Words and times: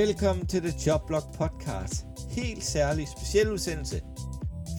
Velkommen 0.00 0.46
til 0.46 0.60
The 0.62 0.72
Jobblock 0.86 1.24
Podcast. 1.38 2.04
Helt 2.30 2.64
særlig 2.64 3.08
speciel 3.08 3.50
udsendelse. 3.52 4.00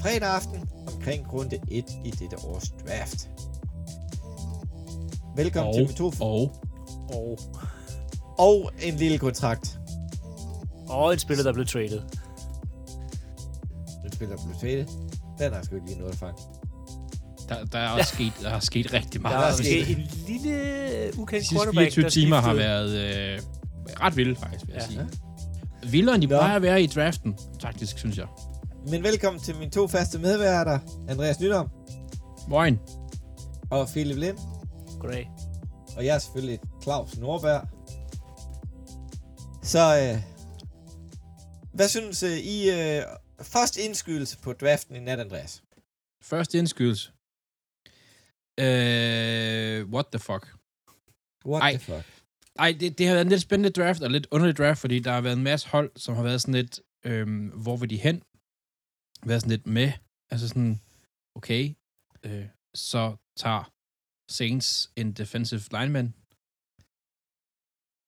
Fredag 0.01 0.29
aften 0.29 0.69
omkring 0.95 1.33
runde 1.33 1.59
1 1.71 1.85
i 2.05 2.09
dette 2.11 2.37
års 2.37 2.69
draft. 2.69 3.29
Velkommen 5.35 5.81
Og, 5.81 5.87
til 5.87 5.95
to 5.97 6.11
og, 6.21 6.55
Og, 7.13 7.39
og 8.37 8.71
en 8.81 8.93
lille 8.95 9.17
kontrakt. 9.17 9.79
og 10.87 11.13
en 11.13 11.19
spiller, 11.19 11.43
der 11.43 11.53
blev 11.53 11.65
traded. 11.65 12.01
Den 14.03 14.11
spiller 14.13 14.35
på 14.37 14.43
tvætte. 14.59 14.87
Den 15.39 15.53
har 15.53 15.61
sgu 15.63 15.75
ikke 15.75 15.87
lige 15.87 15.99
noget 15.99 16.11
at 16.13 16.17
fange. 16.19 16.41
der, 17.49 17.65
der 17.65 17.79
er 17.79 17.89
også 17.89 18.13
sket, 18.15 18.33
der 18.41 18.49
er 18.49 18.59
sket 18.59 18.93
rigtig 18.93 19.13
Der 19.13 19.19
meget. 19.29 19.37
var 19.37 19.47
er 19.47 19.55
sket- 19.55 19.89
en 19.97 20.07
lille 20.27 21.11
ukendt 21.17 21.45
quarterback, 21.51 21.93
24 21.93 22.03
der 22.03 22.09
timer 22.09 22.37
har 22.37 22.53
været 22.53 22.91
øh, 22.97 23.39
ret 23.99 24.17
vilde, 24.17 24.35
faktisk, 24.35 24.67
vil 24.67 24.73
jeg 24.73 24.81
Ja. 24.81 24.87
sige. 24.87 25.09
Vildere, 25.91 26.15
end 26.15 26.21
de 26.21 26.27
Nå. 26.27 26.37
plejer 26.37 26.55
at 26.55 26.61
være 26.61 26.83
i 26.83 26.87
draften, 26.87 27.37
faktisk, 27.61 27.97
synes 27.97 28.17
jeg. 28.17 28.27
Men 28.87 29.03
velkommen 29.03 29.41
til 29.41 29.55
mine 29.55 29.71
to 29.71 29.87
faste 29.87 30.19
medværter. 30.19 30.79
Andreas 31.09 31.39
Nydom 31.39 31.69
Moin. 32.47 32.79
og 33.71 33.87
Philip 33.87 34.17
Lind. 34.17 34.37
Goddag. 34.99 35.29
Og 35.97 36.05
jeg 36.05 36.15
er 36.15 36.19
selvfølgelig 36.19 36.59
Claus 36.83 37.17
Nordberg. 37.17 37.67
Så 39.63 39.79
øh, 40.13 40.21
hvad 41.73 41.87
synes 41.87 42.23
øh, 42.23 42.37
I 42.37 42.69
øh, 42.69 43.03
først 43.41 43.77
indskydelse 43.77 44.37
på 44.37 44.53
draften 44.53 44.95
i 44.95 44.99
nat, 44.99 45.19
Andreas? 45.19 45.63
Første 46.23 46.57
indskydelse. 46.57 47.11
Øh, 48.59 49.89
what 49.93 50.05
the 50.11 50.19
fuck? 50.19 50.47
What 51.45 51.61
Ej. 51.63 51.71
the 51.71 51.79
fuck? 51.79 52.05
Ej, 52.59 52.75
det, 52.79 52.97
det 52.97 53.07
har 53.07 53.13
været 53.13 53.25
en 53.25 53.29
lidt 53.29 53.41
spændende 53.41 53.81
draft, 53.81 54.01
og 54.01 54.09
lidt 54.11 54.27
underlig 54.31 54.57
draft, 54.57 54.79
fordi 54.81 54.99
der 54.99 55.11
har 55.11 55.21
været 55.21 55.37
en 55.37 55.43
masse 55.43 55.69
hold, 55.69 55.91
som 55.95 56.15
har 56.15 56.23
været 56.23 56.41
sådan 56.41 56.53
lidt, 56.55 56.79
øhm, 57.05 57.47
hvor 57.47 57.77
vil 57.77 57.89
de 57.89 57.97
hen? 57.97 58.23
Været 59.25 59.41
sådan 59.41 59.49
lidt 59.57 59.67
med. 59.67 59.91
Altså 60.31 60.47
sådan, 60.47 60.79
okay, 61.35 61.73
øh, 62.23 62.45
så 62.75 63.15
tager 63.37 63.71
Saints 64.31 64.91
en 64.95 65.13
defensive 65.13 65.61
lineman. 65.71 66.13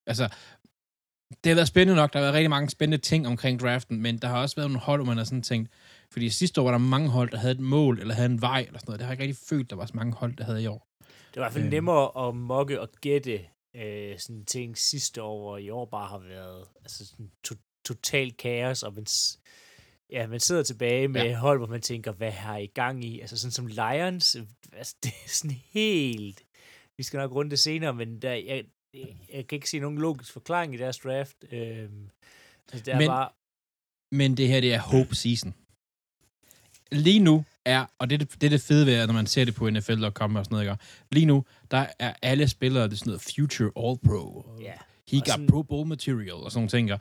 Altså, 0.07 0.23
det 1.43 1.49
har 1.49 1.55
været 1.55 1.67
spændende 1.67 1.95
nok. 2.01 2.13
Der 2.13 2.19
har 2.19 2.23
været 2.23 2.33
rigtig 2.33 2.49
mange 2.49 2.69
spændende 2.69 3.03
ting 3.03 3.27
omkring 3.27 3.59
draften, 3.59 4.01
men 4.01 4.17
der 4.17 4.27
har 4.27 4.41
også 4.41 4.55
været 4.55 4.69
nogle 4.69 4.79
hold, 4.79 4.99
hvor 5.01 5.05
man 5.05 5.17
har 5.17 5.23
sådan 5.23 5.41
tænkt, 5.41 5.71
fordi 6.11 6.29
sidste 6.29 6.61
år 6.61 6.65
var 6.65 6.71
der 6.71 6.77
mange 6.77 7.09
hold, 7.09 7.29
der 7.31 7.37
havde 7.37 7.53
et 7.53 7.59
mål, 7.59 7.99
eller 7.99 8.13
havde 8.13 8.29
en 8.29 8.41
vej, 8.41 8.59
eller 8.67 8.79
sådan 8.79 8.85
noget. 8.87 8.99
Det 8.99 9.05
har 9.05 9.13
jeg 9.13 9.21
ikke 9.21 9.31
rigtig 9.33 9.47
følt, 9.49 9.69
der 9.69 9.75
var 9.75 9.85
så 9.85 9.93
mange 9.95 10.13
hold, 10.13 10.35
der 10.35 10.43
havde 10.43 10.63
i 10.63 10.67
år. 10.67 10.87
Det 10.99 11.07
var 11.35 11.41
i 11.41 11.43
hvert 11.43 11.53
fald 11.53 11.63
Øhm. 11.63 11.71
nemmere 11.71 12.27
at 12.27 12.35
mokke 12.35 12.81
og 12.81 12.89
gætte 13.01 13.39
øh, 13.75 14.19
sådan 14.19 14.45
ting 14.45 14.77
sidste 14.77 15.21
år, 15.21 15.51
og 15.51 15.61
i 15.61 15.69
år 15.69 15.85
bare 15.85 16.07
har 16.07 16.17
været 16.19 16.65
altså 16.81 17.05
sådan 17.05 17.31
to- 17.43 17.55
total 17.85 18.31
kaos, 18.33 18.83
og 18.83 18.93
man, 18.93 19.05
ja, 20.09 20.27
man 20.27 20.39
sidder 20.39 20.63
tilbage 20.63 21.07
med 21.07 21.21
Ja. 21.23 21.35
hold, 21.37 21.59
hvor 21.59 21.67
man 21.67 21.81
tænker, 21.81 22.11
hvad 22.11 22.31
har 22.31 22.57
I 22.57 22.65
gang 22.65 23.05
i? 23.05 23.19
Altså 23.19 23.37
sådan 23.37 23.51
som 23.51 23.67
Lions, 23.67 24.37
altså, 24.73 24.95
det 25.03 25.11
er 25.25 25.29
sådan 25.29 25.57
helt... 25.71 26.41
Vi 26.97 27.03
skal 27.03 27.17
nok 27.17 27.31
runde 27.31 27.51
det 27.51 27.59
senere, 27.59 27.93
men 27.93 28.21
der, 28.21 28.33
jeg, 28.33 28.63
jeg 29.33 29.47
kan 29.47 29.55
ikke 29.55 29.69
se 29.69 29.79
nogen 29.79 29.97
logisk 29.97 30.31
forklaring 30.33 30.73
i 30.73 30.77
deres 30.77 30.97
draft. 30.97 31.35
Øhm, 31.51 32.09
altså, 32.73 32.85
det 32.85 32.93
er 32.93 32.97
Men- 32.97 33.07
bare... 33.07 33.29
Men 34.11 34.37
det 34.37 34.47
her, 34.47 34.61
det 34.61 34.73
er 34.73 34.79
hope 34.79 35.15
season. 35.15 35.53
Lige 36.91 37.19
nu 37.19 37.45
er, 37.65 37.85
og 37.99 38.09
det 38.09 38.13
er 38.15 38.17
det, 38.25 38.33
det, 38.41 38.43
er 38.43 38.49
det 38.49 38.61
fede 38.61 38.85
ved, 38.85 39.07
når 39.07 39.13
man 39.13 39.27
ser 39.27 39.45
det 39.45 39.55
på 39.55 39.69
NFL.com 39.69 40.35
og 40.35 40.45
sådan 40.45 40.55
noget, 40.55 40.65
ikke? 40.71 40.83
lige 41.11 41.25
nu, 41.25 41.45
der 41.73 41.85
er 41.99 42.13
alle 42.21 42.47
spillere, 42.47 42.83
det 42.83 42.93
er 42.93 42.97
sådan 42.97 43.09
noget 43.09 43.21
future 43.21 43.71
all 43.87 43.97
pro. 44.05 44.37
og 44.39 44.59
Ja, 44.61 44.73
He 45.11 45.17
og 45.17 45.23
got 45.25 45.27
sådan- 45.27 45.47
pro 45.47 45.63
bowl 45.63 45.87
material 45.87 46.31
og 46.33 46.51
sådan 46.51 46.57
nogle 46.59 46.69
ting. 46.89 46.99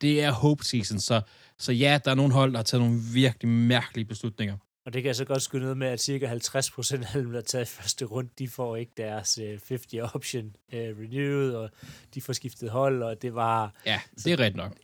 Det 0.00 0.22
er 0.22 0.30
hope 0.30 0.64
season, 0.64 1.00
så, 1.00 1.20
så 1.58 1.72
ja, 1.72 1.98
der 2.04 2.10
er 2.10 2.14
nogle 2.14 2.32
hold, 2.32 2.52
der 2.52 2.58
har 2.58 2.62
taget 2.64 2.84
nogle 2.84 3.00
virkelig 3.14 3.48
mærkelige 3.48 4.04
beslutninger. 4.04 4.56
Og 4.86 4.92
det 4.92 5.02
kan 5.02 5.06
jeg 5.06 5.16
så 5.16 5.24
godt 5.24 5.42
skyde 5.42 5.62
ned 5.64 5.74
med, 5.74 5.86
at 5.86 6.00
cirka 6.00 6.26
50 6.26 6.70
procent 6.70 7.04
af 7.14 7.22
dem, 7.22 7.30
der 7.32 7.38
er 7.38 7.42
taget 7.42 7.68
første 7.68 8.04
runde, 8.04 8.30
de 8.38 8.48
får 8.48 8.76
ikke 8.76 8.92
deres 8.96 9.38
øh, 9.38 9.48
50 9.68 9.94
option 10.14 10.56
øh, 10.72 10.80
renewed, 10.98 11.52
og 11.54 11.70
de 12.14 12.20
får 12.22 12.32
skiftet 12.32 12.70
hold, 12.70 13.02
og 13.02 13.22
det 13.22 13.34
var... 13.34 13.74
Ja, 13.86 14.00
det 14.24 14.26
er 14.26 14.38
rigtigt 14.38 14.56
nok. 14.56 14.76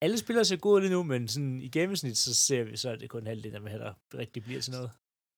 Alle 0.00 0.18
spillere 0.18 0.44
ser 0.44 0.56
gode 0.56 0.80
lige 0.80 0.92
nu, 0.92 1.02
men 1.02 1.28
sådan 1.28 1.60
i 1.60 1.68
gennemsnit, 1.68 2.18
så 2.18 2.34
ser 2.34 2.62
vi, 2.64 2.76
så 2.76 2.90
er 2.90 2.96
det 2.96 3.10
kun 3.10 3.26
halvdelen 3.26 3.54
af 3.54 3.60
dem 3.70 3.80
der 3.80 4.18
rigtig 4.18 4.42
bliver 4.44 4.60
til 4.60 4.72
noget. 4.72 4.90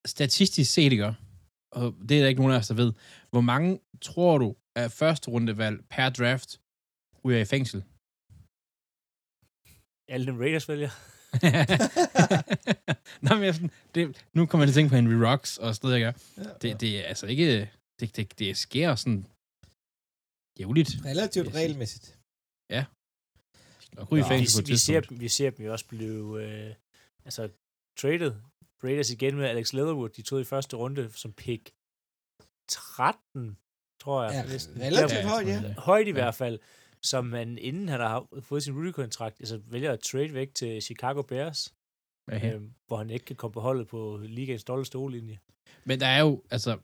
Statistisk 0.07 0.73
set, 0.73 0.93
ikke? 0.93 1.15
Og 1.73 1.95
det 2.09 2.17
er 2.17 2.21
der 2.23 2.29
ikke 2.29 2.41
nogen 2.41 2.55
af 2.55 2.59
os, 2.59 2.69
der 2.69 2.75
ved, 2.75 2.93
hvor 3.31 3.41
mange 3.41 3.81
tror 4.01 4.39
du 4.39 4.57
af 4.77 4.93
første 4.93 5.31
rundevalg 5.31 5.85
per 5.91 6.11
draft 6.11 6.61
ryger 7.25 7.41
i 7.41 7.45
fængsel? 7.45 7.85
Alle 10.09 10.27
dem 10.27 10.39
Raiders 10.39 10.69
vælger. 10.69 10.91
Nå, 13.25 13.35
men 13.35 13.43
jeg 13.43 13.49
er 13.49 13.53
sådan, 13.53 13.71
det, 13.95 14.27
nu 14.35 14.47
kommer 14.47 14.65
jeg 14.65 14.69
til 14.69 14.81
at 14.81 14.83
tænke 14.83 14.91
på 14.91 14.97
Henry 14.97 15.19
Rocks 15.29 15.59
og 15.59 15.75
sådan 15.75 15.87
noget, 15.87 15.97
ikke? 15.97 16.21
Ja, 16.37 16.43
Det, 16.63 16.81
det 16.81 16.99
er 16.99 17.05
altså 17.13 17.27
ikke... 17.27 17.71
Det, 18.01 18.17
det, 18.17 18.39
det 18.39 18.57
sker 18.57 18.95
sådan 18.95 19.27
jævligt. 20.61 20.91
Relativt 21.05 21.47
jeg 21.47 21.55
regelmæssigt. 21.55 22.21
Og 23.97 24.13
ryge 24.13 24.21
i 24.21 24.23
Nå, 24.23 24.29
Vi, 24.29 24.35
fængsel 24.35 24.63
på 24.63 24.65
et 24.65 24.69
vi, 24.69 24.77
ser, 24.77 25.01
vi 25.11 25.29
ser 25.29 25.51
dem 25.51 25.67
jo 25.67 25.73
også 25.73 25.87
blive 25.87 26.45
øh, 26.45 26.75
altså, 27.25 27.43
traded. 28.01 28.33
Raiders 28.85 29.11
igen 29.11 29.37
med 29.37 29.47
Alex 29.47 29.73
Leatherwood, 29.73 30.09
de 30.09 30.23
tog 30.23 30.41
i 30.41 30.45
første 30.45 30.77
runde 30.77 31.11
som 31.13 31.33
pick 31.33 31.71
13, 32.69 33.57
tror 34.01 34.25
jeg. 34.25 34.33
Ja, 34.47 34.53
næsten. 34.53 34.81
relativt 34.81 35.25
højt, 35.25 35.47
ja. 35.47 35.75
højt 35.79 36.07
i 36.07 36.11
Ja. 36.11 36.15
hvert 36.15 36.35
fald, 36.35 36.59
som 37.03 37.25
man 37.27 37.59
inden 37.59 37.89
han 37.89 38.01
har 38.01 38.27
fået 38.41 38.63
sin 38.63 38.75
rookie-kontrakt, 38.75 39.41
altså 39.41 39.61
vælger 39.67 39.93
at 39.93 40.01
trade 40.01 40.35
væk 40.35 40.55
til 40.55 40.83
Chicago 40.83 41.23
Bears, 41.23 41.75
Ja. 42.31 42.55
øh, 42.55 42.63
hvor 42.87 42.97
han 42.97 43.11
ikke 43.11 43.25
kan 43.25 43.37
komme 43.37 43.53
på 43.53 43.61
holdet 43.61 43.89
på 43.89 44.21
ligaens 44.23 44.65
dårligste 44.65 44.97
O-linje. 44.97 45.39
Men 45.85 46.01
der 46.01 46.07
er 46.07 46.21
jo, 46.21 46.43
altså... 46.51 46.79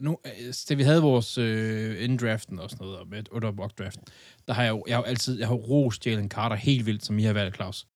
Nu, 0.00 0.18
øh, 0.26 0.54
da 0.68 0.74
vi 0.74 0.82
havde 0.82 1.02
vores 1.02 1.38
øh, 1.38 2.04
inddraften 2.04 2.58
og 2.58 2.70
sådan 2.70 2.84
noget, 2.84 3.00
og 3.00 3.08
med 3.08 3.18
et 3.18 3.28
underbok 3.28 3.78
draft, 3.78 3.98
der 4.46 4.52
har 4.52 4.62
jeg 4.62 4.70
jo, 4.70 4.84
jeg 4.86 4.96
har 4.96 5.02
jo 5.02 5.06
altid, 5.06 5.38
jeg 5.38 5.48
har 5.48 5.54
jo 5.54 5.60
rost 5.62 6.06
Jalen 6.06 6.30
Carter 6.30 6.56
helt 6.56 6.86
vildt, 6.86 7.04
som 7.04 7.18
I 7.18 7.22
har 7.22 7.32
valgt, 7.32 7.54
Claus. 7.56 7.86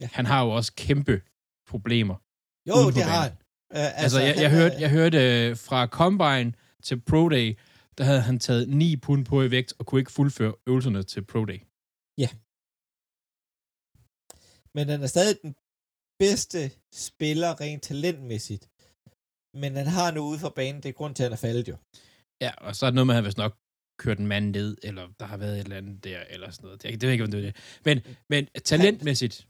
Ja. 0.00 0.08
Han 0.12 0.26
har 0.26 0.44
jo 0.44 0.50
også 0.50 0.72
kæmpe 0.76 1.22
problemer. 1.70 2.16
Jo, 2.68 2.74
det 2.96 3.02
har 3.04 3.28
banen. 3.28 3.36
han. 3.72 3.86
Uh, 3.96 4.02
Altså, 4.02 4.18
jeg, 4.20 4.34
han 4.34 4.42
jeg 4.42 4.50
er- 4.52 4.56
hørte, 4.58 4.76
jeg 4.84 4.90
hørte 4.98 5.18
øh, 5.48 5.56
fra 5.56 5.86
Combine 5.86 6.52
til 6.82 7.00
Pro 7.00 7.28
Day, 7.28 7.48
der 7.98 8.04
havde 8.04 8.20
han 8.20 8.38
taget 8.38 8.68
9 8.68 8.96
pund 8.96 9.24
på 9.30 9.42
i 9.42 9.50
vægt, 9.50 9.72
og 9.78 9.86
kunne 9.86 10.00
ikke 10.00 10.12
fuldføre 10.12 10.54
øvelserne 10.66 11.02
til 11.02 11.22
Pro 11.24 11.44
Day. 11.44 11.60
Men 14.74 14.88
han 14.88 15.02
er 15.02 15.06
stadig 15.06 15.36
den 15.42 15.54
bedste 16.18 16.70
spiller 17.06 17.60
rent 17.60 17.82
talentmæssigt. 17.82 18.64
Men 19.62 19.76
han 19.76 19.86
har 19.86 20.10
nu 20.10 20.20
ude 20.30 20.38
for 20.38 20.48
banen, 20.48 20.82
det 20.82 20.88
er 20.88 20.92
grund 20.92 21.14
til, 21.14 21.22
at 21.22 21.26
han 21.28 21.32
er 21.32 21.36
faldet 21.46 21.68
jo. 21.68 21.76
Ja, 22.40 22.50
og 22.66 22.76
så 22.76 22.86
er 22.86 22.90
det 22.90 22.94
noget 22.94 23.06
med, 23.06 23.14
at 23.14 23.16
han 23.16 23.24
vist 23.24 23.38
nok 23.38 23.54
kørt 23.98 24.18
en 24.18 24.26
mand 24.26 24.50
ned, 24.50 24.76
eller 24.82 25.08
der 25.20 25.26
har 25.26 25.36
været 25.36 25.54
et 25.58 25.64
eller 25.64 25.76
andet 25.76 26.04
der, 26.04 26.20
eller 26.30 26.50
sådan 26.50 26.64
noget. 26.66 26.82
Det, 26.82 26.90
det 26.92 27.02
ved 27.02 27.08
jeg 27.08 27.12
ikke, 27.12 27.24
om 27.24 27.30
det 27.30 27.38
er 27.38 27.42
det. 27.52 27.56
Men, 27.84 28.16
men 28.28 28.46
talentmæssigt, 28.64 29.48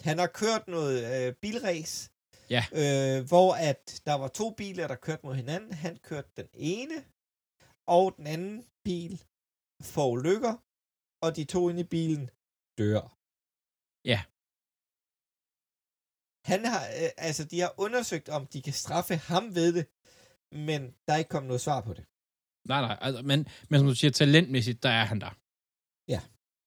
Han 0.00 0.18
har 0.18 0.26
kørt 0.26 0.68
noget 0.68 1.26
øh, 1.28 1.34
bilrace, 1.42 2.10
Ja. 2.50 2.62
øh, 2.80 3.26
hvor 3.30 3.54
at 3.70 4.02
der 4.06 4.14
var 4.14 4.28
to 4.28 4.50
biler, 4.50 4.86
der 4.88 4.96
kørte 4.96 5.26
mod 5.26 5.34
hinanden. 5.34 5.72
Han 5.72 5.96
kørte 6.08 6.30
den 6.36 6.48
ene, 6.54 7.04
og 7.86 8.14
den 8.16 8.26
anden 8.26 8.64
bil 8.84 9.22
får 9.82 10.16
lykker, 10.16 10.54
og 11.24 11.36
de 11.36 11.44
to 11.44 11.68
inde 11.68 11.80
i 11.80 11.84
bilen 11.96 12.24
dør. 12.78 13.02
Ja. 14.12 14.20
Han 16.50 16.60
har, 16.72 16.82
øh, 17.02 17.10
altså 17.26 17.44
de 17.44 17.60
har 17.60 17.74
undersøgt, 17.84 18.28
om 18.28 18.46
de 18.46 18.62
kan 18.62 18.72
straffe 18.72 19.16
ham 19.16 19.54
ved 19.54 19.68
det, 19.78 19.84
men 20.68 20.80
der 21.04 21.12
er 21.12 21.16
ikke 21.22 21.28
kommet 21.34 21.48
noget 21.48 21.60
svar 21.60 21.80
på 21.80 21.92
det. 21.98 22.04
nej, 22.72 22.80
nej, 22.80 22.96
altså, 23.00 23.22
men, 23.22 23.38
men 23.70 23.76
som 23.80 23.86
du 23.88 23.94
siger, 23.94 24.10
talentmæssigt, 24.10 24.82
der 24.82 24.90
er 25.00 25.04
han 25.04 25.20
der. 25.20 25.32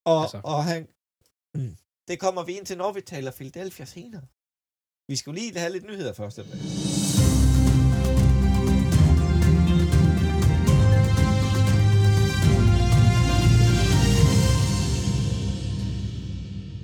Og, 0.05 0.21
Altså. 0.21 0.37
altså. 0.37 0.41
og 0.53 0.63
han, 0.71 0.81
mm, 1.57 1.75
det 2.11 2.19
kommer 2.19 2.43
vi 2.43 2.57
ind 2.57 2.65
til, 2.65 2.77
når 2.77 2.91
vi 2.91 3.01
taler 3.01 3.31
Philadelphia 3.31 3.85
senere. 3.85 4.21
Vi 5.07 5.15
skal 5.15 5.31
jo 5.31 5.35
lige 5.35 5.59
have 5.59 5.71
lidt 5.71 5.85
nyheder 5.85 6.13
først. 6.13 6.37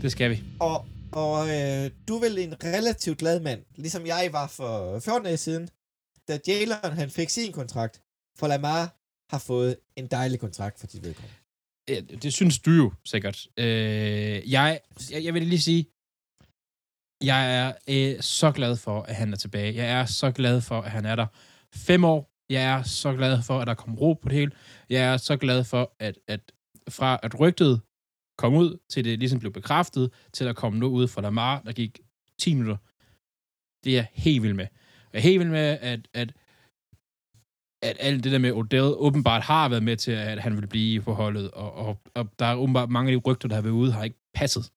Det 0.02 0.12
skal 0.12 0.32
vi. 0.32 0.44
Og, 0.60 0.86
og 1.12 1.50
øh, 1.50 1.92
du 2.08 2.16
er 2.16 2.20
vel 2.20 2.38
en 2.38 2.64
relativt 2.64 3.18
glad 3.18 3.40
mand, 3.40 3.62
ligesom 3.76 4.06
jeg 4.06 4.30
var 4.32 4.48
for 4.48 5.00
14 5.00 5.24
dage 5.26 5.38
siden, 5.38 5.70
da 6.28 6.40
Jalen 6.48 6.78
han 6.84 7.10
fik 7.10 7.30
sin 7.30 7.52
kontrakt, 7.52 8.02
for 8.40 8.48
Lamar 8.48 8.98
har 9.30 9.40
fået 9.40 9.78
en 9.96 10.08
dejlig 10.08 10.40
kontrakt 10.40 10.80
for 10.80 10.88
sit 10.88 11.04
vedkommende. 11.04 11.47
Det 12.22 12.34
synes 12.34 12.60
du 12.60 12.72
jo 12.72 12.94
sikkert. 13.06 13.48
Øh, 13.57 14.51
jeg, 14.51 14.80
jeg, 15.12 15.24
jeg 15.24 15.34
vil 15.34 15.44
lige 15.44 15.62
sige, 15.62 15.86
jeg 17.24 17.56
er 17.57 17.74
øh, 17.89 18.22
så 18.22 18.51
glad 18.51 18.78
for, 18.78 19.01
at 19.01 19.16
han 19.16 19.34
er 19.34 19.38
tilbage. 19.38 19.75
Jeg 19.75 19.92
er 19.92 20.06
så 20.06 20.31
glad 20.31 20.62
for, 20.62 20.81
at 20.81 20.92
han 20.92 21.06
er 21.06 21.16
der 21.16 21.28
fem 21.75 22.04
år. 22.04 22.31
Jeg 22.50 22.63
er 22.63 22.84
så 22.84 23.13
glad 23.13 23.42
for, 23.44 23.60
at 23.60 23.68
der 23.68 23.74
kom 23.74 23.95
ro 23.95 24.13
på 24.13 24.30
det 24.30 24.38
hele. 24.38 24.51
Jeg 24.89 25.13
er 25.13 25.18
så 25.18 25.38
glad 25.38 25.63
for, 25.63 25.95
at, 26.00 26.19
at 26.28 26.51
fra 26.89 27.19
at 27.24 27.39
rygtet 27.39 27.81
kom 28.38 28.56
ud, 28.56 28.78
til 28.90 29.06
det 29.06 29.19
ligesom 29.19 29.40
blev 29.40 29.54
bekræftet, 29.54 30.13
til 30.33 30.45
at 30.45 30.56
komme 30.56 30.80
noget 30.80 30.94
ud 30.94 31.07
fra 31.07 31.22
Lamar, 31.22 31.62
der 31.62 31.72
gik 31.72 32.00
10 32.40 32.54
minutter. 32.54 32.78
Det 33.83 33.92
er 33.92 33.98
jeg 33.98 34.07
helt 34.13 34.44
vild 34.44 34.54
med. 34.54 34.68
Jeg 35.13 35.19
er 35.19 35.24
helt 35.24 35.40
vild 35.40 35.50
med, 35.50 35.78
at, 35.81 36.07
at, 36.13 36.33
at 37.89 37.98
alt 38.00 38.24
det 38.24 38.31
der 38.31 38.38
med 38.38 38.51
Odell 38.51 38.84
åbenbart 38.98 39.42
har 39.42 39.69
været 39.69 39.84
med 39.84 39.98
til, 39.98 40.12
at 40.12 40.39
han 40.42 40.57
vil 40.57 40.68
blive 40.68 41.01
på 41.01 41.13
holdet, 41.13 41.51
og, 41.51 41.74
og, 41.74 41.98
og 42.16 42.28
der 42.39 42.45
er 42.45 42.56
åbenbart 42.56 42.89
mange 42.89 43.12
af 43.12 43.16
de 43.18 43.30
rygter, 43.30 43.48
der 43.48 43.56
har 43.56 43.62
været 43.62 43.74
ude, 43.74 43.92
har 43.92 44.04
ikke 44.04 44.19
passet. 44.34 44.72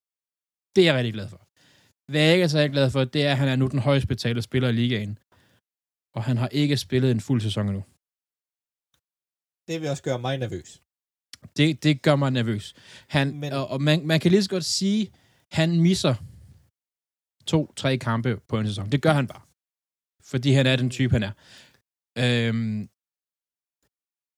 Det 0.76 0.82
er 0.82 0.86
jeg 0.86 0.94
rigtig 0.94 1.12
glad 1.12 1.28
for. 1.28 1.46
Hvad 2.12 2.20
jeg 2.20 2.32
ikke 2.32 2.44
er 2.44 2.48
så 2.48 2.68
glad 2.68 2.90
for, 2.90 3.04
det 3.04 3.22
er, 3.26 3.30
at 3.30 3.36
han 3.38 3.48
er 3.48 3.56
nu 3.56 3.66
den 3.66 3.78
højst 3.78 4.08
betalte 4.08 4.42
spiller 4.42 4.68
i 4.68 4.72
ligaen. 4.72 5.18
Og 6.14 6.24
han 6.24 6.36
har 6.36 6.48
ikke 6.48 6.76
spillet 6.76 7.10
en 7.10 7.20
fuld 7.20 7.40
sæson 7.40 7.66
endnu. 7.66 7.84
Det 9.68 9.80
vil 9.80 9.90
også 9.90 10.02
gøre 10.02 10.18
mig 10.18 10.38
nervøs. 10.38 10.82
Det, 11.56 11.82
det 11.82 12.02
gør 12.02 12.16
mig 12.16 12.30
nervøs. 12.30 12.74
Han, 13.08 13.26
Men- 13.28 13.40
Men... 13.40 13.52
Og, 13.52 13.68
og 13.68 13.82
man, 13.82 14.06
man 14.06 14.20
kan 14.20 14.30
lige 14.30 14.42
så 14.42 14.50
godt 14.50 14.64
sige, 14.64 15.12
han 15.52 15.80
misser 15.80 16.14
to-tre 17.46 17.98
kampe 17.98 18.40
på 18.48 18.58
en 18.60 18.66
sæson. 18.66 18.92
Det 18.92 19.02
gør 19.02 19.12
han 19.12 19.26
bare. 19.26 19.40
Fordi 20.24 20.50
han 20.52 20.66
er 20.66 20.76
den 20.76 20.90
type, 20.90 21.12
han 21.12 21.22
er. 21.22 21.32
Øhm, 22.18 22.88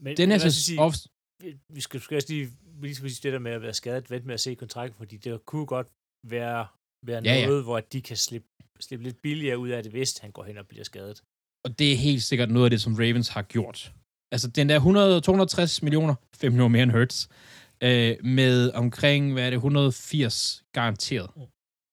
Men, 0.02 0.16
den 0.16 0.28
men 0.28 0.32
jeg 0.32 0.40
sæson... 0.40 0.62
sige, 0.62 0.80
Off, 0.80 0.96
vi 1.74 1.80
skal, 1.80 2.00
skal 2.00 2.14
også 2.16 2.28
lige, 2.32 2.50
lige 2.82 2.94
skal 2.94 3.10
sige 3.10 3.22
det 3.22 3.32
der 3.32 3.38
med 3.38 3.52
at 3.52 3.62
være 3.62 3.74
skadet, 3.74 4.10
vente 4.10 4.26
med 4.26 4.34
at 4.34 4.40
se 4.40 4.54
kontrakten, 4.54 4.96
fordi 4.98 5.16
det 5.16 5.46
kunne 5.46 5.66
godt 5.66 5.86
være, 6.26 6.66
være 7.06 7.22
Ja, 7.24 7.34
ja. 7.34 7.46
noget, 7.46 7.62
hvor 7.64 7.80
de 7.80 8.00
kan 8.02 8.16
slippe, 8.16 8.48
slippe 8.80 9.04
lidt 9.04 9.22
billigere 9.22 9.58
ud 9.58 9.68
af 9.68 9.82
det, 9.82 9.92
hvis 9.92 10.18
han 10.18 10.30
går 10.32 10.44
hen 10.44 10.58
og 10.58 10.66
bliver 10.66 10.84
skadet. 10.84 11.22
og 11.64 11.78
det 11.78 11.92
er 11.92 11.96
helt 11.96 12.22
sikkert 12.22 12.50
noget 12.50 12.66
af 12.66 12.70
det, 12.70 12.80
som 12.80 12.94
Ravens 12.94 13.28
har 13.28 13.42
gjort. 13.42 13.92
Altså, 14.32 14.48
den 14.48 14.68
der 14.68 14.76
100, 14.76 15.20
260 15.20 15.82
millioner, 15.82 16.14
5 16.40 16.52
millioner 16.52 16.68
mere 16.72 16.82
end 16.82 16.90
Hurts, 16.92 17.28
øh, 17.82 18.16
med 18.24 18.70
omkring, 18.74 19.32
hvad 19.32 19.46
er 19.46 19.50
det, 19.50 19.56
180 19.56 20.64
garanteret, 20.72 21.30
Mm. 21.36 21.42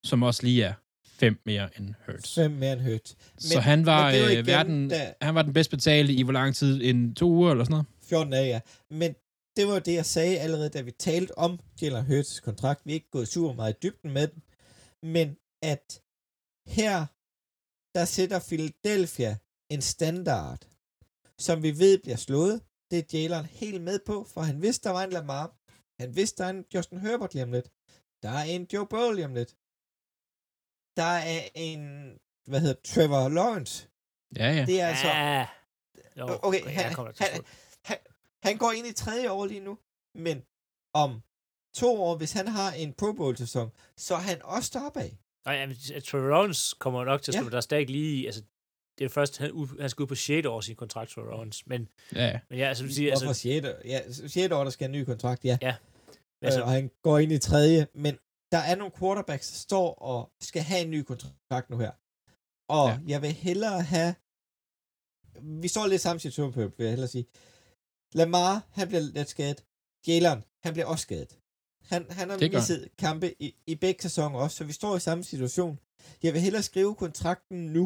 som 0.06 0.24
også 0.24 0.44
lige 0.44 0.64
er 0.64 0.74
5 1.08 1.42
mere 1.46 1.70
end 1.80 1.94
Hurts. 2.06 2.36
Fem 2.36 2.52
mere 2.52 2.74
end 2.74 2.82
højt. 2.82 3.16
Så 3.38 3.60
han 3.60 3.86
var, 3.86 4.12
men 4.12 4.20
er 4.22 4.26
øh, 4.26 4.32
igen, 4.34 4.46
verden, 4.48 4.90
da- 4.90 5.14
han 5.22 5.36
var 5.36 5.42
den 5.42 5.54
bedst 5.54 5.70
betalte 5.70 6.14
i 6.14 6.22
hvor 6.24 6.34
lang 6.34 6.56
tid? 6.56 6.82
En 6.84 7.16
to 7.16 7.30
uger 7.30 7.52
eller 7.52 7.64
sådan 7.64 7.72
noget? 7.72 7.88
14 8.10 8.32
dage, 8.32 8.48
ja. 8.48 8.60
Men 8.90 9.16
det 9.56 9.68
var 9.68 9.74
jo 9.74 9.80
det, 9.80 9.94
jeg 9.94 10.06
sagde 10.06 10.40
allerede, 10.40 10.70
da 10.70 10.82
vi 10.82 10.92
talte 10.92 11.38
om 11.38 11.60
Jalen 11.82 12.06
Hurts 12.06 12.40
kontrakt. 12.40 12.86
Vi 12.86 12.92
er 12.92 12.94
ikke 12.94 13.10
gået 13.12 13.28
super 13.28 13.54
meget 13.54 13.74
i 13.74 13.78
dybden 13.84 14.12
med 14.12 14.28
den. 14.28 14.44
Men 15.04 15.38
at 15.62 16.02
her, 16.68 17.06
der 17.96 18.06
sætter 18.06 18.40
Philadelphia 18.40 19.38
en 19.70 19.82
standard, 19.82 20.68
som 21.40 21.64
vi 21.64 21.80
ved 21.80 22.00
bliver 22.04 22.18
slået. 22.18 22.62
Det 22.92 23.00
er 23.00 23.20
Jalen 23.20 23.46
helt 23.46 23.82
med 23.82 24.00
på, 24.06 24.24
for 24.24 24.42
han 24.42 24.62
vidste, 24.62 24.84
der 24.84 24.94
var 24.94 25.04
en 25.04 25.10
Lamar. 25.10 25.56
Han 26.00 26.16
vidste, 26.16 26.44
der 26.44 26.46
er 26.46 26.54
en 26.54 26.66
Justin 26.74 27.00
Herbert 27.00 27.34
lige 27.34 27.44
om 27.44 27.52
lidt. 27.52 27.70
Der 28.24 28.30
er 28.30 28.44
en 28.44 28.68
Joe 28.74 28.88
Burrow 28.88 29.12
lige 29.12 29.26
om 29.26 29.34
lidt. 29.34 29.56
Der 30.98 31.14
er 31.34 31.50
en, 31.56 31.82
hvad 32.50 32.60
hedder 32.60 32.82
Trevor 32.84 33.30
Lawrence. 33.30 33.90
Ja, 34.38 34.52
ja. 34.52 34.66
Det 34.66 34.82
er 34.82 34.88
altså... 34.88 35.08
Ja. 35.08 35.48
Jo, 36.18 36.40
Okay, 36.42 36.64
han, 36.64 36.96
han, 37.18 37.44
han, 38.44 38.58
går 38.58 38.72
ind 38.72 38.88
i 38.88 38.94
tredje 38.94 39.32
år 39.32 39.46
lige 39.46 39.60
nu, 39.60 39.78
men 40.16 40.44
om 40.94 41.22
to 41.76 42.04
år, 42.04 42.18
hvis 42.18 42.32
han 42.32 42.48
har 42.48 42.72
en 42.74 42.94
Pro 42.94 43.12
Bowl-sæson, 43.14 43.72
så 43.98 44.14
er 44.16 44.20
han 44.20 44.42
også 44.44 44.70
deroppe 44.74 45.00
af. 45.02 45.18
Nej, 45.46 45.56
ja, 45.56 45.66
men 45.68 45.76
Trevor 46.08 46.30
Lawrence 46.30 46.76
kommer 46.80 47.06
nok 47.06 47.22
til 47.22 47.32
at 47.32 47.36
Ja. 47.36 47.40
spille, 47.40 47.52
der 47.52 47.58
er 47.58 47.62
stadig 47.62 47.90
lige, 47.90 48.26
altså, 48.26 48.42
det 48.98 49.06
er 49.06 49.10
først, 49.10 49.38
han, 49.38 49.68
han 49.80 49.90
skal 49.90 50.04
ud 50.04 50.08
på 50.08 50.16
6. 50.16 50.48
år 50.48 50.62
sin 50.62 50.76
kontrakt, 50.76 51.12
Trevor 51.12 51.30
Lawrence, 51.30 51.64
men, 51.68 51.90
ja, 52.16 52.26
ja. 52.26 52.40
men 52.50 52.60
ja, 52.60 52.68
altså, 52.68 52.84
du 52.84 52.90
siger, 52.90 53.12
altså, 53.12 53.34
6. 53.34 53.68
Ja, 53.86 54.12
6. 54.28 54.52
år, 54.54 54.64
der 54.64 54.72
skal 54.72 54.88
have 54.88 54.96
en 54.96 55.02
ny 55.02 55.06
kontrakt, 55.06 55.46
ja. 55.46 55.58
Ja. 55.62 55.76
Altså, 56.08 56.20
altså, 56.42 56.60
øh, 56.60 56.66
og 56.66 56.72
han 56.72 56.92
går 57.02 57.20
ind 57.20 57.32
i 57.32 57.40
tredje, 57.40 57.88
men 57.94 58.18
der 58.52 58.58
er 58.58 58.76
nogle 58.76 58.94
quarterbacks, 59.00 59.48
der 59.52 59.56
står 59.58 59.94
og 59.94 60.32
skal 60.42 60.62
have 60.62 60.82
en 60.82 60.92
ny 60.92 61.02
kontrakt 61.02 61.70
nu 61.70 61.78
her. 61.78 61.92
Og 62.70 62.88
Ja. 62.90 62.94
ja. 62.94 63.00
jeg 63.08 63.22
vil 63.22 63.32
hellere 63.32 63.82
have... 63.82 64.16
Vi 65.62 65.68
står 65.68 65.88
lidt 65.88 66.02
samme 66.02 66.20
situation 66.20 66.54
på, 66.54 66.60
vil 66.60 66.72
jeg 66.78 66.90
hellere 66.90 67.08
sige. 67.08 67.26
Lamar, 68.14 68.68
han 68.72 68.88
bliver 68.88 69.02
lidt 69.02 69.30
skadet. 69.30 69.66
Jalen, 70.08 70.44
han 70.64 70.74
bliver 70.74 70.86
også 70.86 71.02
skadet. 71.02 71.40
Han, 71.92 72.12
han 72.12 72.30
har 72.30 72.38
Det 72.38 72.52
han. 72.52 72.58
misset 72.60 72.90
kampe 72.98 73.42
i, 73.44 73.56
i 73.68 73.76
begge 73.76 74.02
sæsoner 74.02 74.40
også, 74.40 74.58
så 74.58 74.64
vi 74.64 74.74
står 74.74 74.96
i 74.96 75.00
samme 75.00 75.24
situation. 75.24 75.80
Jeg 76.24 76.34
vil 76.34 76.42
hellere 76.42 76.64
skrive 76.64 76.96
kontrakten 76.96 77.66
nu, 77.74 77.84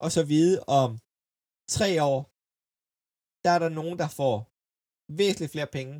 og 0.00 0.12
så 0.12 0.22
vide 0.24 0.64
om 0.66 0.98
tre 1.68 2.02
år, 2.02 2.20
der 3.44 3.50
er 3.50 3.58
der 3.58 3.68
nogen, 3.68 3.98
der 3.98 4.08
får 4.08 4.36
væsentligt 5.12 5.52
flere 5.52 5.66
penge, 5.66 5.94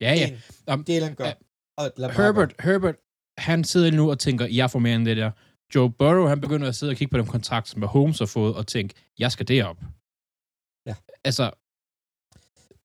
ja, 0.00 0.12
ja. 0.14 0.40
Om- 0.66 0.84
Jalen 0.88 1.14
gør. 1.14 1.24
ja. 1.24 1.34
og 1.78 1.92
Lamar 1.96 2.14
Herbert, 2.22 2.56
gør. 2.56 2.64
Herbert, 2.72 2.96
han 3.38 3.64
sidder 3.64 3.90
nu 3.90 4.10
og 4.10 4.18
tænker, 4.18 4.46
jeg 4.46 4.70
får 4.70 4.78
mere 4.78 4.94
end 4.96 5.06
det 5.06 5.16
der. 5.16 5.30
Joe 5.74 5.90
Burrow, 5.92 6.26
han 6.26 6.40
begynder 6.40 6.68
at 6.68 6.74
sidde 6.74 6.90
og 6.90 6.96
kigge 6.96 7.10
på 7.10 7.18
den 7.18 7.26
kontrakt, 7.26 7.68
som 7.68 7.82
Holmes 7.82 8.18
har 8.18 8.26
fået, 8.26 8.54
og 8.56 8.66
tænke, 8.66 8.94
jeg 9.18 9.32
skal 9.32 9.48
derop. 9.48 9.76
Ja. 10.86 10.94
Altså, 11.24 11.50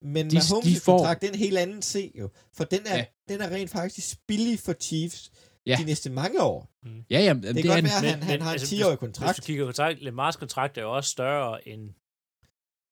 Men 0.02 0.32
de- 0.32 0.38
Mahomes' 0.38 0.64
de 0.70 0.80
får- 0.80 0.98
kontrakt, 0.98 1.22
det 1.22 1.28
er 1.30 1.34
en 1.34 1.40
helt 1.40 1.58
anden 1.58 1.82
se 1.82 2.12
jo. 2.16 2.30
For 2.54 2.64
den 2.64 2.80
er, 2.88 2.98
Ja. 2.98 3.06
den 3.28 3.42
er 3.42 3.50
rent 3.50 3.70
faktisk 3.72 4.18
billig 4.28 4.60
for 4.60 4.74
Chiefs 4.74 5.32
Ja. 5.66 5.76
de 5.80 5.84
næste 5.86 6.10
mange 6.10 6.42
år. 6.44 6.70
ja, 7.10 7.20
ja, 7.20 7.34
Det, 7.34 7.44
det, 7.44 7.44
det 7.44 7.50
er 7.50 7.54
kan 7.54 7.58
en, 7.62 7.68
godt 7.68 7.84
være, 7.84 7.96
at 7.96 8.10
han, 8.10 8.20
Men- 8.20 8.24
han 8.28 8.42
har 8.42 8.50
en 8.50 8.54
altså, 8.54 8.76
10-årig 8.76 8.92
Hvis 8.96 9.00
kontrakt. 9.00 9.38
du 9.38 9.42
kigger 9.42 9.64
på 9.64 9.68
kontrakt, 9.68 10.02
Lamars 10.02 10.36
kontrakt 10.36 10.78
er 10.78 10.82
jo 10.82 10.96
også 10.96 11.10
større 11.10 11.68
end, 11.68 11.82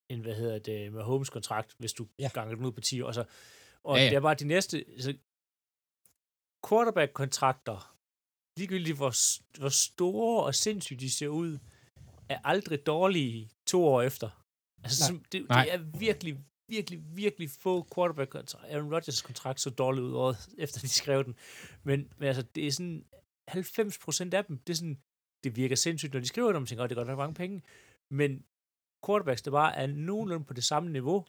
end 0.09 0.21
hvad 0.21 0.35
hedder 0.35 0.59
det, 0.59 0.93
med 0.93 1.03
Holmes 1.03 1.29
kontrakt, 1.29 1.75
hvis 1.79 1.93
du 1.93 2.07
ja. 2.19 2.29
Ganger 2.33 2.55
den 2.55 2.65
ud 2.65 2.71
på 2.71 2.81
10 2.81 3.01
år. 3.01 3.11
Så, 3.11 3.23
og 3.83 3.97
Ja, 3.97 4.03
ja, 4.03 4.09
det 4.09 4.15
er 4.15 4.19
bare 4.21 4.35
de 4.35 4.45
næste, 4.47 4.77
altså, 4.93 5.13
quarterback-kontrakter, 6.69 7.95
ligegyldigt 8.59 8.97
hvor, 8.97 9.13
hvor 9.59 9.69
store 9.69 10.43
og 10.43 10.55
sindssygt 10.55 10.99
de 10.99 11.09
ser 11.11 11.27
ud, 11.27 11.57
er 12.29 12.39
aldrig 12.43 12.85
dårlige 12.85 13.49
to 13.67 13.85
år 13.85 14.01
efter. 14.01 14.29
Altså, 14.83 15.01
Nej. 15.03 15.07
som, 15.07 15.25
det, 15.31 15.45
Nej. 15.49 15.63
det 15.63 15.73
er 15.73 15.77
virkelig, 15.99 16.37
virkelig, 16.69 16.99
virkelig 17.13 17.49
få 17.49 17.87
quarterback 17.95 18.35
Aaron 18.35 18.93
Rodgers 18.93 19.21
kontrakt 19.21 19.61
så 19.61 19.69
dårligt 19.69 20.03
ud 20.03 20.13
året, 20.13 20.37
efter 20.57 20.79
de 20.79 20.89
skrev 20.89 21.23
den. 21.23 21.35
Men, 21.83 22.07
men 22.17 22.27
altså, 22.27 22.43
det 22.55 22.67
er 22.67 22.71
sådan 22.71 23.05
90 23.47 23.97
procent 23.97 24.33
af 24.33 24.45
dem, 24.45 24.57
det 24.57 24.73
er 24.73 24.77
sådan, 24.77 24.97
det 25.43 25.55
virker 25.55 25.75
sindssygt, 25.75 26.13
når 26.13 26.19
de 26.19 26.25
skriver 26.27 26.47
det, 26.47 26.55
og 26.55 26.61
man 26.61 26.67
tænker, 26.67 26.83
"Åh, 26.83 26.89
det 26.89 26.95
er 26.95 26.99
godt 26.99 27.07
nok 27.07 27.17
mange 27.17 27.33
penge. 27.33 27.61
Men 28.11 28.43
quarterbacks, 29.05 29.41
der 29.41 29.51
bare 29.51 29.75
er 29.75 29.87
nogenlunde 29.87 30.45
på 30.45 30.53
det 30.53 30.63
samme 30.63 30.91
niveau, 30.91 31.25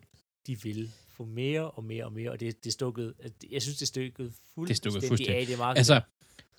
de 0.46 0.62
vil 0.62 0.90
få 1.08 1.24
mere 1.24 1.70
og 1.70 1.84
mere 1.84 2.04
og 2.04 2.12
mere, 2.12 2.30
og 2.30 2.40
det, 2.40 2.64
det 2.64 2.72
stukket, 2.72 3.14
jeg 3.50 3.62
synes, 3.62 3.78
det 3.78 3.82
er 3.82 3.86
stukket 3.86 4.32
fuldstændig, 4.54 5.02
fuldstændig. 5.08 5.36
af 5.36 5.42
i 5.42 5.44
det 5.44 5.58
marked. 5.58 5.78
altså, 5.78 6.00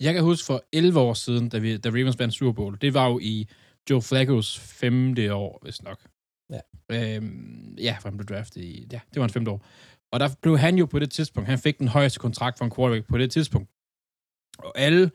jeg 0.00 0.14
kan 0.14 0.22
huske 0.22 0.46
for 0.46 0.64
11 0.72 1.00
år 1.00 1.14
siden, 1.14 1.48
da, 1.48 1.58
vi, 1.58 1.76
da 1.76 1.88
Ravens 1.88 2.18
vandt 2.18 2.34
Super 2.34 2.52
Bowl, 2.52 2.78
det 2.80 2.94
var 2.94 3.08
jo 3.08 3.18
i 3.22 3.48
Joe 3.90 4.00
Flacco's 4.00 4.60
femte 4.60 5.34
år, 5.34 5.58
hvis 5.62 5.82
nok. 5.82 6.00
Ja. 6.52 7.16
Øhm, 7.16 7.76
ja, 7.78 7.96
for 8.00 8.08
han 8.08 8.18
blev 8.18 8.26
draftet 8.26 8.60
i, 8.62 8.88
ja, 8.92 9.00
det 9.14 9.20
var 9.20 9.24
en 9.24 9.30
femte 9.30 9.50
år. 9.50 9.66
Og 10.12 10.20
der 10.20 10.28
blev 10.42 10.58
han 10.58 10.78
jo 10.78 10.86
på 10.86 10.98
det 10.98 11.10
tidspunkt, 11.10 11.48
han 11.48 11.58
fik 11.58 11.78
den 11.78 11.88
højeste 11.88 12.18
kontrakt 12.18 12.58
for 12.58 12.64
en 12.64 12.70
quarterback 12.70 13.08
på 13.08 13.18
det 13.18 13.30
tidspunkt. 13.30 13.70
Og 14.58 14.78
alle 14.78 15.10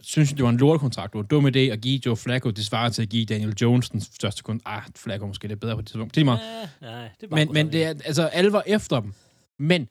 synes, 0.00 0.32
det 0.32 0.42
var 0.42 0.50
en 0.50 0.56
lortkontrakt. 0.56 1.12
Det 1.12 1.18
var 1.18 1.22
en 1.22 1.28
dum 1.28 1.46
idé 1.46 1.58
at 1.58 1.80
give 1.80 2.00
Joe 2.06 2.16
Flacco, 2.16 2.50
det 2.50 2.66
svarer 2.66 2.88
til 2.88 3.02
at 3.02 3.08
give 3.08 3.24
Daniel 3.24 3.54
Jones 3.60 3.90
den 3.90 4.00
største 4.00 4.42
kontrakt. 4.42 4.88
Ah, 4.88 4.92
Flacco 4.96 5.26
måske 5.26 5.48
lidt 5.48 5.60
bedre 5.60 5.74
på 5.74 5.80
det 5.80 5.88
tidspunkt. 5.88 6.14
Det 6.14 6.20
er 6.20 6.24
meget. 6.24 6.40
Ja, 6.82 6.86
nej, 6.86 7.10
det 7.20 7.26
er 7.26 7.30
bare 7.30 7.44
Men, 7.44 7.52
men 7.54 7.72
det 7.72 7.84
er, 7.84 7.88
altså, 7.88 8.26
alle 8.26 8.52
var 8.52 8.62
efter 8.66 9.00
dem. 9.00 9.14
Men, 9.58 9.88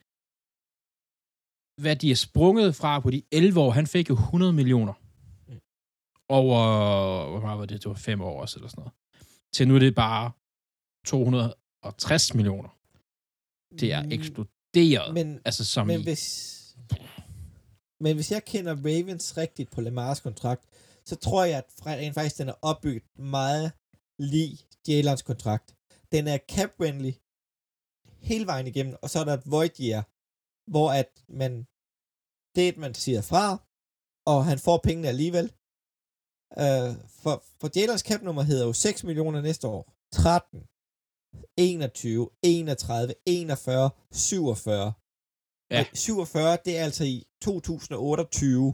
hvad 1.81 1.95
de 1.95 2.11
er 2.11 2.15
sprunget 2.15 2.75
fra 2.75 2.99
på 2.99 3.11
de 3.11 3.21
11 3.31 3.59
år, 3.59 3.71
han 3.71 3.87
fik 3.87 4.09
jo 4.09 4.13
100 4.13 4.53
millioner. 4.53 4.93
Over, 6.29 6.59
hvor 7.29 7.39
meget 7.41 7.59
var 7.59 7.65
det? 7.65 7.83
Det 7.83 7.89
var 7.89 7.95
fem 7.95 8.21
år 8.21 8.41
også, 8.41 8.59
eller 8.59 8.69
sådan 8.69 8.81
noget. 8.81 8.93
Til 9.53 9.67
nu 9.67 9.75
er 9.75 9.79
det 9.79 9.95
bare 9.95 10.31
260 11.05 12.33
millioner. 12.33 12.69
Det 13.79 13.93
er 13.93 14.03
Mm, 14.03 14.11
eksploderet. 14.11 15.13
Men, 15.13 15.39
altså, 15.45 15.65
som 15.65 15.87
men, 15.87 15.99
i, 15.99 16.03
hvis, 16.03 16.75
men 17.99 18.15
hvis 18.15 18.31
jeg 18.31 18.45
kender 18.45 18.75
Ravens 18.75 19.37
rigtigt 19.37 19.71
på 19.71 19.81
Lamars 19.81 20.19
kontrakt, 20.19 20.65
så 21.05 21.15
tror 21.15 21.43
jeg, 21.45 21.57
at 21.57 21.85
rent 21.85 22.13
faktisk 22.13 22.37
den 22.37 22.49
er 22.49 22.53
opbygget 22.61 23.03
meget 23.15 23.71
lige 24.19 24.57
Jalen's 24.89 25.23
kontrakt. 25.23 25.75
Den 26.11 26.27
er 26.27 26.37
cap-friendly 26.37 27.11
hele 28.29 28.45
vejen 28.47 28.67
igennem, 28.67 28.95
og 29.01 29.09
så 29.09 29.19
er 29.19 29.23
der 29.23 29.33
et 29.33 29.51
void 29.51 29.79
year, 29.79 30.01
hvor 30.71 30.91
at 30.91 31.23
man, 31.27 31.67
det 32.55 32.71
at 32.71 32.77
man 32.77 32.93
siger 32.93 33.21
fra, 33.21 33.45
og 34.25 34.45
han 34.45 34.59
får 34.59 34.77
pengene 34.83 35.07
alligevel. 35.07 35.53
Uh, 36.63 36.91
for, 37.21 37.43
for 37.59 37.67
Jalen's 37.75 38.03
cap-nummer 38.09 38.41
hedder 38.41 38.65
jo 38.65 38.73
6 38.73 39.03
millioner 39.03 39.41
næste 39.41 39.67
år. 39.67 39.93
13, 40.11 40.67
21, 41.57 42.29
31, 42.43 43.13
41, 43.25 43.89
47. 44.11 44.93
Ja. 45.71 45.79
Og 45.79 45.85
47, 45.93 46.57
det 46.65 46.77
er 46.77 46.83
altså 46.83 47.03
i 47.03 47.23
2028. 47.41 48.73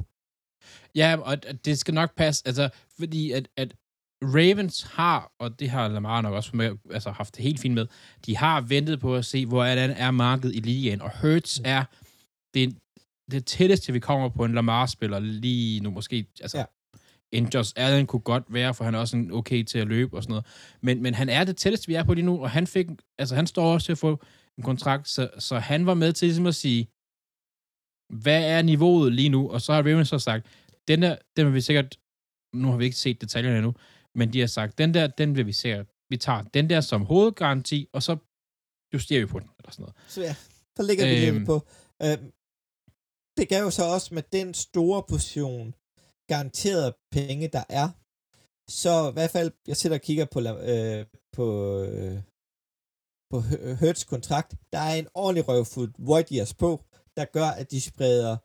Ja, 0.96 1.18
og 1.22 1.44
det 1.66 1.80
skal 1.80 1.94
nok 1.94 2.16
passe, 2.16 2.44
altså, 2.46 2.70
fordi 3.00 3.32
at, 3.32 3.48
at 3.58 3.76
Ravens 4.24 4.82
har, 4.82 5.32
og 5.40 5.60
det 5.60 5.70
har 5.70 5.88
Lamar 5.88 6.22
nok 6.22 6.34
også 6.34 6.56
med, 6.56 6.78
altså, 6.92 7.12
haft 7.12 7.36
det 7.36 7.44
helt 7.44 7.60
fint 7.60 7.74
med, 7.74 7.88
de 8.26 8.38
har 8.38 8.62
ventet 8.62 9.00
på 9.00 9.16
at 9.16 9.26
se, 9.26 9.46
hvor 9.46 9.64
er, 9.64 9.76
er 9.88 10.12
markedet 10.12 10.56
i 10.56 10.60
ligaen, 10.60 11.02
og 11.02 11.22
Hurts 11.22 11.62
er 11.66 11.84
det 12.54 12.78
det 13.32 13.46
tætteste, 13.46 13.94
vi 13.94 14.00
kommer 14.00 14.30
på 14.30 14.46
en 14.46 14.54
Lamar-spiller 14.54 15.20
lige 15.20 15.80
nu, 15.80 15.92
måske, 15.92 16.26
altså, 16.42 16.58
Ja. 16.58 16.66
Ja. 17.32 17.38
en 17.38 17.50
Josh 17.54 17.74
Allen 17.76 18.08
kunne 18.08 18.20
godt 18.20 18.44
være, 18.50 18.74
for 18.74 18.84
han 18.84 18.96
er 18.96 19.00
også 19.00 19.18
en 19.18 19.32
okay 19.32 19.64
til 19.64 19.80
at 19.80 19.88
løbe 19.88 20.16
og 20.18 20.24
sådan 20.24 20.32
noget. 20.32 20.46
Men, 20.82 21.02
men 21.02 21.14
han 21.14 21.30
er 21.30 21.44
det 21.44 21.58
tætteste, 21.58 21.88
vi 21.88 21.94
er 21.94 22.04
på 22.04 22.14
lige 22.14 22.26
nu, 22.26 22.42
og 22.42 22.50
han 22.52 22.68
fik, 22.68 22.88
altså 23.18 23.36
han 23.36 23.48
står 23.48 23.74
også 23.74 23.86
til 23.86 23.92
at 23.92 23.98
få 23.98 24.24
en 24.58 24.64
kontrakt, 24.64 25.08
så, 25.10 25.30
så 25.40 25.60
han 25.60 25.86
var 25.86 25.94
med 25.94 26.14
til 26.14 26.26
ligesom 26.28 26.46
at 26.46 26.56
sige, 26.56 26.88
hvad 28.14 28.44
er 28.52 28.62
niveauet 28.62 29.14
lige 29.14 29.30
nu? 29.30 29.50
Og 29.50 29.62
så 29.62 29.74
har 29.74 29.82
Ravens 29.84 30.10
så 30.10 30.20
sagt, 30.20 30.46
den 30.88 31.02
der, 31.02 31.16
den 31.38 31.46
vil 31.46 31.54
vi 31.54 31.62
sikkert, 31.62 32.00
nu 32.54 32.70
har 32.72 32.78
vi 32.78 32.86
ikke 32.86 32.98
set 32.98 33.22
detaljerne 33.22 33.58
endnu, 33.58 33.74
men 34.16 34.34
de 34.34 34.40
har 34.40 34.48
sagt, 34.48 34.78
den 34.78 34.94
der, 34.94 35.08
den 35.08 35.36
vil 35.36 35.46
vi 35.46 35.52
sikkert, 35.54 35.86
vi 36.10 36.18
tager 36.18 36.42
den 36.42 36.70
der 36.70 36.82
som 36.82 37.06
hovedgaranti, 37.06 37.88
og 37.94 38.04
så 38.04 38.18
justerer 38.94 39.20
vi 39.20 39.26
på 39.26 39.40
den, 39.40 39.50
eller 39.60 39.72
sådan 39.72 39.84
noget. 39.84 39.96
Så 40.08 40.22
ja, 40.22 40.36
så 40.78 40.84
ligger 40.84 41.06
vi 41.06 41.28
Øhm. 41.28 41.36
lidt 41.38 41.46
på. 41.46 41.68
Øhm, 42.04 42.32
det 43.38 43.50
gav 43.50 43.64
jo 43.64 43.70
så 43.70 43.84
også 43.86 44.14
med 44.14 44.24
den 44.32 44.54
store 44.54 45.04
portion 45.10 45.74
garanterede 46.28 46.98
penge, 47.12 47.48
der 47.48 47.64
er. 47.70 47.88
Så 48.82 49.10
i 49.10 49.14
hvert 49.14 49.32
fald, 49.32 49.52
jeg 49.68 49.78
sidder 49.78 49.96
og 49.96 50.02
kigger 50.02 50.26
på, 50.26 50.40
øh, 50.74 51.06
på, 51.38 51.46
øh, 51.84 52.18
på 53.32 53.38
H- 53.40 53.80
Hurts 53.80 54.04
kontrakt. 54.04 54.52
Der 54.74 54.80
er 54.80 54.96
en 54.96 55.08
ordentlig 55.14 55.48
røvfuld 55.48 55.94
void 55.98 56.32
years 56.32 56.54
på, 56.54 56.72
der 57.18 57.26
gør, 57.26 57.50
at 57.62 57.72
de 57.72 57.82
spreder 57.82 58.38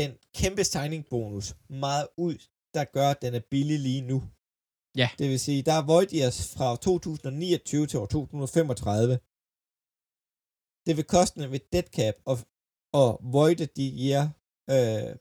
den 0.00 0.10
kæmpe 0.34 0.64
signing 0.64 1.06
bonus 1.10 1.56
meget 1.68 2.08
ud, 2.16 2.36
der 2.74 2.84
gør, 2.84 3.08
at 3.10 3.22
den 3.22 3.34
er 3.34 3.40
billig 3.50 3.78
lige 3.80 4.00
nu. 4.00 4.22
Ja. 4.96 5.08
Det 5.18 5.30
vil 5.30 5.40
sige, 5.40 5.62
der 5.62 5.72
er 5.72 5.86
void 5.86 6.10
years 6.14 6.54
fra 6.56 6.76
2029 6.76 7.86
til 7.86 7.98
år 7.98 8.06
2035 8.06 9.18
det 10.86 10.96
vil 10.96 11.04
koste 11.04 11.50
ved 11.50 11.60
dead 11.72 11.88
cap 11.98 12.14
og, 12.24 12.36
og 12.92 13.20
voide 13.32 13.66
de 13.66 13.86
year 14.06 14.22
øh, 14.74 15.16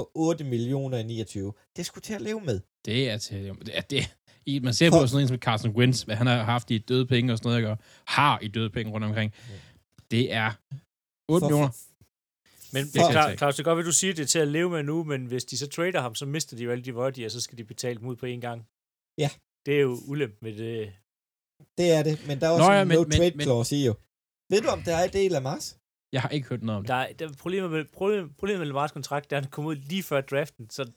på 0.00 0.10
8 0.14 0.44
millioner 0.44 0.98
i 0.98 1.02
29. 1.02 1.52
Det 1.76 1.86
skulle 1.86 2.02
til 2.02 2.14
at 2.14 2.20
leve 2.22 2.40
med. 2.40 2.60
Det 2.84 3.10
er 3.10 3.16
til, 3.18 3.44
det 3.66 3.76
er, 3.76 3.80
det, 3.80 4.16
i, 4.46 4.58
man 4.58 4.74
ser 4.74 4.90
på 4.90 4.96
For- 4.96 5.06
sådan 5.06 5.22
en 5.22 5.28
som 5.28 5.36
Carson 5.36 5.70
Wentz, 5.70 6.02
hvad 6.02 6.16
han 6.16 6.26
har 6.26 6.42
haft 6.44 6.70
i 6.70 6.78
døde 6.78 7.06
penge 7.06 7.32
og 7.32 7.38
sådan 7.38 7.48
noget, 7.62 7.66
og 7.66 7.78
har 8.06 8.38
i 8.42 8.48
døde 8.48 8.70
penge 8.70 8.92
rundt 8.92 9.06
omkring. 9.06 9.34
Det 10.10 10.32
er 10.32 10.50
8 11.28 11.44
For- 11.44 11.48
millioner. 11.48 11.68
Men 12.72 12.82
jeg 12.94 13.10
Claus. 13.12 13.38
Claus, 13.38 13.54
det 13.56 13.60
er 13.60 13.64
godt, 13.64 13.78
at 13.78 13.84
du 13.84 13.92
siger, 13.92 14.14
det 14.14 14.22
er 14.22 14.26
til 14.26 14.38
at 14.38 14.48
leve 14.48 14.70
med 14.70 14.82
nu, 14.82 15.04
men 15.04 15.26
hvis 15.26 15.44
de 15.44 15.58
så 15.58 15.68
trader 15.68 16.00
ham, 16.00 16.14
så 16.14 16.26
mister 16.26 16.56
de 16.56 16.62
jo 16.64 16.70
alle 16.70 16.84
de 16.84 16.94
voidier, 16.94 17.26
og 17.26 17.30
så 17.30 17.40
skal 17.40 17.58
de 17.58 17.64
betale 17.64 17.98
dem 17.98 18.06
ud 18.08 18.16
på 18.16 18.26
en 18.26 18.40
gang. 18.40 18.66
Ja. 19.18 19.30
Det 19.66 19.74
er 19.76 19.80
jo 19.80 19.98
ulempe 20.06 20.36
med 20.42 20.52
det. 20.56 20.92
Det 21.78 21.90
er 21.90 22.02
det, 22.02 22.26
men 22.26 22.40
der 22.40 22.46
er 22.46 22.50
også 22.50 22.68
Nå 22.68 22.72
ja, 22.72 22.82
en 22.82 22.88
men- 22.88 22.96
no 22.96 23.02
men- 23.02 23.10
trade 23.12 23.30
men- 23.36 23.44
clause 23.44 23.76
i 23.76 23.86
jo. 23.86 23.94
Ved 24.50 24.60
du, 24.62 24.68
om 24.68 24.82
der 24.82 24.96
er 24.96 25.04
i 25.04 25.08
del 25.08 25.34
af 25.34 25.42
Mars? 25.42 25.76
Jeg 26.12 26.22
har 26.22 26.28
ikke 26.28 26.48
hørt 26.48 26.62
noget 26.62 26.76
om 26.76 26.82
det. 26.82 26.88
Der, 26.88 26.94
er- 26.94 27.12
der 27.12 27.28
er 27.28 27.32
problemet 27.32 27.70
med, 27.70 27.84
problem, 27.84 28.32
problemet 28.34 28.58
med 28.60 28.66
Lamars 28.66 28.92
kontrakt, 28.92 29.30
det 29.30 29.36
er, 29.36 29.40
at 29.40 29.44
han 29.44 29.50
kom 29.50 29.66
ud 29.66 29.76
lige 29.76 30.02
før 30.02 30.20
draften, 30.20 30.70
så 30.70 30.90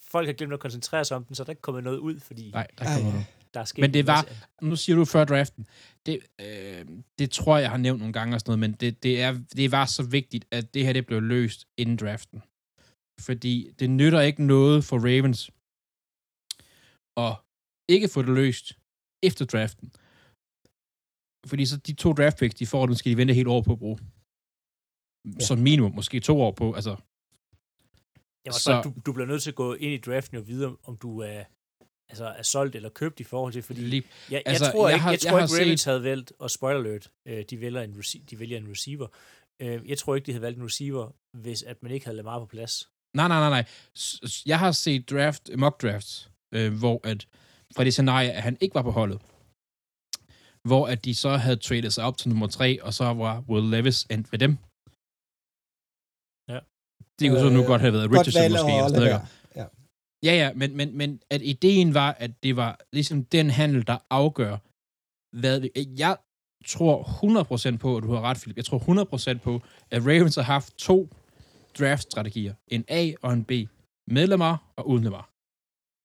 folk 0.00 0.26
har 0.26 0.32
glemt 0.32 0.52
at 0.52 0.60
koncentrere 0.60 1.04
sig 1.04 1.16
om 1.16 1.24
den, 1.24 1.34
så 1.34 1.44
der 1.44 1.48
er 1.48 1.52
ikke 1.52 1.62
kommet 1.62 1.84
noget 1.84 1.98
ud, 1.98 2.20
fordi 2.20 2.50
Nej, 2.50 2.66
der 2.78 2.84
kommer 2.84 3.10
noget. 3.12 3.26
der 3.54 3.60
er 3.60 3.64
sket 3.64 3.82
Men 3.82 3.94
det 3.94 4.06
var- 4.06 4.28
Nu 4.62 4.76
siger 4.76 4.96
du 4.96 5.04
før 5.04 5.24
draften. 5.24 5.66
Det, 6.06 6.18
øh, 6.40 6.86
det 7.18 7.30
tror 7.30 7.56
jeg, 7.56 7.62
jeg 7.62 7.70
har 7.70 7.76
nævnt 7.76 7.98
nogle 8.00 8.12
gange 8.12 8.34
og 8.36 8.40
sådan 8.40 8.50
noget, 8.50 8.58
men 8.60 8.72
det, 8.72 9.02
det, 9.02 9.22
er, 9.22 9.38
det 9.56 9.72
var 9.72 9.86
så 9.86 10.02
vigtigt, 10.02 10.44
at 10.50 10.74
det 10.74 10.84
her 10.86 10.92
det 10.92 11.06
blev 11.06 11.22
løst 11.22 11.66
inden 11.76 11.96
draften. 11.96 12.42
Fordi 13.20 13.70
det 13.78 13.90
nytter 13.90 14.20
ikke 14.20 14.44
noget 14.44 14.84
for 14.84 14.96
Ravens 14.98 15.50
at 17.16 17.36
ikke 17.88 18.08
få 18.08 18.22
det 18.22 18.34
løst 18.34 18.72
efter 19.22 19.44
draften. 19.44 19.92
Fordi 21.50 21.66
så 21.66 21.76
de 21.76 21.92
to 21.92 22.12
draft 22.12 22.38
picks, 22.38 22.54
de 22.54 22.66
får, 22.66 22.86
dem 22.86 22.94
skal 22.94 23.12
de 23.12 23.16
vente 23.16 23.34
helt 23.34 23.48
år 23.48 23.62
på 23.62 23.72
at 23.72 23.78
bruge. 23.78 23.98
Ja. 25.26 25.44
Som 25.44 25.58
minimum, 25.58 25.94
måske 25.94 26.20
to 26.20 26.40
år 26.42 26.50
på. 26.50 26.72
Altså, 26.74 26.90
Jeg 28.44 28.52
var 28.52 28.58
så- 28.58 28.80
du, 28.84 28.92
du 29.06 29.12
bliver 29.12 29.26
nødt 29.26 29.42
til 29.42 29.50
at 29.50 29.54
gå 29.54 29.74
ind 29.74 29.92
i 29.92 29.96
draften 29.98 30.36
og 30.36 30.46
vide, 30.48 30.76
om 30.84 30.96
du 30.96 31.18
er, 31.20 31.44
altså, 32.08 32.24
er 32.26 32.42
solgt 32.42 32.76
eller 32.76 32.88
købt 32.88 33.20
i 33.20 33.24
forhold 33.24 33.52
til, 33.52 33.62
fordi 33.62 33.80
lige, 33.80 34.02
jeg, 34.30 34.32
jeg 34.32 34.42
altså, 34.46 34.70
tror 34.70 34.88
jeg 34.88 34.94
ikke, 34.96 35.02
har- 35.02 35.10
jeg 35.10 35.24
jeg 35.24 35.30
tror 35.32 35.38
ikke 35.38 35.54
Ravens 35.54 35.80
set- 35.80 35.90
havde 35.90 36.02
valgt, 36.02 36.32
og 36.38 36.50
spoiler 36.50 36.80
alert, 36.80 37.10
øh, 37.28 37.44
de, 37.50 37.60
vælger 37.60 37.80
en 37.82 37.92
de 38.30 38.38
vælger 38.38 38.58
en 38.58 38.70
receiver. 38.70 39.06
Øh, 39.62 39.88
jeg 39.88 39.98
tror 39.98 40.14
ikke, 40.14 40.26
de 40.26 40.32
havde 40.32 40.42
valgt 40.42 40.58
en 40.58 40.64
receiver, 40.64 41.10
hvis 41.38 41.62
at 41.62 41.82
man 41.82 41.92
ikke 41.92 42.06
havde 42.06 42.16
Lamar 42.16 42.38
på 42.38 42.46
plads. 42.46 42.88
Nej, 43.14 43.28
nej, 43.28 43.40
nej, 43.40 43.48
nej. 43.50 43.64
Jeg 44.46 44.58
har 44.58 44.72
set 44.72 45.10
draft, 45.10 45.50
mock 45.58 45.82
drafts, 45.82 46.30
øh, 46.54 46.78
hvor 46.78 47.00
at 47.04 47.28
fra 47.76 47.84
det 47.84 47.92
scenarie, 47.92 48.32
at 48.32 48.42
han 48.42 48.56
ikke 48.60 48.74
var 48.74 48.82
på 48.82 48.90
holdet, 48.90 49.20
hvor 50.68 50.86
at 50.86 51.04
de 51.04 51.14
så 51.14 51.36
havde 51.36 51.56
traded 51.56 51.90
sig 51.90 52.04
op 52.04 52.16
til 52.18 52.28
nummer 52.28 52.46
tre, 52.46 52.82
og 52.82 52.94
så 52.94 53.04
var 53.04 53.44
Will 53.48 53.70
Levis 53.70 54.06
endt 54.10 54.32
ved 54.32 54.38
dem. 54.38 54.56
Ja. 57.20 57.24
Det 57.24 57.30
kunne 57.30 57.40
så 57.40 57.50
nu 57.50 57.60
Øh, 57.60 57.66
godt 57.66 57.80
have 57.80 57.92
været 57.92 58.10
Godt 58.10 58.18
Richardson 58.26 58.42
valg 58.42 58.52
måske. 58.52 58.76
Eller 58.76 58.88
sådan 58.88 59.02
ikke? 59.02 59.36
Ja, 60.22 60.32
ja, 60.42 60.52
men, 60.54 60.76
men, 60.76 60.96
men 60.96 61.20
at 61.30 61.42
ideen 61.42 61.94
var, 61.94 62.12
at 62.12 62.42
det 62.42 62.56
var 62.56 62.78
ligesom 62.92 63.24
den 63.24 63.50
handel, 63.50 63.86
der 63.86 63.98
afgør, 64.10 64.56
hvad 65.40 65.60
vi... 65.60 65.70
Jeg 65.98 66.16
tror 66.66 67.02
100% 67.74 67.78
på, 67.78 67.96
at 67.96 68.02
du 68.02 68.12
har 68.12 68.20
ret, 68.20 68.36
Philip. 68.36 68.56
Jeg 68.56 68.64
tror 68.64 68.78
100% 69.34 69.38
på, 69.38 69.62
at 69.90 70.02
Ravens 70.02 70.34
har 70.34 70.42
haft 70.42 70.74
to 70.78 71.08
draft-strategier. 71.78 72.54
En 72.68 72.84
A 72.88 73.12
og 73.22 73.32
en 73.32 73.44
B. 73.44 73.52
Med 74.06 74.26
Lamar 74.26 74.72
og 74.76 74.88
uden 74.88 75.04
Lamar. 75.04 75.30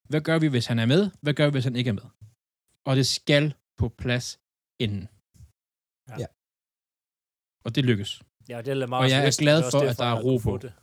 Hvad 0.10 0.22
gør 0.22 0.40
vi, 0.40 0.48
hvis 0.48 0.66
han 0.66 0.80
er 0.80 0.86
med? 0.86 1.10
Hvad 1.22 1.34
gør 1.34 1.46
vi, 1.46 1.52
hvis 1.52 1.64
han 1.64 1.76
ikke 1.76 1.90
er 1.90 1.94
med? 1.94 2.08
Og 2.86 2.96
det 2.96 3.08
skal 3.08 3.54
på 3.78 3.90
plads 3.90 4.40
inden. 4.80 5.08
Ja. 6.10 6.16
Ja. 6.20 6.26
Og 7.66 7.76
det 7.76 7.86
lykkes. 7.86 8.22
Ja, 8.50 8.58
det 8.58 8.68
har 8.68 8.76
Lamar 8.76 9.00
Og 9.00 9.10
jeg 9.10 9.26
er 9.28 9.38
glad 9.40 9.64
for, 9.72 9.80
at 9.80 9.98
der 9.98 10.06
er 10.06 10.22
ro 10.22 10.38
på. 10.38 10.58
Det. 10.58 10.74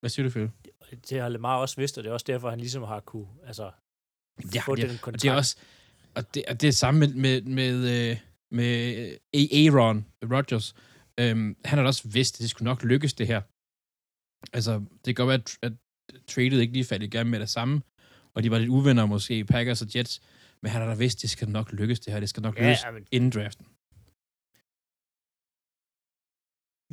Hvad 0.00 0.10
siger 0.10 0.24
du, 0.26 0.30
Philip? 0.30 0.50
det 1.10 1.20
har 1.20 1.28
Lamar 1.28 1.56
også 1.56 1.76
vidst, 1.76 1.98
og 1.98 2.04
det 2.04 2.10
er 2.10 2.14
også 2.14 2.24
derfor, 2.26 2.50
han 2.50 2.60
ligesom 2.60 2.82
har 2.82 3.00
kunne 3.00 3.28
altså, 3.44 3.70
Ja, 4.54 4.60
få 4.60 4.74
det, 4.74 4.82
den 4.84 4.90
Og 4.96 5.00
kontrakt. 5.00 5.22
det 5.22 5.28
er 5.30 5.34
også, 5.34 5.56
og 6.16 6.34
det, 6.34 6.44
og 6.48 6.60
det 6.60 6.68
er 6.68 6.72
samme 6.72 7.00
med, 7.00 7.12
med, 7.14 7.42
med, 7.42 8.10
øh, 8.10 8.16
med 8.50 8.72
A- 9.34 9.54
Aaron 9.64 10.06
Rodgers. 10.22 10.74
Øhm, 11.20 11.56
han 11.64 11.78
har 11.78 11.82
da 11.82 11.86
også 11.88 12.08
vidst, 12.08 12.34
at 12.34 12.40
det 12.42 12.50
skulle 12.50 12.64
nok 12.64 12.82
lykkes, 12.82 13.14
det 13.14 13.26
her. 13.26 13.42
Altså, 14.56 14.72
det 14.78 15.04
kan 15.04 15.14
godt 15.14 15.28
være, 15.28 15.34
at, 15.38 15.58
at 15.62 15.72
tradet 16.28 16.60
ikke 16.60 16.72
lige 16.72 16.84
faldt 16.84 17.02
i 17.04 17.08
gang 17.08 17.30
med 17.30 17.40
det 17.40 17.48
samme, 17.50 17.82
og 18.34 18.42
de 18.42 18.50
var 18.50 18.58
lidt 18.58 18.70
uvenner 18.70 19.06
måske, 19.06 19.44
Packers 19.44 19.82
og 19.82 19.88
Jets, 19.96 20.22
men 20.62 20.70
han 20.72 20.80
har 20.82 20.88
da 20.88 20.94
vidst, 20.94 21.18
at 21.18 21.22
det 21.22 21.30
skal 21.30 21.48
nok 21.48 21.72
lykkes, 21.72 22.00
det 22.00 22.12
her. 22.12 22.20
Det 22.20 22.28
skal 22.28 22.42
nok 22.42 22.56
ja, 22.56 22.62
lykkes 22.62 22.84
men, 22.92 23.06
inden 23.12 23.30
draften. 23.30 23.66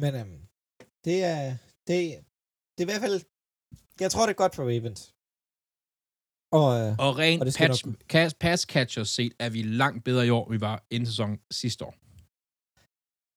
Men 0.01 0.15
øhm, 0.21 0.41
det 1.05 1.23
er, 1.23 1.57
det, 1.87 2.25
det 2.77 2.83
er 2.83 2.87
i 2.87 2.91
hvert 2.91 3.01
fald, 3.01 3.21
jeg 3.99 4.11
tror, 4.11 4.25
det 4.25 4.33
er 4.33 4.37
godt 4.43 4.55
for 4.55 4.63
Ravens. 4.63 5.01
Og, 6.51 6.79
øh, 6.81 6.95
Og 6.99 7.17
rent 7.17 7.41
Og 7.43 7.47
patch, 7.57 7.85
pass, 8.09 8.33
pass 8.39 8.63
catchers 8.63 9.09
set, 9.09 9.33
er 9.39 9.49
vi 9.49 9.61
langt 9.61 10.03
bedre 10.03 10.27
i 10.27 10.29
år, 10.29 10.49
vi 10.49 10.61
var 10.61 10.83
inden 10.89 11.07
sæsonen 11.07 11.39
sidste 11.51 11.85
år. 11.85 11.95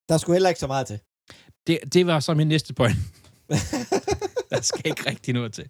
der 0.08 0.18
skulle 0.18 0.34
heller 0.34 0.48
ikke 0.48 0.60
så 0.60 0.66
meget 0.66 0.86
til. 0.86 1.00
Det, 1.66 1.94
det 1.94 2.06
var 2.06 2.20
så 2.20 2.34
min 2.34 2.48
næste 2.48 2.74
point. 2.74 2.96
Der 4.50 4.60
skal 4.60 4.86
ikke 4.86 5.10
rigtig 5.10 5.34
noget 5.34 5.52
til. 5.52 5.68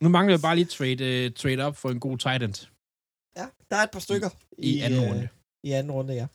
Nu 0.00 0.08
mangler 0.08 0.36
vi 0.36 0.40
bare 0.42 0.56
lige 0.56 0.64
trade, 0.64 1.26
uh, 1.26 1.32
trade 1.34 1.66
up 1.66 1.76
for 1.76 1.90
en 1.90 2.00
god 2.00 2.18
tight 2.18 2.42
end 2.42 2.54
ja, 3.36 3.46
der 3.70 3.76
er 3.76 3.82
et 3.82 3.90
par 3.90 4.00
stykker. 4.00 4.30
i 4.58 4.80
anden 4.80 5.04
øh, 5.04 5.10
runde. 5.10 5.28
I 5.62 5.70
anden 5.70 5.92
runde, 5.92 6.14
ja. 6.14 6.26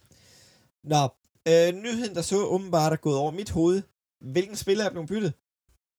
Nå, 0.83 1.09
øh, 1.47 1.81
nyheden, 1.83 2.15
der 2.15 2.21
så 2.21 2.37
åbenbart 2.45 2.93
er 2.93 2.97
gået 2.97 3.17
over 3.17 3.31
mit 3.31 3.49
hoved. 3.49 3.81
Hvilken 4.21 4.55
spiller 4.55 4.85
er 4.85 4.89
blevet 4.89 5.07
byttet? 5.09 5.33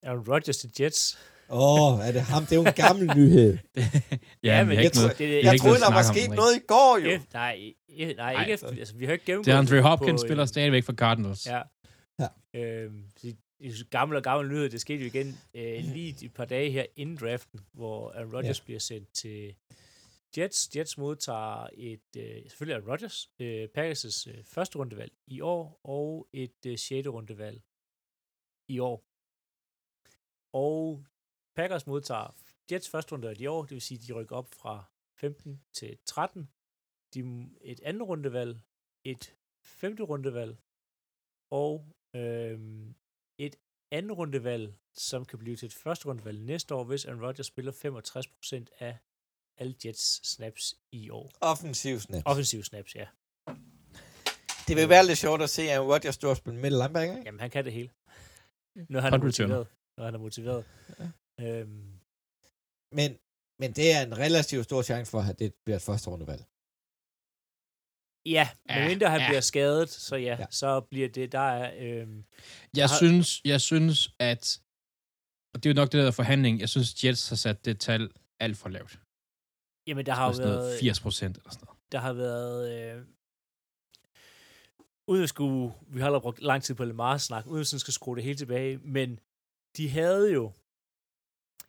Aaron 0.02 0.28
Rodgers 0.28 0.56
til 0.56 0.70
Jets. 0.80 1.18
Åh, 1.50 1.92
oh, 1.92 2.06
er 2.06 2.12
det 2.12 2.20
ham? 2.20 2.42
Det 2.42 2.52
er 2.52 2.56
jo 2.56 2.64
en 2.64 2.72
gammel 2.72 3.06
nyhed. 3.18 3.58
ja, 3.76 3.82
Ja, 4.42 4.64
men 4.64 4.68
jeg 4.68 4.76
jeg 4.76 4.84
ikke 4.84 4.96
noget. 4.96 5.18
det, 5.18 5.44
Jeg 5.44 5.52
ikke 5.52 5.64
troede, 5.64 5.80
der 5.80 5.92
var 5.92 6.02
sket 6.02 6.30
noget 6.30 6.56
i 6.56 6.64
går, 6.66 6.98
jo. 7.04 7.10
Ja, 7.10 7.20
nej, 7.32 7.74
ja, 7.88 8.12
nej, 8.12 8.30
ikke 8.30 8.42
Nej. 8.42 8.44
efter, 8.44 8.68
altså, 8.68 8.94
vi 8.96 9.04
har 9.04 9.12
ikke 9.12 9.24
gennemgået 9.24 9.46
Det 9.46 9.54
er 9.54 9.58
Andre 9.58 9.80
Hopkins 9.80 10.22
på, 10.22 10.26
spiller 10.26 10.42
øh, 10.42 10.48
stadigvæk 10.48 10.84
for 10.84 10.92
Cardinals. 10.92 11.46
Ja. 11.46 11.62
Ja. 12.20 12.28
Øhm, 12.54 13.04
gammel 13.90 14.16
og 14.16 14.22
gammel 14.22 14.48
nyhed, 14.52 14.68
det 14.70 14.80
skete 14.80 15.00
jo 15.00 15.06
igen 15.06 15.38
øh, 15.54 15.84
lige 15.84 16.24
et 16.24 16.34
par 16.34 16.44
dage 16.44 16.70
her 16.70 16.84
inden 16.96 17.16
draften, 17.16 17.60
hvor 17.72 18.10
Aaron 18.10 18.34
Rodgers 18.34 18.58
ja. 18.58 18.64
bliver 18.64 18.80
sendt 18.80 19.12
til 19.14 19.54
Jets. 20.36 20.76
Jets 20.76 20.98
modtager 20.98 21.66
et, 21.74 22.00
øh, 22.16 22.42
selvfølgelig 22.48 22.76
Aaron 22.76 22.90
Rodgers, 22.90 23.28
øh, 23.40 23.68
Packers' 23.78 24.30
øh, 24.30 24.44
første 24.44 24.78
rundevalg 24.78 25.12
i 25.26 25.40
år, 25.40 25.80
og 25.84 26.28
et 26.32 26.66
øh, 26.66 26.76
sjette 26.76 27.10
rundevalg 27.10 27.60
i 28.68 28.78
år. 28.78 29.04
Og 30.52 31.04
Packers 31.56 31.86
modtager 31.86 32.34
Jets 32.72 32.88
første 32.88 33.12
rundevalg 33.12 33.40
i 33.40 33.46
år, 33.46 33.62
det 33.62 33.70
vil 33.70 33.82
sige, 33.82 33.98
at 33.98 34.06
de 34.06 34.12
rykker 34.12 34.36
op 34.36 34.48
fra 34.54 34.84
15 35.20 35.62
til 35.72 35.98
13. 36.06 36.48
De, 37.14 37.50
et 37.60 37.80
andet 37.80 38.08
rundevalg, 38.08 38.60
et 39.04 39.34
femte 39.64 40.02
rundevalg, 40.02 40.56
og 41.50 41.86
øhm, 42.14 42.94
et 43.38 43.56
andet 43.90 44.18
rundevalg, 44.18 44.74
som 44.94 45.24
kan 45.24 45.38
blive 45.38 45.56
til 45.56 45.66
et 45.66 45.74
første 45.74 46.06
rundevalg 46.06 46.40
næste 46.40 46.74
år, 46.74 46.84
hvis 46.84 47.04
Aaron 47.04 47.24
Rodgers 47.24 47.46
spiller 47.46 47.72
65% 47.72 48.76
af 48.78 48.98
alle 49.56 49.74
Jets 49.84 50.28
snaps 50.32 50.74
i 50.92 51.10
år. 51.10 51.30
Offensiv 51.40 52.00
snap. 52.00 52.22
Offensive 52.26 52.64
snaps, 52.64 52.94
ja. 52.94 53.06
Det 54.68 54.76
vil 54.76 54.88
være 54.88 55.06
lidt 55.06 55.18
sjovt 55.18 55.42
at 55.42 55.50
se, 55.50 55.62
at 55.62 55.80
Rodgers 55.80 56.14
står 56.14 56.30
og 56.30 56.36
spille 56.36 56.60
middle 56.60 56.78
linebacker, 56.78 57.14
ikke? 57.14 57.24
Jamen, 57.26 57.40
han 57.40 57.50
kan 57.50 57.64
det 57.64 57.72
hele. 57.72 57.90
når 58.88 59.00
han 59.00 59.14
er 59.14 59.18
motiveret. 59.18 59.66
Når 59.96 60.04
han 60.04 60.14
er 60.14 60.18
motiveret. 60.18 60.64
Ja. 60.98 61.10
Øhm, 61.60 61.98
Men, 62.92 63.18
men 63.58 63.72
det 63.72 63.92
er 63.92 64.02
en 64.06 64.18
relativt 64.18 64.64
stor 64.64 64.82
chance 64.82 65.10
for, 65.10 65.20
at 65.20 65.38
det 65.38 65.54
bliver 65.64 65.76
et 65.76 65.82
første 65.82 66.10
rundevalg. 66.10 66.44
ja, 68.26 68.48
Ja, 68.68 68.78
medmindre 68.80 69.10
han 69.10 69.20
ja. 69.20 69.28
bliver 69.28 69.40
skadet, 69.40 69.88
så 69.90 70.16
ja, 70.16 70.36
Ja. 70.38 70.46
så 70.50 70.80
bliver 70.80 71.08
det, 71.08 71.32
der 71.32 71.38
er... 71.38 71.72
Øhm, 71.78 72.24
Jeg 72.76 72.88
har- 72.88 72.96
synes, 72.96 73.40
jeg 73.44 73.60
synes, 73.60 74.14
at 74.18 74.60
og 75.54 75.62
det 75.62 75.68
er 75.70 75.74
jo 75.74 75.80
nok 75.80 75.92
det 75.92 76.04
der 76.04 76.10
forhandling, 76.10 76.60
jeg 76.60 76.68
synes, 76.68 77.04
Jets 77.04 77.28
har 77.28 77.36
sat 77.36 77.64
det 77.64 77.80
tal 77.80 78.10
alt 78.40 78.56
for 78.56 78.68
lavt. 78.68 78.98
jamen, 79.86 80.06
der 80.06 80.12
har 80.12 80.26
jo 80.26 80.34
været... 80.38 80.80
80 80.80 81.00
procent 81.00 81.36
eller 81.36 81.50
sådan 81.50 81.64
noget. 81.66 81.80
der 81.92 81.98
har 81.98 82.12
været... 82.12 82.60
Øh, 82.96 83.06
uden 85.08 85.22
at 85.22 85.28
skulle... 85.28 85.74
Vi 85.88 85.98
har 85.98 86.06
allerede 86.06 86.22
brugt 86.22 86.40
lang 86.42 86.62
tid 86.62 86.74
på 86.74 86.84
Lamar 86.84 87.18
snak, 87.18 87.46
uden 87.46 87.60
at 87.60 87.66
sådan 87.66 87.80
skal 87.80 87.94
skrue 87.94 88.16
det 88.16 88.24
hele 88.24 88.36
tilbage, 88.38 88.78
men 88.78 89.20
de 89.76 89.88
havde 89.88 90.32
jo 90.32 90.52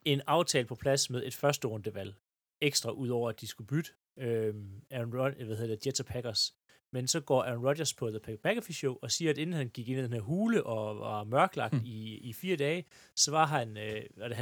en 0.05 0.21
aftale 0.27 0.67
på 0.67 0.75
plads 0.75 1.09
med 1.09 1.23
et 1.23 1.35
første 1.35 1.67
rundevalg, 1.67 2.15
ekstra 2.61 2.91
ud 2.91 3.09
over 3.09 3.29
at 3.29 3.41
de 3.41 3.47
skulle 3.47 3.67
bytte 3.67 3.91
øh, 4.17 4.55
Aaron 4.91 5.19
Rod, 5.19 5.45
hvad 5.45 5.57
hedder 5.57 5.75
det, 5.75 5.85
Jets 5.85 5.99
og 5.99 6.05
Packers. 6.05 6.55
Men 6.91 7.07
så 7.07 7.19
går 7.19 7.43
Aaron 7.43 7.65
Rodgers 7.65 7.93
på 7.93 8.09
The 8.09 8.19
Pat 8.19 8.39
McAfee 8.45 8.73
Show 8.73 8.97
og 9.01 9.11
siger, 9.11 9.31
at 9.31 9.37
inden 9.37 9.55
han 9.55 9.69
gik 9.69 9.89
ind 9.89 9.99
i 9.99 10.03
den 10.03 10.13
her 10.13 10.21
hule 10.21 10.63
og 10.63 10.99
var 10.99 11.23
mørklagt 11.23 11.73
hmm. 11.73 11.85
i, 11.85 12.17
i 12.17 12.33
fire 12.33 12.55
dage, 12.55 12.85
så 13.15 13.31
var 13.31 13.45
han 13.45 13.77
øh, 13.77 14.03
var 14.17 14.27
det 14.27 14.35
90% 14.35 14.39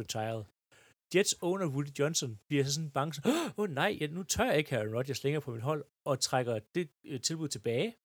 retired. 0.00 0.44
Jets 1.14 1.34
owner 1.40 1.66
Woody 1.66 1.98
Johnson 1.98 2.38
bliver 2.48 2.64
så 2.64 2.74
sådan 2.74 2.90
bange, 2.90 3.22
åh 3.26 3.52
oh, 3.56 3.70
nej, 3.70 3.98
ja, 4.00 4.06
nu 4.06 4.22
tør 4.22 4.44
jeg 4.44 4.58
ikke 4.58 4.70
have 4.70 4.82
Aaron 4.82 4.94
Rodgers 4.94 5.24
længere 5.24 5.42
på 5.42 5.50
mit 5.50 5.62
hold, 5.62 5.84
og 6.04 6.20
trækker 6.20 6.58
det 6.74 6.88
øh, 7.04 7.20
tilbud 7.20 7.48
tilbage, 7.48 7.96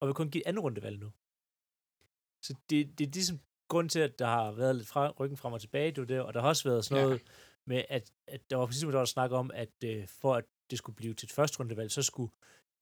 og 0.00 0.08
vil 0.08 0.14
kun 0.14 0.30
give 0.30 0.44
et 0.44 0.48
andet 0.48 0.64
rundevalg 0.64 0.98
nu. 0.98 1.12
Så 2.42 2.54
det, 2.70 2.98
det 2.98 3.06
er 3.06 3.10
ligesom 3.10 3.40
grund 3.68 3.88
til, 3.90 4.00
at 4.00 4.18
der 4.18 4.26
har 4.26 4.52
været 4.52 4.76
lidt 4.76 4.88
fra, 4.88 5.10
ryggen 5.10 5.36
frem 5.36 5.52
og 5.52 5.60
tilbage, 5.60 5.90
det 5.90 5.98
var 5.98 6.04
det, 6.06 6.20
og 6.20 6.34
der 6.34 6.40
har 6.40 6.48
også 6.48 6.68
været 6.68 6.84
sådan 6.84 7.02
Ja. 7.02 7.04
noget 7.08 7.22
med, 7.66 7.82
at, 7.88 8.10
at 8.28 8.50
der 8.50 8.56
var 8.56 8.66
præcis, 8.66 8.82
der 8.82 8.98
var 8.98 9.04
snak 9.04 9.30
om, 9.32 9.50
at 9.54 9.68
øh, 9.84 10.06
for 10.20 10.34
at 10.34 10.44
det 10.70 10.78
skulle 10.78 10.96
blive 10.96 11.14
til 11.14 11.26
et 11.26 11.32
første 11.32 11.60
rundevalg, 11.60 11.90
så 11.90 12.02
skulle 12.02 12.32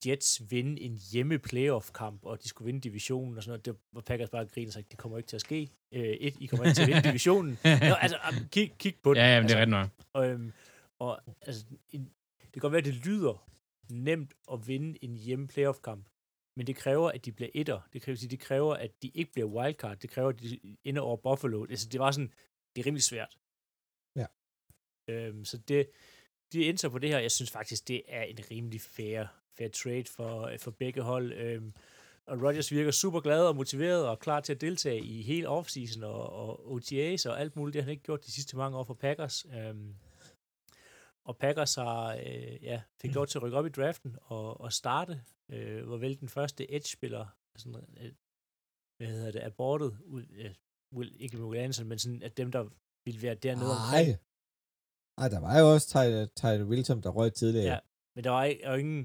Jets 0.05 0.41
vinde 0.51 0.81
en 0.81 0.99
hjemme 1.11 1.39
playoff-kamp, 1.39 2.25
og 2.25 2.43
de 2.43 2.47
skulle 2.49 2.65
vinde 2.65 2.81
divisionen 2.81 3.37
og 3.37 3.43
sådan 3.43 3.51
noget. 3.51 3.65
Det 3.65 3.75
var 3.93 4.01
Packers 4.01 4.29
bare 4.29 4.45
grine 4.45 4.69
og 4.69 4.73
sagde, 4.73 4.87
det 4.91 4.97
kommer 4.97 5.17
ikke 5.17 5.27
til 5.27 5.37
at 5.37 5.41
ske. 5.41 5.69
Øh, 5.91 6.03
et, 6.03 6.35
I 6.39 6.45
kommer 6.45 6.65
ikke 6.65 6.75
til 6.75 6.81
at 6.81 6.87
vinde 6.87 7.01
divisionen. 7.09 7.51
Nå, 7.63 7.93
altså, 7.93 8.17
kig, 8.51 8.73
kig 8.79 8.95
på 9.03 9.13
det. 9.13 9.19
Ja, 9.19 9.25
ja, 9.35 9.41
men 9.41 9.49
det 9.49 9.55
altså, 9.55 9.57
er 9.57 9.61
ret 9.61 9.69
nok. 9.69 9.89
og, 10.13 10.27
øhm, 10.29 10.53
og 10.99 11.19
altså, 11.41 11.65
en, 11.89 12.09
det 12.41 12.51
kan 12.53 12.59
godt 12.61 12.71
være, 12.73 12.79
at 12.79 12.85
det 12.85 12.93
lyder 13.05 13.47
nemt 13.89 14.33
at 14.53 14.67
vinde 14.67 15.03
en 15.03 15.15
hjemme 15.15 15.47
playoff-kamp, 15.47 16.05
men 16.57 16.67
det 16.67 16.75
kræver, 16.75 17.09
at 17.11 17.25
de 17.25 17.31
bliver 17.31 17.49
etter. 17.53 17.81
Det 17.93 18.01
kræver, 18.01 18.17
det 18.17 18.39
kræver, 18.39 18.73
at 18.73 18.91
de 19.01 19.09
ikke 19.09 19.31
bliver 19.31 19.47
wildcard. 19.47 19.97
Det 19.97 20.09
kræver, 20.09 20.29
at 20.29 20.39
de 20.39 20.77
ender 20.83 21.01
over 21.01 21.17
Buffalo. 21.17 21.65
Altså, 21.65 21.89
det 21.89 21.99
var 21.99 22.11
sådan, 22.11 22.33
det 22.75 22.81
er 22.81 22.85
rimelig 22.85 23.03
svært. 23.03 23.37
Ja. 24.15 24.25
Øhm, 25.09 25.45
så 25.45 25.57
det, 25.57 25.89
de 26.53 26.69
endte 26.69 26.89
på 26.89 26.99
det 26.99 27.09
her. 27.09 27.19
Jeg 27.19 27.31
synes 27.31 27.51
faktisk, 27.51 27.87
det 27.87 28.01
er 28.07 28.23
en 28.23 28.39
rimelig 28.51 28.81
fair, 28.81 29.25
fair 29.57 29.67
trade 29.67 30.05
for, 30.05 30.51
for 30.59 30.71
begge 30.71 31.01
hold. 31.01 31.33
Øhm, 31.33 31.73
og 32.25 32.41
Rodgers 32.41 32.71
virker 32.71 32.91
super 32.91 33.19
glad 33.19 33.45
og 33.47 33.55
motiveret 33.55 34.07
og 34.07 34.19
klar 34.19 34.39
til 34.39 34.53
at 34.53 34.61
deltage 34.61 34.99
i 34.99 35.21
hele 35.21 35.49
offseason 35.49 36.03
og, 36.03 36.29
og 36.29 36.71
OTAs 36.71 37.25
og 37.25 37.39
alt 37.39 37.55
muligt. 37.55 37.73
Det 37.73 37.81
har 37.81 37.85
han 37.85 37.91
ikke 37.91 38.03
gjort 38.03 38.25
de 38.25 38.31
sidste 38.31 38.57
mange 38.57 38.77
år 38.77 38.83
for 38.83 38.93
Packers. 38.93 39.45
Øhm, 39.53 39.95
og 41.25 41.37
Packers 41.37 41.75
har, 41.75 42.15
øh, 42.15 42.63
ja, 42.63 42.81
fik 43.01 43.15
lov 43.15 43.27
til 43.27 43.37
at 43.37 43.43
rykke 43.43 43.57
op 43.57 43.65
i 43.65 43.69
draften 43.69 44.17
og, 44.21 44.61
og 44.61 44.73
starte, 44.73 45.21
øh, 45.53 45.89
var 45.89 45.97
vel 45.97 46.19
den 46.19 46.29
første 46.29 46.61
edge-spiller, 46.75 47.25
sådan, 47.57 47.75
øh, 48.01 48.13
hvad 48.97 49.07
hedder 49.07 49.31
det, 49.31 49.39
abortet, 49.39 49.91
ud, 50.05 50.25
øh, 50.29 50.55
Will, 50.95 51.21
ikke 51.21 51.37
Will 51.45 51.59
Anderson, 51.63 51.87
men 51.87 51.99
sådan, 51.99 52.23
at 52.23 52.37
dem, 52.37 52.51
der 52.51 52.63
ville 53.05 53.21
være 53.21 53.35
dernede 53.35 53.67
Nej. 53.67 53.81
omkring. 53.83 54.07
Ej, 55.21 55.27
der 55.35 55.39
var 55.39 55.59
jo 55.59 55.65
også 55.73 55.87
Ty, 55.93 56.03
Ty 56.39 56.51
Wilson, 56.71 57.01
der 57.03 57.09
røg 57.09 57.33
tidligere. 57.33 57.73
Ja. 57.73 57.79
Men 58.15 58.23
der 58.23 58.29
var, 58.29 58.43
ikke, 58.43 58.61
der 58.63 58.69
var 58.69 58.77
ingen, 58.77 59.03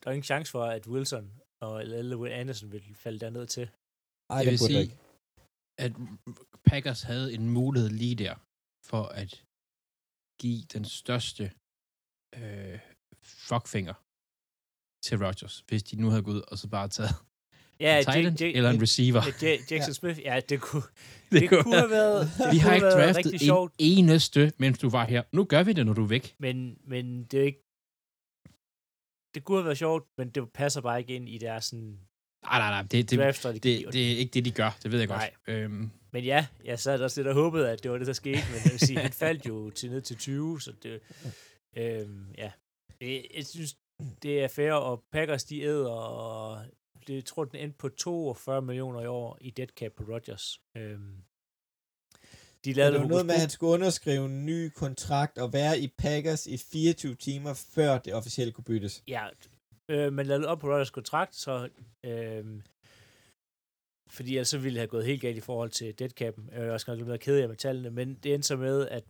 der 0.00 0.04
var 0.04 0.12
ingen 0.12 0.30
chance 0.32 0.50
for, 0.50 0.64
at 0.64 0.86
Wilson 0.86 1.26
og 1.62 1.82
eller 1.82 2.16
Will 2.16 2.32
Anderson 2.32 2.72
ville 2.72 2.94
falde 2.94 3.18
derned 3.18 3.46
til. 3.46 3.66
Ej, 4.30 4.36
Jeg 4.36 4.44
det 4.44 4.50
vil 4.52 4.58
sige, 4.58 4.80
ikke. 4.84 4.98
at 5.84 5.92
Packers 6.70 7.02
havde 7.02 7.34
en 7.34 7.50
mulighed 7.50 7.90
lige 8.02 8.16
der 8.24 8.34
for 8.90 9.02
at 9.22 9.30
give 10.42 10.62
den 10.74 10.84
største 10.84 11.44
øh, 12.38 12.78
fuckfinger 13.48 13.94
til 15.08 15.24
Rodgers, 15.24 15.64
hvis 15.68 15.82
de 15.82 15.96
nu 16.00 16.08
havde 16.10 16.22
gået 16.22 16.34
ud 16.34 16.42
og 16.48 16.58
så 16.58 16.68
bare 16.68 16.88
taget 16.88 17.10
Ja, 17.80 17.98
en 17.98 18.04
tight 18.04 18.26
end 18.28 18.40
J- 18.40 18.44
J- 18.44 18.56
eller 18.56 18.70
en 18.70 18.82
receiver. 18.82 19.22
Ja, 19.42 19.56
J- 19.56 19.66
Jackson 19.70 19.94
Smith, 19.94 20.20
ja, 20.20 20.40
det 20.48 20.60
kunne, 20.60 20.82
Det, 21.32 21.40
det 21.40 21.50
kunne 21.50 21.76
have 21.78 21.90
været, 21.90 22.30
det 22.38 22.52
vi 22.52 22.58
har 22.58 22.74
ikke 22.74 22.86
draftet 22.86 23.32
en 23.32 23.38
sjovt, 23.38 23.72
eneste, 23.78 24.52
mens 24.58 24.78
du 24.78 24.88
var 24.88 25.04
her. 25.06 25.22
Nu 25.32 25.44
gør 25.44 25.62
vi 25.62 25.72
det, 25.72 25.86
når 25.86 25.92
du 25.92 26.02
er 26.02 26.06
væk. 26.08 26.34
men, 26.38 26.78
men 26.84 27.24
det 27.24 27.40
er 27.40 27.44
ikke, 27.44 27.64
det 29.34 29.44
kunne 29.44 29.58
have 29.58 29.64
været 29.64 29.78
sjovt, 29.78 30.06
men 30.18 30.30
det 30.30 30.52
passer 30.52 30.80
bare 30.80 30.98
ikke 31.00 31.14
ind 31.14 31.28
i 31.28 31.38
deres 31.38 31.64
sådan, 31.64 31.98
Nej, 32.44 32.58
nej, 32.58 32.70
nej. 32.70 32.82
Det, 32.82 33.10
det, 33.10 33.18
draft-strategi. 33.18 33.84
det, 33.84 33.92
det 33.92 34.12
er 34.12 34.16
ikke 34.16 34.30
det, 34.30 34.44
de 34.44 34.50
gør. 34.50 34.78
Det 34.82 34.92
ved 34.92 34.98
jeg 34.98 35.08
godt. 35.08 35.18
Nej. 35.46 35.54
Øhm, 35.54 35.90
Men 36.12 36.24
ja, 36.24 36.46
jeg 36.64 36.78
sad 36.78 37.00
også 37.02 37.20
lidt 37.20 37.28
og 37.28 37.34
håbede, 37.34 37.70
at 37.70 37.82
det 37.82 37.90
var 37.90 37.98
det, 37.98 38.06
der 38.06 38.12
skete, 38.12 38.38
men 38.52 38.60
jeg 38.64 38.70
vil 38.72 38.78
sige, 38.80 38.98
han 38.98 39.12
faldt 39.24 39.46
jo 39.46 39.70
til 39.70 39.90
ned 39.90 40.00
til 40.02 40.16
20, 40.16 40.60
så 40.60 40.72
det, 40.82 41.00
øhm, 41.76 42.26
ja. 42.38 42.50
Det, 43.00 43.26
jeg 43.36 43.46
synes, 43.46 43.76
det 44.22 44.42
er 44.42 44.48
fair, 44.48 44.72
og 44.72 45.04
Packers, 45.12 45.44
de 45.44 45.62
æder, 45.62 45.90
og 45.90 46.64
det, 47.06 47.24
tror, 47.24 47.44
den 47.44 47.58
endte 47.60 47.78
på 47.78 47.88
42 47.88 48.62
millioner 48.62 49.00
i 49.00 49.06
år 49.06 49.38
i 49.40 49.50
dead 49.50 49.68
cap 49.68 49.92
på 49.92 50.04
Rodgers. 50.08 50.60
Øhm, 50.76 51.22
de 52.64 52.72
lavede 52.72 52.92
det 52.92 53.00
var 53.00 53.08
noget 53.08 53.26
med, 53.26 53.34
at 53.34 53.40
han 53.40 53.50
skulle 53.50 53.72
underskrive 53.72 54.24
en 54.24 54.46
ny 54.46 54.68
kontrakt 54.68 55.38
og 55.38 55.52
være 55.52 55.78
i 55.78 55.88
Packers 55.98 56.46
i 56.46 56.56
24 56.56 57.14
timer, 57.14 57.54
før 57.74 57.98
det 57.98 58.14
officielt 58.14 58.54
kunne 58.54 58.64
byttes. 58.64 59.02
Ja, 59.08 59.26
øh, 59.88 60.12
man 60.12 60.26
lavede 60.26 60.48
op 60.48 60.58
på 60.58 60.66
Rodgers 60.66 60.90
kontrakt, 60.90 61.36
så 61.36 61.68
øh, 62.04 62.62
fordi 64.10 64.30
ellers 64.36 64.48
så 64.48 64.58
ville 64.58 64.74
det 64.74 64.80
have 64.80 64.88
gået 64.88 65.04
helt 65.04 65.20
galt 65.20 65.36
i 65.36 65.40
forhold 65.40 65.70
til 65.70 65.98
deadcapen. 65.98 66.48
Jeg 66.52 66.64
er 66.64 66.72
også 66.72 66.96
nok 66.96 67.08
lidt 67.08 67.20
ked 67.20 67.38
af 67.38 67.48
med 67.48 67.56
tallene, 67.56 67.90
men 67.90 68.14
det 68.14 68.34
endte 68.34 68.48
så 68.48 68.56
med, 68.56 68.88
at, 68.88 69.04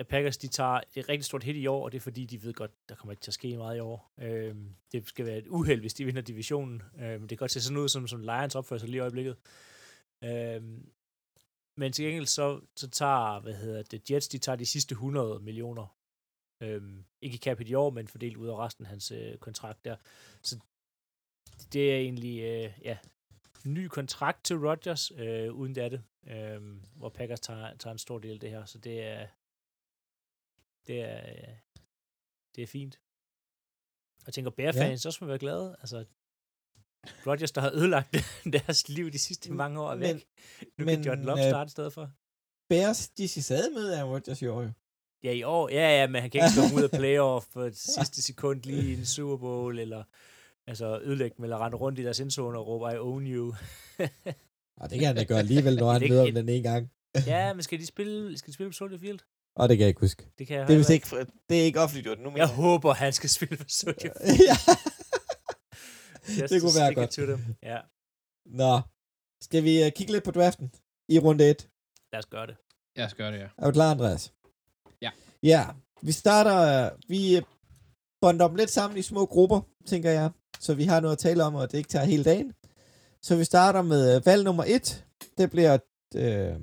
at 0.00 0.08
Packers 0.08 0.36
de 0.36 0.48
tager 0.48 0.80
et 0.94 1.08
rigtig 1.08 1.24
stort 1.24 1.42
hit 1.42 1.56
i 1.56 1.66
år, 1.66 1.84
og 1.84 1.92
det 1.92 1.98
er 1.98 2.02
fordi, 2.02 2.24
de 2.24 2.42
ved 2.42 2.52
godt, 2.52 2.70
der 2.88 2.94
kommer 2.94 3.12
ikke 3.12 3.20
til 3.20 3.30
at 3.30 3.34
ske 3.34 3.56
meget 3.56 3.76
i 3.76 3.80
år. 3.80 4.12
Øh, 4.20 4.56
det 4.92 5.08
skal 5.08 5.26
være 5.26 5.38
et 5.38 5.46
uheld, 5.46 5.80
hvis 5.80 5.94
de 5.94 6.04
vinder 6.04 6.22
divisionen. 6.22 6.82
Øh, 6.98 7.20
det 7.20 7.28
kan 7.28 7.38
godt 7.38 7.50
se 7.50 7.60
sådan 7.60 7.76
ud, 7.76 7.88
som, 7.88 8.08
som 8.08 8.20
Lions 8.20 8.54
opfører 8.54 8.78
sig 8.78 8.88
lige 8.88 8.98
i 8.98 9.00
øjeblikket. 9.00 9.36
Øh, 10.24 10.62
men 11.76 11.92
til 11.92 12.04
gengæld 12.04 12.26
så, 12.26 12.60
så 12.76 12.90
tager, 12.90 13.40
hvad 13.40 13.54
hedder 13.54 13.82
det, 13.82 14.10
Jets, 14.10 14.28
de 14.28 14.38
tager 14.38 14.56
de 14.56 14.66
sidste 14.66 14.92
100 14.92 15.40
millioner 15.40 16.00
Øhm, 16.62 17.04
ikke 17.20 17.34
i 17.34 17.38
cap 17.38 17.60
i 17.60 17.74
år, 17.74 17.90
men 17.90 18.08
fordelt 18.08 18.36
ud 18.36 18.48
af 18.48 18.58
resten 18.58 18.84
af 18.84 18.88
hans 18.88 19.10
øh, 19.10 19.36
kontrakt 19.36 19.84
der. 19.84 19.96
Så 20.42 20.58
det 21.72 21.92
er 21.92 21.96
egentlig, 21.96 22.40
øh, 22.40 22.72
ja, 22.82 22.98
ny 23.64 23.88
kontrakt 23.88 24.44
til 24.44 24.56
Rodgers, 24.56 25.12
øh, 25.16 25.52
uden 25.52 25.74
det 25.74 25.84
er 25.84 25.88
det, 25.88 26.02
øh, 26.26 26.62
hvor 26.96 27.08
Packers 27.08 27.40
tager, 27.40 27.76
tager 27.76 27.92
en 27.92 27.98
stor 27.98 28.18
del 28.18 28.32
af 28.32 28.40
det 28.40 28.50
her, 28.50 28.64
så 28.64 28.78
det 28.78 29.02
er, 29.02 29.26
det 30.86 31.00
er, 31.00 31.20
øh, 31.28 31.54
det 32.56 32.62
er 32.62 32.66
fint. 32.66 33.00
Og 34.20 34.26
jeg 34.26 34.34
tænker, 34.34 34.50
Bear-fans 34.50 35.04
ja. 35.04 35.08
også 35.08 35.18
må 35.20 35.26
være 35.26 35.38
glade, 35.38 35.76
altså, 35.80 36.04
Rodgers, 37.26 37.52
der 37.52 37.60
har 37.60 37.70
ødelagt 37.74 38.16
deres 38.52 38.88
liv 38.88 39.10
de 39.10 39.18
sidste 39.18 39.52
mange 39.52 39.80
år, 39.80 39.90
er 39.90 39.96
væk. 39.96 40.14
Men- 40.14 40.22
nu 40.78 40.84
men, 40.84 40.96
kan 40.96 41.04
John 41.04 41.22
Love 41.24 41.38
øh, 41.44 41.50
starte 41.50 41.68
i 41.68 41.70
stedet 41.70 41.92
for. 41.92 42.10
Bears, 42.68 43.08
de 43.08 43.28
skal 43.28 43.42
stadig 43.42 43.72
med 43.72 43.92
af 43.92 44.04
Rodgers 44.04 44.42
i 44.42 44.46
år 44.46 44.62
jo. 44.62 44.70
Ja, 45.22 45.32
i 45.32 45.42
år. 45.42 45.68
Ja, 45.68 46.00
ja, 46.00 46.06
men 46.06 46.20
han 46.22 46.30
kan 46.30 46.38
ikke 46.44 46.60
komme 46.60 46.76
ud 46.76 46.82
af 46.82 46.90
playoff 47.00 47.46
på 47.52 47.60
et 47.60 47.76
sidste 47.76 48.22
sekund 48.22 48.62
lige 48.62 48.90
i 48.90 48.94
en 48.94 49.06
Super 49.06 49.36
Bowl, 49.36 49.78
eller 49.78 50.04
altså 50.66 51.00
ødelægge 51.00 51.36
dem, 51.36 51.44
eller 51.44 51.58
rende 51.64 51.76
rundt 51.76 51.98
i 51.98 52.02
deres 52.02 52.20
endzone 52.20 52.58
og 52.58 52.66
råbe, 52.66 52.94
I 52.94 52.98
own 52.98 53.26
you. 53.26 53.54
Og 54.80 54.90
det 54.90 54.98
kan 54.98 55.06
han 55.06 55.16
da 55.16 55.24
gøre 55.24 55.38
alligevel, 55.38 55.76
når 55.76 55.92
han 55.92 56.02
er 56.02 56.08
møder 56.08 56.20
om 56.20 56.26
ikke 56.26 56.38
den 56.40 56.48
ene 56.48 56.62
gang. 56.62 56.90
ja, 57.26 57.52
men 57.54 57.62
skal 57.62 57.78
de 57.78 57.86
spille, 57.86 58.38
skal 58.38 58.46
de 58.46 58.54
spille 58.54 58.70
på 58.70 58.74
Soldier 58.74 58.98
Field? 58.98 59.18
Og 59.60 59.68
det 59.68 59.76
kan 59.78 59.82
jeg 59.82 59.88
ikke 59.88 60.00
huske. 60.00 60.26
Det 60.38 60.46
kan 60.46 60.56
jeg 60.56 60.68
Det 60.68 60.74
er, 60.74 60.78
vist 60.78 60.90
ikke, 60.90 61.26
det 61.48 61.60
er 61.60 61.64
ikke 61.64 61.80
offentliggjort 61.80 62.18
nu. 62.20 62.30
Men 62.30 62.38
Jeg 62.38 62.48
håber, 62.48 62.92
han 62.94 63.12
skal 63.12 63.30
spille 63.30 63.56
på 63.56 63.64
Soldier 63.68 64.12
Field. 64.24 64.40
ja. 64.50 64.56
Just 66.40 66.52
det 66.52 66.60
to 66.60 66.66
kunne 66.66 66.76
være 66.80 66.86
stick 66.86 66.90
it 66.90 66.96
godt. 66.96 67.10
To 67.10 67.22
them. 67.22 67.54
Ja, 67.62 67.78
Nå. 68.46 68.80
Skal 69.42 69.64
vi 69.64 69.84
uh, 69.86 69.90
kigge 69.96 70.12
lidt 70.12 70.24
på 70.24 70.30
draften 70.30 70.72
i 71.08 71.18
runde 71.18 71.50
1? 71.50 71.68
lad 72.12 72.18
os 72.18 72.26
gøre 72.26 72.46
det. 72.46 72.56
jeg 72.96 73.10
skal 73.10 73.24
gøre 73.24 73.32
det, 73.32 73.38
ja. 73.38 73.48
Er 73.58 73.64
du 73.66 73.72
klar, 73.72 73.90
Andreas? 73.90 74.32
Ja. 75.02 75.10
Ja, 75.42 75.66
vi 76.02 76.12
starter, 76.12 76.86
øh, 76.86 76.98
vi 77.08 77.36
øh, 77.36 77.42
bonder 78.20 78.48
dem 78.48 78.56
lidt 78.56 78.70
sammen 78.70 78.98
i 78.98 79.02
små 79.02 79.26
grupper, 79.26 79.60
tænker 79.86 80.10
jeg, 80.10 80.30
så 80.60 80.74
vi 80.74 80.84
har 80.84 81.00
noget 81.00 81.12
at 81.12 81.18
tale 81.18 81.44
om, 81.44 81.54
og 81.54 81.72
det 81.72 81.78
ikke 81.78 81.88
tager 81.88 82.04
hele 82.04 82.24
dagen. 82.24 82.52
Så 83.22 83.36
vi 83.36 83.44
starter 83.44 83.82
med 83.82 84.16
øh, 84.16 84.26
valg 84.26 84.44
nummer 84.44 84.64
1. 84.66 85.04
Det 85.38 85.50
bliver 85.50 85.78
øh, 86.14 86.54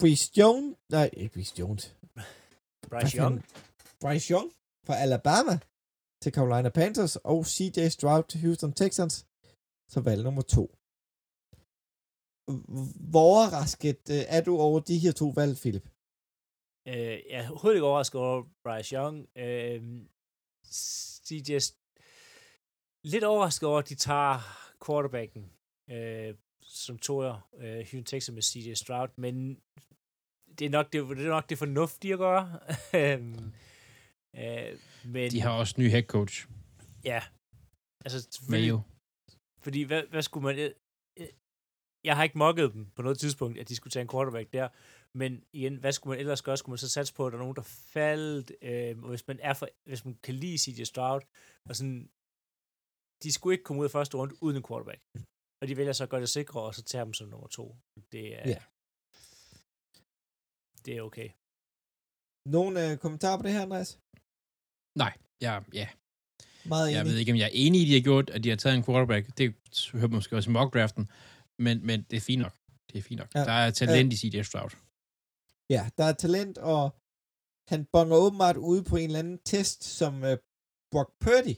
Bryce 0.00 0.32
Jones, 0.38 0.76
nej, 0.88 1.10
ikke 1.12 1.34
Bryce 1.34 1.54
Jones. 1.58 1.96
Bryce 2.90 3.18
Young. 3.18 3.44
Bryce 4.00 4.32
Young 4.32 4.52
fra 4.86 4.94
Alabama 5.04 5.58
til 6.22 6.32
Carolina 6.32 6.68
Panthers, 6.68 7.16
og 7.16 7.46
CJ 7.46 7.88
Stroud 7.88 8.24
til 8.28 8.40
Houston 8.40 8.72
Texans 8.72 9.26
som 9.92 10.04
valg 10.04 10.22
nummer 10.22 10.42
2. 10.42 10.74
hvor 13.12 13.26
overrasket 13.32 14.02
øh, 14.10 14.22
er 14.36 14.42
du 14.48 14.52
over 14.58 14.80
de 14.80 14.98
her 14.98 15.12
to 15.12 15.28
valg, 15.28 15.56
Philip? 15.56 15.86
Øh, 16.88 17.18
jeg 17.30 17.38
er 17.44 17.48
overhovedet 17.50 17.76
ikke 17.76 17.86
overrasket 17.86 18.20
over 18.20 18.42
Bryce 18.64 18.94
Young. 18.96 19.16
Øh, 19.36 19.80
CJ... 21.26 21.50
Lidt 23.04 23.24
overrasket 23.24 23.68
over, 23.68 23.78
at 23.78 23.88
de 23.88 23.94
tager 23.94 24.38
quarterbacken 24.84 25.44
øh, 25.90 26.34
som 26.68 26.98
toer, 26.98 27.48
øh, 27.58 27.74
Houston 27.76 28.04
Texas 28.04 28.34
med 28.34 28.42
CJ 28.42 28.74
Stroud, 28.74 29.08
men 29.16 29.60
det 30.58 30.64
er 30.66 30.70
nok 30.70 30.92
det, 30.92 31.08
det, 31.08 31.26
er 31.26 31.30
nok 31.30 31.50
det 31.50 31.58
fornuftige 31.58 32.12
at 32.12 32.18
gøre. 32.18 32.60
Øhm, 33.00 33.52
øh, 34.36 34.78
men, 35.04 35.30
De 35.30 35.40
har 35.40 35.50
også 35.50 35.74
ny 35.78 35.90
head 35.90 36.02
coach. 36.02 36.46
Ja. 37.04 37.22
Altså, 38.04 38.40
Mayo. 38.50 38.80
fordi 39.60 39.82
hvad, 39.82 40.02
hvad 40.10 40.22
skulle 40.22 40.44
man... 40.44 40.72
Jeg 42.04 42.16
har 42.16 42.24
ikke 42.24 42.38
mokket 42.38 42.72
dem 42.72 42.86
på 42.96 43.02
noget 43.02 43.18
tidspunkt, 43.18 43.58
at 43.58 43.68
de 43.68 43.76
skulle 43.76 43.90
tage 43.90 44.02
en 44.02 44.08
quarterback 44.08 44.52
der. 44.52 44.68
Men 45.14 45.44
igen, 45.52 45.76
hvad 45.76 45.92
skulle 45.92 46.12
man 46.12 46.20
ellers 46.20 46.42
gøre? 46.42 46.56
Skulle 46.56 46.72
man 46.72 46.78
så 46.78 46.88
satse 46.90 47.14
på, 47.14 47.26
at 47.26 47.32
der 47.32 47.38
er 47.38 47.42
nogen, 47.42 47.56
der 47.56 47.62
faldt? 47.62 48.52
Øh, 48.62 49.02
og 49.02 49.08
hvis 49.08 49.26
man, 49.26 49.38
er 49.42 49.54
for, 49.54 49.68
hvis 49.84 50.04
man 50.04 50.14
kan 50.22 50.34
lide 50.34 50.58
CJ 50.58 50.84
Stroud, 50.84 51.20
og 51.68 51.76
sådan, 51.76 52.10
de 53.22 53.32
skulle 53.32 53.54
ikke 53.54 53.64
komme 53.64 53.80
ud 53.80 53.84
af 53.84 53.90
første 53.90 54.16
runde 54.16 54.42
uden 54.42 54.56
en 54.56 54.62
quarterback. 54.68 55.00
Og 55.60 55.68
de 55.68 55.76
vælger 55.76 55.92
så 55.92 56.02
at 56.04 56.10
gøre 56.10 56.20
det 56.20 56.28
sikre, 56.28 56.60
og 56.62 56.74
så 56.74 56.82
tage 56.82 57.04
dem 57.04 57.14
som 57.14 57.28
nummer 57.28 57.46
to. 57.48 57.76
Det 58.12 58.34
er, 58.38 58.48
Ja. 58.48 58.58
det 60.84 60.96
er 60.96 61.02
okay. 61.02 61.28
Nogle 62.46 62.90
øh, 62.90 62.98
kommentarer 62.98 63.36
på 63.36 63.42
det 63.42 63.52
her, 63.52 63.62
Andreas? 63.62 63.98
Nej, 64.98 65.16
ja, 65.40 65.60
ja. 65.72 65.88
Meget 66.64 66.92
Jeg 66.92 67.00
enig. 67.00 67.12
ved 67.12 67.18
ikke, 67.18 67.32
om 67.32 67.38
jeg 67.38 67.44
er 67.44 67.50
enig 67.52 67.80
i, 67.80 67.84
at 67.84 67.88
de 67.88 67.92
har 67.94 68.00
gjort, 68.00 68.30
at 68.30 68.44
de 68.44 68.48
har 68.48 68.56
taget 68.56 68.76
en 68.76 68.84
quarterback. 68.84 69.38
Det 69.38 69.54
hører 69.92 70.08
man 70.08 70.14
måske 70.14 70.36
også 70.36 70.50
i 70.50 70.52
mock-draften. 70.52 71.08
Men, 71.58 71.86
men 71.86 72.02
det 72.02 72.16
er 72.16 72.20
fint 72.20 72.42
nok. 72.42 72.54
Det 72.92 72.98
er 72.98 73.02
fint 73.02 73.18
nok. 73.18 73.34
Ja. 73.34 73.38
Ja. 73.40 73.44
Der 73.46 73.52
er 73.52 73.70
talent 73.70 74.12
i 74.12 74.16
CJ 74.16 74.42
Stroud. 74.42 74.70
Ja, 75.70 75.90
der 75.98 76.04
er 76.04 76.12
talent, 76.12 76.58
og 76.58 76.94
han 77.68 77.84
bonger 77.92 78.16
åbenbart 78.16 78.56
ude 78.56 78.84
på 78.84 78.96
en 78.96 79.04
eller 79.04 79.18
anden 79.18 79.38
test, 79.38 79.84
som 79.84 80.24
øh, 80.24 80.36
Brock 80.92 81.10
Purdy 81.20 81.54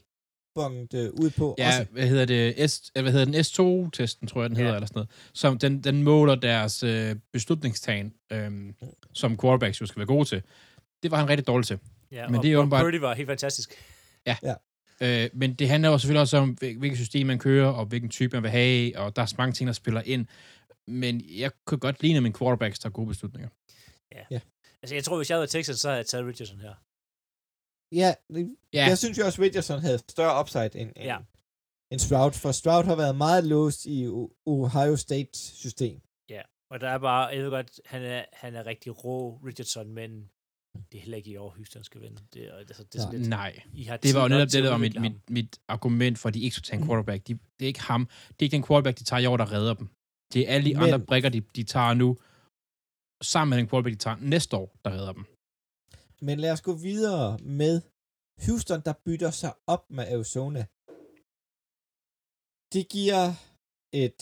bongede 0.55 0.97
øh, 1.05 1.09
ud 1.13 1.29
på. 1.29 1.55
Ja, 1.57 1.67
også. 1.67 1.85
hvad 1.91 2.07
hedder 2.07 2.25
det? 2.25 2.71
S, 2.71 2.91
øh, 2.95 3.01
hvad 3.01 3.11
hedder 3.11 3.25
den? 3.25 3.35
S2-testen, 3.35 4.27
tror 4.27 4.41
jeg, 4.41 4.49
den 4.49 4.57
hedder, 4.57 4.71
Ja. 4.71 4.75
eller 4.75 4.87
sådan 4.87 4.97
noget. 4.99 5.09
Som 5.33 5.57
den, 5.59 5.83
den 5.83 6.03
måler 6.03 6.35
deres 6.35 6.83
øh, 6.83 7.15
beslutningstagen, 7.33 8.13
øhm, 8.31 8.53
Mm. 8.53 8.73
som 9.13 9.37
quarterbacks 9.39 9.81
jo 9.81 9.85
skal 9.85 9.99
være 9.99 10.07
gode 10.07 10.25
til. 10.25 10.41
Det 11.03 11.11
var 11.11 11.17
han 11.17 11.29
rigtig 11.29 11.47
dårlig 11.47 11.67
til. 11.67 11.79
Ja, 12.11 12.27
Men 12.27 12.35
og, 12.35 12.43
det 12.43 12.51
er 12.51 12.55
og 12.57 12.61
åbenbart- 12.61 12.83
Purdy 12.83 12.95
var 12.95 13.13
helt 13.13 13.27
fantastisk. 13.29 13.71
Øh, 15.03 15.29
men 15.33 15.53
det 15.53 15.69
handler 15.69 15.89
jo 15.89 15.97
selvfølgelig 15.97 16.21
også 16.21 16.37
om, 16.37 16.49
hvil- 16.49 16.77
hvilket 16.77 16.97
system 16.99 17.27
man 17.27 17.39
kører, 17.39 17.67
og 17.67 17.85
hvilken 17.85 18.09
type 18.09 18.35
man 18.35 18.43
vil 18.43 18.51
have, 18.51 18.97
og 18.97 19.15
der 19.15 19.21
er 19.21 19.25
så 19.25 19.35
mange 19.37 19.53
ting, 19.53 19.67
der 19.67 19.73
spiller 19.73 20.01
ind. 20.05 20.25
Men 20.87 21.21
jeg 21.37 21.51
kunne 21.65 21.77
godt 21.77 22.01
lide 22.03 22.21
min 22.21 22.33
quarterbacks, 22.33 22.79
der 22.79 22.89
er 22.89 22.91
gode 22.91 23.07
beslutninger. 23.07 23.49
Altså, 24.83 24.95
jeg 24.95 25.03
tror, 25.03 25.17
hvis 25.17 25.29
jeg 25.29 25.37
havde 25.37 25.47
Texans, 25.47 25.79
så 25.79 25.87
havde 25.87 25.97
jeg 25.97 26.05
taget 26.05 26.25
Richardson 26.27 26.59
her. 26.59 26.73
Ja, 27.91 28.13
Ja, 28.73 28.85
jeg 28.85 28.97
synes 28.97 29.17
jo 29.17 29.25
også, 29.25 29.41
Richardson 29.41 29.79
havde 29.79 29.97
større 29.97 30.39
upside 30.41 30.75
end, 30.81 30.89
end, 30.95 31.05
Ja. 31.05 31.17
end 31.91 31.99
Stroud, 31.99 32.31
for 32.31 32.51
Stroud 32.51 32.83
har 32.83 32.95
været 32.95 33.15
meget 33.15 33.43
låst 33.43 33.85
i 33.85 34.07
Ohio 34.45 34.95
State 34.95 35.29
system. 35.37 36.01
Og 36.73 36.79
der 36.79 36.89
er 36.89 36.97
bare, 36.97 37.25
jeg 37.27 37.43
ved 37.43 37.49
godt, 37.49 37.79
han 37.85 38.01
er, 38.03 38.25
han 38.33 38.55
er 38.55 38.65
rigtig 38.65 39.03
rå, 39.05 39.39
Richardson, 39.45 39.89
men 39.93 40.29
det 40.91 40.97
er 40.97 41.01
heller 41.01 41.17
ikke 41.17 41.31
i 41.31 41.37
år, 41.37 41.49
Houston 41.49 41.83
skal 41.83 42.01
vinde. 42.01 42.21
Det, 42.33 42.49
altså, 42.53 42.83
det 42.83 42.95
er 42.95 42.99
sådan 42.99 43.19
lidt, 43.19 43.29
nej. 43.29 43.59
I 43.73 43.83
har 43.83 43.97
Det 43.97 44.15
var 44.15 44.21
jo 44.21 44.27
netop 44.27 44.47
det, 44.51 44.63
der 44.63 44.69
var 44.69 44.77
mit, 44.77 44.93
ham. 44.93 45.01
mit, 45.01 45.29
mit 45.29 45.59
argument 45.67 46.19
for, 46.19 46.27
at 46.29 46.33
de 46.33 46.39
ikke 46.41 46.53
skulle 46.55 46.65
tage 46.65 46.79
en 46.81 46.87
quarterback. 46.87 47.27
De, 47.27 47.33
det 47.33 47.65
er 47.65 47.67
ikke 47.67 47.81
ham. 47.81 48.05
Det 48.29 48.39
er 48.39 48.43
ikke 48.43 48.55
den 48.55 48.63
quarterback, 48.63 48.99
de 48.99 49.03
tager 49.03 49.19
i 49.19 49.25
år, 49.25 49.37
der 49.37 49.51
redder 49.51 49.73
dem. 49.73 49.87
Det 50.33 50.41
er 50.49 50.53
alle 50.53 50.69
de 50.69 50.73
Men- 50.75 50.83
andre 50.83 50.99
brikker, 50.99 51.29
de, 51.29 51.41
de 51.41 51.63
tager 51.63 51.93
nu, 51.93 52.17
sammen 53.21 53.49
med 53.49 53.57
den 53.57 53.67
quarterback, 53.69 53.93
de 53.93 53.99
tager 53.99 54.17
næste 54.19 54.57
år, 54.57 54.75
der 54.85 54.91
redder 54.91 55.13
dem. 55.13 55.25
Men 56.21 56.39
lad 56.39 56.51
os 56.51 56.61
gå 56.61 56.73
videre 56.73 57.37
med 57.59 57.81
Houston, 58.45 58.81
der 58.87 58.93
bytter 59.05 59.31
sig 59.31 59.53
op 59.67 59.83
med 59.97 60.05
Arizona. 60.15 60.61
Det 62.73 62.83
giver 62.95 63.23
et 64.03 64.19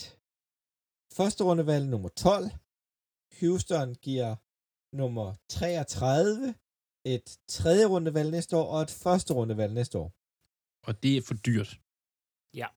første 1.18 1.44
rundevalg 1.44 1.86
nummer 1.94 2.10
12. 2.10 2.44
Houston 3.40 3.96
giver 3.96 4.36
nummer 4.96 5.28
33, 5.50 6.56
et 7.06 7.28
tredje 7.48 7.86
rundevalg 7.86 8.32
næste 8.32 8.58
år, 8.58 8.68
og 8.74 8.82
et 8.82 8.92
første 8.92 9.34
rundevalg 9.34 9.74
næste 9.74 9.98
år. 9.98 10.10
Og 10.88 11.04
det 11.04 11.18
er 11.18 11.22
for 11.22 11.34
dyrt. 11.34 11.70
Ja. 12.62 12.68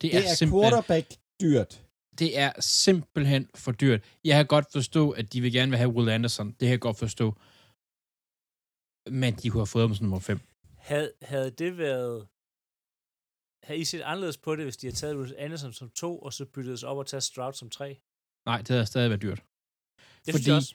Det 0.00 0.12
Det 0.12 0.18
er, 0.18 0.30
er 0.30 0.34
simpelthen, 0.34 0.70
quarterback 0.70 1.06
dyrt. 1.40 1.72
det 2.18 2.38
er 2.38 2.52
simpelthen 2.60 3.50
for 3.54 3.72
dyrt. 3.72 4.00
Jeg 4.24 4.34
kan 4.36 4.46
godt 4.46 4.72
forstå, 4.72 5.10
at 5.10 5.32
de 5.32 5.40
vil 5.40 5.52
gerne 5.52 5.70
vil 5.70 5.78
have 5.78 5.92
Will 5.96 6.08
Anderson. 6.08 6.46
Det 6.50 6.58
kan 6.58 6.68
jeg 6.68 6.80
godt 6.80 6.98
forstå. 6.98 7.26
Men 9.10 9.34
de 9.34 9.50
kunne 9.50 9.60
have 9.60 9.66
fået 9.66 9.88
ham 9.88 9.94
som 9.94 10.04
nummer 10.06 10.18
5. 10.20 10.40
Havde, 10.76 11.12
havde 11.22 11.50
det 11.50 11.78
været... 11.78 12.28
Havde 13.66 13.80
I 13.80 13.84
set 13.84 14.00
anderledes 14.00 14.38
på 14.38 14.56
det, 14.56 14.64
hvis 14.64 14.76
de 14.76 14.86
havde 14.86 14.96
taget 14.96 15.16
Bruce 15.16 15.38
Anderson 15.38 15.72
som 15.72 15.90
to, 15.90 16.18
og 16.18 16.32
så 16.32 16.44
byttet 16.46 16.80
sig 16.80 16.88
op 16.88 16.96
og 16.98 17.06
taget 17.06 17.22
Stroud 17.22 17.52
som 17.52 17.70
tre? 17.70 18.00
Nej, 18.46 18.58
det 18.58 18.68
havde 18.68 18.86
stadig 18.86 19.10
været 19.10 19.22
dyrt. 19.22 19.42
Det 20.26 20.34
Fordi- 20.34 20.50
også. 20.50 20.74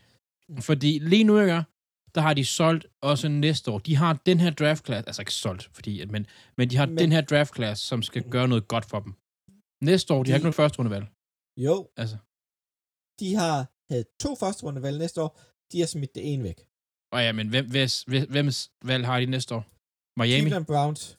Fordi 0.62 1.00
lige 1.00 1.24
nu, 1.24 1.40
ikke, 1.40 1.63
der 2.16 2.22
har 2.22 2.34
de 2.34 2.46
solgt 2.46 2.88
også 3.02 3.28
næste 3.30 3.72
år. 3.72 3.80
De 3.80 3.96
har 3.96 4.13
den 4.26 4.40
her 4.40 4.50
draft 4.52 4.86
class, 4.86 5.08
altså 5.08 5.22
ikke 5.22 5.34
solgt, 5.34 5.63
fordi, 5.74 6.02
at- 6.02 6.12
men, 6.12 6.28
men 6.58 6.70
de 6.70 6.76
har 6.78 6.86
Men- 6.86 6.98
den 6.98 7.12
her 7.12 7.22
draft 7.22 7.56
class, 7.56 7.82
som 7.82 8.02
skal 8.04 8.30
gøre 8.30 8.48
noget 8.48 8.68
godt 8.68 8.86
for 8.86 9.00
dem. 9.00 9.13
Næste 9.84 10.13
år, 10.13 10.18
de, 10.24 10.26
de 10.26 10.32
har 10.32 10.38
ikke 10.38 10.44
noget 10.46 10.56
første 10.56 10.80
rundevalg. 10.80 11.06
Jo, 11.58 11.90
Altså, 11.98 12.18
de 13.20 13.36
har 13.36 13.58
havde 13.94 14.06
to 14.20 14.36
første 14.36 14.63
rundevalg 14.63 14.98
næste 14.98 15.22
år. 15.22 15.42
De 15.72 15.80
har 15.80 15.88
smidt 15.88 16.16
det 16.16 16.34
ene 16.34 16.44
væk. 16.44 16.66
Og 17.12 17.20
ja, 17.22 17.32
men 17.32 17.50
hvem, 17.50 17.70
hvis, 17.70 18.02
hvem- 18.08 18.50
valg 18.84 19.06
har 19.06 19.20
de 19.20 19.26
næste 19.26 19.56
år? 19.56 19.63
Miami? 20.20 20.41
Cleveland 20.41 20.65
Browns. 20.65 21.17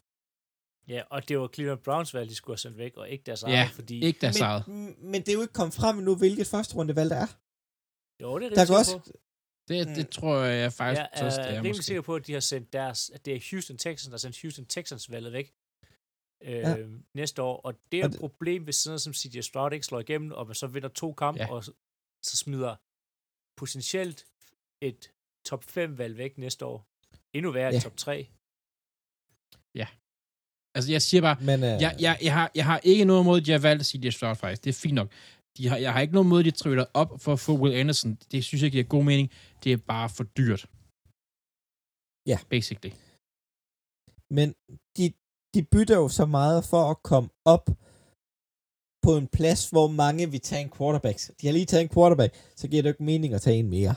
Ja, 0.88 1.02
og 1.10 1.28
det 1.28 1.38
var 1.38 1.48
Cleveland 1.54 1.80
Browns 1.82 2.14
valg, 2.14 2.30
de 2.30 2.34
skulle 2.34 2.54
have 2.54 2.58
sendt 2.58 2.78
væk, 2.78 2.96
og 2.96 3.08
ikke 3.10 3.24
deres 3.24 3.42
Ja, 3.42 3.48
eget, 3.48 3.70
fordi... 3.70 4.00
Ikke 4.04 4.20
deres 4.20 4.40
eget. 4.40 4.68
Men, 4.68 4.96
men 5.10 5.20
det 5.20 5.28
er 5.28 5.32
jo 5.32 5.40
ikke 5.40 5.52
kommet 5.52 5.74
frem 5.74 5.98
endnu, 5.98 6.16
hvilket 6.16 6.46
første 6.46 6.74
rundevalg 6.76 7.10
der 7.10 7.16
er. 7.16 7.26
Jo, 8.22 8.38
det 8.38 8.44
er 8.46 8.54
Der 8.54 8.66
kan 8.66 8.74
også, 8.74 8.98
på. 8.98 9.04
Det, 9.68 9.86
det 9.86 10.06
Mm. 10.06 10.10
tror 10.12 10.36
jeg 10.38 10.60
jeg 10.62 10.72
faktisk 10.72 11.00
Jeg 11.00 11.24
også, 11.26 11.40
det 11.40 11.46
er 11.46 11.50
er 11.52 11.56
rimelig 11.56 11.70
måske. 11.70 11.82
sikker 11.82 12.02
på, 12.02 12.14
at 12.16 12.26
de 12.26 12.32
har 12.32 12.40
sendt 12.40 12.72
deres, 12.72 13.10
at 13.10 13.24
det 13.24 13.36
er 13.36 13.40
Houston 13.50 13.78
Texans, 13.78 14.04
der 14.04 14.10
har 14.10 14.18
sendt 14.18 14.40
Houston 14.42 14.66
Texans 14.66 15.10
valget 15.10 15.32
væk 15.32 15.52
øh, 16.42 16.50
Ja. 16.52 16.76
næste 17.14 17.42
år. 17.42 17.60
Og 17.60 17.74
det 17.92 18.00
er 18.00 18.04
Og 18.04 18.06
et 18.06 18.12
det- 18.12 18.20
problem, 18.20 18.64
hvis 18.64 18.76
sådan 18.76 18.90
noget 18.90 19.02
som 19.02 19.14
CJ 19.14 19.40
Stroud 19.40 19.72
ikke 19.72 19.86
slår 19.86 20.00
igennem, 20.00 20.32
og 20.32 20.46
man 20.46 20.54
så 20.54 20.66
vinder 20.66 20.88
to 20.88 21.12
kampe, 21.12 21.40
Ja. 21.40 21.52
og 21.52 21.64
så 21.64 22.36
smider 22.36 22.76
potentielt 23.56 24.26
et 24.82 25.10
top 25.46 25.64
5 25.64 25.98
valg 25.98 26.16
væk 26.18 26.38
næste 26.38 26.64
år. 26.66 26.86
Endnu 27.34 27.50
værre 27.52 27.72
Ja. 27.72 27.80
top 27.80 27.96
3. 27.96 28.28
Altså, 30.74 30.92
jeg 30.92 31.02
siger 31.02 31.20
bare, 31.20 31.36
men 31.40 31.62
øh, 31.62 31.68
jeg, 31.68 31.96
jeg, 32.00 32.18
jeg, 32.22 32.32
har, 32.34 32.50
jeg 32.54 32.64
har 32.64 32.78
ikke 32.82 33.04
noget 33.04 33.22
imod, 33.22 33.40
at 33.40 33.46
de 33.46 33.52
har 33.52 33.58
valgt 33.58 33.86
CJ 33.86 34.10
Stroud 34.10 34.36
faktisk. 34.36 34.64
Det 34.64 34.70
er 34.70 34.80
fint 34.84 34.94
nok. 34.94 35.08
De 35.56 35.68
har, 35.68 35.76
jeg 35.76 35.92
har 35.92 36.00
ikke 36.00 36.12
noget 36.14 36.26
imod, 36.26 36.38
at 36.38 36.44
de 36.44 36.50
trader 36.50 36.84
op 36.94 37.20
for 37.20 37.32
at 37.32 37.40
få 37.40 37.52
Will 37.58 37.74
Anderson. 37.80 38.14
Det 38.32 38.44
synes 38.44 38.62
jeg 38.62 38.66
ikke 38.66 38.74
giver 38.76 38.84
god 38.96 39.04
mening. 39.04 39.30
Det 39.64 39.72
er 39.72 39.76
bare 39.76 40.08
for 40.16 40.24
dyrt. 40.24 40.62
Ja. 42.30 42.38
Basically. 42.54 42.92
men 44.30 44.48
de, 44.96 45.04
de 45.54 45.60
bytter 45.72 45.96
jo 45.96 46.08
så 46.08 46.26
meget 46.26 46.64
for 46.64 46.82
at 46.90 47.02
komme 47.02 47.28
op 47.44 47.64
på 49.06 49.10
en 49.20 49.26
plads, 49.38 49.70
hvor 49.70 49.88
mange 50.02 50.30
vil 50.30 50.40
tage 50.40 50.62
en 50.62 50.70
quarterback. 50.76 51.18
De 51.40 51.46
har 51.46 51.52
lige 51.52 51.66
taget 51.66 51.82
en 51.82 51.94
quarterback, 51.96 52.32
så 52.56 52.68
giver 52.68 52.82
det 52.82 52.88
jo 52.88 52.92
ikke 52.94 53.02
mening 53.12 53.34
at 53.34 53.42
tage 53.42 53.58
en 53.58 53.70
mere. 53.70 53.94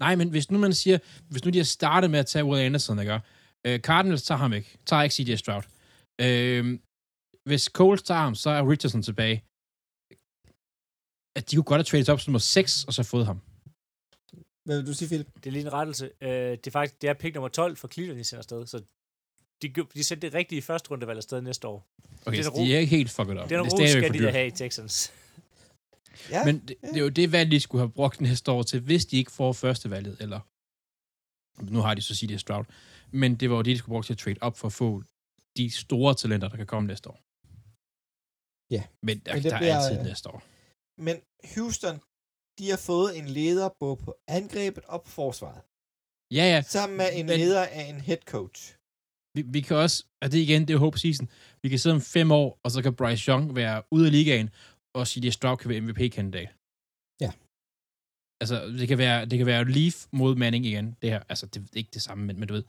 Nej, 0.00 0.14
men 0.16 0.30
hvis 0.30 0.50
nu 0.50 0.58
man 0.58 0.74
siger, 0.74 0.98
hvis 1.30 1.44
nu 1.44 1.50
de 1.50 1.58
har 1.58 1.64
startet 1.64 2.10
med 2.10 2.18
at 2.18 2.26
tage 2.26 2.44
Will 2.44 2.62
Anderson, 2.64 2.98
ikke? 2.98 3.20
Øh, 3.66 3.80
Cardinals 3.80 4.22
tager 4.22 4.38
ham 4.38 4.52
ikke. 4.52 4.78
Tager 4.86 5.02
ikke 5.02 5.14
CJ 5.14 5.34
Stroud. 5.36 5.62
Øh, 6.20 6.78
hvis 7.48 7.64
Coles 7.64 8.02
tager 8.02 8.20
ham, 8.20 8.34
så 8.34 8.50
er 8.50 8.70
Richardson 8.70 9.02
tilbage. 9.02 9.36
At 11.38 11.50
de 11.50 11.56
kunne 11.56 11.64
godt 11.64 11.78
have 11.78 11.84
traded 11.84 12.08
op 12.08 12.20
som 12.20 12.30
nummer 12.30 12.38
6, 12.38 12.84
og 12.84 12.94
så 12.94 13.02
fået 13.02 13.26
ham. 13.26 13.40
Hvad 14.64 14.76
vil 14.78 14.86
du 14.86 14.94
sige, 14.94 15.08
Philip? 15.08 15.26
Det 15.34 15.46
er 15.46 15.50
lige 15.50 15.62
en 15.66 15.72
rettelse. 15.72 16.10
Øh, 16.20 16.28
det 16.30 16.66
er 16.66 16.70
faktisk 16.70 17.02
det 17.02 17.08
er 17.10 17.14
pick 17.14 17.34
nummer 17.34 17.48
12 17.48 17.76
for 17.76 17.88
Cleveland, 17.88 18.18
de 18.18 18.24
sender 18.24 18.38
afsted. 18.40 18.66
Så 18.66 18.78
de, 19.62 19.68
de 19.94 20.04
sendte 20.04 20.26
det 20.26 20.34
rigtige 20.34 20.62
første 20.62 20.90
rundevalg 20.90 21.16
afsted 21.16 21.40
næste 21.42 21.68
år. 21.68 21.86
Okay, 22.26 22.36
Den 22.36 22.44
så 22.44 22.50
ro- 22.50 22.64
de 22.64 22.74
er 22.74 22.78
ikke 22.78 22.96
helt 22.96 23.10
fucket 23.10 23.38
op. 23.38 23.48
Den 23.50 23.58
Det 23.58 23.66
er 23.66 23.72
ro 23.72 23.86
skal 23.86 24.12
de 24.14 24.22
da 24.24 24.30
have 24.30 24.46
i 24.46 24.50
Texans. 24.50 25.12
Ja, 26.30 26.44
Men 26.44 26.58
det, 26.68 26.76
det 26.80 26.96
er 26.96 27.00
jo 27.00 27.08
det 27.08 27.32
valg, 27.32 27.50
de 27.50 27.60
skulle 27.60 27.82
have 27.82 27.92
brugt 27.92 28.20
næste 28.20 28.50
år 28.50 28.62
til, 28.62 28.80
hvis 28.80 29.06
de 29.06 29.16
ikke 29.16 29.30
får 29.32 29.52
første 29.52 29.90
valget, 29.90 30.16
eller 30.20 30.40
nu 31.74 31.78
har 31.80 31.94
de 31.94 32.02
så 32.02 32.14
CJ 32.14 32.36
Stroud, 32.36 32.64
men 33.12 33.36
det 33.36 33.50
var 33.50 33.56
jo 33.56 33.62
det, 33.62 33.72
de 33.72 33.78
skulle 33.78 33.92
bruge 33.92 34.02
til 34.02 34.12
at 34.12 34.18
trade 34.18 34.36
op 34.40 34.58
for 34.58 34.66
at 34.66 34.72
få 34.72 35.02
de 35.56 35.70
store 35.70 36.14
talenter, 36.14 36.48
der 36.48 36.56
kan 36.56 36.66
komme 36.66 36.86
næste 36.86 37.08
år. 37.10 37.18
Ja. 38.74 38.82
Men 39.06 39.18
der, 39.18 39.34
Men 39.34 39.42
det 39.42 39.50
der 39.52 39.58
bliver, 39.58 39.74
er 39.74 39.88
altid 39.88 40.02
næste 40.10 40.28
år. 40.28 40.42
Men 41.06 41.16
Houston, 41.54 41.96
de 42.58 42.70
har 42.70 42.76
fået 42.90 43.18
en 43.18 43.26
leder 43.28 43.68
både 43.80 43.96
på 43.96 44.14
angrebet 44.28 44.84
og 44.84 45.02
på 45.02 45.10
forsvaret. 45.10 45.62
Ja, 46.38 46.44
ja. 46.54 46.62
Sammen 46.62 46.96
med 46.98 47.08
en 47.12 47.26
Men- 47.26 47.38
leder 47.40 47.64
af 47.66 47.82
en 47.92 48.00
head 48.00 48.18
coach. 48.26 48.76
Vi, 49.34 49.42
vi 49.42 49.60
kan 49.60 49.76
også, 49.76 50.04
og 50.22 50.32
det 50.32 50.38
igen, 50.38 50.68
det 50.68 50.74
er 50.74 50.78
hope 50.78 50.98
season, 50.98 51.30
vi 51.62 51.68
kan 51.68 51.78
sidde 51.78 51.94
om 51.94 52.00
fem 52.00 52.32
år, 52.32 52.60
og 52.64 52.70
så 52.70 52.82
kan 52.82 52.96
Bryce 52.96 53.30
Young 53.30 53.54
være 53.54 53.82
ude 53.90 54.06
af 54.06 54.12
ligaen, 54.12 54.50
og 54.94 55.06
CJ 55.06 55.30
Stroud 55.30 55.56
kan 55.56 55.70
være 55.70 55.80
MVP-kandidat. 55.80 56.48
Altså, 58.40 58.66
det 58.66 58.88
kan 58.88 58.98
være, 58.98 59.26
det 59.26 59.38
kan 59.38 59.46
være 59.46 59.64
Leaf 59.64 60.06
mod 60.12 60.36
Manning 60.36 60.66
igen, 60.66 60.96
det 61.02 61.10
her. 61.10 61.22
Altså, 61.28 61.46
det 61.46 61.62
er 61.62 61.76
ikke 61.76 61.90
det 61.94 62.02
samme, 62.02 62.26
men, 62.26 62.40
men 62.40 62.48
du 62.48 62.54
ved. 62.54 62.64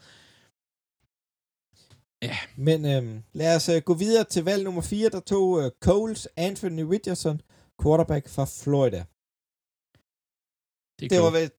Men 2.68 2.86
øhm, 2.86 3.24
lad 3.34 3.56
os 3.56 3.70
øh, 3.70 3.82
gå 3.86 3.94
videre 3.94 4.24
til 4.24 4.44
valg 4.44 4.64
nummer 4.64 4.82
4, 4.82 5.10
der 5.10 5.20
tog 5.20 5.62
øh, 5.62 5.72
Coles 5.80 6.28
Anthony 6.36 6.84
Richardson, 6.94 7.42
quarterback 7.84 8.30
fra 8.30 8.46
Florida. 8.46 9.06
Det 11.00 11.10
Det 11.10 11.20
var 11.20 11.32
vel, 11.40 11.52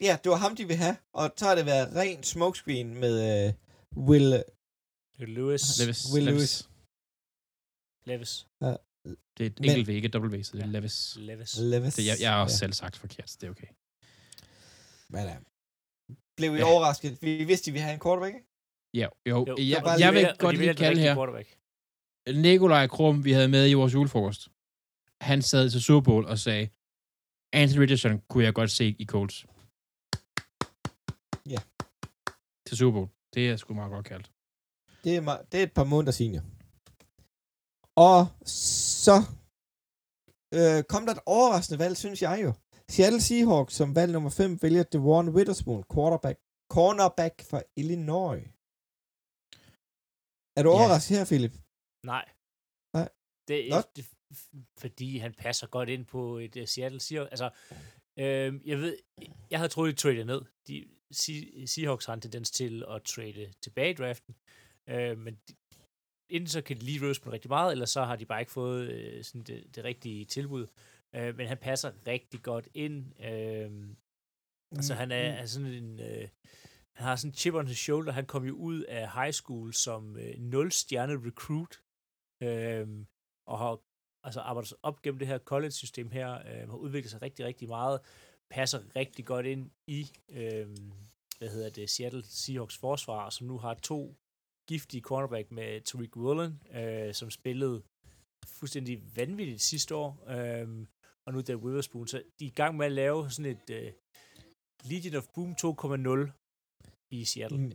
ja, 0.00 0.18
det 0.24 0.30
var 0.30 0.36
ham, 0.36 0.56
de 0.56 0.64
ville 0.64 0.82
have, 0.86 0.96
og 1.12 1.32
så 1.36 1.44
har 1.44 1.54
det 1.54 1.66
været 1.66 1.96
ren 1.96 2.22
smokescreen 2.22 2.94
med 2.94 3.46
øh, 3.46 3.54
Will, 4.08 4.44
Lewis. 5.18 5.78
Levis. 5.80 6.12
Will 6.12 6.24
Levis. 6.24 6.68
Levis. 8.04 8.46
Det 9.04 9.16
er 9.40 9.46
et 9.46 9.60
Men- 9.60 9.70
enkelt 9.70 9.88
V, 9.88 9.90
ikke 9.90 10.06
et 10.06 10.14
V, 10.32 10.42
så 10.44 10.52
det 10.56 10.62
er 10.62 10.66
Ja. 10.66 10.72
Levis. 10.72 11.16
Levis. 11.16 11.56
Levis. 11.58 11.94
Det, 11.94 12.06
jeg, 12.06 12.16
jeg 12.20 12.32
har 12.32 12.42
også 12.42 12.54
ja. 12.54 12.58
selv 12.58 12.72
sagt 12.72 12.96
forkert, 12.96 13.30
så 13.30 13.36
det 13.40 13.46
er 13.46 13.50
okay. 13.50 13.66
Men, 15.08 15.26
øh, 15.26 15.36
blev 16.36 16.54
I 16.54 16.58
Ja. 16.58 16.64
overrasket? 16.64 17.22
Vi 17.22 17.44
vidste, 17.44 17.70
at 17.70 17.74
vi 17.74 17.78
havde 17.78 17.94
en 17.94 18.00
quarterback, 18.00 18.34
ikke? 18.34 18.46
Ja, 18.94 19.08
jo. 19.28 19.44
Jo, 19.48 19.56
jeg, 19.58 19.82
de 19.84 20.04
jeg 20.04 20.14
vil 20.14 20.34
godt 20.38 20.56
lige 20.58 20.74
kalde 20.74 21.00
her. 21.00 21.14
Nikolaj 22.42 22.86
Krum, 22.86 23.24
vi 23.24 23.32
havde 23.32 23.48
med 23.48 23.70
i 23.70 23.74
vores 23.74 23.94
julefrokost, 23.94 24.48
han 25.20 25.42
sad 25.42 25.70
til 25.70 25.82
Super 25.82 26.04
Bowl 26.04 26.24
og 26.26 26.38
sagde, 26.38 26.68
Anthony 27.52 27.80
Richardson 27.82 28.20
kunne 28.28 28.44
jeg 28.44 28.54
godt 28.54 28.70
se 28.70 28.96
i 28.98 29.04
Colts. 29.04 29.46
Ja. 31.54 31.60
Til 32.66 32.76
Super 32.76 32.92
Bowl. 32.98 33.08
Det 33.34 33.50
er 33.50 33.56
sgu 33.56 33.74
meget 33.74 33.90
godt 33.90 34.06
kaldt. 34.06 34.30
Det 35.04 35.16
er, 35.16 35.42
det 35.52 35.58
er 35.60 35.62
et 35.62 35.72
par 35.72 35.84
måneder 35.84 36.12
senior. 36.12 36.42
Og 37.96 38.26
så 39.06 39.14
øh, 40.58 40.80
kom 40.92 41.02
der 41.06 41.12
et 41.14 41.22
overraskende 41.36 41.78
valg, 41.84 41.96
synes 41.96 42.22
jeg 42.22 42.36
jo. 42.44 42.50
Seattle 42.94 43.20
Seahawks 43.28 43.74
som 43.74 43.94
valg 43.98 44.12
nummer 44.12 44.30
5 44.30 44.62
vælger 44.62 44.82
Devon 44.82 45.28
Witherspoon, 45.36 45.84
quarterback, 45.94 46.38
cornerback 46.74 47.34
fra 47.50 47.60
Illinois. 47.80 48.44
Er 50.58 50.62
du 50.62 50.68
Ja. 50.70 50.76
overrasket 50.76 51.18
her, 51.18 51.24
Philip? 51.24 51.54
Nej. 52.12 52.24
Nej. 52.96 53.08
Det, 53.48 53.58
Nå. 53.70 53.76
det, 53.96 54.04
fordi 54.82 55.18
han 55.18 55.34
passer 55.34 55.66
godt 55.66 55.88
ind 55.88 56.04
på 56.06 56.38
et 56.38 56.56
uh, 56.56 56.64
Seattle 56.66 57.00
Seahawks. 57.00 57.30
Altså, 57.30 57.50
øh, 58.18 58.68
jeg 58.70 58.78
ved, 58.78 58.96
jeg 59.50 59.58
havde 59.58 59.68
troet, 59.72 59.90
de 59.96 60.00
trade 60.02 60.24
ned. 60.24 60.42
De, 60.68 60.88
Se- 61.12 61.66
Seahawks 61.66 62.06
har 62.06 62.14
en 62.14 62.20
tendens 62.20 62.50
til 62.50 62.84
at 62.88 63.02
trade 63.02 63.52
tilbage 63.62 63.90
i 63.90 63.94
draften. 63.94 64.34
Øh, 64.88 65.18
men 65.18 65.34
de, 65.48 65.54
enten 66.30 66.48
så 66.48 66.60
kan 66.60 66.76
de 66.76 66.82
lige 66.84 67.06
røse 67.06 67.20
på 67.20 67.32
rigtig 67.32 67.48
meget, 67.48 67.72
eller 67.72 67.86
så 67.86 68.04
har 68.04 68.16
de 68.16 68.26
bare 68.26 68.40
ikke 68.40 68.52
fået 68.52 68.90
øh, 68.90 69.24
sådan 69.24 69.42
det, 69.42 69.76
det 69.76 69.84
rigtige 69.84 70.24
tilbud. 70.24 70.66
Øh, 71.14 71.36
men 71.36 71.46
han 71.46 71.58
passer 71.58 71.92
rigtig 72.06 72.42
godt 72.42 72.68
ind. 72.74 73.24
Øh, 73.24 73.70
Altså, 74.76 74.94
han 74.94 75.12
er, 75.12 75.16
er 75.16 75.46
sådan 75.46 75.72
en... 75.72 76.00
Øh, 76.00 76.28
han 76.94 77.06
har 77.06 77.16
sådan 77.16 77.30
en 77.30 77.34
chip 77.34 77.54
on 77.54 77.66
his 77.66 77.78
shoulder. 77.78 78.12
Han 78.12 78.26
kom 78.26 78.44
jo 78.44 78.54
ud 78.54 78.82
af 78.82 79.12
high 79.12 79.32
school 79.32 79.72
som 79.72 80.16
øh, 80.16 80.34
0-stjerne 80.34 81.26
recruit. 81.26 81.82
Øh, 82.42 83.06
og 83.46 83.58
har 83.58 83.80
altså 84.24 84.40
arbejdet 84.40 84.68
sig 84.68 84.78
op 84.82 85.02
gennem 85.02 85.18
det 85.18 85.28
her 85.28 85.38
college-system 85.38 86.10
her. 86.10 86.34
Øh, 86.34 86.68
har 86.68 86.76
udviklet 86.76 87.10
sig 87.10 87.22
rigtig, 87.22 87.46
rigtig 87.46 87.68
meget. 87.68 88.00
Passer 88.50 88.96
rigtig 88.96 89.24
godt 89.26 89.46
ind 89.46 89.70
i, 89.86 90.10
øh, 90.28 90.68
hvad 91.38 91.48
hedder 91.48 91.70
det, 91.70 91.90
Seattle 91.90 92.24
Seahawks 92.24 92.76
forsvar, 92.76 93.30
som 93.30 93.46
nu 93.46 93.58
har 93.58 93.74
to 93.74 94.16
giftige 94.70 95.02
cornerback 95.10 95.46
med 95.58 95.80
Tariq 95.88 96.14
Woolen, 96.22 96.52
øh, 96.78 97.14
som 97.14 97.28
spillede 97.38 97.76
fuldstændig 98.58 98.94
vanvittigt 99.16 99.62
sidste 99.72 99.92
år. 100.02 100.10
Øh, 100.34 100.68
og 101.26 101.28
nu 101.32 101.38
er 101.38 101.42
det 101.42 101.56
Witherspoon. 101.64 102.06
Så 102.12 102.16
de 102.38 102.44
er 102.44 102.48
i 102.54 102.58
gang 102.60 102.72
med 102.76 102.86
at 102.86 102.92
lave 103.02 103.30
sådan 103.30 103.50
et... 103.56 103.66
Øh, 103.78 103.92
Legion 104.90 105.14
of 105.20 105.26
Boom 105.34 105.50
2.0 105.52 106.30
i 107.18 107.24
Seattle. 107.24 107.58
Mm, 107.58 107.72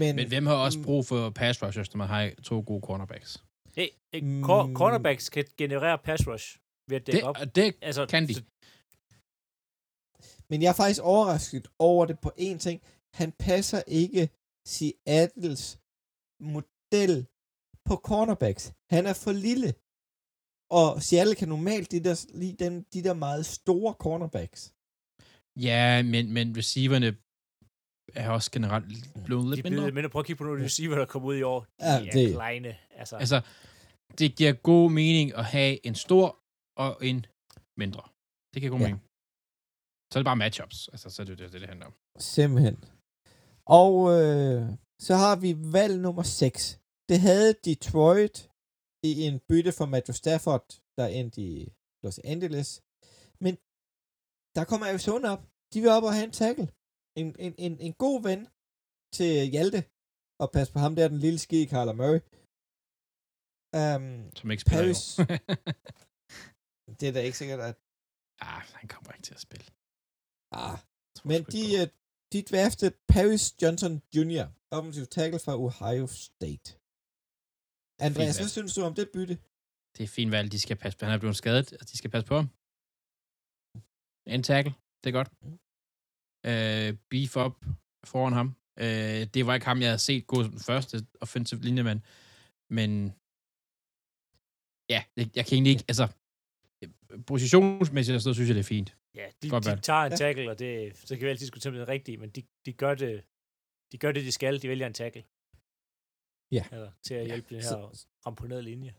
Men, 0.00 0.16
Men 0.16 0.28
hvem 0.28 0.46
har 0.46 0.54
også 0.66 0.78
brug 0.84 1.02
for 1.10 1.30
pass 1.30 1.62
rushers, 1.62 1.88
når 1.94 1.98
man 1.98 2.08
har 2.08 2.22
to 2.48 2.56
gode 2.66 2.82
cornerbacks? 2.88 3.30
Hey, 3.76 3.88
cor- 4.48 4.66
Mm. 4.66 4.74
cornerbacks 4.80 5.28
kan 5.34 5.44
generere 5.58 5.98
pass 5.98 6.22
rush 6.28 6.46
ved 6.90 6.96
at 7.00 7.06
dække 7.06 7.16
Det, 7.20 7.28
op. 7.28 7.36
det 7.54 7.76
Altså, 7.88 8.06
kan 8.06 8.22
de. 8.28 8.34
så- 8.34 8.42
Men 10.50 10.62
jeg 10.62 10.68
er 10.68 10.78
faktisk 10.82 11.00
overrasket 11.02 11.64
over 11.78 12.06
det 12.06 12.18
på 12.24 12.30
én 12.46 12.58
ting. 12.66 12.78
Han 13.20 13.32
passer 13.46 13.82
ikke 14.02 14.22
Seattles 14.74 15.62
model 16.40 17.26
på 17.88 17.94
cornerbacks. 18.08 18.72
Han 18.90 19.06
er 19.06 19.14
for 19.24 19.32
lille. 19.32 19.74
Og 20.80 21.02
Seattle 21.02 21.34
kan 21.34 21.48
normalt 21.48 21.90
de 21.90 22.04
der, 22.04 22.26
lige 22.34 22.56
den, 22.64 22.82
de 22.94 23.02
der 23.06 23.14
meget 23.14 23.46
store 23.46 23.92
cornerbacks. 24.04 24.60
Ja, 25.68 26.02
men, 26.02 26.32
men 26.36 26.46
receiverne 26.56 27.16
er 28.14 28.30
også 28.30 28.50
generelt 28.50 28.86
blevet 29.24 29.44
de 29.44 29.50
lidt 29.50 29.58
er 29.58 29.62
blevet 29.62 29.82
mindre. 29.82 29.94
mindre. 29.94 30.10
Prøv 30.10 30.20
at 30.20 30.26
kigge 30.26 30.38
på 30.38 30.44
nogle 30.44 30.64
receiver, 30.64 30.96
der 30.98 31.06
kommer 31.06 31.28
ud 31.28 31.36
i 31.36 31.42
år. 31.42 31.60
De 31.60 31.66
Ja, 31.80 32.06
er 32.06 32.10
det- 32.12 32.34
kleine. 32.34 32.76
Altså, 32.90 33.16
Altså, 33.16 33.38
det 34.18 34.36
giver 34.38 34.52
god 34.52 34.90
mening 34.90 35.34
at 35.34 35.44
have 35.44 35.86
en 35.86 35.94
stor 35.94 36.26
og 36.76 37.06
en 37.10 37.26
mindre. 37.82 38.02
Det 38.54 38.58
giver 38.62 38.70
god 38.70 38.80
Ja. 38.80 38.86
mening. 38.86 39.00
Så 40.12 40.14
er 40.18 40.20
det 40.20 40.24
bare 40.32 40.36
matchups. 40.36 40.88
Altså, 40.88 41.10
så 41.10 41.22
er 41.22 41.26
det 41.26 41.38
det, 41.38 41.52
det, 41.52 41.60
det 41.60 41.68
handler 41.68 41.86
om. 41.86 41.94
Simpelthen. 42.18 42.76
Og 43.80 43.92
øh, 44.18 44.62
så 45.06 45.14
har 45.22 45.34
vi 45.44 45.50
valg 45.76 45.94
nummer 46.06 46.22
6. 46.22 46.80
Det 47.08 47.18
havde 47.20 47.52
Detroit 47.68 48.36
i 49.08 49.10
en 49.28 49.36
bytte 49.48 49.72
for 49.78 49.86
Matthew 49.94 50.14
Stafford, 50.22 50.66
der 50.98 51.06
endte 51.18 51.40
i 51.42 51.72
Los 52.04 52.18
Angeles. 52.32 52.68
Men 53.44 53.54
der 54.56 54.64
kommer 54.70 54.86
Arizona 54.86 55.26
op. 55.34 55.42
De 55.72 55.80
vil 55.80 55.90
op 55.96 56.02
og 56.08 56.12
have 56.16 56.24
en 56.30 56.36
tackle. 56.42 56.68
En, 57.20 57.26
en, 57.46 57.54
en, 57.66 57.74
en 57.86 57.94
god 58.04 58.18
ven 58.28 58.40
til 59.16 59.32
Hjalte. 59.54 59.80
Og 60.42 60.46
pas 60.56 60.68
på 60.70 60.78
ham 60.78 60.94
der, 60.96 61.08
den 61.08 61.18
lille 61.26 61.38
ski, 61.38 61.58
Carla 61.72 61.92
Murray. 62.00 62.20
Um, 63.80 64.36
Som 64.36 64.50
ikke 64.50 64.62
spiller 64.62 64.82
Paris. 64.82 65.02
det 66.98 67.08
er 67.08 67.12
da 67.16 67.20
ikke 67.20 67.38
sikkert, 67.42 67.60
at... 67.60 67.76
ah, 68.40 68.62
han 68.78 68.88
kommer 68.88 69.12
ikke 69.12 69.26
til 69.28 69.34
at 69.38 69.44
spille. 69.48 69.66
Ah, 70.62 70.78
Men 71.30 71.40
de, 71.54 71.62
de 72.32 72.42
draftede 72.42 72.92
Paris 73.08 73.54
Johnson 73.62 74.02
Jr., 74.16 74.46
offensiv 74.70 75.06
tackle 75.06 75.38
fra 75.38 75.54
Ohio 75.56 76.06
State. 76.06 76.78
Andreas, 77.98 78.38
hvad 78.38 78.48
synes 78.48 78.74
du 78.74 78.82
om 78.82 78.94
det 78.94 79.08
bytte? 79.12 79.38
Det 79.96 80.04
er 80.04 80.08
fint 80.08 80.30
valg, 80.30 80.52
de 80.52 80.60
skal 80.60 80.76
passe 80.76 80.98
på. 80.98 81.04
Han 81.04 81.14
er 81.14 81.18
blevet 81.18 81.36
skadet, 81.36 81.72
og 81.72 81.90
de 81.90 81.96
skal 81.96 82.10
passe 82.10 82.26
på 82.26 82.36
ham. 82.36 82.48
En 84.26 84.42
tackle, 84.42 84.74
det 85.04 85.10
er 85.10 85.16
godt. 85.20 85.30
Øh, 86.46 86.98
beef 87.10 87.36
up 87.36 87.64
foran 88.04 88.32
ham. 88.32 88.56
Øh, 88.78 89.26
det 89.34 89.46
var 89.46 89.54
ikke 89.54 89.66
ham, 89.66 89.80
jeg 89.80 89.88
havde 89.88 89.98
set 89.98 90.26
gå 90.26 90.42
som 90.42 90.50
den 90.50 90.60
første 90.60 91.06
offensive 91.20 91.60
linjemand. 91.60 92.00
Men 92.70 92.90
ja, 94.90 95.04
jeg, 95.16 95.30
jeg 95.36 95.46
kan 95.46 95.54
egentlig 95.54 95.70
ikke, 95.70 95.84
altså 95.88 96.08
positionsmæssigt 97.26 98.24
noget, 98.24 98.36
synes 98.36 98.48
jeg, 98.48 98.54
det 98.54 98.60
er 98.60 98.64
fint. 98.76 98.96
ja, 99.14 99.26
de, 99.42 99.50
godt 99.50 99.64
de 99.64 99.70
valg. 99.70 99.82
tager 99.82 100.00
en 100.04 100.12
Ja. 100.12 100.16
tackle, 100.16 100.50
og 100.50 100.58
det, 100.58 100.96
så 100.96 101.16
kan 101.16 101.24
vi 101.24 101.30
altid 101.30 101.46
diskutere, 101.46 101.70
om 101.70 101.74
det 101.74 101.82
er 101.82 101.88
rigtigt, 101.88 102.20
men 102.20 102.30
de, 102.30 102.42
de, 102.66 102.72
gør 102.72 102.94
det, 102.94 103.24
de 103.92 103.98
gør 103.98 104.12
det, 104.12 104.24
de 104.24 104.32
skal. 104.32 104.62
De 104.62 104.68
vælger 104.68 104.86
en 104.86 104.94
tackle. 104.94 105.24
Ja. 106.56 106.64
Altså, 106.72 106.90
til 107.06 107.14
at 107.14 107.26
hjælpe 107.26 107.54
den 107.54 107.62
her 107.62 107.76
ramponerede 108.26 108.62
linje. 108.62 108.94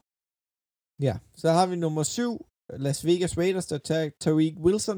Ja, 1.02 1.17
så 1.36 1.50
har 1.52 1.67
vi 1.67 1.76
nummer 1.76 2.04
syv, 2.04 2.45
Las 2.69 3.06
Vegas 3.06 3.38
Raiders, 3.38 3.65
der 3.67 3.78
tager 3.78 4.10
Tariq 4.19 4.54
Wilson, 4.65 4.97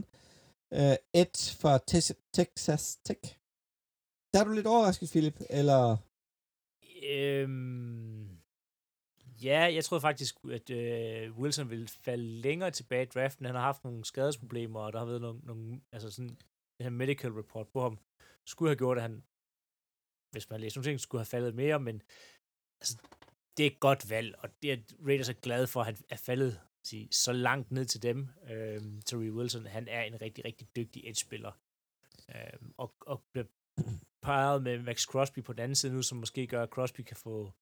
uh, 0.72 0.96
Ed 1.22 1.36
fra 1.62 1.80
Tes- 1.92 2.30
Texas 2.34 2.98
Tech. 3.06 3.22
Der 4.34 4.40
er 4.40 4.44
du 4.44 4.52
lidt 4.52 4.68
overrasket, 4.68 5.10
Philip, 5.10 5.38
eller... 5.50 5.98
Øhm, 7.04 8.09
ja, 9.44 9.74
jeg 9.74 9.86
troede 9.86 10.02
faktisk, 10.02 10.36
at 10.52 10.70
øh, 10.70 11.38
Wilson 11.40 11.70
ville 11.70 11.88
falde 11.88 12.24
længere 12.24 12.72
tilbage 12.72 13.04
i 13.04 13.06
draften. 13.06 13.46
Han 13.46 13.56
har 13.56 13.62
haft 13.62 13.84
nogle 13.84 14.06
skadesproblemer, 14.06 14.80
og 14.80 14.94
der 14.94 15.00
har 15.00 15.06
været 15.06 15.22
nogle, 15.22 15.40
nogle 15.44 15.82
altså 15.92 16.12
sådan, 16.12 16.30
en 16.80 16.84
her 16.84 16.90
medical 16.90 17.32
report 17.32 17.68
på 17.68 17.82
ham. 17.82 18.00
Skulle 18.46 18.70
have 18.70 18.78
gjort, 18.78 18.98
at 18.98 19.02
han, 19.02 19.24
hvis 20.32 20.50
man 20.50 20.60
læser 20.60 20.80
nogle 20.80 20.92
ting, 20.92 21.00
skulle 21.00 21.20
have 21.20 21.26
faldet 21.26 21.56
mere, 21.56 21.80
men 21.80 22.02
altså, 22.82 22.98
det 23.58 23.64
er 23.64 23.72
et 23.72 23.80
godt 23.80 24.10
valg, 24.10 24.36
og 24.40 24.50
det 24.62 24.72
er 24.72 24.78
Raiders 25.06 25.30
er 25.30 25.34
glade 25.34 25.68
for, 25.68 25.80
at 25.80 25.86
han 25.86 25.98
er 26.10 26.18
faldet 26.18 26.60
sige, 26.84 27.08
så 27.12 27.34
langt 27.34 27.72
ned 27.72 27.86
til 27.86 28.04
dem. 28.04 28.30
Øh, 28.50 28.82
Terry 29.06 29.30
Wilson, 29.30 29.66
han 29.66 29.88
er 29.88 30.02
en 30.02 30.22
rigtig, 30.22 30.46
rigtig 30.46 30.68
dygtig 30.76 31.10
edge-spiller. 31.10 31.52
Øh, 32.30 32.60
og, 32.78 32.94
og 33.02 33.24
bliver 33.32 33.46
parret 34.22 34.64
med 34.64 34.80
Max 34.80 35.04
Crosby 35.04 35.44
på 35.44 35.54
den 35.54 35.62
anden 35.62 35.76
side 35.76 35.94
nu, 35.94 36.02
som 36.02 36.18
måske 36.18 36.48
gør, 36.48 36.64
at 36.64 36.70
Crosby 36.70 37.02
kan 37.02 37.18
få, 37.18 37.54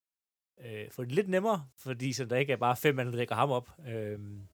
øh, 0.66 0.92
få 0.92 1.04
det 1.04 1.12
lidt 1.12 1.30
nemmere, 1.30 1.66
fordi 1.78 2.14
så 2.14 2.26
der 2.26 2.38
ikke 2.38 2.54
er 2.54 2.58
bare 2.58 2.76
fem 2.76 2.96
mand, 2.96 3.10
der 3.12 3.18
dækker 3.18 3.36
ham 3.36 3.50
op. 3.52 3.70
Øhm, 3.88 4.48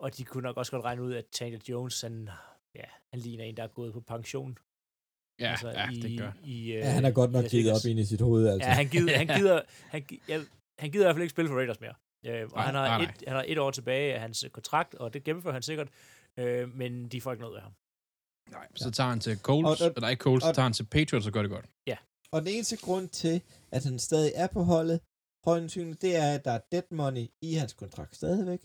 og 0.00 0.16
de 0.16 0.24
kunne 0.24 0.42
nok 0.42 0.56
også 0.56 0.72
godt 0.72 0.84
regne 0.84 1.02
ud, 1.02 1.14
at 1.14 1.24
Chandler 1.34 1.60
Jones, 1.68 2.00
han, 2.00 2.28
ja, 2.74 2.84
han 3.12 3.20
ligner 3.20 3.44
en, 3.44 3.56
der 3.56 3.62
er 3.62 3.68
gået 3.68 3.92
på 3.92 4.00
pension. 4.00 4.58
Ja, 5.40 5.50
altså, 5.50 5.68
ja 5.70 5.90
i, 5.90 5.94
det 6.00 6.18
gør. 6.18 6.32
I, 6.44 6.72
øh, 6.72 6.78
Ja, 6.78 6.90
han 6.90 7.04
har 7.04 7.10
godt 7.10 7.32
nok 7.32 7.44
givet 7.44 7.64
Vegas. 7.66 7.84
op 7.84 7.90
ind 7.90 7.98
i 8.00 8.04
sit 8.04 8.20
hoved, 8.20 8.48
altså. 8.48 8.68
Ja, 8.68 8.74
han 8.74 8.88
gider, 8.88 9.16
han 9.16 9.26
gider, 9.38 9.60
han, 9.88 10.06
ja, 10.28 10.40
han 10.78 10.90
gider 10.90 11.04
i 11.04 11.06
hvert 11.06 11.14
fald 11.14 11.22
ikke 11.22 11.30
spille 11.30 11.48
for 11.48 11.56
Raiders 11.56 11.80
mere. 11.80 11.94
Øh, 12.26 12.42
og 12.44 12.50
Nej, 12.54 12.64
han, 12.66 12.74
har 12.74 12.88
nej, 12.88 12.98
nej. 12.98 13.12
et, 13.20 13.24
han 13.26 13.36
har 13.36 13.44
et 13.48 13.58
år 13.58 13.70
tilbage 13.70 14.14
af 14.14 14.20
hans 14.20 14.44
kontrakt, 14.52 14.94
og 14.94 15.14
det 15.14 15.24
gennemfører 15.24 15.52
han 15.52 15.62
sikkert, 15.62 15.88
øh, 16.36 16.74
men 16.76 17.08
de 17.08 17.20
får 17.20 17.32
ikke 17.32 17.42
noget 17.42 17.56
af 17.56 17.62
ham. 17.62 17.72
Nej, 18.50 18.66
så 18.74 18.90
tager 18.90 19.10
han 19.10 19.20
til 19.20 19.38
Colts, 19.38 19.80
Og- 19.80 19.86
og- 19.86 19.92
eller 19.96 20.08
ikke 20.08 20.20
Colts, 20.20 20.44
så 20.44 20.48
og- 20.48 20.54
tager 20.54 20.64
han 20.64 20.72
til 20.72 20.84
Patriots 20.86 21.26
og 21.26 21.32
gør 21.32 21.42
det 21.42 21.50
godt. 21.50 21.66
Og 22.32 22.40
den 22.40 22.48
eneste 22.48 22.76
grund 22.76 23.08
til, 23.08 23.42
at 23.72 23.84
han 23.84 23.98
stadig 23.98 24.32
er 24.34 24.46
på 24.46 24.62
holdet, 24.62 25.00
højensynligt, 25.50 26.02
det 26.02 26.16
er, 26.16 26.28
at 26.34 26.44
der 26.44 26.50
er 26.50 26.60
dead 26.72 26.88
money 26.90 27.26
i 27.48 27.50
hans 27.54 27.72
kontrakt 27.72 28.16
stadigvæk. 28.16 28.62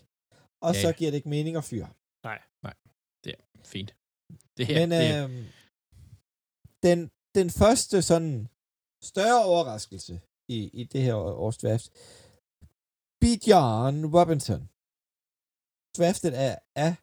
Og 0.61 0.73
Ja, 0.73 0.81
så 0.81 0.87
ja. 0.87 0.93
giver 0.93 1.11
det 1.11 1.17
ikke 1.17 1.29
mening 1.29 1.55
at 1.57 1.63
fyre. 1.63 1.85
ham. 1.85 1.95
Fint. 3.65 3.95
Det 4.57 4.65
her, 4.67 4.75
Men 4.79 4.91
det, 4.91 5.05
øh, 5.23 5.29
den, 6.83 6.99
den 7.35 7.49
første 7.49 8.01
sådan 8.01 8.47
større 9.11 9.45
overraskelse 9.45 10.21
i, 10.47 10.57
i 10.79 10.83
det 10.83 11.01
her 11.01 11.15
års 11.15 11.57
draft, 11.57 11.85
Bijan 13.21 13.97
Robinson, 14.15 14.61
draftet 15.97 16.33
af, 16.47 16.53
af 16.75 16.93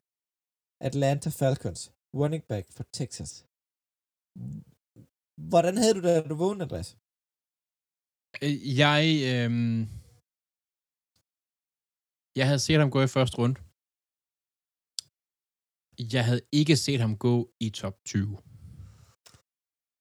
Atlanta 0.88 1.30
Falcons, 1.40 1.92
running 2.20 2.44
back 2.44 2.66
for 2.76 2.84
Texas. 2.92 3.32
Hvordan 5.50 5.76
havde 5.76 5.94
du 5.94 6.00
det, 6.00 6.24
da 6.24 6.28
du 6.28 6.34
vågnede, 6.34 6.64
Andreas? 6.64 6.96
Øh, 8.42 8.78
jeg, 8.82 9.02
øh, 9.30 9.50
jeg 12.36 12.46
havde 12.46 12.58
set 12.58 12.78
ham 12.78 12.90
gå 12.90 13.02
i 13.02 13.14
første 13.16 13.36
runde. 13.38 13.60
Jeg 16.14 16.24
havde 16.24 16.42
ikke 16.52 16.76
set 16.76 17.00
ham 17.00 17.18
gå 17.18 17.50
i 17.60 17.70
top 17.70 17.96
20. 18.04 18.38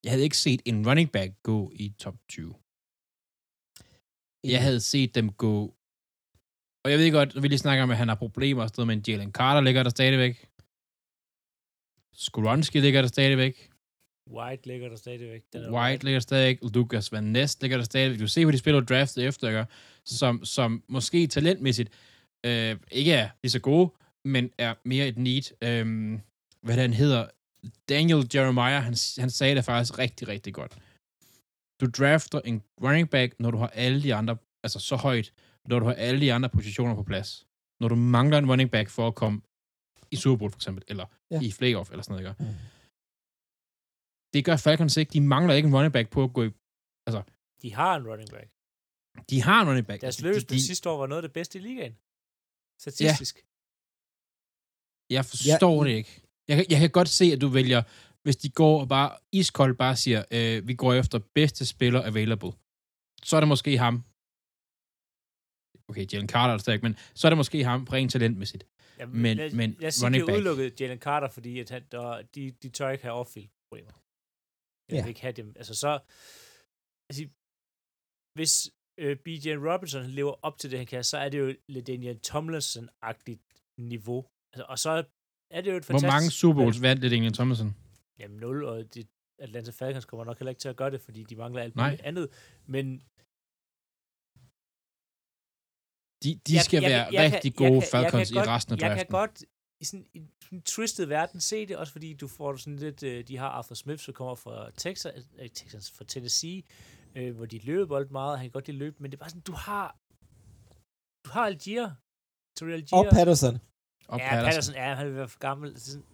Jeg 0.03 0.11
havde 0.11 0.23
ikke 0.23 0.37
set 0.37 0.61
en 0.65 0.87
running 0.87 1.11
back 1.11 1.31
gå 1.43 1.71
i 1.75 1.95
top 1.99 2.17
20. 2.29 2.55
Jeg 4.43 4.61
havde 4.61 4.81
set 4.81 5.15
dem 5.15 5.33
gå... 5.33 5.75
Og 6.83 6.91
jeg 6.91 6.99
ved 6.99 7.11
godt, 7.11 7.43
vi 7.43 7.47
lige 7.47 7.65
snakker 7.65 7.83
om, 7.83 7.91
at 7.91 7.97
han 7.97 8.07
har 8.07 8.15
problemer 8.15 8.63
og 8.63 8.71
noget, 8.77 8.87
men 8.87 9.03
Jalen 9.07 9.31
Carter 9.31 9.61
ligger 9.61 9.83
der 9.83 9.89
stadigvæk. 9.89 10.35
Skoronsky 12.13 12.77
ligger 12.77 13.01
der 13.01 13.07
stadigvæk. 13.07 13.68
White 14.29 14.67
ligger 14.67 14.89
der 14.89 14.95
stadigvæk. 14.95 15.41
Den 15.53 15.63
er 15.63 15.71
White 15.71 16.03
ligger 16.03 16.19
der 16.19 16.21
stadigvæk. 16.21 16.75
Lucas 16.75 17.11
Van 17.11 17.23
Ness 17.23 17.61
ligger 17.61 17.77
der 17.77 17.83
stadigvæk. 17.83 18.19
Du 18.19 18.27
ser, 18.27 18.45
hvor 18.45 18.51
de 18.51 18.57
spiller 18.57 18.81
draftet 18.81 19.25
efter, 19.25 19.47
ikke? 19.47 19.65
Som, 20.05 20.45
som 20.45 20.83
måske 20.87 21.27
talentmæssigt 21.27 21.89
øh, 22.45 22.75
ikke 22.91 23.11
er 23.11 23.29
lige 23.43 23.51
så 23.51 23.59
gode, 23.59 23.91
men 24.25 24.51
er 24.57 24.73
mere 24.85 25.07
et 25.07 25.17
need. 25.17 25.63
Øh, 25.63 26.19
hvad 26.61 26.75
det, 26.75 26.81
han 26.81 26.93
hedder? 26.93 27.25
Daniel 27.89 28.29
Jeremiah, 28.35 28.83
han, 28.83 28.95
han 29.17 29.29
sagde 29.29 29.55
det 29.55 29.65
faktisk 29.65 29.99
rigtig, 29.99 30.27
rigtig 30.27 30.53
godt. 30.53 30.77
Du 31.81 31.85
drafter 31.85 32.41
en 32.45 32.61
running 32.83 33.09
back, 33.09 33.33
når 33.39 33.51
du 33.51 33.57
har 33.57 33.67
alle 33.67 34.03
de 34.03 34.15
andre, 34.15 34.37
altså 34.63 34.79
så 34.79 34.95
højt, 34.95 35.33
når 35.65 35.79
du 35.79 35.85
har 35.85 35.93
alle 35.93 36.21
de 36.21 36.33
andre 36.33 36.49
positioner 36.49 36.95
på 36.95 37.03
plads. 37.03 37.47
Når 37.79 37.87
du 37.87 37.95
mangler 37.95 38.37
en 38.37 38.49
running 38.49 38.71
back 38.71 38.89
for 38.89 39.07
at 39.07 39.15
komme 39.15 39.41
i 40.11 40.15
Super 40.15 40.37
Bowl 40.37 40.51
for 40.51 40.57
eksempel, 40.57 40.83
eller 40.87 41.05
ja. 41.31 41.41
i 41.41 41.53
playoff 41.59 41.91
eller 41.91 42.03
sådan 42.03 42.23
noget, 42.23 42.35
ikke? 42.39 42.43
Mm. 42.43 42.55
Det 44.33 44.45
gør 44.45 44.57
Falcons 44.57 44.97
ikke. 44.97 45.11
De 45.13 45.21
mangler 45.21 45.53
ikke 45.53 45.67
en 45.67 45.75
running 45.75 45.93
back 45.93 46.09
på 46.09 46.23
at 46.23 46.33
gå 46.33 46.43
i... 46.43 46.49
De 47.61 47.73
har 47.73 47.95
en 47.95 48.07
running 48.07 48.29
back. 48.29 48.49
De 49.29 49.41
har 49.41 49.61
en 49.61 49.67
running 49.69 49.87
back. 49.87 50.01
Deres 50.01 50.17
de, 50.17 50.23
løbespil 50.23 50.57
de, 50.57 50.65
sidste 50.65 50.89
år 50.89 50.97
var 50.97 51.07
noget 51.07 51.23
af 51.23 51.27
det 51.29 51.33
bedste 51.33 51.59
i 51.59 51.61
ligaen. 51.61 51.93
Statistisk. 52.85 53.35
Jeg 55.09 55.25
forstår 55.25 55.83
Ja. 55.83 55.89
det 55.89 55.95
ikke. 55.97 56.21
Jeg, 56.49 56.55
kan- 56.57 56.65
jeg 56.73 56.79
kan 56.79 56.89
godt 56.89 57.09
se, 57.09 57.25
at 57.35 57.41
du 57.41 57.47
vælger, 57.47 57.81
hvis 58.23 58.37
de 58.37 58.49
går 58.49 58.81
og 58.81 58.87
bare 58.89 59.17
iskoldt 59.31 59.77
bare 59.77 59.95
siger, 59.95 60.21
øh, 60.31 60.67
vi 60.67 60.73
går 60.75 60.93
efter 60.93 61.19
bedste 61.35 61.65
spiller 61.65 62.01
available, 62.11 62.51
så 63.23 63.35
er 63.35 63.39
det 63.41 63.47
måske 63.47 63.77
ham. 63.77 63.95
Okay, 65.89 66.05
Jalen 66.13 66.29
Carter 66.29 66.53
er 66.53 66.57
stadig, 66.57 66.79
men 66.83 66.95
så 67.15 67.27
er 67.27 67.29
det 67.29 67.37
måske 67.37 67.63
ham 67.63 67.83
rent 67.83 68.11
talentmæssigt. 68.11 68.63
Ja, 68.99 69.05
Men- 69.05 69.37
men 69.61 69.75
lad 69.79 69.87
os 69.87 69.93
sige, 69.95 70.05
running 70.05 70.21
de 70.21 70.31
har 70.31 70.37
back. 70.37 70.45
udelukket 70.47 70.81
Jalen 70.81 70.99
Carter, 70.99 71.29
fordi 71.29 71.59
at 71.59 71.69
han, 71.69 71.83
der, 71.91 72.21
de, 72.35 72.51
de 72.51 72.69
tør 72.69 72.89
ikke 72.89 73.03
have 73.03 73.15
off-field 73.21 73.49
problemer. 73.69 73.91
Jeg 74.89 74.95
Ja. 74.97 75.02
vil 75.04 75.10
ikke 75.10 75.21
have 75.21 75.32
dem. 75.41 75.54
Altså 75.56 75.75
så, 75.75 75.91
altså, 77.10 77.23
hvis 78.38 78.54
øh, 79.04 79.17
BJ 79.25 79.47
Robinson 79.69 80.04
lever 80.04 80.36
op 80.47 80.58
til 80.58 80.71
det, 80.71 80.78
han 80.80 80.88
kan, 80.88 81.04
så 81.04 81.17
er 81.17 81.30
det 81.30 81.39
jo 81.39 81.56
LaDainian 81.69 82.19
Tomlinson-agtigt 82.28 83.45
niveau. 83.78 84.21
Altså, 84.54 84.65
og 84.69 84.80
så 84.80 84.89
er 85.52 85.62
det 85.62 85.71
jo 85.71 85.78
et 85.78 85.86
Hvor 85.86 85.93
fantastisk... 85.93 86.13
mange 86.15 86.32
Super 86.32 86.62
Bowls 86.62 86.82
vandt 86.82 87.02
det 87.02 87.12
Daniel 87.12 87.34
Thomason? 87.34 87.75
Jamen 88.19 88.38
0, 88.39 88.63
og 88.65 88.93
de, 88.93 89.06
Atlanta 89.39 89.71
Falcons 89.71 90.06
kommer 90.06 90.25
nok 90.25 90.39
heller 90.39 90.49
ikke 90.49 90.60
til 90.60 90.69
at 90.69 90.75
gøre 90.75 90.91
det, 90.91 91.02
fordi 91.02 91.23
de 91.23 91.36
mangler 91.36 91.62
alt 91.62 91.75
muligt 91.75 92.02
andet. 92.02 92.30
Men 92.65 92.86
De, 96.23 96.30
de 96.47 96.54
Jeg- 96.56 96.63
skal 96.67 96.82
jeg- 96.82 96.89
være 96.91 97.06
jeg 97.06 97.23
kan- 97.23 97.34
rigtig 97.34 97.52
jeg 97.52 97.58
gode 97.58 97.69
kan- 97.69 97.82
jeg 97.82 97.89
Falcons 97.91 98.30
kan 98.30 98.36
i 98.36 98.39
godt- 98.39 98.47
resten 98.56 98.73
af 98.73 98.78
Jeg 98.78 98.89
draften. 98.89 99.06
kan 99.08 99.19
godt 99.19 99.36
i 99.79 99.85
sådan 99.85 100.07
en, 100.13 100.31
en 100.51 100.61
twisted 100.61 101.05
verden 101.05 101.41
se 101.41 101.65
det, 101.65 101.77
også 101.77 101.93
fordi 101.93 102.13
du 102.13 102.27
får 102.27 102.55
sådan 102.55 102.75
lidt, 102.75 103.03
øh, 103.03 103.27
de 103.27 103.37
har 103.37 103.49
Arthur 103.49 103.75
Smith, 103.75 104.03
som 104.03 104.13
kommer 104.13 104.35
fra 104.35 104.71
Texas, 104.71 105.27
øh, 105.39 105.49
Texas 105.49 105.91
fra 105.91 106.05
Tennessee, 106.05 106.63
øh, 107.15 107.35
hvor 107.35 107.45
de 107.45 107.59
løber 107.59 107.85
bold 107.85 108.09
meget, 108.09 108.31
og 108.31 108.39
han 108.39 108.45
kan 108.45 108.51
godt 108.51 108.67
lide 108.67 108.77
løb, 108.77 108.99
men 108.99 109.11
det 109.11 109.17
er 109.17 109.19
bare 109.19 109.29
sådan, 109.29 109.41
du 109.41 109.51
har, 109.51 109.97
du 111.25 111.29
har 111.29 111.45
Algier, 111.45 111.95
Terrell 112.55 112.73
Algier. 112.73 112.99
Og 112.99 113.05
Patterson. 113.11 113.57
Og 114.07 114.19
ja, 114.19 114.29
Patterson, 114.29 114.75
ja, 114.75 114.93
han 114.93 115.07
vil 115.07 115.15
være 115.15 115.27
for 115.27 115.39
gammel. 115.39 115.79
Sådan, 115.79 116.05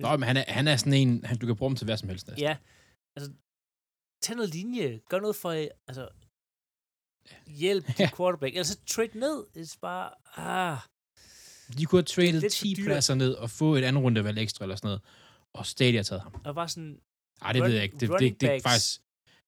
Nå, 0.00 0.16
men 0.16 0.22
han 0.22 0.36
er, 0.36 0.44
han 0.48 0.68
er 0.68 0.76
sådan 0.76 0.92
en, 0.92 1.24
han, 1.24 1.38
du 1.38 1.46
kan 1.46 1.56
bruge 1.56 1.70
ham 1.70 1.76
til 1.76 1.84
hvad 1.84 1.96
som 1.96 2.08
helst. 2.08 2.26
næsten. 2.26 2.42
ja, 2.42 2.56
altså, 3.16 3.32
tag 4.22 4.36
noget 4.36 4.54
linje, 4.54 5.00
gør 5.08 5.20
noget 5.20 5.36
for, 5.36 5.50
altså, 5.88 6.08
hjælp 7.46 7.84
Ja. 7.98 8.10
quarterback, 8.16 8.54
ellers 8.54 8.66
så 8.68 8.78
trade 8.86 9.18
ned, 9.18 9.46
det 9.54 9.60
er 9.62 9.78
bare, 9.80 10.08
ah, 10.36 10.78
De 11.78 11.84
kunne 11.86 12.04
have 12.16 12.40
for 12.40 12.48
10 12.48 12.74
dyrt. 12.74 12.84
pladser 12.86 13.14
ned 13.14 13.32
og 13.34 13.50
få 13.50 13.74
et 13.74 13.84
andet 13.84 14.02
rundevalg 14.04 14.38
ekstra 14.38 14.64
eller 14.64 14.76
sådan 14.76 14.88
noget. 14.88 15.00
Og 15.54 15.66
stadig 15.66 15.94
har 15.98 16.02
taget 16.02 16.22
ham. 16.22 16.34
og 16.44 16.54
bare 16.54 16.68
sådan, 16.68 17.00
Ej, 17.42 17.52
det 17.52 17.60
Run- 17.62 17.66
ved 17.66 17.74
jeg 17.74 17.82
ikke. 17.82 17.96
Det, 18.00 18.08
det, 18.10 18.20
det, 18.20 18.40
det, 18.40 18.50
er 18.50 18.60
faktisk... 18.62 19.00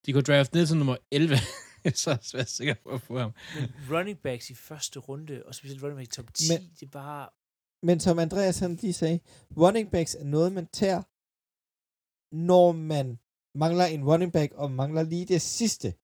De 0.07 0.12
kunne 0.12 0.22
draft 0.22 0.55
ned 0.55 0.66
til 0.66 0.76
nummer 0.76 0.96
11. 1.11 1.37
så 1.94 2.11
er 2.11 2.31
jeg 2.35 2.46
sikker 2.48 2.74
på 2.83 2.88
at 2.88 3.00
få 3.00 3.18
ham. 3.18 3.33
Men 3.61 3.72
running 3.96 4.18
backs 4.18 4.50
i 4.50 4.55
første 4.55 4.98
runde, 4.98 5.42
og 5.46 5.55
specielt 5.55 5.83
running 5.83 5.98
backs 5.98 6.09
i 6.09 6.20
top 6.22 6.35
10, 6.35 6.52
Men- 6.52 6.70
det 6.81 6.87
er 6.87 6.90
bare... 6.90 7.29
Men 7.83 8.00
som 8.00 8.18
Andreas 8.18 8.59
han 8.59 8.74
lige 8.74 8.92
sagde, 8.92 9.20
running 9.57 9.90
backs 9.90 10.14
er 10.14 10.24
noget, 10.24 10.52
man 10.52 10.66
tager, 10.66 11.02
når 12.37 12.72
man 12.72 13.18
mangler 13.55 13.85
en 13.85 14.05
running 14.05 14.33
back, 14.33 14.52
og 14.52 14.70
mangler 14.70 15.02
lige 15.02 15.24
det 15.26 15.42
sidste, 15.42 15.94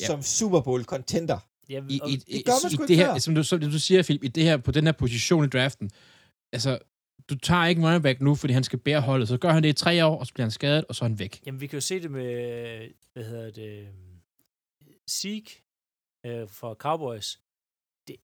Ja. 0.00 0.06
som 0.06 0.22
Super 0.22 0.60
Bowl 0.60 0.84
contender. 0.84 1.38
Ja, 1.72 1.82
I, 1.88 2.00
i, 2.12 2.16
det 2.16 2.44
gør 2.44 2.52
man 2.64 2.70
sgu 2.70 2.82
i 2.82 2.84
ikke 2.84 2.88
det 2.88 2.96
her, 2.96 3.12
før. 3.14 3.18
som 3.18 3.34
du, 3.34 3.42
som 3.42 3.60
du 3.60 3.78
siger, 3.78 4.02
Philip, 4.02 4.24
i 4.24 4.28
det 4.28 4.42
her, 4.44 4.56
på 4.56 4.70
den 4.72 4.84
her 4.84 4.92
position 4.92 5.44
i 5.44 5.48
draften, 5.48 5.90
altså, 6.52 6.78
du 7.28 7.38
tager 7.38 7.66
ikke 7.66 7.82
running 7.82 8.02
back 8.02 8.20
nu, 8.20 8.34
fordi 8.34 8.52
han 8.52 8.64
skal 8.64 8.78
bære 8.78 9.00
holdet. 9.00 9.28
Så 9.28 9.38
gør 9.38 9.50
han 9.50 9.62
det 9.62 9.68
i 9.68 9.72
tre 9.72 10.06
år, 10.06 10.18
og 10.18 10.26
så 10.26 10.34
bliver 10.34 10.44
han 10.44 10.50
skadet, 10.50 10.84
og 10.88 10.94
så 10.94 11.04
er 11.04 11.08
han 11.08 11.18
væk. 11.18 11.40
jamen, 11.46 11.60
vi 11.60 11.66
kan 11.66 11.76
jo 11.76 11.80
se 11.80 12.02
det 12.02 12.10
med, 12.10 12.88
hvad 13.12 13.24
hedder 13.24 13.50
det, 13.50 13.88
Zeke 15.10 15.62
øh, 16.26 16.48
for 16.48 16.74
Cowboys. 16.74 17.40
Det, 18.08 18.16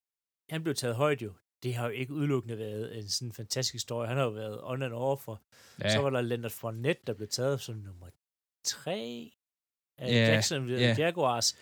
han 0.51 0.63
blev 0.63 0.75
taget 0.75 0.97
højt 0.97 1.23
jo. 1.23 1.33
Det 1.63 1.75
har 1.75 1.85
jo 1.85 1.91
ikke 1.93 2.13
udelukkende 2.13 2.59
været 2.59 2.99
en 2.99 3.09
sådan 3.09 3.33
fantastisk 3.33 3.73
historie. 3.73 4.09
Han 4.09 4.17
har 4.17 4.25
jo 4.25 4.31
været 4.31 4.59
on 4.63 4.83
and 4.83 4.93
off, 4.93 5.29
og 5.29 5.39
Ja, 5.83 5.93
så 5.93 6.01
var 6.01 6.11
der 6.11 6.21
Leonard 6.21 6.51
Fournette, 6.51 7.03
der 7.07 7.13
blev 7.13 7.29
taget 7.29 7.61
som 7.61 7.75
nummer 7.75 8.07
tre 8.65 9.33
af 9.99 10.09
Ja, 10.13 10.33
Jacksonville 10.33 10.81
ja. 10.81 10.95
Jaguars. 10.99 11.57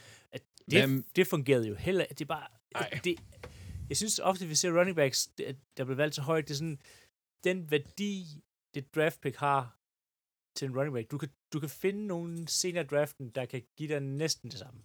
Det, 0.70 0.80
Hvem- 0.80 1.04
det 1.16 1.26
fungerede 1.26 1.68
jo 1.68 1.74
heller 1.74 2.04
Det 2.04 2.20
er 2.20 2.24
bare... 2.24 2.48
Ej. 2.74 3.00
Det, 3.04 3.16
jeg 3.88 3.96
synes 3.96 4.18
ofte, 4.18 4.46
vi 4.46 4.54
ser 4.54 4.78
running 4.78 4.96
backs, 4.96 5.26
der 5.76 5.84
bliver 5.84 5.94
valgt 5.94 6.14
så 6.14 6.22
højt, 6.22 6.48
det 6.48 6.54
er 6.54 6.58
sådan, 6.58 6.80
den 7.44 7.70
værdi, 7.70 8.26
det 8.74 8.94
draft 8.94 9.20
pick 9.20 9.36
har 9.36 9.78
til 10.56 10.68
en 10.68 10.76
running 10.76 10.94
back. 10.94 11.10
Du 11.10 11.18
kan, 11.18 11.28
du 11.52 11.60
kan 11.60 11.68
finde 11.68 12.06
nogle 12.06 12.48
senere 12.48 12.84
draften, 12.84 13.30
der 13.30 13.46
kan 13.46 13.62
give 13.76 13.88
dig 13.88 14.00
næsten 14.00 14.50
det 14.50 14.58
samme. 14.58 14.82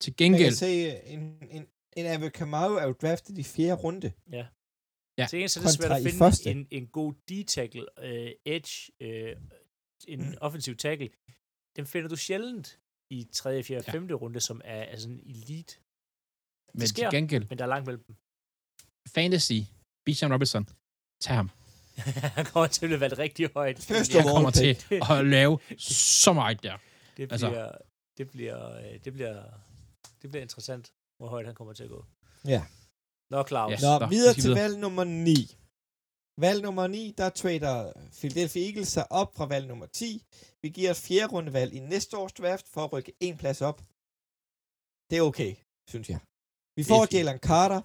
til 0.00 0.10
Man 0.10 0.16
kan 0.18 0.32
gengæld, 0.32 0.52
se, 0.52 1.02
en, 1.06 1.20
en, 1.50 1.68
en 1.96 2.06
Ave 2.06 2.30
Kamau 2.30 2.74
er 2.74 2.86
jo 2.86 2.92
draftet 2.92 3.38
i 3.38 3.42
fjerde 3.42 3.74
runde. 3.82 4.12
Ja. 4.32 4.46
Ja. 5.18 5.26
Til 5.26 5.36
gengæld 5.36 5.48
så 5.48 5.60
er 5.60 5.64
det 5.64 5.72
svært 5.72 5.92
at 5.92 6.02
finde 6.02 6.18
første. 6.18 6.50
en, 6.50 6.68
en 6.70 6.86
god 6.86 7.14
D-tackle, 7.30 7.86
uh, 7.98 8.30
edge, 8.44 8.92
uh, 9.00 9.42
en 10.08 10.38
offensiv 10.38 10.76
tackle. 10.76 11.10
Den 11.76 11.86
finder 11.86 12.08
du 12.08 12.16
sjældent 12.16 12.80
i 13.12 13.28
3., 13.32 13.62
4., 13.62 13.82
Ja. 13.86 13.92
5. 13.92 14.08
runde, 14.22 14.40
som 14.40 14.60
er, 14.64 14.74
er 14.92 14.96
sådan 14.98 15.20
elite. 15.26 15.74
men 16.74 16.86
sker. 16.86 17.10
til 17.10 17.16
gengæld, 17.18 17.46
Men 17.48 17.58
der 17.58 17.64
er 17.64 17.68
langt 17.68 17.86
mellem 17.86 18.02
dem. 18.06 18.16
fantasy, 19.14 19.52
Bijan 20.04 20.32
Robinson, 20.32 20.68
tag 21.20 21.34
ham. 21.36 21.50
Han 22.36 22.44
kommer 22.44 22.66
til 22.66 22.84
at 22.84 22.88
blive 22.88 23.00
valgt 23.00 23.18
rigtig 23.18 23.50
højt. 23.54 23.78
Første 23.78 24.16
Jeg 24.16 24.24
overall 24.24 24.36
kommer 24.36 24.50
til 24.50 24.76
at 25.18 25.26
lave 25.26 25.58
så 26.24 26.32
meget 26.32 26.62
der. 26.62 26.76
Det 27.16 27.32
Altså- 27.32 27.48
bliver, 27.50 27.70
det 28.18 28.30
bliver, 28.30 28.76
øh, 28.78 28.98
det 29.04 29.12
bliver, 29.12 29.42
det 30.22 30.30
bliver 30.30 30.42
interessant, 30.42 30.92
hvor 31.18 31.28
højt 31.28 31.46
han 31.46 31.54
kommer 31.54 31.72
til 31.72 31.84
at 31.84 31.90
gå. 31.90 32.04
Ja. 32.44 32.62
Nå, 33.30 33.44
Claus. 33.48 33.82
Ja. 33.82 33.98
Nå, 33.98 34.06
videre 34.06 34.34
til 34.34 34.50
valg 34.54 34.78
nummer 34.78 35.04
9. 35.04 35.56
Valg 36.40 36.62
nummer 36.62 36.86
9, 36.86 37.14
der 37.18 37.30
trader 37.30 37.92
Philadelphia 38.12 38.66
Eagles 38.66 38.88
sig 38.88 39.12
op 39.12 39.34
fra 39.34 39.46
valg 39.46 39.66
nummer 39.66 39.86
10. 39.86 40.22
Vi 40.62 40.68
giver 40.68 40.90
et 40.90 40.96
fjerde 40.96 41.32
rundevalg 41.32 41.72
i 41.74 41.78
næste 41.78 42.16
års 42.16 42.32
draft 42.32 42.68
for 42.68 42.84
at 42.84 42.92
rykke 42.92 43.12
en 43.20 43.36
plads 43.36 43.60
op. 43.60 43.78
Det 45.10 45.18
er 45.18 45.22
okay, 45.22 45.54
synes 45.88 46.10
jeg. 46.10 46.20
Vi 46.76 46.84
får. 46.84 47.06
Jalen 47.12 47.38
Carter 47.38 47.80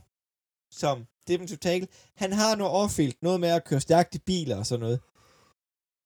som 0.71 1.07
defensive 1.27 1.57
tackle. 1.57 1.87
Han 2.15 2.31
har 2.33 2.55
noget 2.55 2.73
overfield, 2.73 3.13
noget 3.21 3.39
med 3.39 3.49
at 3.49 3.65
køre 3.65 3.79
stærkt 3.79 4.15
i 4.15 4.19
biler 4.19 4.57
og 4.57 4.65
sådan 4.65 4.79
noget. 4.79 4.99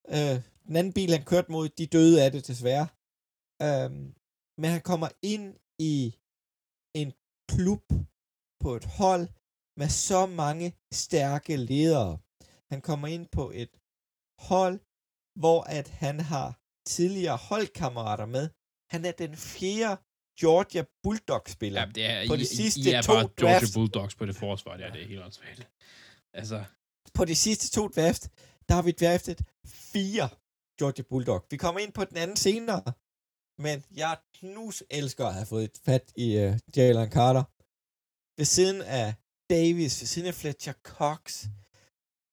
Øh, 0.09 0.43
den 0.67 0.75
anden 0.75 0.93
bil, 0.93 1.11
han 1.11 1.25
kørte 1.25 1.51
mod, 1.51 1.69
de 1.69 1.85
døde 1.85 2.23
af 2.23 2.31
det 2.31 2.47
desværre. 2.47 2.87
Øh, 3.61 3.91
men 4.57 4.69
han 4.75 4.81
kommer 4.81 5.09
ind 5.21 5.55
i 5.79 6.15
en 6.93 7.13
klub 7.51 7.83
på 8.59 8.75
et 8.75 8.85
hold 8.85 9.27
med 9.77 9.89
så 9.89 10.25
mange 10.25 10.75
stærke 10.93 11.55
ledere. 11.55 12.17
Han 12.71 12.81
kommer 12.81 13.07
ind 13.15 13.25
på 13.37 13.51
et 13.61 13.73
hold, 14.49 14.79
hvor 15.41 15.59
at 15.77 15.87
han 16.03 16.19
har 16.19 16.47
tidligere 16.95 17.37
holdkammerater 17.37 18.25
med. 18.25 18.45
Han 18.93 19.01
er 19.05 19.11
den 19.23 19.33
fjerde 19.37 20.01
Georgia 20.41 20.83
Bulldog-spiller. 21.03 21.81
Ja, 21.81 21.87
det 21.97 22.05
er, 22.05 22.27
På 22.27 22.33
I, 22.33 22.37
de 22.37 22.45
sidste 22.45 22.89
I 22.89 22.93
er 22.93 23.01
to 23.01 23.13
bare 23.13 23.29
Georgia. 23.39 23.67
Bulldogs 23.75 24.15
på 24.15 24.25
det 24.25 24.35
forsvar, 24.35 24.77
det 24.77 24.85
er, 24.85 24.91
det 24.91 25.01
er 25.01 25.07
helt 25.07 25.21
åndssvagt. 25.21 25.67
Altså, 26.33 26.63
På 27.13 27.25
de 27.25 27.35
sidste 27.35 27.65
to 27.77 27.87
draft, 27.87 28.23
der 28.67 28.73
har 28.75 28.81
vi 28.81 28.91
draftet 28.91 29.39
fire 29.65 30.29
Georgia 30.79 31.03
Bulldog. 31.09 31.45
Vi 31.51 31.57
kommer 31.57 31.79
ind 31.83 31.93
på 31.93 32.03
den 32.05 32.17
anden 32.17 32.37
senere, 32.47 32.83
men 33.65 33.77
jeg 34.01 34.17
knus 34.39 34.83
elsker 34.89 35.25
at 35.25 35.33
have 35.33 35.45
fået 35.45 35.63
et 35.63 35.77
fat 35.85 36.05
i 36.15 36.27
uh, 36.45 36.51
Jalen 36.77 37.11
Carter. 37.11 37.43
Ved 38.37 38.45
siden 38.45 38.81
af 38.81 39.07
Davis, 39.49 40.01
ved 40.01 40.07
siden 40.07 40.27
af 40.27 40.33
Fletcher 40.33 40.73
Cox. 40.73 41.45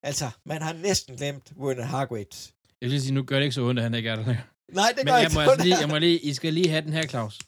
Altså, 0.03 0.30
man 0.44 0.62
har 0.62 0.72
næsten 0.72 1.16
glemt 1.16 1.53
Werner 1.57 1.82
Hargreaves. 1.84 2.55
jeg 2.80 2.90
vil 2.90 3.03
sige, 3.03 3.14
nu 3.14 3.22
gør 3.22 3.36
det 3.36 3.44
ikke 3.44 3.55
så 3.55 3.62
ondt, 3.62 3.80
at 3.80 3.82
han 3.82 3.94
ikke 3.94 4.09
er 4.09 4.16
der 4.16 4.26
længere. 4.26 4.46
Nej, 4.72 4.88
det 4.88 4.96
Men 4.96 5.07
gør 5.07 5.12
jeg 5.16 5.22
ikke 5.24 5.34
må, 5.34 5.40
altså 5.40 5.64
lige, 5.64 5.78
jeg 5.80 5.88
må 5.88 5.99
lige, 5.99 6.18
I 6.18 6.34
skal 6.34 6.55
lige 6.55 6.68
have 6.68 6.82
den 6.82 6.92
her, 6.92 7.03
Claus. 7.07 7.38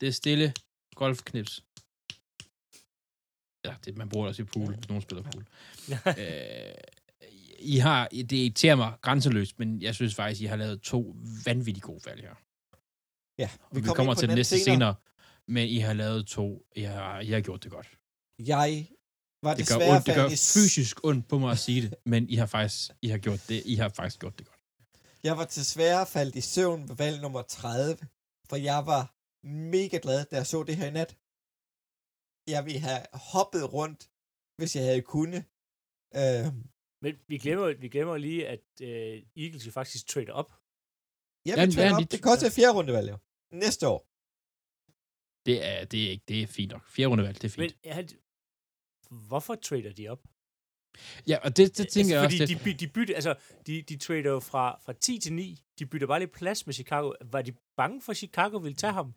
Det 0.00 0.08
er 0.08 0.12
stille 0.12 0.54
golfknips. 0.94 1.64
Ja, 3.64 3.74
det, 3.84 3.96
man 3.96 4.08
bruger 4.08 4.26
det 4.26 4.28
også 4.28 4.42
i 4.42 4.44
pool, 4.44 4.74
hvis 4.74 4.88
nogen 4.88 5.02
spiller 5.02 5.22
pool. 5.22 5.44
øh, 6.18 6.74
I 7.58 7.76
har, 7.78 8.08
det 8.08 8.32
irriterer 8.32 8.74
mig 8.76 8.92
grænseløst, 9.02 9.58
men 9.58 9.82
jeg 9.82 9.94
synes 9.94 10.14
faktisk, 10.14 10.42
I 10.42 10.44
har 10.44 10.56
lavet 10.56 10.82
to 10.82 11.16
vanvittigt 11.44 11.84
gode 11.84 12.00
valg 12.06 12.20
her. 12.20 12.34
Ja, 13.38 13.50
Vi, 13.72 13.80
vi 13.80 13.88
kommer 13.94 14.14
til 14.14 14.28
det 14.28 14.36
næste 14.36 14.58
senere, 14.58 14.94
men 15.48 15.68
I 15.68 15.78
har 15.78 15.92
lavet 15.92 16.26
to. 16.26 16.66
I 16.76 16.82
har, 16.82 17.20
I 17.20 17.30
har 17.30 17.40
gjort 17.40 17.62
det 17.64 17.70
godt. 17.70 17.88
Jeg 18.38 18.88
var 19.42 19.54
Det 19.54 19.68
gør, 19.68 19.74
desværre 19.74 19.94
ondt, 19.96 20.06
det 20.06 20.14
gør 20.14 20.28
fysisk 20.28 21.04
ondt 21.04 21.28
på 21.28 21.38
mig 21.38 21.50
at 21.50 21.58
sige 21.58 21.82
det, 21.82 21.94
men 22.04 22.28
I 22.28 22.34
har 22.34 22.46
faktisk, 22.46 22.90
I 23.02 23.08
har 23.08 23.18
gjort 23.18 23.42
det, 23.48 23.62
I 23.66 23.74
har 23.74 23.88
faktisk 23.88 24.20
gjort 24.20 24.38
det 24.38 24.46
godt. 24.46 24.58
Jeg 25.22 25.36
var 25.36 25.44
desværre 25.44 26.06
faldet 26.06 26.36
i 26.36 26.40
søvn 26.40 26.88
ved 26.88 26.96
valg 26.96 27.20
nummer 27.20 27.42
30, 27.42 27.98
for 28.48 28.56
jeg 28.56 28.86
var 28.86 29.02
mega 29.46 29.98
glad, 30.02 30.24
da 30.30 30.36
jeg 30.36 30.46
så 30.46 30.62
det 30.62 30.76
her 30.76 30.86
i 30.86 30.90
nat. 30.90 31.16
Jeg 32.54 32.64
ville 32.66 32.80
have 32.80 33.02
hoppet 33.12 33.72
rundt, 33.72 34.10
hvis 34.58 34.76
jeg 34.76 34.84
havde 34.84 35.02
kunnet. 35.02 35.44
Øh, 36.20 36.46
Men 37.02 37.12
vi 37.28 37.38
glemmer, 37.38 37.66
vi 37.80 37.88
glemmer 37.88 38.16
lige, 38.16 38.48
at 38.48 38.64
øh, 38.82 39.22
Eagles 39.36 39.66
jo 39.66 39.70
faktisk 39.70 40.06
trader 40.06 40.32
op. 40.32 40.50
jeg 41.46 41.56
Ja, 41.58 41.64
ja, 41.64 41.88
ja, 41.88 41.94
op. 41.94 42.00
de- 42.00 42.04
Det 42.04 42.22
koster 42.22 42.50
fjerde 42.50 42.74
rundevalg, 42.78 43.08
jo. 43.10 43.18
Næste 43.64 43.88
år. 43.88 44.00
Det 45.46 45.56
er, 45.70 45.84
det 45.84 46.06
er, 46.06 46.10
ikke, 46.10 46.24
det 46.28 46.42
er 46.42 46.46
fint 46.46 46.72
nok. 46.72 46.84
Fjerde 46.94 47.08
rundevalg, 47.10 47.36
det 47.42 47.44
er 47.44 47.48
fint. 47.48 47.76
Men 47.84 47.92
han, 47.92 48.08
hvorfor 49.10 49.54
trader 49.54 49.92
de 49.92 50.08
op? 50.08 50.18
ja, 51.28 51.36
og 51.44 51.56
det, 51.56 51.78
det 51.78 51.88
tænker 51.88 52.14
jeg 52.14 52.22
altså, 52.24 52.42
også 52.44 52.56
fordi 52.58 52.72
de, 52.72 52.86
de 52.86 52.92
bytter, 52.92 53.14
altså, 53.14 53.34
de, 53.66 53.82
de 53.82 53.96
trader 53.96 54.30
jo 54.30 54.40
fra, 54.40 54.80
fra 54.84 54.92
10 54.92 55.18
til 55.18 55.32
9. 55.32 55.62
De 55.78 55.86
bytter 55.86 56.06
bare 56.06 56.20
lidt 56.20 56.32
plads 56.32 56.66
med 56.66 56.74
Chicago. 56.74 57.12
Var 57.32 57.42
de 57.42 57.52
bange 57.76 58.00
for, 58.02 58.10
at 58.12 58.16
Chicago 58.16 58.58
ville 58.58 58.76
tage 58.76 58.92
ham? 58.92 59.14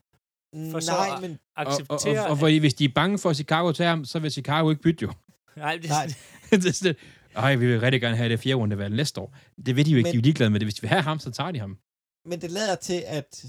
For 0.71 0.79
så 0.79 0.91
Nej, 0.91 1.15
at- 1.15 1.21
men 1.21 1.31
Og, 1.31 1.65
og, 1.65 1.71
Acceptere, 1.73 2.25
og, 2.25 2.31
og 2.31 2.37
fordi, 2.37 2.57
hvis 2.57 2.73
de 2.73 2.85
er 2.85 2.89
bange 2.95 3.19
for, 3.19 3.29
at 3.29 3.35
Chicago 3.35 3.71
tager 3.71 3.89
ham, 3.89 4.05
så 4.05 4.19
vil 4.19 4.31
Chicago 4.31 4.69
ikke 4.69 4.81
bytte 4.81 5.01
jo. 5.03 5.13
Nej, 5.55 5.77
det, 5.77 5.89
Nej. 5.89 6.07
det 6.63 6.75
sådan, 6.75 6.95
ej, 7.35 7.55
vi 7.55 7.65
vil 7.67 7.79
rigtig 7.79 8.01
gerne 8.01 8.17
have 8.17 8.29
det 8.29 8.39
fjerde 8.39 8.55
rundevalg 8.55 8.95
næste 8.95 9.21
år. 9.21 9.35
Det 9.65 9.75
ved 9.75 9.85
de 9.85 9.91
jo 9.91 9.97
ikke, 9.97 10.07
Men- 10.07 10.13
de 10.13 10.17
er 10.17 10.21
ligeglade 10.21 10.49
med 10.49 10.59
det. 10.59 10.65
Hvis 10.65 10.75
de 10.75 10.81
vil 10.81 10.89
have 10.89 11.01
ham, 11.01 11.19
så 11.19 11.31
tager 11.31 11.51
de 11.51 11.59
ham. 11.59 11.77
men 12.25 12.41
det 12.41 12.51
lader 12.51 12.75
til, 12.75 13.03
at 13.07 13.45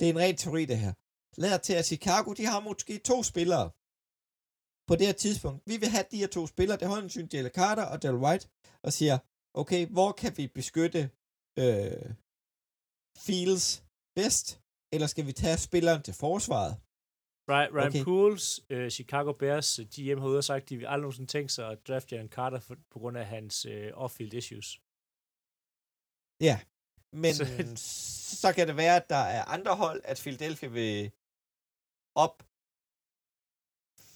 det 0.00 0.06
er 0.08 0.10
en 0.12 0.18
ren 0.18 0.36
teori, 0.36 0.64
det 0.64 0.78
her. 0.78 0.92
Det 1.30 1.38
lader 1.38 1.58
til, 1.58 1.72
at 1.72 1.86
Chicago, 1.86 2.32
de 2.32 2.44
har 2.46 2.60
måske 2.60 2.98
to 2.98 3.22
spillere 3.22 3.70
på 4.88 4.94
det 4.96 5.06
her 5.06 5.12
tidspunkt. 5.12 5.62
Vi 5.66 5.76
vil 5.76 5.88
have 5.88 6.04
de 6.10 6.16
her 6.22 6.26
to 6.26 6.46
spillere, 6.46 6.78
det 6.78 6.88
holder 6.88 7.02
hensyn 7.02 7.28
Jalen 7.32 7.50
Carter 7.50 7.84
og 7.92 8.02
Del 8.02 8.14
White, 8.24 8.48
og 8.82 8.92
siger, 8.92 9.18
okay, 9.54 9.86
hvor 9.86 10.12
kan 10.12 10.32
vi 10.36 10.46
beskytte 10.46 11.10
øh, 11.58 12.12
Fields 13.26 13.84
bedst, 14.16 14.60
eller 14.92 15.06
skal 15.06 15.26
vi 15.26 15.32
tage 15.32 15.58
spilleren 15.58 16.02
til 16.02 16.14
forsvaret? 16.14 16.76
Ryan, 17.50 17.70
Ryan 17.76 17.88
Okay. 17.88 18.04
Pools, 18.04 18.60
øh, 18.70 18.90
Chicago 18.90 19.32
Bears, 19.32 19.78
øh, 19.78 19.86
GM 19.86 20.18
har 20.20 20.28
ude 20.28 20.38
og 20.38 20.44
sagt, 20.44 20.62
at 20.62 20.68
de 20.68 20.76
vil 20.76 20.86
aldrig 20.86 21.00
nogensinde 21.02 21.30
tænke 21.32 21.52
sig 21.52 21.68
at 21.70 21.78
drafte 21.88 22.14
Jalen 22.14 22.30
Carter 22.30 22.60
for, 22.60 22.76
på 22.90 22.98
grund 22.98 23.16
af 23.18 23.26
hans 23.26 23.66
øh, 23.66 23.92
off-field 24.04 24.32
issues. 24.40 24.68
Ja, 26.48 26.56
men 27.22 27.34
så, 27.34 27.44
Så- 27.76 28.36
så 28.42 28.52
kan 28.52 28.68
det 28.68 28.76
være, 28.76 28.96
at 28.96 29.10
der 29.10 29.16
er 29.36 29.44
andre 29.44 29.76
hold, 29.76 30.00
at 30.04 30.20
Philadelphia 30.20 30.68
vil 30.68 31.10
op 32.14 32.42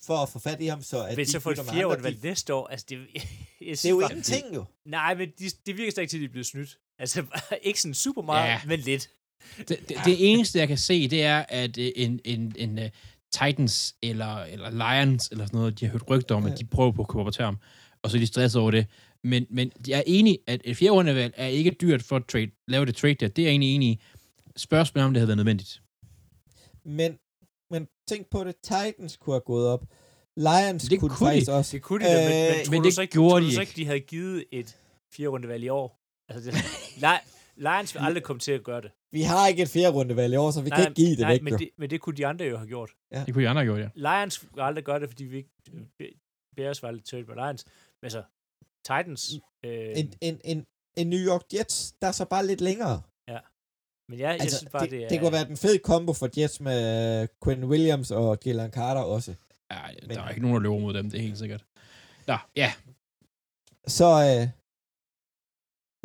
for 0.06 0.16
at 0.16 0.28
få 0.28 0.38
fat 0.38 0.60
i 0.60 0.66
ham, 0.66 0.82
så 0.82 1.04
at 1.04 1.16
Men 1.16 1.26
de 1.26 1.30
så 1.30 1.40
for 1.40 1.50
et 1.50 1.58
fjerde 1.72 2.12
de- 2.12 2.18
næste 2.22 2.54
år, 2.54 2.66
altså 2.66 2.86
det, 2.88 2.98
jeg 3.14 3.22
Det 3.60 3.84
er 3.84 3.90
jo 3.90 3.98
bare- 4.00 4.10
ingenting 4.10 4.54
jo. 4.54 4.64
Nej, 4.86 5.14
men 5.14 5.28
de, 5.38 5.44
det 5.66 5.76
virker 5.76 5.90
stadig 5.92 6.08
til, 6.10 6.16
at 6.16 6.20
de 6.20 6.24
er 6.24 6.28
blevet 6.30 6.46
snydt. 6.46 6.78
Altså, 6.98 7.24
ikke 7.62 7.80
sådan 7.80 7.94
super 7.94 8.22
meget, 8.22 8.48
Ja. 8.48 8.60
men 8.66 8.80
lidt. 8.80 9.10
Det, 9.58 9.68
det, 9.68 9.96
det 10.04 10.32
eneste, 10.32 10.58
jeg 10.58 10.68
kan 10.68 10.78
se, 10.78 11.08
det 11.08 11.22
er, 11.22 11.44
at 11.48 11.78
øh, 11.78 11.90
en, 11.96 12.20
en, 12.24 12.54
en 12.58 12.78
uh, 12.78 12.84
Titans 13.32 13.94
eller, 14.02 14.36
eller 14.44 14.70
Lions 14.70 15.28
eller 15.28 15.46
sådan 15.46 15.58
noget, 15.58 15.80
de 15.80 15.84
har 15.84 15.92
hørt 15.92 16.10
rygter 16.10 16.34
om, 16.34 16.46
Ja. 16.46 16.52
at 16.52 16.58
de 16.58 16.64
prøver 16.64 16.92
på 16.92 17.02
at 17.02 17.08
købe 17.08 17.30
til 17.30 17.44
ham, 17.44 17.58
og 18.02 18.10
så 18.10 18.16
er 18.16 18.20
de 18.20 18.26
stresset 18.26 18.60
over 18.62 18.70
det. 18.70 18.86
Men, 19.24 19.46
men 19.50 19.72
jeg 19.88 19.98
er 19.98 20.02
enig, 20.06 20.38
at 20.46 20.60
et 20.64 20.76
fjerde 20.76 20.90
rundevalg 20.92 21.34
er 21.36 21.46
ikke 21.46 21.70
dyrt 21.70 22.02
for 22.02 22.16
at 22.16 22.26
trade, 22.26 22.50
lave 22.68 22.86
det 22.86 22.96
trade 22.96 23.14
der. 23.14 23.28
Det 23.28 23.42
er 23.42 23.46
jeg 23.46 23.50
egentlig 23.50 23.74
enig 23.74 23.88
i. 23.88 24.00
Spørgsmålet 24.56 25.06
om 25.06 25.12
det 25.14 25.20
havde 25.20 25.28
været 25.28 25.36
nødvendigt. 25.36 25.82
Men, 26.84 27.18
men 27.72 27.88
tænk 28.08 28.30
på 28.30 28.44
det, 28.44 28.54
Titans 28.62 29.16
kunne 29.16 29.34
have 29.34 29.40
gået 29.40 29.66
op. 29.68 29.84
Lions 30.36 30.82
Det 30.84 31.00
kunne, 31.00 31.08
kunne 31.16 31.26
de. 31.28 31.32
faktisk 31.34 31.50
også. 31.50 31.72
Det 31.76 31.82
kunne 31.82 32.04
de 32.04 32.10
da, 32.10 32.28
men, 32.28 32.50
Øh, 32.50 32.56
men, 32.56 32.70
men 32.70 32.84
det 32.84 32.94
så 32.94 33.00
ikke, 33.02 33.12
gjorde 33.12 33.30
tror 33.30 33.40
de 33.40 33.46
du 33.46 33.50
så 33.50 33.60
ikke. 33.60 33.70
ikke, 33.70 33.76
de 33.80 33.86
havde 33.86 34.00
givet 34.00 34.44
et 34.52 34.76
fjerde 35.14 35.28
rundevalg 35.28 35.64
i 35.64 35.68
år? 35.68 36.00
Altså, 36.28 36.50
det, 36.50 36.56
Li- 37.04 37.26
Lions 37.56 37.94
vil 37.94 38.00
aldrig 38.00 38.22
komme 38.22 38.40
til 38.40 38.52
at 38.52 38.64
gøre 38.64 38.80
det. 38.80 38.90
Vi 39.12 39.22
har 39.22 39.48
ikke 39.48 39.62
et 39.62 39.68
fjerde 39.68 39.92
rundevalg 39.96 40.32
i 40.34 40.36
år, 40.36 40.50
så 40.50 40.60
vi 40.62 40.70
kan 40.70 40.80
ikke 40.80 40.94
give 40.94 41.10
det 41.10 41.18
nej, 41.18 41.30
væk. 41.32 41.42
men 41.42 41.58
det, 41.58 41.70
men 41.78 41.90
det 41.90 42.00
kunne 42.00 42.16
de 42.16 42.26
andre 42.26 42.44
jo 42.44 42.56
have 42.56 42.68
gjort. 42.68 42.90
Det 43.26 43.34
kunne 43.34 43.44
de 43.44 43.48
andre 43.48 43.64
have 43.64 43.76
gjort, 43.76 43.90
ja. 43.96 44.18
Lions 44.20 44.44
vil 44.54 44.62
aldrig 44.62 44.84
gøre 44.84 45.00
det, 45.00 45.08
fordi 45.08 45.24
vi 45.24 45.36
ikke... 45.36 45.50
Bears 46.56 46.82
var 46.82 46.90
lidt 46.90 47.06
tødt 47.06 47.28
med 47.28 47.36
Lions. 47.36 47.64
Men 48.02 48.10
så, 48.10 48.22
Titans... 48.84 49.32
Øh, 49.64 49.98
En, 49.98 50.12
en, 50.20 50.40
en, 50.44 50.64
en 50.96 51.06
New 51.10 51.18
York 51.18 51.42
Jets, 51.54 51.92
der 52.02 52.08
er 52.08 52.12
så 52.12 52.24
bare 52.24 52.46
lidt 52.46 52.60
længere. 52.60 53.02
Men 54.08 54.18
ja, 54.18 54.28
jeg 54.30 54.40
Altså, 54.40 54.58
synes 54.58 54.70
bare, 54.72 54.82
det, 54.82 54.90
det, 54.90 55.04
er... 55.04 55.08
det 55.08 55.20
kunne 55.20 55.32
være 55.32 55.44
den 55.48 55.56
fede 55.56 55.78
kombo 55.78 56.12
for 56.12 56.28
Jets 56.40 56.60
med 56.60 57.28
Quentin 57.44 57.68
Williams 57.72 58.10
og 58.10 58.38
Jalen 58.46 58.72
Carter 58.72 59.00
også. 59.00 59.30
ja 59.70 59.76
der 60.00 60.06
Men- 60.08 60.18
er 60.18 60.28
ikke 60.28 60.40
nogen, 60.42 60.54
der 60.56 60.60
løber 60.62 60.78
mod 60.78 60.94
dem, 60.94 61.10
det 61.10 61.18
er 61.18 61.22
helt 61.22 61.38
sikkert. 61.38 61.64
Nå, 62.26 62.36
ja. 62.56 62.72
Så 63.86 64.04
øh, 64.04 64.42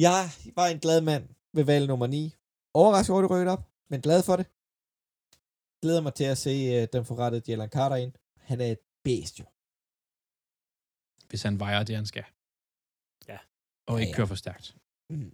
jeg 0.05 0.19
var 0.55 0.67
en 0.67 0.79
glad 0.79 1.01
mand 1.01 1.25
ved 1.53 1.63
valg 1.63 1.87
nummer 1.87 2.07
9. 2.07 2.33
Overrasket 2.73 3.13
over, 3.13 3.19
at 3.23 3.29
det 3.29 3.31
rykket 3.31 3.51
op, 3.55 3.63
men 3.89 4.01
glad 4.01 4.23
for 4.23 4.35
det. 4.35 4.45
Glæder 5.81 6.01
mig 6.01 6.13
til 6.13 6.23
at 6.33 6.37
se 6.37 6.49
øh, 6.75 6.87
den 6.93 7.05
forrettede 7.05 7.43
Jalen 7.47 7.69
Carter 7.69 7.95
ind. 7.95 8.13
Han 8.49 8.61
er 8.61 8.65
et 8.75 8.79
bæst 9.03 9.39
jo. 9.39 9.45
Hvis 11.29 11.43
han 11.43 11.59
vejer 11.59 11.83
det, 11.83 11.95
han 11.95 12.05
skal. 12.05 12.25
Ja. 13.31 13.37
Og 13.87 13.93
Ja, 13.95 13.99
ikke 14.01 14.09
ja. 14.11 14.15
kører 14.15 14.27
for 14.27 14.35
stærkt. 14.35 14.75
Mm. 15.09 15.33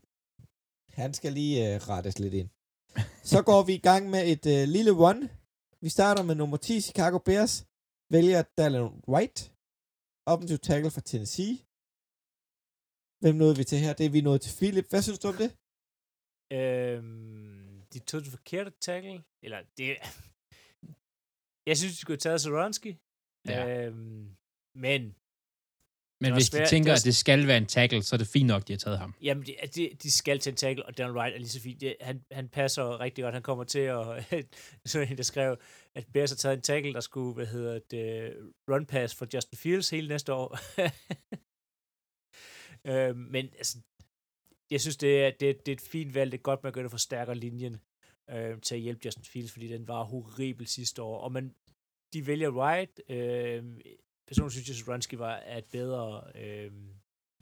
Han 0.94 1.14
skal 1.14 1.34
lige 1.34 1.58
øh, 1.66 1.82
rettes 1.90 2.20
lidt 2.20 2.34
ind. 2.34 2.50
Så 3.32 3.40
går 3.50 3.62
vi 3.64 3.74
i 3.74 3.86
gang 3.90 4.10
med 4.10 4.22
et 4.34 4.46
øh, 4.56 4.64
lille 4.76 4.92
one. 4.92 5.30
Vi 5.82 5.90
starter 5.90 6.24
med 6.24 6.36
nummer 6.36 6.58
10, 6.58 6.82
Chicago 6.82 7.18
Bears. 7.28 7.54
Vælger 8.14 8.42
Dallin 8.58 8.90
White. 9.14 9.40
Offensive 10.32 10.58
tackle 10.68 10.92
fra 10.92 11.02
Tennessee. 11.02 11.54
Hvem 13.22 13.36
nåede 13.36 13.58
vi 13.58 13.64
til 13.64 13.80
her? 13.84 13.94
Det 13.94 14.06
er 14.06 14.14
vi 14.18 14.22
nået 14.22 14.42
til 14.42 14.54
Philip. 14.60 14.88
Hvad 14.90 15.02
synes 15.02 15.20
du 15.20 15.28
om 15.28 15.38
det? 15.44 15.50
Øhm, 16.58 17.82
de 17.94 18.00
tog 18.00 18.22
den 18.24 18.32
forkerte 18.38 18.72
tackle. 18.88 19.24
Eller 19.46 19.60
det... 19.78 19.88
Jeg 21.70 21.78
synes, 21.78 21.94
de 21.94 22.00
skulle 22.00 22.16
have 22.18 22.28
taget 22.28 22.42
Zoranski. 22.42 22.92
Ja. 23.48 23.62
Øhm, 23.68 24.36
men 24.86 25.02
Men 26.24 26.34
hvis 26.34 26.50
de 26.50 26.58
svært- 26.58 26.70
tænker, 26.70 26.86
det 26.86 26.92
var- 26.92 26.98
at 26.98 27.04
det 27.06 27.16
skal 27.16 27.48
være 27.48 27.58
en 27.58 27.66
tackle, 27.66 28.04
så 28.04 28.16
er 28.16 28.18
det 28.18 28.28
fint 28.28 28.48
nok, 28.48 28.68
de 28.68 28.74
har 28.74 28.78
taget 28.78 29.00
ham. 29.00 29.14
Jamen, 29.22 29.46
det, 29.46 29.56
de, 29.76 29.90
de 30.04 30.12
skal 30.12 30.40
til 30.40 30.50
en 30.50 30.56
tackle, 30.58 30.86
og 30.86 30.98
Dan 30.98 31.12
Wright 31.12 31.34
er 31.36 31.40
lige 31.40 31.50
så 31.50 31.62
fint. 31.62 31.84
Han, 32.02 32.24
han 32.32 32.50
passer 32.50 33.00
rigtig 33.00 33.24
godt. 33.24 33.34
Han 33.34 33.44
kommer 33.44 33.64
til 33.64 33.80
at... 33.80 34.26
så 34.86 35.00
er 35.00 35.04
en, 35.06 35.18
der 35.18 35.24
skrev, 35.24 35.58
at 35.96 36.06
Bears 36.14 36.32
har 36.32 36.36
taget 36.36 36.56
en 36.56 36.62
tackle, 36.62 36.94
der 36.94 37.00
skulle, 37.00 37.34
hvad 37.34 37.46
hedder 37.46 37.80
det, 37.92 38.34
run 38.72 38.86
pass 38.86 39.16
for 39.16 39.28
Justin 39.34 39.58
Fields 39.58 39.90
hele 39.90 40.08
næste 40.08 40.34
år. 40.34 40.58
øh, 42.88 43.16
men 43.18 43.46
altså, 43.58 43.78
jeg 44.72 44.82
synes, 44.82 44.98
det 44.98 45.24
er, 45.26 45.32
det, 45.40 45.50
er- 45.50 45.54
det 45.66 45.68
er 45.68 45.74
et 45.76 45.82
fint 45.82 46.14
valg. 46.14 46.32
Det 46.32 46.38
er 46.38 46.42
godt, 46.42 46.64
man 46.64 46.72
gør 46.74 46.82
det 46.82 46.92
for 46.92 46.98
stærkere 46.98 47.36
linjen 47.36 47.78
øh, 48.30 48.62
til 48.62 48.76
at 48.76 48.82
hjælpe 48.82 49.02
Justin 49.06 49.24
Fields, 49.26 49.52
fordi 49.52 49.68
den 49.68 49.88
var 49.88 50.04
horribel 50.04 50.68
sidste 50.68 51.02
år. 51.02 51.20
Og 51.20 51.32
man, 51.32 51.56
de 52.14 52.28
vælger 52.28 52.50
Wright. 52.50 53.02
Øh, 53.10 53.64
personligt 54.28 54.54
synes 54.66 54.70
jeg, 54.80 54.88
at 54.88 54.94
Runsky 54.94 55.16
var 55.16 55.34
er 55.36 55.58
et 55.58 55.66
bedre... 55.66 56.24
Øh, 56.36 56.72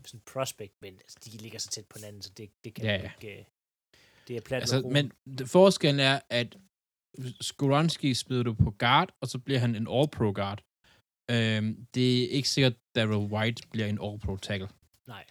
sådan 0.05 0.21
prospect, 0.33 0.73
men 0.81 0.93
altså, 0.93 1.17
de 1.25 1.29
ligger 1.37 1.59
så 1.59 1.69
tæt 1.69 1.85
på 1.89 1.97
hinanden, 1.99 2.21
så 2.21 2.31
det, 2.37 2.49
det 2.63 2.73
kan 2.73 2.85
Ja, 2.85 2.91
ja, 2.91 3.01
ja. 3.01 3.11
ikke... 3.21 3.39
øh, 3.39 3.45
Det 4.27 4.37
er 4.37 4.41
plat 4.41 4.61
Altså, 4.61 4.81
men 4.81 5.11
forskellen 5.47 5.99
er, 5.99 6.19
at 6.29 6.57
Skoronski 7.41 8.13
spiller 8.13 8.43
du 8.43 8.53
på 8.53 8.71
guard, 8.71 9.09
og 9.21 9.27
så 9.27 9.39
bliver 9.39 9.59
han 9.59 9.75
en 9.75 9.87
all-pro 9.87 10.31
guard. 10.33 10.61
Øhm, 11.31 11.85
det 11.95 12.23
er 12.23 12.27
ikke 12.29 12.49
sikkert, 12.49 12.73
at 12.73 12.79
Daryl 12.95 13.31
White 13.33 13.63
bliver 13.71 13.87
en 13.87 13.99
all-pro 14.01 14.35
tackle. 14.37 14.69
Nej. 15.07 15.25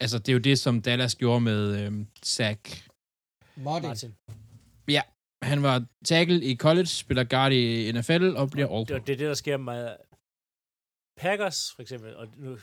Altså, 0.00 0.18
det 0.18 0.28
er 0.28 0.32
jo 0.32 0.38
det, 0.38 0.58
som 0.58 0.82
Dallas 0.82 1.14
gjorde 1.14 1.40
med 1.40 1.86
øhm, 1.86 2.06
Zach. 2.24 2.88
Martin. 3.56 3.88
Martin. 3.88 4.14
Han 5.42 5.62
var 5.62 5.86
tackle 6.04 6.42
i 6.44 6.56
college, 6.56 6.86
spiller 6.86 7.24
guard 7.24 7.52
i 7.52 7.92
NFL 7.92 8.34
og 8.36 8.50
bliver 8.50 8.66
Det, 8.68 8.74
all-pro. 8.74 8.98
det 9.06 9.12
er 9.12 9.16
det, 9.16 9.28
der 9.28 9.34
sker 9.34 9.56
med 9.56 9.96
Packers, 11.16 11.72
for 11.74 11.82
eksempel, 11.82 12.16
og 12.16 12.28
nu 12.36 12.58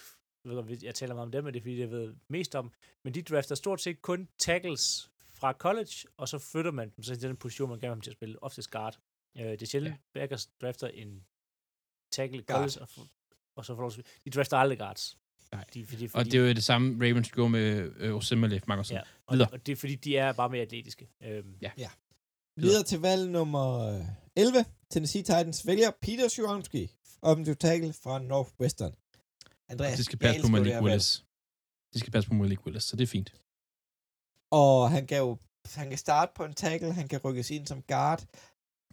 jeg 0.46 0.56
ved 0.56 0.66
jeg, 0.70 0.84
jeg 0.84 0.96
taler 0.96 1.14
meget 1.14 1.26
om 1.26 1.32
dem, 1.32 1.44
men 1.44 1.54
det 1.54 1.60
er 1.60 1.64
fordi, 1.64 1.80
jeg 1.80 1.92
ved 1.92 2.14
mest 2.30 2.56
om, 2.56 2.72
men 3.04 3.14
de 3.14 3.22
drafter 3.22 3.56
stort 3.56 3.82
set 3.82 4.02
kun 4.02 4.28
tackles 4.40 5.10
fra 5.34 5.54
college, 5.54 5.92
og 6.18 6.28
så 6.30 6.38
flytter 6.38 6.72
man 6.72 6.90
dem 6.96 7.04
så 7.04 7.16
til 7.16 7.30
den 7.30 7.38
position, 7.38 7.70
man 7.70 7.80
gerne 7.80 7.82
vil 7.82 7.88
have 7.90 7.96
dem 7.96 8.02
til 8.02 8.10
at 8.12 8.16
spille, 8.18 8.44
oftest 8.44 8.72
guard. 8.72 9.00
Øh, 9.38 9.46
det 9.46 9.62
er 9.62 9.66
sjældent, 9.66 9.96
ja. 10.16 10.20
Packers 10.20 10.50
drafter 10.62 10.88
en 10.88 11.24
tackle 12.12 12.44
Guard. 12.44 12.60
college, 12.60 12.82
og, 12.82 12.88
f- 12.92 13.54
og 13.56 13.66
så 13.66 13.76
får 13.76 13.90
spille. 13.90 14.10
De 14.26 14.30
drafter 14.30 14.58
aldrig 14.58 14.80
guards. 14.80 15.18
Nej. 15.52 15.66
De, 15.74 15.86
fordi, 15.86 16.08
fordi, 16.08 16.20
Og 16.20 16.26
det 16.26 16.34
er 16.34 16.40
jo 16.48 16.48
det 16.54 16.64
samme, 16.64 17.06
Ravens 17.08 17.32
gjorde 17.32 17.50
med 17.50 17.92
øh, 17.98 18.16
Osemele 18.16 18.60
for 18.60 18.84
siden. 18.84 18.98
ja, 18.98 19.10
og, 19.26 19.34
Videre. 19.34 19.50
og, 19.52 19.66
det 19.66 19.72
er 19.72 19.76
fordi, 19.76 19.96
de 19.96 20.18
er 20.18 20.34
bare 20.34 20.50
mere 20.50 20.62
atletiske. 20.62 21.10
Øhm, 21.24 21.56
Ja. 21.62 21.72
Videre 22.58 22.84
til 22.84 23.00
valg 23.00 23.30
nummer 23.30 23.80
øh, 23.80 24.06
11. 24.36 24.66
Tennessee 24.90 25.22
Titans 25.22 25.68
vælger 25.68 25.92
Peter 26.02 26.28
Shuronski, 26.28 26.92
offensive 27.24 27.56
tackle 27.56 27.94
fra 27.94 28.20
Northwestern. 28.20 28.94
Andreas, 29.70 29.98
De 29.98 30.04
skal 30.04 30.20
passe 30.20 30.42
på 30.42 30.48
Malik. 30.48 30.74
Willis. 30.82 31.26
De 31.94 32.00
skal 32.00 32.12
passe 32.12 32.30
på 32.30 32.34
Malik 32.36 32.66
Willis, 32.66 32.84
så 32.84 32.96
det 32.96 33.04
er 33.04 33.08
fint. 33.08 33.34
Og 34.52 34.92
han 34.92 35.08
kan 35.08 35.18
jo 35.18 35.38
han 35.76 35.90
kan 35.90 35.98
starte 35.98 36.32
på 36.36 36.46
en 36.46 36.54
tackle, 36.54 36.94
han 36.94 37.08
kan 37.08 37.20
rykkes 37.20 37.52
ind 37.52 37.68
som 37.68 37.82
guard. 37.82 38.24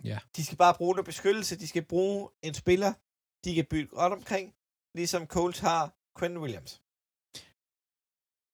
Ja. 0.04 0.18
De 0.36 0.44
skal 0.44 0.56
bare 0.56 0.74
bruge 0.74 0.94
noget 0.94 1.06
beskyttelse, 1.06 1.58
de 1.58 1.68
skal 1.68 1.84
bruge 1.84 2.28
en 2.42 2.54
spiller, 2.54 2.92
de 3.44 3.54
kan 3.54 3.64
bygge 3.70 3.88
godt 3.88 4.12
omkring, 4.12 4.54
ligesom 4.94 5.26
Colts 5.26 5.58
har 5.58 5.94
Quinn 6.18 6.38
Williams. 6.38 6.82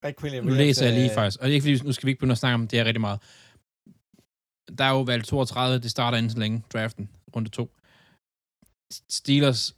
Ikke 0.07 0.21
Quinn 0.21 0.37
Nu 0.37 0.39
Williams, 0.39 0.59
læser 0.59 0.85
jeg 0.85 0.95
lige 0.95 1.11
øh, 1.11 1.15
faktisk, 1.15 1.41
og 1.41 1.45
det 1.45 1.51
er 1.51 1.55
ikke 1.55 1.65
fordi, 1.65 1.87
nu 1.87 1.93
skal 1.93 2.07
vi 2.07 2.11
ikke 2.11 2.19
begynde 2.19 2.33
at 2.33 2.39
snakke 2.39 2.55
om 2.55 2.69
det 2.69 2.79
her 2.79 2.85
rigtig 2.85 3.01
meget. 3.01 3.21
Der 4.79 4.85
er 4.85 4.91
jo 4.91 5.01
valg 5.01 5.25
32, 5.25 5.79
det 5.83 5.91
starter 5.91 6.19
inden 6.19 6.31
så 6.31 6.39
længe, 6.39 6.65
draften, 6.73 7.11
runde 7.37 7.51
2. 7.51 7.71
Steelers, 8.91 9.77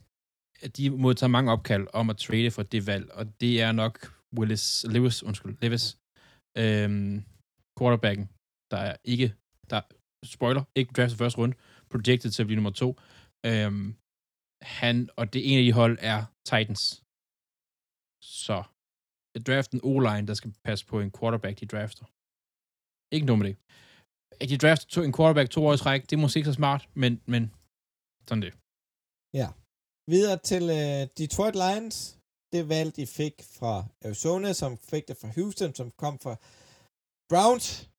de 0.77 0.89
modtager 0.89 1.29
mange 1.37 1.51
opkald 1.51 1.87
om 1.93 2.09
at 2.09 2.17
trade 2.17 2.51
for 2.51 2.63
det 2.63 2.87
valg, 2.87 3.11
og 3.11 3.41
det 3.41 3.61
er 3.61 3.71
nok 3.71 3.95
Willis, 4.37 4.85
Lewis, 4.93 5.23
undskyld, 5.23 5.57
Levis, 5.61 5.97
øhm, 6.57 7.23
quarterbacken, 7.77 8.25
der 8.71 8.77
er 8.77 8.95
ikke, 9.03 9.27
der, 9.69 9.81
spoiler, 10.23 10.63
ikke 10.75 10.93
draftet 10.93 11.17
første 11.17 11.37
runde, 11.37 11.55
projected 11.91 12.31
til 12.31 12.43
at 12.43 12.47
blive 12.47 12.55
nummer 12.55 12.75
to. 12.81 12.89
Øhm, 13.45 13.95
han, 14.61 15.09
og 15.19 15.33
det 15.33 15.41
ene 15.49 15.59
af 15.61 15.65
de 15.65 15.73
hold 15.81 15.97
er 16.01 16.19
Titans. 16.49 16.83
Så 18.23 18.63
draften 19.47 19.79
O-line, 19.83 20.27
der 20.27 20.33
skal 20.33 20.53
passe 20.63 20.85
på 20.85 20.99
en 20.99 21.11
quarterback, 21.17 21.59
de 21.59 21.65
drafter. 21.65 22.05
Ikke 23.15 23.25
noget 23.25 23.39
med 23.39 23.47
det. 23.49 23.57
At 24.41 24.49
de 24.49 24.57
drafter 24.57 24.87
to, 24.87 25.01
en 25.01 25.13
quarterback 25.17 25.49
to 25.49 25.59
år 25.65 25.73
i 25.73 25.77
træk, 25.77 26.01
det 26.01 26.13
er 26.13 26.21
måske 26.21 26.37
ikke 26.39 26.51
så 26.51 26.59
smart, 26.61 26.89
men, 27.01 27.21
men 27.33 27.43
sådan 28.27 28.41
det. 28.41 28.53
Videre 30.13 30.37
til 30.51 30.63
øh, 30.79 31.01
Detroit 31.17 31.55
Lions. 31.63 32.17
Det 32.53 32.69
valg, 32.69 32.95
de 32.95 33.07
fik 33.07 33.35
fra 33.57 33.73
Arizona, 34.05 34.53
som 34.53 34.77
fik 34.77 35.07
det 35.07 35.17
fra 35.17 35.27
Houston, 35.35 35.75
som 35.75 35.91
kom 35.91 36.19
fra 36.19 36.35
Browns. 37.31 37.89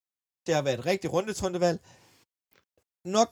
Det 0.46 0.54
har 0.54 0.62
været 0.62 0.78
et 0.78 0.86
rigtig 0.86 1.12
rundetrundevalg. 1.12 1.78
Nok 3.16 3.30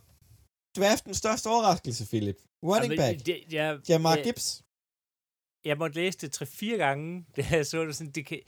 draftens 0.76 1.16
største 1.16 1.46
overraskelse, 1.54 2.06
Philip. 2.12 2.38
Running 2.62 2.92
Jamen, 2.94 2.98
back. 2.98 3.26
Det, 3.26 3.52
jeg, 3.52 3.80
Jamar 3.88 4.14
jeg- 4.16 4.24
Gibbs. 4.24 4.48
jeg 5.64 5.78
måtte 5.78 5.94
læse 6.00 6.18
det 6.18 6.32
tre-fire 6.32 6.76
gange, 6.84 7.08
da 7.36 7.40
jeg 7.50 7.66
så 7.66 7.84
det 7.84 7.96
sådan, 7.96 8.12
det 8.12 8.26
kan... 8.26 8.40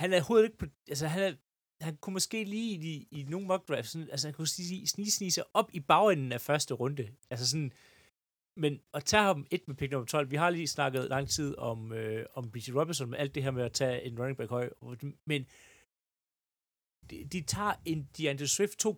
Han 0.00 0.12
er 0.12 0.16
overhovedet 0.16 0.46
ikke 0.46 0.58
på... 0.58 0.66
Altså, 0.88 1.06
han 1.06 1.22
er, 1.22 1.32
han 1.80 1.96
kunne 1.96 2.12
måske 2.12 2.44
lige 2.44 2.74
i, 2.74 3.08
i 3.10 3.22
nogle 3.22 3.46
mock 3.46 3.68
drafts, 3.68 3.90
sådan, 3.90 4.10
altså 4.10 4.26
han 4.26 4.34
kunne 4.34 4.46
snige, 4.48 4.86
snige, 4.86 5.10
snige 5.10 5.30
sig 5.30 5.44
op 5.54 5.70
i 5.72 5.80
bagenden 5.80 6.32
af 6.32 6.40
første 6.40 6.74
runde. 6.74 7.08
Altså 7.30 7.48
sådan, 7.50 7.72
men 8.56 8.80
at 8.94 9.04
tage 9.04 9.22
ham 9.22 9.46
et 9.50 9.68
med 9.68 9.76
pick 9.76 9.92
nummer 9.92 10.06
12, 10.06 10.30
vi 10.30 10.36
har 10.36 10.50
lige 10.50 10.68
snakket 10.68 11.04
lang 11.08 11.28
tid 11.28 11.58
om, 11.58 11.92
øh, 11.92 12.26
om 12.34 12.50
B.J. 12.50 12.70
Robinson, 12.74 13.10
med 13.10 13.18
alt 13.18 13.34
det 13.34 13.42
her 13.42 13.50
med 13.50 13.64
at 13.64 13.72
tage 13.72 14.02
en 14.02 14.18
running 14.18 14.36
back 14.36 14.50
høj, 14.50 14.70
men 15.24 15.46
de, 17.10 17.24
de 17.24 17.40
tager 17.42 17.74
en 17.84 18.08
DeAndre 18.18 18.46
Swift 18.46 18.86
2,0. 18.86 18.88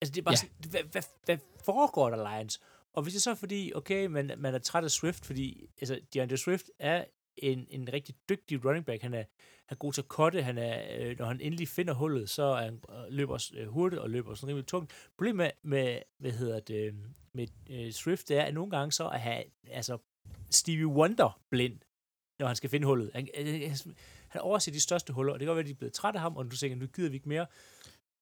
Altså 0.00 0.12
det 0.14 0.18
er 0.18 0.22
bare 0.22 0.34
Ja. 0.42 0.46
ja. 0.46 0.52
sådan, 0.62 0.70
hvad, 0.70 0.82
hvad, 0.82 1.02
hvad 1.24 1.38
foregår 1.64 2.10
der, 2.10 2.36
Lions? 2.36 2.60
Og 2.92 3.02
hvis 3.02 3.14
det 3.14 3.22
så 3.22 3.30
er 3.30 3.34
fordi, 3.34 3.72
okay, 3.74 4.06
man, 4.06 4.32
man 4.38 4.54
er 4.54 4.58
træt 4.58 4.84
af 4.84 4.90
Swift, 4.90 5.26
fordi 5.26 5.70
altså, 5.80 6.00
DeAndre 6.14 6.36
Swift 6.36 6.70
er 6.78 7.04
en, 7.38 7.66
en 7.70 7.92
rigtig 7.92 8.14
dygtig 8.28 8.64
running 8.64 8.86
back. 8.86 9.02
Han 9.02 9.14
er, 9.14 9.24
han 9.66 9.74
er 9.74 9.74
god 9.74 9.92
til 9.92 10.00
at 10.00 10.06
cutte. 10.06 10.42
Han 10.42 10.58
er, 10.58 10.98
øh, 10.98 11.18
når 11.18 11.26
han 11.26 11.40
endelig 11.40 11.68
finder 11.68 11.94
hullet, 11.94 12.30
så 12.30 12.42
er 12.42 12.62
han, 12.62 12.80
øh, 12.90 13.12
løber 13.12 13.50
øh, 13.54 13.68
hurtigt 13.68 14.02
og 14.02 14.10
løber 14.10 14.34
sådan 14.34 14.48
rimelig 14.48 14.66
tungt. 14.66 14.92
Problemet 15.18 15.36
med, 15.36 15.50
med 15.62 16.02
hvad 16.18 16.32
hedder 16.32 16.60
det, 16.60 16.94
med 17.32 17.46
øh, 17.70 17.92
Swift, 17.92 18.28
det 18.28 18.38
er, 18.38 18.42
at 18.42 18.54
nogle 18.54 18.70
gange 18.70 18.92
så 18.92 19.04
er 19.04 19.18
han, 19.18 19.44
altså, 19.70 19.98
Stevie 20.50 20.86
Wonder 20.86 21.40
blind, 21.50 21.80
når 22.38 22.46
han 22.46 22.56
skal 22.56 22.70
finde 22.70 22.86
hullet. 22.86 23.10
Han, 23.14 23.28
øh, 23.38 23.76
han 24.28 24.40
overser 24.40 24.72
de 24.72 24.80
største 24.80 25.12
huller, 25.12 25.32
og 25.32 25.40
det 25.40 25.46
kan 25.46 25.48
godt 25.48 25.56
være, 25.56 25.62
at 25.62 25.66
de 25.66 25.72
er 25.72 25.78
blevet 25.78 25.94
trætte 25.94 26.18
af 26.18 26.22
ham, 26.22 26.36
og 26.36 26.44
nu 26.44 26.50
tænker 26.50 26.76
nu 26.76 26.86
gider 26.86 27.10
vi 27.10 27.16
ikke 27.16 27.28
mere. 27.28 27.46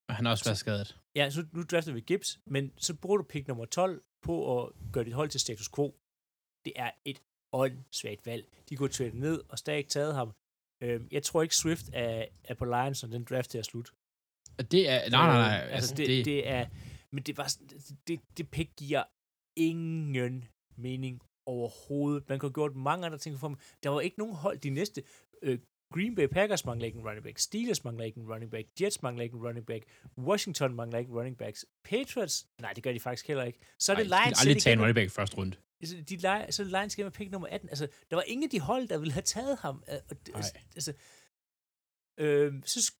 Og 0.08 0.14
han 0.14 0.24
har 0.24 0.32
også 0.32 0.44
været 0.44 0.58
skadet. 0.58 0.98
Ja, 1.14 1.30
så 1.30 1.46
nu 1.52 1.62
drafter 1.62 1.92
vi 1.92 2.00
Gibbs, 2.00 2.40
men 2.46 2.72
så 2.76 2.94
bruger 2.94 3.16
du 3.16 3.22
pick 3.22 3.48
nummer 3.48 3.64
12 3.64 4.02
på 4.22 4.62
at 4.62 4.72
gøre 4.92 5.04
dit 5.04 5.12
hold 5.12 5.28
til 5.28 5.40
status 5.40 5.68
quo. 5.68 5.94
Det 6.64 6.72
er 6.76 6.90
et 7.04 7.22
åndssvagt 7.55 8.26
valg. 8.26 8.44
De 8.68 8.76
kunne 8.76 8.88
trade 8.88 9.18
ned 9.18 9.42
og 9.48 9.59
stadig 9.59 9.86
taget 9.88 10.14
ham. 10.14 10.32
Øhm, 10.82 11.09
jeg 11.11 11.22
tror 11.22 11.42
ikke, 11.42 11.57
Swift 11.57 11.90
er, 11.92 12.24
er 12.44 12.55
på 12.55 12.64
Lions, 12.64 13.02
når 13.02 13.11
den 13.11 13.24
draft 13.24 13.55
er 13.55 13.62
slut. 13.62 13.92
Og 14.59 14.72
det 14.72 14.88
er, 14.88 15.11
nej, 15.11 15.26
nej, 15.26 15.59
nej. 15.59 15.66
Øh, 15.66 15.74
altså, 15.74 15.94
det, 15.94 16.09
det, 16.09 16.24
det 16.24 16.48
er, 16.48 16.66
men 17.12 17.22
det 17.22 17.38
var 17.38 17.57
det, 18.09 18.20
det, 18.36 18.50
pick 18.50 18.76
giver 18.76 19.02
ingen 19.57 20.44
mening 20.76 21.22
overhovedet. 21.46 22.28
Man 22.28 22.38
kunne 22.38 22.48
have 22.48 22.55
gjort 22.55 22.76
mange 22.76 23.07
andre 23.07 23.18
ting 23.18 23.40
for 23.40 23.48
dem. 23.48 23.57
Der 23.82 23.90
var 23.90 24.00
ikke 24.00 24.18
nogen 24.18 24.34
hold 24.34 24.59
de 24.59 24.70
næste. 24.70 25.02
Øh, 25.42 25.59
Green 25.94 26.14
Bay 26.14 26.26
Packers 26.26 26.64
mangler 26.64 26.86
ikke 26.86 26.98
en 26.98 27.05
running 27.05 27.24
back. 27.24 27.38
Steelers 27.38 27.84
mangler 27.84 28.05
ikke 28.05 28.20
en 28.20 28.32
running 28.32 28.50
back. 28.50 28.66
Jets 28.80 29.02
mangler 29.02 29.22
ikke 29.24 29.34
en 29.34 29.42
running 29.46 29.66
back. 29.66 29.84
Washington 30.18 30.74
mangler 30.74 30.98
ikke 30.98 31.12
running 31.12 31.36
backs. 31.36 31.64
Patriots, 31.84 32.46
nej, 32.61 32.72
det 32.72 32.82
gør 32.82 32.92
de 32.92 33.00
faktisk 33.00 33.26
heller 33.26 33.44
ikke. 33.44 33.59
Så 33.78 33.92
er 33.92 33.96
det 33.96 34.07
Lions. 34.07 34.38
skal 34.38 34.48
aldrig 34.48 34.62
tage 34.62 34.72
en 34.72 34.80
running 34.80 34.94
back 34.94 35.07
i 35.07 35.09
første 35.09 35.36
runde. 35.36 35.57
Altså, 35.93 36.01
de 36.09 36.16
leger, 36.16 36.51
så 36.51 36.64
Lions 36.64 36.99
med 36.99 37.11
pick 37.11 37.30
nummer 37.30 37.49
18. 37.49 37.68
Altså, 37.68 37.89
der 38.11 38.16
var 38.16 38.22
ingen 38.22 38.45
af 38.45 38.51
de 38.51 38.61
hold, 38.61 38.89
der 38.89 38.99
ville 38.99 39.12
have 39.12 39.22
taget 39.22 39.59
ham. 39.59 39.82
Øh, 39.89 39.99
Og, 40.11 40.26
det- 40.26 40.35
Nej. 40.35 40.43
altså, 40.74 40.93
øh, 42.18 42.62
så, 42.66 42.93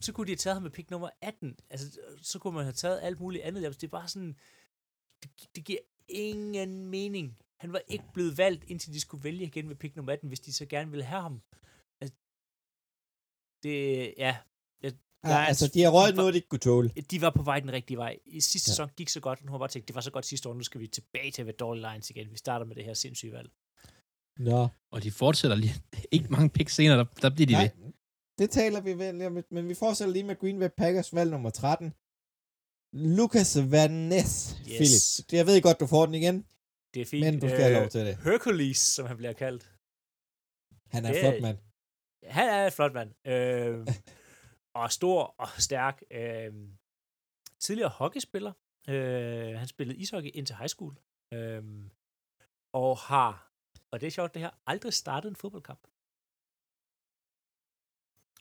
så 0.00 0.12
kunne 0.12 0.26
de 0.26 0.30
have 0.32 0.36
taget 0.36 0.54
ham 0.54 0.62
med 0.62 0.70
pick 0.70 0.90
nummer 0.90 1.10
18. 1.20 1.58
Altså, 1.70 2.00
så 2.22 2.38
kunne 2.38 2.54
man 2.54 2.64
have 2.64 2.72
taget 2.72 3.00
alt 3.02 3.20
muligt 3.20 3.44
andet. 3.44 3.64
Altså, 3.64 3.78
det 3.80 3.86
er 3.86 3.90
bare 3.90 4.08
sådan, 4.08 4.36
det, 5.22 5.30
det 5.56 5.64
giver 5.64 5.78
ingen 6.08 6.86
mening. 6.86 7.38
Han 7.60 7.72
var 7.72 7.82
ikke 7.88 8.04
blevet 8.14 8.38
valgt, 8.38 8.64
indtil 8.70 8.92
de 8.92 9.00
skulle 9.00 9.24
vælge 9.24 9.44
igen 9.46 9.68
med 9.68 9.76
pick 9.76 9.96
nummer 9.96 10.12
18, 10.12 10.28
hvis 10.28 10.40
de 10.40 10.52
så 10.52 10.66
gerne 10.66 10.90
ville 10.90 11.04
have 11.04 11.22
ham. 11.22 11.42
Altså, 12.00 12.16
det, 13.62 14.14
ja. 14.18 14.36
Ja, 15.28 15.34
Lions 15.38 15.48
altså, 15.48 15.68
de 15.74 15.82
har 15.82 15.90
røget 15.90 16.16
var- 16.16 16.22
noget, 16.22 16.34
de 16.34 16.38
ikke 16.38 16.48
kunne 16.48 16.58
tåle. 16.58 16.88
de 17.10 17.20
var 17.20 17.30
på 17.30 17.42
vej 17.42 17.60
den 17.60 17.72
rigtige 17.72 17.96
vej. 17.96 18.18
I 18.26 18.40
sidste 18.40 18.68
Ja. 18.68 18.70
ja. 18.70 18.74
sæson 18.74 18.90
gik 18.96 19.08
så 19.08 19.20
godt, 19.20 19.38
og 19.38 19.44
nu 19.46 19.52
har 19.52 19.58
bare 19.58 19.68
tænkt, 19.68 19.88
det 19.88 19.94
var 19.94 20.00
så 20.00 20.10
godt 20.10 20.26
sidste 20.26 20.48
år, 20.48 20.54
nu 20.54 20.62
skal 20.62 20.80
vi 20.80 20.86
tilbage 20.86 21.30
til 21.30 21.42
at 21.42 21.46
være 21.46 21.56
dårlige 21.56 21.88
Lions 21.90 22.10
igen. 22.10 22.32
Vi 22.32 22.36
starter 22.38 22.66
med 22.66 22.76
det 22.76 22.84
her 22.84 22.94
sindssyge 22.94 23.32
valg. 23.32 23.50
Nå. 24.38 24.68
Og 24.92 25.02
de 25.02 25.10
fortsætter 25.10 25.56
lige. 25.56 25.74
ikke 26.12 26.26
mange 26.28 26.50
picks 26.50 26.74
senere, 26.74 26.98
der, 26.98 27.04
der 27.22 27.30
bliver 27.30 27.46
de 27.46 27.52
Nej, 27.52 27.70
ved. 27.76 27.92
det 28.38 28.50
taler 28.50 28.80
vi 28.80 28.92
vel 28.98 29.22
om, 29.26 29.44
men 29.50 29.68
vi 29.68 29.74
fortsætter 29.74 30.12
lige 30.12 30.24
med 30.24 30.36
Green 30.40 30.58
Bay 30.60 30.68
Packers 30.76 31.14
valg 31.14 31.30
nummer 31.30 31.50
13. 31.50 31.94
Lucas 32.92 33.58
Van 33.70 33.90
Ness, 33.90 34.56
Yes. 34.60 34.66
Philip. 34.76 35.38
Jeg 35.38 35.46
ved 35.46 35.62
godt, 35.62 35.80
du 35.80 35.86
får 35.86 36.06
den 36.06 36.14
igen, 36.14 36.44
Det 36.94 37.02
er 37.02 37.06
fint. 37.06 37.24
men 37.26 37.40
du 37.40 37.48
skal 37.48 37.60
have 37.60 37.74
lov 37.80 37.88
til 37.88 38.00
det. 38.06 38.16
Hercules, 38.24 38.78
som 38.78 39.06
han 39.06 39.16
bliver 39.16 39.32
kaldt. 39.32 39.70
Han 40.90 41.04
er 41.04 41.12
Det- 41.12 41.20
flot 41.20 41.42
mand. 41.42 41.58
Han 42.26 42.48
er 42.48 42.66
en 42.66 42.72
flot 42.72 42.92
mand. 42.94 43.10
Øh, 43.26 43.86
og 44.82 44.92
stor 44.92 45.34
og 45.38 45.48
stærk. 45.58 46.02
Øh, 46.10 46.52
tidligere 47.60 47.90
hockeyspiller. 47.90 48.52
Øh, 48.88 49.58
han 49.58 49.66
spillede 49.66 49.98
ishockey 49.98 50.30
indtil 50.34 50.56
high 50.56 50.68
school. 50.68 50.98
Øh, 51.34 51.64
og 52.72 52.98
har, 52.98 53.52
og 53.90 54.00
det 54.00 54.06
er 54.06 54.10
sjovt 54.10 54.34
det 54.34 54.42
her, 54.42 54.50
aldrig 54.66 54.92
startet 54.92 55.28
en 55.28 55.36
fodboldkamp. 55.36 55.86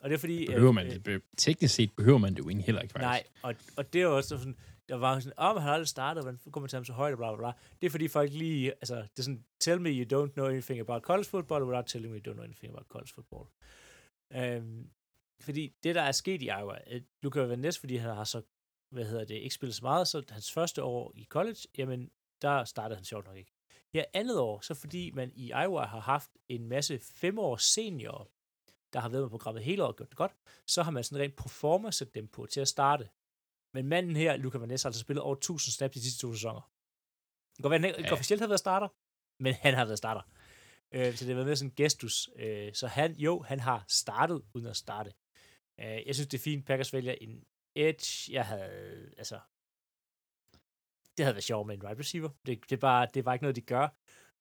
Og 0.01 0.09
det 0.09 0.15
er 0.15 0.19
fordi... 0.19 0.45
Behøver 0.45 0.71
man 0.71 0.85
øh, 0.85 0.93
det? 0.93 1.03
Be- 1.03 1.21
teknisk 1.37 1.75
set 1.75 1.95
behøver 1.95 2.17
man 2.17 2.33
det 2.33 2.39
jo 2.39 2.49
egentlig 2.49 2.65
heller 2.65 2.81
ikke, 2.81 2.91
faktisk. 2.91 3.07
Nej, 3.07 3.23
og, 3.41 3.55
og 3.77 3.93
det 3.93 4.01
er 4.01 4.03
jo 4.03 4.15
også 4.17 4.37
sådan, 4.37 4.57
der 4.89 4.95
var 4.95 5.19
sådan, 5.19 5.33
om 5.37 5.55
oh, 5.55 5.61
han 5.61 5.67
har 5.67 5.73
aldrig 5.73 5.87
startet, 5.87 6.23
hvordan 6.23 6.39
kommer 6.51 6.67
til 6.67 6.77
ham 6.77 6.85
så 6.85 6.93
højt, 6.93 7.11
og 7.11 7.17
bla, 7.17 7.35
bla, 7.35 7.37
bla. 7.37 7.51
Det 7.81 7.87
er 7.87 7.91
fordi 7.91 8.07
folk 8.07 8.31
lige, 8.33 8.71
altså, 8.71 8.95
det 8.95 9.19
er 9.19 9.23
sådan, 9.23 9.45
tell 9.59 9.81
me 9.81 9.89
you 9.89 10.03
don't 10.03 10.31
know 10.31 10.47
anything 10.47 10.79
about 10.79 11.01
college 11.01 11.25
football, 11.25 11.63
without 11.63 11.85
telling 11.85 12.13
me 12.13 12.19
you 12.19 12.31
don't 12.31 12.35
know 12.35 12.43
anything 12.43 12.73
about 12.73 12.87
college 12.87 13.11
football. 13.13 13.45
Øhm, 14.33 14.89
fordi 15.41 15.73
det, 15.83 15.95
der 15.95 16.01
er 16.01 16.11
sket 16.11 16.41
i 16.41 16.45
Iowa, 16.45 16.77
øh, 16.87 17.01
Luca 17.23 17.39
Van 17.41 17.59
Ness, 17.59 17.79
fordi 17.79 17.95
han 17.95 18.15
har 18.15 18.23
så, 18.23 18.41
hvad 18.91 19.05
hedder 19.05 19.25
det, 19.25 19.35
ikke 19.35 19.55
spillet 19.55 19.75
så 19.75 19.83
meget, 19.83 20.07
så 20.07 20.23
hans 20.29 20.51
første 20.51 20.83
år 20.83 21.11
i 21.15 21.25
college, 21.25 21.59
jamen, 21.77 22.11
der 22.41 22.63
startede 22.63 22.95
han 22.95 23.05
sjovt 23.05 23.25
nok 23.25 23.37
ikke. 23.37 23.51
Her 23.93 24.05
andet 24.13 24.39
år, 24.39 24.59
så 24.61 24.73
fordi 24.73 25.11
man 25.11 25.31
i 25.35 25.47
Iowa 25.47 25.85
har 25.85 25.99
haft 25.99 26.31
en 26.49 26.67
masse 26.67 26.99
femårs 26.99 27.63
seniorer, 27.63 28.25
der 28.93 28.99
har 28.99 29.09
været 29.09 29.21
med 29.23 29.29
programmet 29.29 29.63
hele 29.63 29.83
året 29.83 29.89
og 29.91 29.95
gjort 29.97 30.09
det 30.09 30.17
godt, 30.17 30.31
så 30.67 30.83
har 30.83 30.91
man 30.91 31.03
sådan 31.03 31.23
rent 31.23 31.35
performer 31.35 31.91
sat 31.91 32.15
dem 32.15 32.27
på 32.27 32.45
til 32.45 32.61
at 32.61 32.67
starte. 32.67 33.09
Men 33.73 33.87
manden 33.87 34.15
her, 34.15 34.37
Luca 34.37 34.57
Van 34.57 34.67
Ness, 34.69 34.83
har 34.83 34.89
altså 34.89 35.01
spillet 35.01 35.23
over 35.23 35.35
1000 35.35 35.71
snaps 35.71 35.93
de 35.93 36.01
sidste 36.01 36.21
to 36.21 36.33
sæsoner. 36.33 36.61
Det 37.49 37.55
kan 37.55 37.63
godt 37.63 37.71
være, 37.71 37.77
at 37.77 37.81
han 37.81 37.99
ikke 37.99 38.07
Ja. 38.09 38.13
officielt 38.13 38.41
har 38.41 38.47
været 38.47 38.59
starter, 38.59 38.87
men 39.43 39.53
han 39.53 39.73
har 39.73 39.85
været 39.85 39.97
starter. 39.97 40.21
Øh, 40.93 41.13
så 41.15 41.25
det 41.25 41.27
har 41.27 41.35
været 41.35 41.47
med 41.47 41.55
sådan 41.55 41.69
en 41.71 41.75
gestus. 41.75 42.29
Øh, 42.35 42.73
så 42.73 42.87
han, 42.87 43.15
jo, 43.15 43.41
han 43.41 43.59
har 43.59 43.85
startet 43.89 44.41
uden 44.53 44.67
at 44.67 44.77
starte. 44.77 45.13
Øh, 45.79 46.07
jeg 46.07 46.15
synes, 46.15 46.27
det 46.27 46.37
er 46.37 46.43
fint, 46.43 46.65
Packers 46.65 46.93
vælger 46.93 47.15
en 47.21 47.43
edge. 47.75 48.33
Jeg 48.33 48.45
havde, 48.45 49.13
altså, 49.17 49.39
det 51.17 51.25
havde 51.25 51.35
været 51.35 51.43
sjovt 51.43 51.67
med 51.67 51.75
en 51.75 51.83
wide 51.83 51.99
receiver. 51.99 52.29
Det, 52.45 52.69
det, 52.69 52.75
er 52.75 52.79
bare, 52.79 53.07
det 53.13 53.19
er 53.19 53.23
bare 53.23 53.35
ikke 53.35 53.43
noget, 53.43 53.55
de 53.55 53.61
gør. 53.61 53.87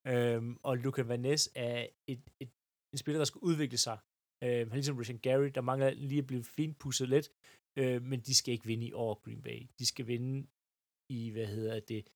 Øhm, 0.07 0.59
og 0.63 0.77
Luca 0.77 1.03
Van 1.03 1.21
Ness 1.21 1.51
er 1.55 1.87
et, 2.07 2.23
et, 2.41 2.51
en 2.93 2.99
spiller, 2.99 3.19
der 3.19 3.25
skal 3.25 3.39
udvikle 3.39 3.79
sig. 3.79 3.99
Øhm, 4.43 4.51
han 4.51 4.71
er 4.71 4.75
ligesom 4.75 4.97
Richard 4.97 5.19
Gary, 5.19 5.51
der 5.55 5.61
mangler 5.61 5.91
lige 5.91 6.19
at 6.19 6.27
blive 6.27 6.45
fint 6.45 6.79
pusset 6.79 7.09
lidt, 7.09 7.29
øh, 7.77 8.03
men 8.03 8.21
de 8.21 8.35
skal 8.35 8.53
ikke 8.53 8.67
vinde 8.67 8.87
i 8.87 8.93
år 8.93 9.21
Green 9.25 9.43
Bay. 9.43 9.67
De 9.79 9.87
skal 9.87 10.07
vinde 10.07 10.47
i, 11.09 11.31
hvad 11.31 11.47
hedder 11.47 11.81
det, 11.81 12.09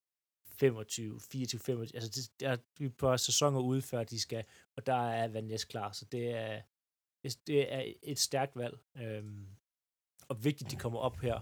25, 0.46 1.20
24, 1.20 1.60
25, 1.60 1.96
altså 1.96 2.10
det, 2.10 2.40
der 2.40 2.48
er 2.48 2.56
et 2.80 2.96
par 2.96 3.16
sæsoner 3.16 3.60
ude, 3.60 3.82
før 3.82 4.04
de 4.04 4.20
skal, 4.20 4.44
og 4.76 4.86
der 4.86 5.10
er 5.10 5.28
Van 5.28 5.44
Ness 5.44 5.64
klar, 5.64 5.92
så 5.92 6.04
det 6.04 6.30
er, 6.30 6.62
det- 7.36 7.72
er 7.72 7.92
et 8.02 8.18
stærkt 8.18 8.56
valg, 8.56 8.78
øhm, 8.96 9.46
og 10.28 10.44
vigtigt, 10.44 10.70
de 10.70 10.76
kommer 10.76 10.98
op 10.98 11.16
her, 11.18 11.40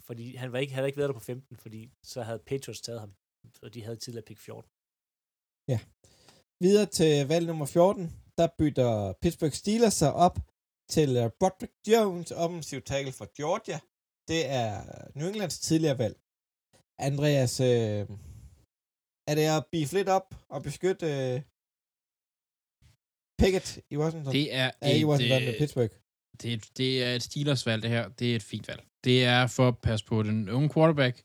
fordi 0.00 0.34
han 0.36 0.52
var 0.52 0.58
ikke, 0.58 0.74
havde 0.74 0.86
ikke 0.88 0.98
været 0.98 1.08
der 1.08 1.14
på 1.14 1.20
15, 1.20 1.56
fordi 1.56 1.90
så 2.02 2.22
havde 2.22 2.38
Patriots 2.38 2.80
taget 2.80 3.00
ham, 3.00 3.14
og 3.62 3.74
de 3.74 3.82
havde 3.82 3.96
tidligere 3.96 4.24
pick 4.26 4.40
14. 4.40 4.70
Videre 6.60 6.86
til 6.86 7.28
valg 7.28 7.46
nummer 7.46 7.66
14, 7.66 8.12
der 8.38 8.48
bytter 8.58 9.12
Pittsburgh 9.22 9.52
Steelers 9.52 9.94
sig 9.94 10.12
op 10.14 10.38
til 10.90 11.08
uh, 11.24 11.30
Broderick 11.40 11.72
Jones, 11.88 12.30
offensiv 12.30 12.80
tackle 12.82 13.12
fra 13.12 13.26
Georgia. 13.36 13.78
Det 14.28 14.40
er 14.60 14.70
New 15.18 15.28
Englands 15.28 15.58
tidligere 15.60 15.98
valg. 15.98 16.16
Andreas, 16.98 17.60
øh, 17.60 18.02
er 19.30 19.34
det 19.38 19.46
at 19.56 19.66
beef 19.72 19.92
lidt 19.92 20.08
op 20.08 20.34
og 20.48 20.62
beskytte 20.62 21.06
øh, 21.06 21.42
Pickett 23.38 23.78
i 23.90 23.96
Washington? 23.96 24.32
Det 24.32 24.54
er, 24.54 24.70
er 24.80 24.90
i 24.94 25.00
et, 25.00 25.04
Washington 25.06 25.42
øh, 25.42 25.48
med 25.48 25.58
Pittsburgh. 25.58 25.90
det, 26.42 26.50
er, 26.50 26.54
et- 26.56 26.70
det 26.76 27.04
er 27.04 27.14
et 27.14 27.22
Steelers 27.22 27.66
valg, 27.66 27.82
det 27.82 27.90
her. 27.90 28.08
Det 28.08 28.32
er 28.32 28.36
et 28.36 28.42
fint 28.42 28.68
valg. 28.68 28.82
Det 29.04 29.24
er 29.24 29.46
for 29.46 29.68
at 29.68 29.78
passe 29.78 30.04
på 30.06 30.22
den 30.22 30.48
unge 30.48 30.68
quarterback. 30.68 31.22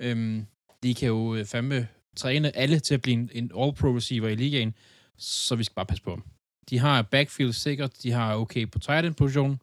Øhm, 0.00 0.46
de 0.82 0.94
kan 0.94 1.08
jo 1.08 1.34
øh, 1.34 1.44
fandme 1.46 1.88
træne 2.16 2.56
alle 2.56 2.78
til 2.80 2.94
at 2.94 3.02
blive 3.02 3.12
en, 3.14 3.30
en 3.32 3.44
all-pro 3.44 3.96
receiver 3.96 4.28
i 4.28 4.34
ligaen, 4.34 4.74
så 5.18 5.56
vi 5.56 5.64
skal 5.64 5.74
bare 5.74 5.86
passe 5.86 6.02
på 6.04 6.10
dem. 6.10 6.22
De 6.70 6.78
har 6.78 7.02
backfield 7.02 7.52
sikkert, 7.52 8.02
de 8.02 8.10
har 8.12 8.36
okay 8.36 8.70
på 8.70 8.78
tight 8.78 9.06
end 9.06 9.14
position. 9.14 9.60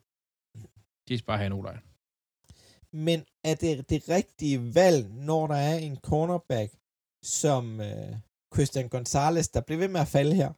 De 1.08 1.18
skal 1.18 1.26
bare 1.26 1.38
have 1.38 1.46
en 1.46 1.52
o 1.52 1.66
Men 2.92 3.24
er 3.44 3.54
det 3.54 3.90
det 3.90 4.08
rigtige 4.08 4.74
valg, 4.74 5.10
når 5.10 5.46
der 5.46 5.54
er 5.54 5.74
en 5.78 5.96
cornerback 5.96 6.72
som 7.22 7.80
øh, 7.80 8.16
Christian 8.54 8.88
Gonzalez, 8.88 9.48
der 9.48 9.60
bliver 9.60 9.78
ved 9.78 9.88
med 9.88 10.00
at 10.00 10.08
falde 10.08 10.34
her? 10.34 10.52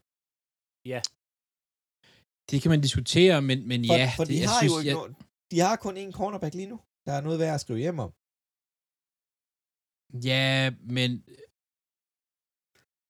Det 2.51 2.63
kan 2.63 2.71
man 2.71 2.81
diskutere, 2.81 3.43
men, 3.43 3.69
men 3.69 3.87
For, 3.87 3.95
ja, 3.95 4.13
for 4.17 4.25
det, 4.25 4.33
de 4.35 4.41
jeg 4.41 4.49
har 4.49 4.61
synes, 4.61 4.73
jo 4.73 4.79
ikke 4.79 4.89
jeg, 4.89 4.95
noget, 4.95 5.17
de 5.51 5.61
har 5.61 5.77
kun 5.77 5.97
én 5.97 6.13
cornerback 6.13 6.55
lige 6.55 6.67
nu. 6.69 6.81
Der 7.07 7.13
er 7.13 7.21
noget 7.21 7.39
værd 7.39 7.55
at 7.55 7.61
skrive 7.61 7.79
hjem 7.79 7.99
om. 7.99 8.11
Ja, 10.31 10.71
men 10.97 11.11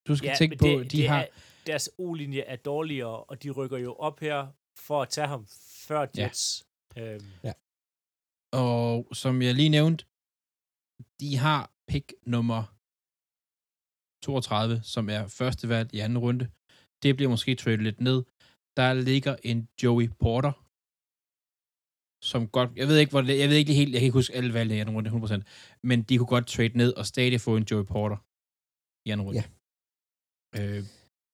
du 0.06 0.16
skal 0.16 0.28
Ja, 0.28 0.34
tænke 0.38 0.56
på, 0.56 0.66
det, 0.66 0.92
de 0.92 0.96
det 0.96 1.08
har... 1.08 1.20
Er, 1.22 1.26
deres 1.66 1.90
O-linje 1.98 2.40
er 2.40 2.56
dårligere, 2.56 3.24
og 3.24 3.42
de 3.42 3.50
rykker 3.50 3.78
jo 3.78 3.94
op 3.94 4.20
her 4.20 4.46
for 4.86 5.02
at 5.02 5.08
tage 5.08 5.26
ham 5.26 5.46
før 5.86 6.00
Ja. 6.16 6.22
Jets. 6.22 6.66
Øhm, 6.98 7.26
Og 8.52 9.08
som 9.14 9.42
jeg 9.42 9.54
lige 9.54 9.68
nævnte, 9.68 10.04
de 11.20 11.36
har 11.36 11.72
pick 11.88 12.14
nummer 12.26 12.62
32, 14.24 14.82
som 14.82 15.08
er 15.08 15.26
første 15.26 15.68
valg 15.68 15.94
i 15.94 15.98
anden 15.98 16.18
runde. 16.18 16.50
Det 17.02 17.16
bliver 17.16 17.30
måske 17.30 17.54
tradet 17.54 17.82
lidt 17.82 18.00
ned. 18.00 18.24
Der 18.76 18.92
ligger 18.94 19.36
en 19.42 19.68
Joey 19.82 20.08
Porter, 20.20 20.52
som 22.24 22.48
godt, 22.48 22.70
jeg 22.76 22.88
ved 22.88 22.96
ikke, 22.98 23.10
hvor 23.10 23.20
det, 23.20 23.38
jeg 23.38 23.48
ved 23.48 23.56
ikke 23.56 23.74
helt, 23.74 23.92
jeg 23.92 24.00
kan 24.00 24.06
ikke 24.06 24.18
huske 24.18 24.34
alle 24.34 24.54
valgene 24.54 24.76
i 24.76 24.80
anden 24.80 24.94
runde 24.96 25.10
100%, 25.10 25.42
men 25.82 26.02
de 26.02 26.18
kunne 26.18 26.26
godt 26.26 26.46
trade 26.46 26.76
ned 26.78 26.92
og 26.92 27.06
stadig 27.06 27.40
få 27.40 27.56
en 27.56 27.66
Joey 27.70 27.84
Porter 27.84 28.16
i 29.08 29.10
anden 29.10 29.26
runde. 29.26 29.42
Ja. 30.54 30.76
Øh, 30.76 30.84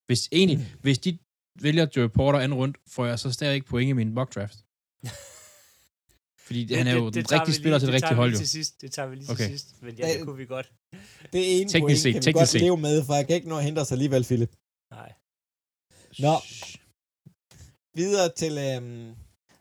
hvis 0.07 0.29
egentlig, 0.33 0.59
hvis 0.81 0.99
de 0.99 1.19
vælger 1.63 1.87
Joey 1.97 2.09
Porter 2.09 2.39
anden 2.39 2.59
runde, 2.59 2.79
får 2.89 3.07
jeg 3.07 3.19
så 3.19 3.33
stadig 3.33 3.55
ikke 3.55 3.67
point 3.67 3.89
i 3.89 3.93
min 3.93 4.13
mock 4.15 4.35
draft. 4.35 4.59
Fordi 6.47 6.75
han 6.75 6.87
er 6.87 6.95
jo 6.95 7.11
den 7.11 7.25
tager 7.25 7.41
rigtige 7.41 7.55
vi 7.55 7.61
spiller 7.63 7.79
lige, 7.79 7.87
til 7.87 7.93
det 7.93 7.93
det 7.93 7.95
rigtige 7.95 8.09
tager 8.09 8.15
vi 8.15 8.17
hold, 8.17 8.31
lige 8.31 8.39
jo. 8.39 8.45
til 8.45 8.49
sidst. 8.49 8.81
Det 8.81 8.93
tager 8.93 9.09
vi 9.09 9.17
lige 9.17 9.31
Okay. 9.33 9.49
til 9.49 9.59
sidst. 9.59 9.83
Men 9.83 9.95
ja, 9.95 10.09
det 10.19 10.27
kunne 10.27 10.37
vi 10.37 10.47
godt. 10.47 10.73
Det 11.33 11.61
ene 11.61 11.71
Teknisk 11.71 11.81
point 11.81 11.99
set, 11.99 12.15
kan 12.15 12.27
vi 12.27 12.33
godt 12.33 12.49
set. 12.49 12.61
leve 12.61 12.77
med, 12.77 13.05
for 13.07 13.15
jeg 13.15 13.27
kan 13.27 13.37
ikke 13.37 13.49
nå 13.49 13.57
at 13.59 13.65
hente 13.65 13.79
os 13.79 13.93
alligevel, 13.93 14.25
Philip. 14.25 14.53
Nej. 14.91 15.13
Nå. 16.19 16.35
Videre 17.95 18.29
til 18.43 18.53
øhm, 18.69 19.17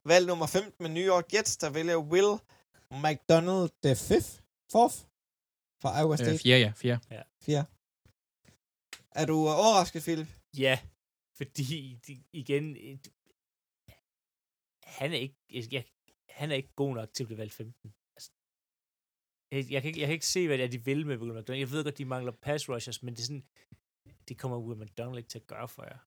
valg 0.06 0.26
nummer 0.28 0.48
15 0.48 0.74
med 0.84 0.90
New 0.90 1.08
York 1.14 1.34
Jets, 1.34 1.58
der 1.58 1.70
vælger 1.70 1.98
Will 1.98 2.34
McDonald 3.06 3.70
the 3.86 3.96
fifth, 4.10 4.32
fourth 4.72 4.98
fra 5.82 6.00
Iowa 6.00 6.14
Øh, 6.14 6.18
State. 6.18 6.40
fjerde, 6.44 6.62
ja, 6.66 6.72
fjerde. 6.76 7.02
Fjerde. 7.46 7.68
Er 9.12 9.26
du 9.26 9.34
øh, 9.50 9.54
overrasket, 9.66 10.02
Philip? 10.04 10.28
Ja, 10.58 10.80
fordi 11.38 12.00
de, 12.08 12.24
igen, 12.34 12.76
et, 12.78 13.08
han 14.84 15.12
er 15.14 15.18
ikke, 15.18 15.36
jeg, 15.72 15.86
han 16.30 16.52
er 16.52 16.56
ikke 16.56 16.74
god 16.76 16.94
nok 16.96 17.14
til 17.14 17.24
at 17.24 17.28
blive 17.28 17.38
valgt 17.38 17.54
15. 17.54 17.94
Altså, 18.16 18.32
jeg, 19.52 19.72
jeg, 19.72 19.82
kan 19.82 19.88
ikke, 19.90 20.00
jeg 20.00 20.08
kan 20.08 20.14
ikke 20.14 20.28
se, 20.28 20.48
hvad 20.48 20.58
det 20.58 20.64
er, 20.64 20.68
de 20.68 20.86
vil 20.86 21.06
med 21.08 21.18
Will 21.18 21.34
McDonald. 21.34 21.60
Jeg 21.60 21.72
ved 21.72 21.84
godt, 21.84 21.98
de 21.98 22.06
mangler 22.06 22.32
pass 22.32 22.70
rushers, 22.70 23.04
men 23.04 23.14
det 23.14 23.22
er 23.22 23.26
sådan, 23.26 23.48
det 24.28 24.38
kommer 24.38 24.58
Will 24.58 24.80
McDonald 24.82 25.18
ikke 25.18 25.30
til 25.30 25.40
at 25.40 25.48
gøre 25.48 25.68
for 25.68 25.84
jer. 25.84 25.98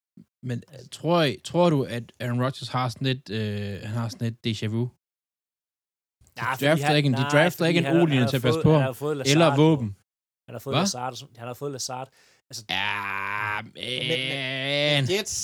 Men 0.49 0.63
øh, 0.73 0.79
tror, 0.91 1.23
I, 1.23 1.37
tror 1.43 1.69
du, 1.69 1.83
at 1.83 2.13
Aaron 2.19 2.41
Rodgers 2.43 2.67
har 2.69 2.89
sådan 2.89 3.07
et, 3.07 3.29
øh, 3.29 3.81
han 3.81 3.95
har 4.01 4.09
sådan 4.09 4.27
et 4.27 4.37
déjà 4.47 4.67
vu? 4.67 4.83
Nej, 6.35 6.55
fordi 6.55 6.65
drafter 6.65 6.95
ikke 6.95 7.07
en- 7.07 7.13
de 7.13 7.25
drafter 7.33 7.65
ikke 7.65 7.77
en 7.77 7.85
han 7.85 7.95
har- 7.95 8.01
O-linje 8.03 8.13
han 8.19 8.23
har 8.23 8.29
til 8.29 8.37
at 8.37 8.41
passe 8.47 8.57
fået- 8.57 8.63
på 8.63 8.71
han 8.71 8.79
ham. 8.81 8.85
har 8.87 8.93
fået 8.93 9.17
Lazard 9.17 9.31
Eller 9.35 9.55
våben? 9.55 9.89
Han 10.47 10.53
har 10.55 10.59
fået 10.59 10.73
Hvad? 10.75 10.81
Lazard. 10.81 11.37
Han 11.37 11.47
har 11.47 11.53
fået 11.53 11.71
Lazard. 11.71 12.09
Ja, 12.69 13.61
Men- 13.61 13.73
men... 14.11 15.17
Jets, 15.17 15.37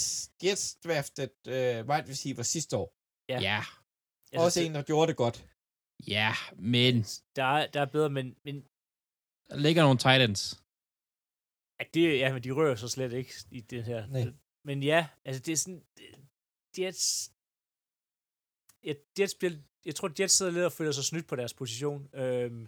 Jets 0.43 0.75
drafted 0.85 1.29
øh, 1.47 1.87
wide 1.89 2.05
receiver 2.11 2.43
sidste 2.43 2.77
år. 2.77 2.87
Ja. 3.29 3.39
Ja, 3.41 3.61
Altså, 4.31 4.45
Også 4.45 4.59
en, 4.61 4.75
der 4.75 4.81
gjorde 4.83 5.07
det 5.09 5.17
godt. 5.17 5.45
ja, 6.07 6.33
men 6.55 6.93
Der 7.35 7.43
er, 7.43 7.67
der 7.67 7.81
er 7.81 7.85
bedre, 7.85 8.09
men, 8.09 8.35
men 8.45 8.55
der 9.49 9.57
ligger 9.65 9.81
nogle 9.83 9.97
tight 9.97 10.21
ends. 10.29 10.43
Ja, 11.79 11.83
det, 11.93 12.19
ja, 12.19 12.33
men 12.33 12.43
de 12.43 12.51
rører 12.51 12.75
så 12.75 12.87
slet 12.87 13.13
ikke 13.13 13.33
i 13.51 13.61
det 13.61 13.83
her. 13.83 14.07
Nej. 14.07 14.21
Men 14.69 14.83
ja, 14.83 15.07
altså 15.25 15.41
det 15.41 15.51
er 15.51 15.55
sådan, 15.57 15.83
Jets, 16.79 17.31
ja, 18.83 18.93
Jets 19.19 19.35
bliver, 19.35 19.53
jeg 19.85 19.95
tror, 19.95 20.11
Jets 20.19 20.33
sidder 20.33 20.51
lidt 20.51 20.65
og 20.65 20.71
føler 20.71 20.91
sig 20.91 21.03
snydt 21.03 21.27
på 21.27 21.35
deres 21.35 21.53
position. 21.53 22.09
Øhm, 22.13 22.67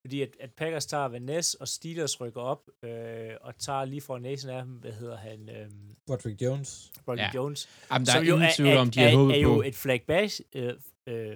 fordi 0.00 0.22
at, 0.22 0.36
at 0.40 0.52
Packers 0.52 0.86
tager 0.86 1.04
Van 1.04 1.22
Ness, 1.22 1.54
og 1.54 1.68
Steelers 1.68 2.20
rykker 2.20 2.40
op, 2.40 2.70
øh, 2.82 3.36
og 3.40 3.58
tager 3.58 3.84
lige 3.84 4.00
for 4.00 4.18
næsen 4.18 4.50
af 4.50 4.64
dem, 4.64 4.72
hvad 4.74 4.92
hedder 4.92 5.16
han, 5.16 5.48
øhm, 5.48 5.96
Broderick 6.06 6.42
Jones. 6.42 6.92
Broderick 7.04 7.34
Ja. 7.34 7.40
Jones. 7.40 7.68
Jamen, 7.90 8.06
der 8.06 8.12
som 8.12 8.22
er 8.22 8.26
jo 8.28 8.34
ingen 8.34 8.50
tvivl 8.56 8.76
om, 8.76 8.90
de 8.90 9.00
har 9.00 9.08
er, 9.08 9.16
håbet 9.16 9.40
er 9.40 9.46
på. 9.46 9.52
jo 9.54 9.62
et 9.62 9.74
flashback, 9.74 10.32
øh, 10.52 10.74
øh, 11.06 11.32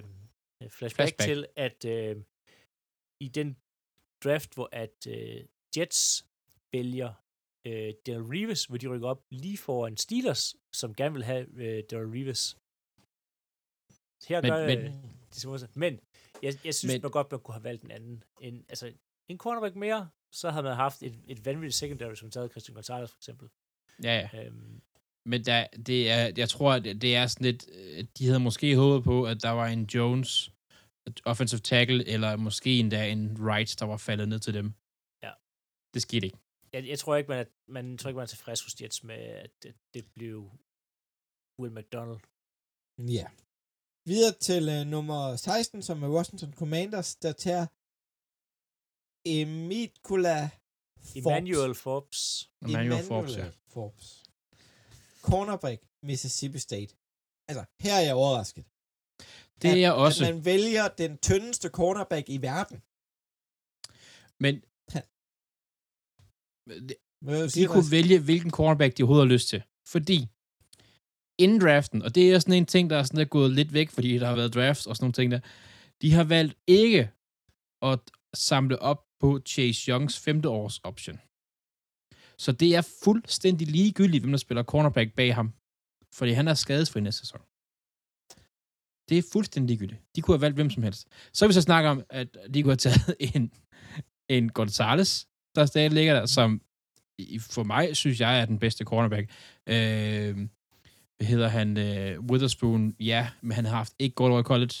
et 0.61 0.71
flashback, 0.71 0.95
Flashback. 0.95 1.27
til, 1.29 1.47
at 1.55 1.85
øh, 1.85 2.15
i 3.19 3.27
den 3.27 3.57
draft, 4.23 4.53
hvor 4.53 4.69
at 4.71 5.07
øh, 5.07 5.43
Jets 5.77 6.25
vælger 6.73 7.13
øh, 7.67 7.93
Daryl 8.05 8.23
Reeves, 8.33 8.65
hvor 8.65 8.77
de 8.77 8.87
rykker 8.87 9.07
op 9.07 9.21
lige 9.31 9.57
foran 9.57 9.97
Steelers, 9.97 10.55
som 10.73 10.93
gerne 10.95 11.13
vil 11.13 11.23
have 11.23 11.43
øh, 11.63 11.83
Daryl 11.91 12.09
Reeves. 12.17 12.57
Her 14.29 14.41
Men- 14.41 14.51
gør 14.51 14.67
men- 14.67 14.77
øh, 14.79 14.93
de 15.33 15.39
små 15.39 15.57
Men 15.75 15.99
jeg, 16.43 16.53
jeg 16.65 16.75
synes 16.75 16.93
Men- 16.93 17.01
men, 17.01 17.11
godt, 17.11 17.31
man 17.31 17.39
kunne 17.39 17.53
have 17.53 17.63
valgt 17.63 17.83
en 17.83 17.91
anden. 17.91 18.23
En, 18.41 18.65
altså, 18.69 18.93
en 19.31 19.37
cornerback 19.37 19.75
mere, 19.75 20.09
så 20.33 20.49
havde 20.49 20.63
man 20.63 20.75
haft 20.75 21.03
et, 21.03 21.15
et 21.27 21.45
vanvittigt 21.45 21.75
secondary, 21.75 22.15
som 22.15 22.31
taget 22.31 22.51
Christian 22.51 22.73
Gonzalez 22.75 23.09
for 23.11 23.17
eksempel. 23.17 23.49
Ja, 24.03 24.29
ja. 24.33 24.45
Øhm, 24.45 24.81
Men 25.25 25.45
der, 25.45 25.67
det 25.67 26.11
er, 26.11 26.31
jeg 26.37 26.49
tror, 26.49 26.73
at 26.73 26.83
det 26.83 27.15
er 27.15 27.27
sådan 27.27 27.45
lidt... 27.45 27.69
øh, 27.73 28.03
De 28.17 28.25
havde 28.27 28.39
måske 28.39 28.75
håbet 28.75 29.03
på, 29.03 29.25
at 29.25 29.43
der 29.43 29.49
var 29.49 29.67
en 29.67 29.83
Jones 29.83 30.51
offensive 31.25 31.59
tackle, 31.59 32.07
eller 32.07 32.35
måske 32.35 32.79
endda 32.79 33.11
en 33.11 33.41
Wright, 33.41 33.79
der 33.79 33.85
var 33.85 33.97
faldet 33.97 34.29
ned 34.29 34.39
til 34.39 34.53
dem. 34.53 34.73
Ja. 35.23 35.31
Det 35.93 36.01
skete 36.01 36.25
ikke. 36.27 36.37
Jeg, 36.73 36.87
jeg 36.87 36.99
tror 36.99 37.15
ikke, 37.15 37.27
man 37.27 37.39
er, 37.39 37.45
man, 37.67 37.97
tror 37.97 38.09
ikke, 38.09 38.15
man 38.15 38.23
er 38.23 38.27
tilfreds 38.27 38.63
hos 38.63 38.81
Jets 38.81 39.03
med, 39.03 39.15
at 39.15 39.51
det, 39.63 39.75
det 39.93 40.05
blev 40.15 40.51
Will 41.59 41.73
McDonald. 41.73 42.19
Ja. 42.97 43.27
Videre 44.05 44.33
til 44.47 44.81
uh, 44.81 44.87
nummer 44.87 45.35
16, 45.35 45.81
som 45.83 46.03
er 46.03 46.09
Washington 46.09 46.53
Commanders, 46.53 47.15
der 47.15 47.31
tager 47.31 47.67
Emikula 49.25 50.49
Forbes. 50.97 51.15
Emmanuel 51.15 51.75
Forbes. 51.75 52.49
Emmanuel 52.61 53.03
Forbes, 53.03 53.37
ja. 53.37 53.49
Forbes. 53.73 54.23
Cornerback, 55.21 55.81
Mississippi 56.03 56.59
State. 56.59 56.95
Altså, 57.47 57.65
her 57.79 57.93
er 57.93 58.01
jeg 58.01 58.15
overrasket. 58.15 58.65
Det 59.61 59.69
er 59.69 59.73
at, 59.73 59.79
jeg 59.79 59.93
også. 59.93 60.25
At 60.25 60.35
man 60.35 60.45
vælger 60.45 60.87
den 60.87 61.17
tyndeste 61.17 61.69
cornerback 61.69 62.29
i 62.29 62.37
verden. 62.41 62.77
Men. 64.39 64.63
Det- 66.67 66.95
de 67.55 67.65
kunne 67.65 67.75
Mads? 67.77 67.91
vælge, 67.91 68.19
hvilken 68.19 68.51
cornerback 68.51 68.97
de 68.97 69.03
overhovedet 69.03 69.27
har 69.27 69.33
lyst 69.33 69.47
til. 69.49 69.61
Fordi 69.87 70.27
inden 71.39 71.61
draften, 71.61 72.01
og 72.01 72.15
det 72.15 72.31
er 72.33 72.39
sådan 72.39 72.53
en 72.53 72.65
ting, 72.65 72.89
der 72.89 72.97
er 72.97 73.03
sådan 73.03 73.19
er 73.19 73.25
gået 73.25 73.51
lidt 73.51 73.73
væk, 73.73 73.89
fordi 73.89 74.17
der 74.17 74.27
har 74.27 74.35
været 74.35 74.53
drafts 74.53 74.87
og 74.87 74.95
sådan 74.95 75.03
nogle 75.03 75.13
ting 75.13 75.31
der, 75.31 75.39
de 76.01 76.11
har 76.13 76.23
valgt 76.23 76.55
ikke 76.67 77.11
at 77.81 77.99
samle 78.35 78.79
op 78.79 79.05
på 79.19 79.39
Chase 79.47 79.91
Youngs 79.91 80.19
femte 80.19 80.49
års 80.49 80.79
option. 80.79 81.19
Så 82.39 82.51
det 82.51 82.75
er 82.75 82.81
fuldstændig 83.03 83.67
ligegyldigt, 83.67 84.21
hvem 84.23 84.31
der 84.31 84.37
spiller 84.37 84.63
cornerback 84.63 85.13
bag 85.15 85.35
ham. 85.35 85.53
Fordi 86.13 86.31
han 86.31 86.47
er 86.47 86.53
skadesfri 86.53 87.01
næste 87.01 87.19
sæson. 87.19 87.41
Det 89.09 89.17
er 89.17 89.29
fuldstændig 89.33 89.67
ligegyldigt. 89.69 90.01
De 90.15 90.21
kunne 90.21 90.35
have 90.37 90.41
valgt 90.41 90.55
hvem 90.57 90.69
som 90.69 90.83
helst. 90.83 91.07
Så 91.33 91.45
kan 91.45 91.49
vi 91.49 91.53
så 91.53 91.61
snakke 91.61 91.89
om, 91.89 92.03
at 92.09 92.37
de 92.53 92.63
kunne 92.63 92.71
have 92.71 92.77
taget 92.77 93.15
en, 93.35 93.53
en 94.29 94.49
Gonzales, 94.49 95.26
der 95.61 95.65
stadig 95.65 95.91
ligger 95.91 96.13
der, 96.13 96.25
som 96.25 96.61
for 97.39 97.63
mig, 97.63 97.95
synes 97.95 98.19
jeg, 98.19 98.41
er 98.41 98.45
den 98.45 98.59
bedste 98.59 98.83
cornerback. 98.83 99.29
Øh, 99.67 100.47
hvad 101.17 101.27
hedder 101.27 101.47
han? 101.47 101.77
Øh, 101.77 102.19
Witherspoon, 102.19 102.95
ja, 102.99 103.29
men 103.41 103.51
han 103.51 103.65
har 103.65 103.75
haft 103.75 103.93
ikke 103.99 104.15
godt 104.15 104.31
over 104.31 104.39
i 104.39 104.43
college. 104.43 104.73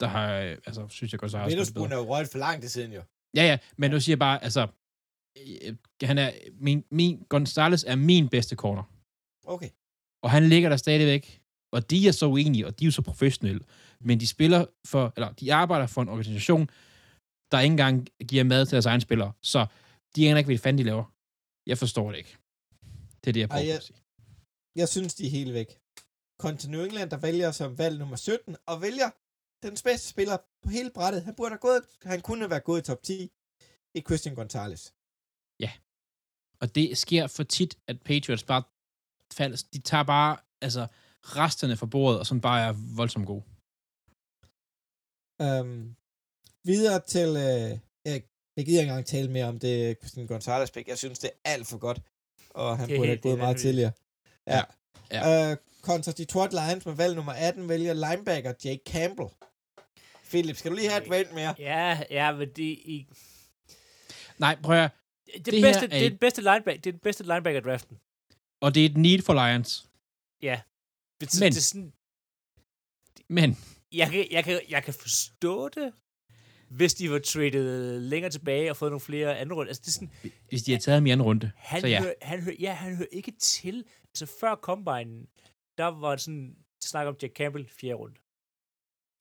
Der 0.00 0.06
har, 0.06 0.34
øh, 0.34 0.56
altså, 0.66 0.88
synes 0.88 1.12
jeg 1.12 1.20
godt, 1.20 1.30
så 1.30 1.38
har 1.38 1.46
Witherspoon 1.46 1.92
er 1.92 1.96
jo 1.96 2.14
røget 2.14 2.28
for 2.28 2.38
lang 2.38 2.60
tid 2.60 2.68
siden, 2.68 2.92
jo. 2.92 3.02
Ja, 3.36 3.46
ja, 3.46 3.58
men 3.76 3.90
nu 3.90 4.00
siger 4.00 4.12
jeg 4.12 4.18
bare, 4.18 4.44
altså, 4.44 4.66
øh, 5.38 5.74
han 6.02 6.18
er, 6.18 6.30
min, 6.60 6.84
min, 6.90 7.26
Gonzales 7.28 7.84
er 7.84 7.96
min 7.96 8.28
bedste 8.28 8.56
corner. 8.56 8.82
Okay. 9.44 9.68
Og 10.22 10.30
han 10.30 10.48
ligger 10.48 10.68
der 10.68 10.76
stadigvæk. 10.76 11.38
Og 11.72 11.90
de 11.90 12.08
er 12.08 12.12
så 12.12 12.26
uenige, 12.26 12.66
og 12.66 12.78
de 12.78 12.84
er 12.84 12.86
jo 12.86 12.92
så 12.92 13.02
professionelle. 13.02 13.60
Men 14.00 14.20
de 14.20 14.28
spiller 14.28 14.64
for, 14.84 15.12
eller 15.16 15.32
de 15.32 15.54
arbejder 15.54 15.86
for 15.86 16.02
en 16.02 16.08
organisation, 16.08 16.70
der 17.52 17.60
ikke 17.60 17.72
engang 17.72 18.06
giver 18.28 18.44
mad 18.44 18.66
til 18.66 18.72
deres 18.72 18.86
egne 18.86 19.00
spillere. 19.00 19.32
Så 19.42 19.66
de 20.16 20.28
aner 20.28 20.38
ikke, 20.38 20.48
hvad 20.48 20.58
fanden 20.58 20.78
de 20.78 20.84
laver. 20.84 21.04
Jeg 21.66 21.78
forstår 21.78 22.10
det 22.10 22.18
ikke. 22.18 22.36
Det 23.20 23.28
er 23.28 23.32
det, 23.32 23.40
jeg 23.40 23.48
prøver 23.48 23.60
Ej, 23.62 23.68
jeg- 23.68 23.76
at 23.76 23.82
sige. 23.82 23.96
Jeg 24.76 24.88
synes, 24.88 25.14
de 25.14 25.26
er 25.26 25.30
helt 25.30 25.52
væk. 25.54 25.78
New 26.68 26.84
England, 26.84 27.10
der 27.10 27.16
vælger 27.16 27.50
som 27.52 27.78
valg 27.78 27.98
nummer 27.98 28.16
17, 28.16 28.56
og 28.66 28.82
vælger 28.82 29.10
den 29.66 29.76
bedste 29.84 30.08
spiller 30.08 30.36
på 30.62 30.68
hele 30.68 30.90
brættet. 30.90 31.22
Han 31.24 31.34
burde 31.34 31.50
have 31.50 31.58
gået, 31.58 31.82
han 32.02 32.20
kunne 32.20 32.50
være 32.50 32.60
gået 32.60 32.80
i 32.80 32.84
top 32.84 33.02
10 33.02 33.30
i 33.94 34.00
Christian 34.00 34.34
Gonzalez. 34.34 34.90
Og 36.62 36.74
det 36.74 36.98
sker 36.98 37.26
for 37.26 37.42
tit, 37.42 37.78
at 37.86 38.02
Patriots 38.02 38.44
bare 38.44 38.62
falder, 39.32 39.64
de 39.72 39.78
tager 39.80 40.02
bare 40.04 40.36
altså, 40.60 40.86
resterne 41.22 41.76
fra 41.76 41.86
bordet, 41.86 42.18
og 42.20 42.26
som 42.26 42.40
bare 42.40 42.60
er 42.68 42.72
voldsomt 42.96 43.26
gode. 43.26 43.44
Um, 45.60 45.96
videre 46.64 47.00
til, 47.00 47.28
øh, 47.28 47.78
jeg, 48.04 48.22
jeg 48.56 48.64
gider 48.66 48.80
ikke 48.80 48.90
engang 48.90 49.06
tale 49.06 49.30
mere 49.30 49.44
om 49.44 49.58
det 49.58 49.98
Christian 49.98 50.26
Gonzalez 50.26 50.70
pick. 50.70 50.88
Jeg 50.88 50.98
synes, 50.98 51.18
det 51.18 51.30
er 51.44 51.50
alt 51.52 51.66
for 51.66 51.78
godt, 51.78 52.00
og 52.50 52.78
han 52.78 52.88
Det 52.88 52.96
burde 52.96 53.08
have 53.08 53.18
gået 53.18 53.38
meget 53.38 53.56
tidligere. 53.56 53.92
Ja. 54.46 54.62
Ja. 55.12 55.50
Uh, 55.52 55.56
kontra 55.82 56.12
Detroit 56.12 56.52
Lions 56.52 56.86
med 56.86 56.94
valg 56.94 57.14
nummer 57.16 57.32
18 57.32 57.68
vælger 57.68 57.92
linebacker 57.92 58.52
Jake 58.64 58.80
Campbell. 58.86 59.28
Philip, 60.28 60.56
skal 60.56 60.70
du 60.70 60.76
lige 60.76 60.90
have 60.90 61.02
et 61.04 61.10
valg 61.10 61.34
mere? 61.34 61.54
Ja, 61.58 62.02
ja, 62.10 62.32
men 62.32 62.48
det 62.48 62.62
i, 62.62 63.06
Nej, 64.38 64.56
prøv 64.62 64.76
at, 64.78 64.90
det, 65.34 65.46
det, 65.46 65.62
bedste, 65.62 65.84
er 65.84 65.88
det 65.88 66.06
er 66.06 66.08
den 66.10 66.18
bedste 66.18 66.40
linebacker, 66.42 66.80
det 66.80 66.86
er 66.86 66.92
den 66.92 67.00
bedste 67.00 67.22
linebacker 67.24 67.60
draften. 67.60 67.98
og 68.60 68.74
det 68.74 68.82
er 68.82 68.86
et 68.90 68.96
need 68.96 69.22
for 69.22 69.34
Lions. 69.48 69.88
Ja. 70.42 70.60
Det, 71.20 71.40
Men- 71.40 71.52
det 71.52 71.58
er 71.58 71.62
sådan, 71.62 71.92
Men 73.28 73.58
jeg 73.92 74.10
kan, 74.10 74.26
jeg, 74.30 74.44
kan, 74.44 74.60
jeg 74.68 74.82
kan 74.84 74.94
forstå 74.94 75.68
det, 75.68 75.92
hvis 76.76 76.94
de 76.94 77.10
var 77.10 77.18
traded 77.18 78.00
længere 78.00 78.30
tilbage 78.30 78.70
og 78.70 78.76
fået 78.76 78.90
nogle 78.90 79.00
flere 79.00 79.38
andre 79.38 79.56
runde. 79.56 79.68
Altså, 79.68 79.80
det 79.80 79.88
er 79.88 79.92
sådan, 79.92 80.10
hvis 80.48 80.62
de 80.62 80.72
har 80.72 80.78
taget 80.78 80.96
ham 80.96 81.06
i 81.06 81.10
anden 81.10 81.26
runde, 81.26 81.50
han, 81.56 81.80
så 81.80 81.86
ja. 81.86 82.02
hører, 82.02 82.14
han, 82.22 82.42
hører, 82.42 82.56
ja, 82.60 82.72
han 82.72 82.96
hører 82.96 83.08
ikke 83.12 83.32
til. 83.38 83.84
Altså, 84.08 84.26
før 84.40 84.54
Combine, 84.54 85.26
der 85.78 85.86
var 85.86 86.10
det 86.10 86.20
sådan, 86.20 86.56
snak 86.82 87.06
om 87.06 87.16
Jack 87.22 87.36
Campbell, 87.36 87.68
fjerde 87.68 87.94
runde. 87.94 88.16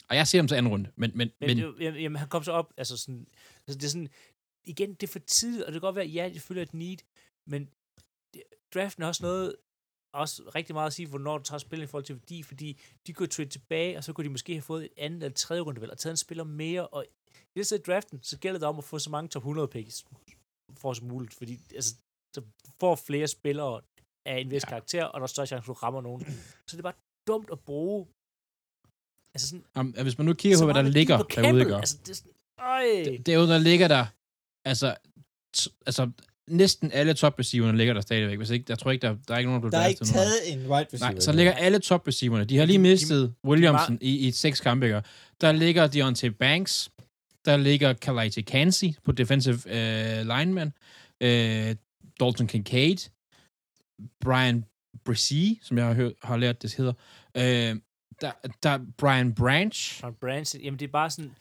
Og 0.09 0.15
jeg 0.15 0.27
ser 0.27 0.39
ham 0.39 0.47
til 0.47 0.55
anden 0.55 0.71
runde, 0.71 0.91
men, 0.95 1.11
men, 1.15 1.31
Men, 1.39 1.57
men 1.57 1.57
men 1.57 1.81
jamen, 1.81 2.01
jamen, 2.01 2.15
han 2.15 2.27
kom 2.27 2.43
så 2.43 2.51
op, 2.51 2.73
altså 2.77 2.97
sådan, 2.97 3.27
altså 3.67 3.79
det 3.79 3.83
er 3.83 3.89
sådan, 3.89 4.09
igen, 4.63 4.93
det 4.93 5.03
er 5.03 5.11
for 5.11 5.19
tidligt, 5.19 5.63
og 5.63 5.73
det 5.73 5.81
kan 5.81 5.87
godt 5.87 5.95
være, 5.95 6.05
ja, 6.05 6.29
det 6.33 6.41
følger 6.41 6.63
et 6.63 6.73
need, 6.73 6.97
men 7.47 7.69
det, 8.33 8.43
draften 8.73 9.03
er 9.03 9.07
også 9.07 9.23
noget, 9.23 9.55
også 10.13 10.51
rigtig 10.55 10.73
meget 10.75 10.87
at 10.87 10.93
sige, 10.93 11.07
hvornår 11.07 11.37
du 11.37 11.43
tager 11.43 11.59
spillet 11.59 11.87
i 11.87 11.87
forhold 11.87 12.05
til 12.05 12.15
værdi, 12.15 12.43
fordi 12.43 12.79
de 13.07 13.13
kunne 13.13 13.27
trade 13.27 13.49
tilbage, 13.49 13.97
og 13.97 14.03
så 14.03 14.13
kunne 14.13 14.25
de 14.25 14.29
måske 14.29 14.53
have 14.53 14.61
fået 14.61 14.85
et 14.85 14.91
andet 14.97 15.23
eller 15.23 15.35
tredje 15.35 15.61
rundevalg, 15.61 15.91
og 15.91 15.97
taget 15.97 16.13
en 16.13 16.17
spiller 16.17 16.43
mere, 16.43 16.87
og 16.87 17.05
i 17.55 17.59
det 17.59 17.67
sæt 17.67 17.85
draften, 17.87 18.19
så 18.23 18.37
gælder 18.37 18.59
det 18.59 18.67
om 18.67 18.77
at 18.77 18.83
få 18.83 18.99
så 18.99 19.09
mange 19.09 19.27
top 19.29 19.41
100 19.41 19.67
picks 19.67 20.05
for 20.77 20.93
som 20.93 21.07
muligt, 21.07 21.33
fordi 21.33 21.59
altså, 21.75 21.95
så 22.35 22.41
får 22.79 22.95
flere 22.95 23.27
spillere 23.27 23.81
af 24.25 24.39
en 24.39 24.51
vis 24.51 24.63
Ja. 24.63 24.69
karakter, 24.69 25.03
og 25.05 25.19
der 25.19 25.23
er 25.23 25.27
større 25.27 25.47
chance, 25.47 25.63
at 25.63 25.67
du 25.67 25.73
rammer 25.73 26.01
nogen. 26.01 26.25
Så 26.67 26.77
det 26.77 26.77
er 26.77 26.81
bare 26.83 26.93
dumt 27.27 27.49
at 27.51 27.59
bruge 27.59 28.05
altså 29.35 29.47
sådan, 29.49 29.63
om, 29.75 29.87
hvis 30.03 30.17
man 30.17 30.25
nu 30.25 30.33
kigger 30.33 30.57
så 30.57 30.61
på, 30.65 30.71
hvad 30.73 30.83
der 30.83 30.89
ligger 30.89 31.17
derude, 31.17 31.59
ikke? 31.59 31.75
Altså, 31.75 31.97
det 32.05 32.09
er 32.09 32.13
sådan, 32.15 32.31
øj. 32.59 33.17
Derude, 33.25 33.47
der 33.47 33.57
ligger 33.57 33.87
der, 33.87 34.05
altså, 34.65 34.95
t- 35.57 35.77
altså 35.85 36.11
næsten 36.47 36.91
alle 36.91 37.13
top 37.13 37.39
receiverne 37.39 37.77
ligger 37.77 37.93
der 37.93 38.01
stadigvæk. 38.01 38.37
Hvis 38.37 38.49
ikke, 38.49 38.65
jeg 38.69 38.79
tror 38.79 38.91
ikke, 38.91 39.01
der, 39.07 39.15
der 39.27 39.33
er 39.33 39.37
ikke 39.37 39.49
nogen, 39.51 39.63
der 39.63 39.69
Der 39.69 39.77
er 39.77 39.87
ikke 39.87 40.05
taget 40.05 40.53
en 40.53 40.59
wide 40.59 40.85
receiver. 40.93 41.11
Nej, 41.11 41.19
så 41.19 41.31
ligger 41.31 41.53
alle 41.53 41.79
top 41.79 42.07
receiverne. 42.07 42.45
De 42.45 42.57
har 42.57 42.65
lige 42.65 42.77
De- 42.77 42.83
de- 42.83 42.89
mistet 42.89 43.35
Williamson 43.45 43.97
i, 44.01 44.27
i 44.27 44.31
seks 44.31 44.59
kampe. 44.61 44.85
ikke? 44.85 45.01
Der 45.41 45.51
ligger 45.51 45.87
Deontay 45.87 46.27
Banks. 46.29 46.89
Der 47.45 47.57
ligger 47.57 47.93
Kalaite 47.93 48.41
Kansi 48.43 48.95
på 49.03 49.11
defensive 49.11 49.59
øh, 49.65 50.21
lineman. 50.27 50.73
Øh, 51.21 51.75
Dalton 52.19 52.47
Kincaid. 52.47 53.09
Brian 54.21 54.65
Bresee, 55.05 55.59
som 55.61 55.77
jeg 55.77 55.85
har, 55.85 55.93
hørt, 55.93 56.13
har 56.23 56.37
lært, 56.37 56.61
det 56.61 56.73
hedder. 56.73 56.93
Øh, 57.37 57.75
der, 58.21 58.31
der 58.63 58.69
er 58.69 58.79
Brian 58.97 59.35
Branch. 59.35 59.99
Sean 59.99 60.13
Branch, 60.13 60.63
jamen 60.63 60.79
det 60.79 60.85
er 60.87 60.91
bare 60.91 61.09
sådan, 61.09 61.35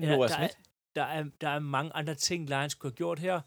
ja, 0.00 0.06
der, 0.06 0.36
er, 0.36 0.48
der, 0.96 1.02
er, 1.04 1.24
der 1.40 1.48
er 1.48 1.58
mange 1.58 1.92
andre 1.94 2.14
ting, 2.14 2.48
Lions 2.48 2.74
kunne 2.74 2.90
have 2.90 2.96
gjort 2.96 3.18
her. 3.18 3.32
Jeg 3.32 3.42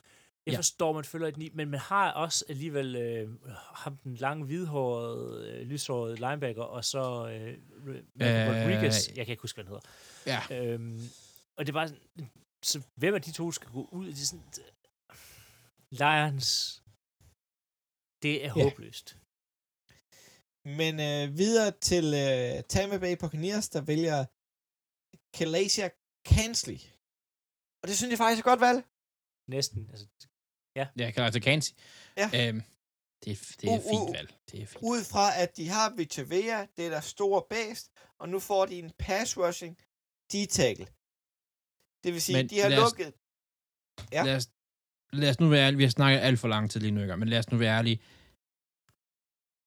Ja. 0.47 0.51
ja. 0.51 0.57
forstår, 0.57 0.93
man 0.93 1.03
følger 1.03 1.27
et 1.27 1.37
ni, 1.37 1.49
men 1.53 1.69
man 1.69 1.79
har 1.79 2.11
også 2.11 2.45
alligevel 2.49 2.95
øh, 2.95 3.29
ham 3.75 3.97
den 4.03 4.15
lange, 4.15 4.45
hvidhårede, 4.45 5.51
øh, 5.51 5.67
lyshårede 5.67 6.15
linebacker, 6.15 6.63
og 6.63 6.85
så 6.85 7.27
øh, 7.29 7.53
Øh, 7.87 7.97
Rodriguez, 8.47 9.07
jeg 9.15 9.25
kan 9.25 9.33
ikke 9.33 9.41
huske, 9.41 9.63
hvad 9.63 9.65
han 9.65 9.81
Ja. 10.27 10.41
hedder. 10.49 10.73
Øhm, 10.73 10.99
og 11.57 11.61
det 11.65 11.69
er 11.69 11.79
bare 11.81 11.87
sådan, 11.89 12.31
så 12.63 12.77
hvem 13.01 13.13
af 13.15 13.21
de 13.21 13.31
to 13.31 13.51
skal 13.51 13.69
gå 13.77 13.83
ud? 13.97 14.05
Det 14.07 14.21
er 14.21 14.25
sådan, 14.31 14.51
Lions, 16.01 16.49
det 18.23 18.33
er 18.45 18.51
Ja. 18.57 18.63
håbløst. 18.63 19.07
Men 20.79 20.93
øh, 21.09 21.23
videre 21.41 21.71
til 21.89 22.05
øh, 22.25 22.63
Tampa 22.73 22.97
Bay 23.03 23.13
Buccaneers, 23.21 23.69
der 23.75 23.81
vælger 23.91 24.19
Kalasia 25.37 25.87
Kansley. 26.31 26.79
Og 27.81 27.85
det 27.87 27.95
synes 27.97 28.11
jeg 28.11 28.17
faktisk 28.23 28.41
er 28.45 28.49
godt 28.51 28.63
valg. 28.67 28.79
Næsten. 29.55 29.89
Altså, 29.91 30.07
Ja, 30.79 31.11
Kalaite 31.15 31.39
Kansi. 31.39 31.73
Ja. 32.21 32.27
Øhm, 32.39 32.61
det 33.23 33.29
er, 33.35 33.39
det 33.61 33.65
er 33.73 33.77
uh, 33.79 33.83
fint 33.93 34.09
valg. 34.17 34.29
Det 34.51 34.61
er 34.61 34.67
fint. 34.67 34.83
Ud 34.91 35.01
fra, 35.11 35.25
at 35.43 35.57
de 35.57 35.65
har 35.75 35.95
Vitavea, 35.95 36.59
det 36.75 36.85
er 36.85 36.89
der 36.89 37.01
store 37.15 37.41
bæst, 37.49 37.85
og 38.19 38.29
nu 38.29 38.39
får 38.39 38.65
de 38.65 38.75
en 38.79 38.91
pass 39.05 39.37
rushing 39.37 39.73
D-tackle. 40.33 40.87
Det 42.05 42.13
vil 42.13 42.21
sige, 42.21 42.35
Men 42.37 42.47
de 42.49 42.59
har 42.59 42.69
lad 42.69 42.77
os- 42.77 42.83
lukket... 42.83 43.13
Ja. 44.11 44.23
Lad, 44.23 44.35
os, 44.35 44.47
lad 45.13 45.29
os 45.29 45.39
nu 45.39 45.47
være 45.49 45.65
ærlige. 45.65 45.77
Vi 45.77 45.83
har 45.83 45.89
snakket 45.89 46.19
alt 46.19 46.39
for 46.39 46.47
lang 46.47 46.71
tid 46.71 46.79
lige 46.81 46.91
nu, 46.91 47.01
ikke? 47.01 47.17
men 47.17 47.27
lad 47.29 47.39
os 47.39 47.51
nu 47.51 47.57
være 47.57 47.77
ærlige. 47.77 47.99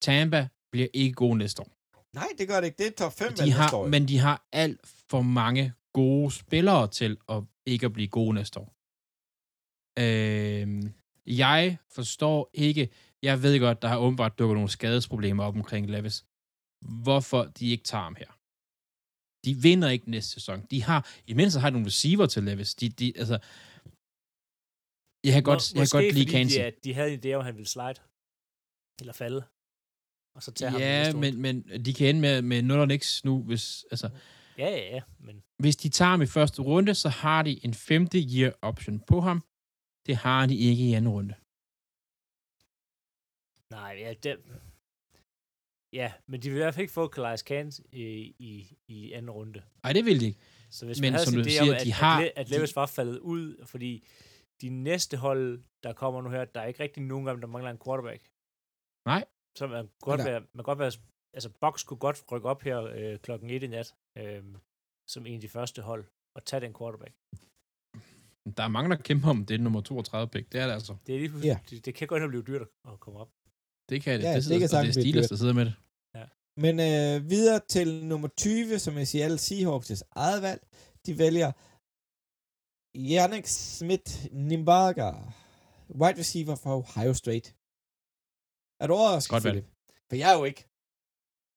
Tampa 0.02 0.48
bliver 0.72 0.88
ikke 0.94 1.14
god 1.14 1.36
næste 1.36 1.62
år. 1.62 1.70
Nej, 2.14 2.28
det 2.38 2.48
gør 2.48 2.60
det 2.60 2.66
ikke. 2.66 2.78
Det 2.78 2.86
er 2.86 2.90
top 3.04 3.12
5 3.12 3.32
De 3.34 3.52
har, 3.52 3.86
men 3.86 4.08
de 4.08 4.18
har 4.18 4.46
alt 4.52 4.80
for 5.10 5.22
mange 5.22 5.72
gode 5.92 6.30
spillere 6.30 6.88
til 6.88 7.18
at 7.28 7.42
ikke 7.66 7.86
at 7.86 7.92
blive 7.92 8.08
gode 8.08 8.34
næste 8.34 8.60
år. 8.60 8.68
Øhm, 10.00 10.92
jeg 11.26 11.76
forstår 11.90 12.50
ikke, 12.54 12.88
Jeg 13.22 13.42
ved 13.42 13.60
godt, 13.60 13.82
der 13.82 13.88
har 13.88 13.98
åbenbart 13.98 14.38
dukket 14.38 14.54
nogle 14.54 14.68
skadesproblemer 14.70 15.44
op 15.44 15.54
omkring 15.54 15.90
Levis. 15.90 16.24
Hvorfor 17.04 17.42
de 17.44 17.70
ikke 17.70 17.84
tager 17.84 18.02
ham 18.04 18.14
her? 18.18 18.37
De 19.48 19.54
vinder 19.66 19.88
ikke 19.88 20.10
næste 20.10 20.30
sæson. 20.30 20.58
De 20.70 20.78
har, 20.82 21.00
imens 21.26 21.54
har 21.54 21.70
de 21.70 21.74
nogle 21.76 21.86
receiver 21.86 22.26
til 22.26 22.42
Levis. 22.42 22.74
De, 22.74 22.88
de, 22.88 23.06
altså, 23.22 23.38
jeg 25.26 25.32
kan 25.36 25.42
godt, 25.50 25.62
jeg 25.74 25.84
kan 25.88 26.00
godt 26.00 26.14
lide 26.14 26.30
Kansas. 26.36 26.74
De, 26.74 26.80
de 26.84 26.94
havde 26.94 27.10
en 27.14 27.20
idé 27.20 27.30
om, 27.34 27.40
at 27.40 27.44
han 27.44 27.56
ville 27.60 27.72
slide. 27.76 27.98
Eller 29.00 29.12
falde. 29.12 29.42
Og 30.36 30.42
så 30.42 30.50
tage 30.52 30.72
ja, 30.78 31.04
ham 31.04 31.16
men, 31.16 31.32
men 31.44 31.54
de 31.84 31.94
kan 31.94 32.06
ende 32.08 32.20
med, 32.20 32.42
med 32.42 32.62
0 32.62 32.78
og 32.78 32.88
niks 32.88 33.24
nu, 33.24 33.42
hvis, 33.42 33.84
altså, 33.90 34.08
Ja, 34.58 34.68
ja, 34.70 34.94
ja. 34.94 35.02
Men... 35.18 35.42
Hvis 35.58 35.76
de 35.76 35.88
tager 35.88 36.10
ham 36.10 36.22
i 36.22 36.26
første 36.26 36.62
runde, 36.62 36.94
så 36.94 37.08
har 37.08 37.42
de 37.42 37.64
en 37.64 37.74
femte 37.74 38.18
year 38.18 38.52
option 38.62 39.00
på 39.00 39.20
ham. 39.20 39.42
Det 40.06 40.16
har 40.16 40.46
de 40.46 40.56
ikke 40.56 40.82
i 40.82 40.94
anden 40.94 41.12
runde. 41.12 41.34
Nej, 43.70 43.96
ja, 44.04 44.14
det... 44.22 44.36
Ja, 45.92 46.12
men 46.26 46.42
de 46.42 46.50
vil 46.50 46.56
i 46.56 46.62
hvert 46.62 46.74
fald 46.74 46.82
ikke 46.82 46.92
få 46.92 47.08
Calais 47.08 47.40
Cans 47.40 47.80
i, 47.92 48.04
i, 48.38 48.76
i 48.88 49.12
anden 49.12 49.30
runde. 49.30 49.62
Nej, 49.82 49.92
det 49.92 50.04
vil 50.04 50.20
de 50.20 50.26
ikke. 50.26 50.40
Så 50.70 50.86
hvis 50.86 51.00
men 51.00 51.12
man 51.12 51.20
som 51.20 51.34
du 51.34 51.44
siger, 51.44 51.62
om, 51.62 51.76
at, 51.76 51.84
de 51.84 51.92
har... 51.92 52.20
At, 52.20 52.32
at 52.36 52.50
Levis 52.50 52.70
de... 52.70 52.76
var 52.76 52.86
faldet 52.86 53.18
ud, 53.18 53.66
fordi 53.66 54.06
de 54.60 54.68
næste 54.68 55.16
hold, 55.16 55.62
der 55.82 55.92
kommer 55.92 56.22
nu 56.22 56.30
her, 56.30 56.44
der 56.44 56.60
er 56.60 56.66
ikke 56.66 56.82
rigtig 56.82 57.02
nogen 57.02 57.26
dem, 57.26 57.40
der 57.40 57.48
mangler 57.48 57.70
en 57.70 57.78
quarterback. 57.84 58.22
Nej. 59.06 59.24
Så 59.58 59.66
man 59.66 59.84
kan 59.86 59.90
godt, 60.00 60.24
være, 60.24 60.40
man 60.40 60.48
kan 60.56 60.64
godt 60.64 60.78
være 60.78 60.92
altså 61.34 61.50
Box 61.60 61.84
kunne 61.86 61.98
godt 61.98 62.24
rykke 62.32 62.48
op 62.48 62.62
her 62.62 62.82
øh, 62.82 63.18
klokken 63.18 63.50
1 63.50 63.62
i 63.62 63.66
nat, 63.66 63.94
øh, 64.18 64.44
som 65.08 65.26
en 65.26 65.34
af 65.34 65.40
de 65.40 65.48
første 65.48 65.82
hold, 65.82 66.04
og 66.36 66.44
tage 66.44 66.60
den 66.60 66.74
quarterback. 66.78 67.14
Der 68.56 68.62
er 68.62 68.68
mange, 68.68 68.90
der 68.90 68.96
kæmper 68.96 69.28
om 69.30 69.46
det 69.46 69.60
nummer 69.60 69.80
32 69.80 70.28
pick. 70.28 70.52
Det 70.52 70.60
er 70.60 70.66
det 70.66 70.72
altså. 70.72 70.96
Det, 71.06 71.14
er 71.14 71.18
lige, 71.18 71.32
ja. 71.44 71.58
det, 71.70 71.84
det 71.86 71.94
kan 71.94 72.08
godt 72.08 72.28
blive 72.28 72.42
dyrt 72.42 72.62
at 72.92 73.00
komme 73.00 73.20
op. 73.20 73.30
Det 73.88 74.02
kan 74.02 74.20
det. 74.20 74.26
Ja, 74.26 74.34
det, 74.34 74.44
sidder, 74.44 74.58
det, 74.58 74.70
kan 74.70 74.80
det 74.84 74.96
er 74.96 75.00
Steelers, 75.00 75.28
der 75.28 75.36
sidder 75.36 75.52
med 75.52 75.64
det. 75.64 75.74
Ja. 76.14 76.24
Men 76.56 76.80
øh, 76.80 77.30
videre 77.30 77.60
til 77.68 78.04
nummer 78.04 78.28
20, 78.28 78.78
som 78.78 78.98
jeg 78.98 79.08
siger, 79.08 79.24
alle 79.24 79.38
Seahawks' 79.38 80.02
eget 80.10 80.42
valg. 80.42 80.66
De 81.06 81.18
vælger 81.18 81.52
Yannick 82.96 83.46
Smith 83.46 84.10
Nimbaga, 84.32 85.12
wide 86.00 86.18
receiver 86.18 86.54
fra 86.54 86.76
Ohio 86.76 87.14
State. 87.14 87.54
Er 88.80 88.86
du 88.86 88.94
overrasket, 88.94 89.30
Godt 89.30 89.44
valg. 89.44 89.64
For 90.08 90.16
jeg 90.16 90.32
er 90.32 90.38
jo 90.38 90.44
ikke. 90.44 90.64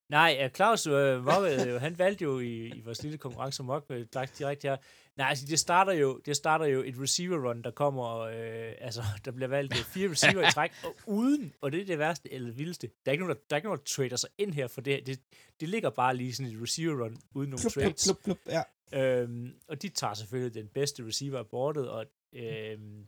Nej, 0.09 0.49
Claus, 0.55 0.87
øh, 0.87 1.27
øh, 1.27 1.81
han 1.81 1.97
valgte 1.97 2.23
jo 2.23 2.39
i, 2.39 2.67
i 2.67 2.81
vores 2.81 3.03
lille 3.03 3.17
konkurrence 3.17 3.63
Mok, 3.63 3.85
øh, 3.89 4.05
direkte 4.13 4.67
her. 4.67 4.77
Nej, 5.17 5.29
altså 5.29 5.45
det 5.45 5.59
starter 5.59 5.93
jo, 5.93 6.21
det 6.25 6.35
starter 6.35 6.65
jo 6.65 6.83
et 6.83 6.95
receiver 6.99 7.49
run, 7.49 7.61
der 7.61 7.71
kommer, 7.71 8.17
øh, 8.19 8.73
altså 8.77 9.01
der 9.25 9.31
bliver 9.31 9.47
valgt 9.47 9.73
øh, 9.73 9.83
fire 9.83 10.11
receiver 10.11 10.47
i 10.47 10.51
træk, 10.55 10.71
og 10.83 10.95
uden, 11.07 11.53
og 11.61 11.71
det 11.71 11.81
er 11.81 11.85
det 11.85 11.99
værste 11.99 12.33
eller 12.33 12.51
vildeste, 12.51 12.87
der 12.87 13.11
er 13.11 13.11
ikke 13.11 13.23
nogen, 13.23 13.35
der, 13.35 13.41
der, 13.49 13.55
er 13.55 13.57
ikke 13.57 13.67
nogen, 13.67 13.79
der 13.79 13.85
trader 13.85 14.15
sig 14.15 14.29
ind 14.37 14.53
her, 14.53 14.67
for 14.67 14.81
det, 14.81 15.07
det, 15.07 15.19
det 15.59 15.69
ligger 15.69 15.89
bare 15.89 16.15
lige 16.15 16.33
sådan 16.33 16.51
et 16.51 16.61
receiver 16.61 17.03
run, 17.03 17.17
uden 17.35 17.49
nogen 17.49 17.61
plup, 17.61 17.73
trades. 17.73 18.03
Plup, 18.05 18.23
plup, 18.23 18.37
plup, 18.43 18.53
ja. 18.53 18.63
Øhm, 18.93 19.59
og 19.67 19.81
de 19.81 19.89
tager 19.89 20.13
selvfølgelig 20.13 20.53
den 20.53 20.67
bedste 20.67 21.05
receiver 21.05 21.39
af 21.39 21.47
bordet, 21.47 21.89
og 21.89 22.05
øhm, 22.33 23.07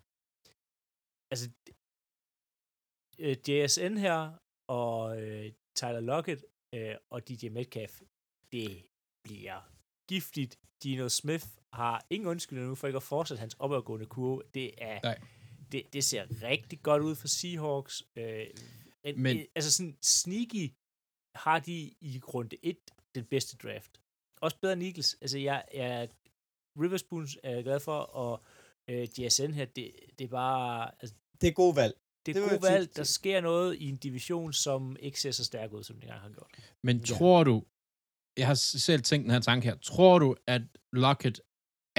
altså 1.32 1.50
øh, 3.20 3.38
JSN 3.50 3.98
her, 3.98 4.32
og 4.68 5.22
øh, 5.22 5.52
Tyler 5.76 6.00
Lockett 6.00 6.46
øh, 6.76 6.96
og 7.10 7.28
DJ 7.28 7.50
Metcalf, 7.50 8.02
det 8.52 8.86
bliver 9.24 9.73
giftigt. 10.08 10.60
Dino 10.84 11.10
Smith 11.10 11.46
har 11.74 12.06
ingen 12.10 12.28
undskyldning 12.28 12.70
nu 12.70 12.76
for 12.76 12.88
ikke 12.88 12.98
at 12.98 13.04
fortsætte 13.04 13.40
hans 13.40 13.56
opadgående 13.60 14.06
kurve. 14.06 14.42
Det 14.54 14.72
er 14.78 15.00
Nej. 15.04 15.20
det, 15.72 15.94
det 15.94 16.04
ser 16.04 16.42
rigtig 16.42 16.82
godt 16.82 17.02
ud 17.02 17.16
for 17.16 17.28
Seahawks. 17.28 18.04
Øh, 18.16 18.46
Men, 19.16 19.46
altså 19.56 19.72
sådan 19.72 19.98
sneaky 20.02 20.72
har 21.36 21.60
de 21.60 21.94
i 22.02 22.22
runde 22.34 22.58
1 22.64 22.78
den 23.16 23.26
bedste 23.26 23.58
draft. 23.58 24.02
Også 24.42 24.58
bedre 24.62 24.74
end 24.74 24.84
Eagles. 24.84 25.18
Altså 25.22 25.38
jeg, 25.38 25.66
jeg 25.74 26.10
Riverspoons 26.80 27.38
er 27.44 27.52
jeg 27.52 27.64
glad 27.64 27.80
for, 27.80 27.98
og 27.98 28.44
øh, 28.90 29.08
JSN 29.20 29.52
her, 29.52 29.66
det, 29.66 29.92
det 30.20 30.26
er 30.26 30.30
bare... 30.30 30.92
Altså, 31.00 31.16
det 31.42 31.48
er 31.48 31.54
god 31.54 31.76
valg. 31.76 31.94
Det 32.26 32.38
er 32.38 32.42
det 32.42 32.50
god 32.50 32.70
valg. 32.70 32.96
Der 32.96 33.04
sker 33.04 33.42
noget 33.42 33.76
i 33.76 33.90
en 33.90 33.98
division, 33.98 34.54
som 34.54 34.98
ikke 35.00 35.22
ser 35.22 35.32
så 35.32 35.46
stærk 35.46 35.74
ud, 35.74 35.84
som 35.84 35.96
det 35.96 36.04
engang 36.04 36.22
har 36.22 36.30
gjort. 36.30 36.52
Men 36.84 37.04
tror 37.04 37.44
du, 37.44 37.64
jeg 38.40 38.48
har 38.48 38.58
selv 38.88 39.02
tænkt 39.02 39.24
den 39.26 39.32
her 39.32 39.44
tanke 39.50 39.64
her, 39.70 39.76
tror 39.92 40.20
du, 40.24 40.36
at 40.48 40.62
Lockett 40.94 41.38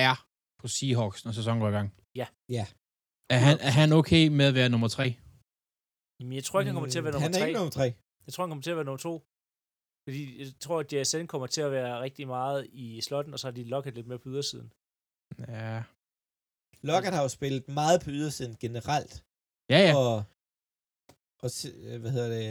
er 0.08 0.14
på 0.60 0.66
Seahawks, 0.76 1.24
når 1.24 1.32
sæsonen 1.32 1.60
går 1.60 1.68
i 1.68 1.76
gang? 1.78 1.88
Ja. 2.20 2.26
Ja. 2.56 2.64
Er 3.34 3.40
han, 3.46 3.56
er 3.68 3.74
han 3.80 3.88
okay 4.00 4.24
med 4.38 4.46
at 4.50 4.54
være 4.60 4.68
nummer 4.74 4.88
tre? 4.96 5.06
Jamen, 6.18 6.34
jeg 6.38 6.44
tror 6.44 6.56
ikke, 6.60 6.68
han 6.70 6.76
kommer 6.76 6.90
til 6.90 7.00
at 7.00 7.04
være 7.04 7.14
nummer 7.14 7.26
han 7.28 7.34
er 7.34 7.38
tre. 7.38 7.48
ikke 7.48 7.58
nummer 7.60 7.76
tre. 7.80 7.88
Jeg 8.26 8.32
tror, 8.32 8.42
han 8.44 8.50
kommer 8.50 8.62
til 8.66 8.74
at 8.74 8.78
være 8.80 8.88
nummer 8.90 9.04
to. 9.08 9.14
Fordi 10.04 10.22
jeg 10.40 10.48
tror, 10.64 10.78
at 10.80 10.92
JSN 10.92 11.26
kommer 11.32 11.46
til 11.54 11.62
at 11.66 11.72
være 11.78 12.00
rigtig 12.06 12.26
meget 12.36 12.60
i 12.72 13.00
slotten, 13.00 13.32
og 13.34 13.38
så 13.38 13.46
har 13.46 13.52
de 13.58 13.64
Lockett 13.64 13.96
lidt 13.96 14.06
mere 14.10 14.18
på 14.24 14.28
ydersiden. 14.28 14.68
Ja. 15.48 15.82
Lockett 16.90 17.14
har 17.16 17.22
jo 17.26 17.28
spillet 17.38 17.68
meget 17.80 17.98
på 18.04 18.10
ydersiden 18.18 18.54
generelt. 18.64 19.14
Ja, 19.72 19.78
ja. 19.86 19.92
Og, 20.02 20.14
og 21.42 21.48
hvad 22.02 22.10
hedder 22.16 22.30
det, 22.36 22.46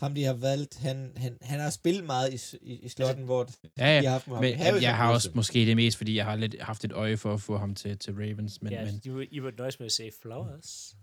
ham 0.00 0.14
de 0.14 0.24
har 0.24 0.32
valgt, 0.32 0.78
han, 0.78 1.12
han, 1.16 1.38
han 1.42 1.60
har 1.60 1.70
spillet 1.70 2.04
meget 2.04 2.52
i, 2.52 2.56
i, 2.62 2.74
i 2.74 2.88
slotten, 2.88 3.24
hvor 3.24 3.48
ja, 3.78 3.94
ja. 3.94 4.00
de 4.00 4.06
har 4.06 4.12
haft 4.12 4.28
men 4.28 4.58
jeg, 4.58 4.82
jeg 4.82 4.96
har 4.96 5.12
også 5.12 5.30
måske 5.34 5.66
det 5.66 5.76
mest, 5.76 5.96
fordi 5.96 6.16
jeg 6.16 6.24
har 6.24 6.36
lidt 6.36 6.62
haft 6.62 6.84
et 6.84 6.92
øje 6.92 7.16
for 7.16 7.34
at 7.34 7.40
få 7.40 7.58
ham 7.58 7.74
til, 7.74 7.98
til 7.98 8.14
Ravens. 8.14 8.62
Men, 8.62 8.72
ja, 8.72 8.84
men... 8.84 9.22
I, 9.22 9.26
I 9.30 9.42
var 9.42 9.52
nøjes 9.58 9.78
med 9.78 9.86
at 9.86 9.92
sige 9.92 10.12
Flowers. 10.22 10.96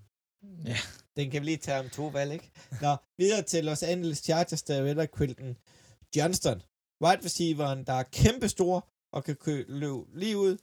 Ja. 0.66 0.78
Den 1.18 1.32
kan 1.32 1.41
vi 1.41 1.45
lige 1.45 1.58
tage 1.58 1.80
om 1.80 1.89
to 1.89 2.08
valg, 2.08 2.34
ikke? 2.34 2.52
Nå, 2.82 2.95
videre 3.18 3.41
til 3.41 3.66
Los 3.66 3.84
Angeles 3.84 4.18
Chargers, 4.18 4.64
der 4.64 4.82
vælger 4.82 5.08
Quilton 5.18 5.58
Johnston. 6.16 6.62
Wide 7.04 7.26
receiveren, 7.26 7.84
der 7.84 7.93
er 7.93 8.04
kæmpe 8.04 8.50
stor 8.50 8.89
og 9.14 9.24
kan 9.24 9.66
løbe 9.68 10.20
lige 10.20 10.38
ud. 10.38 10.58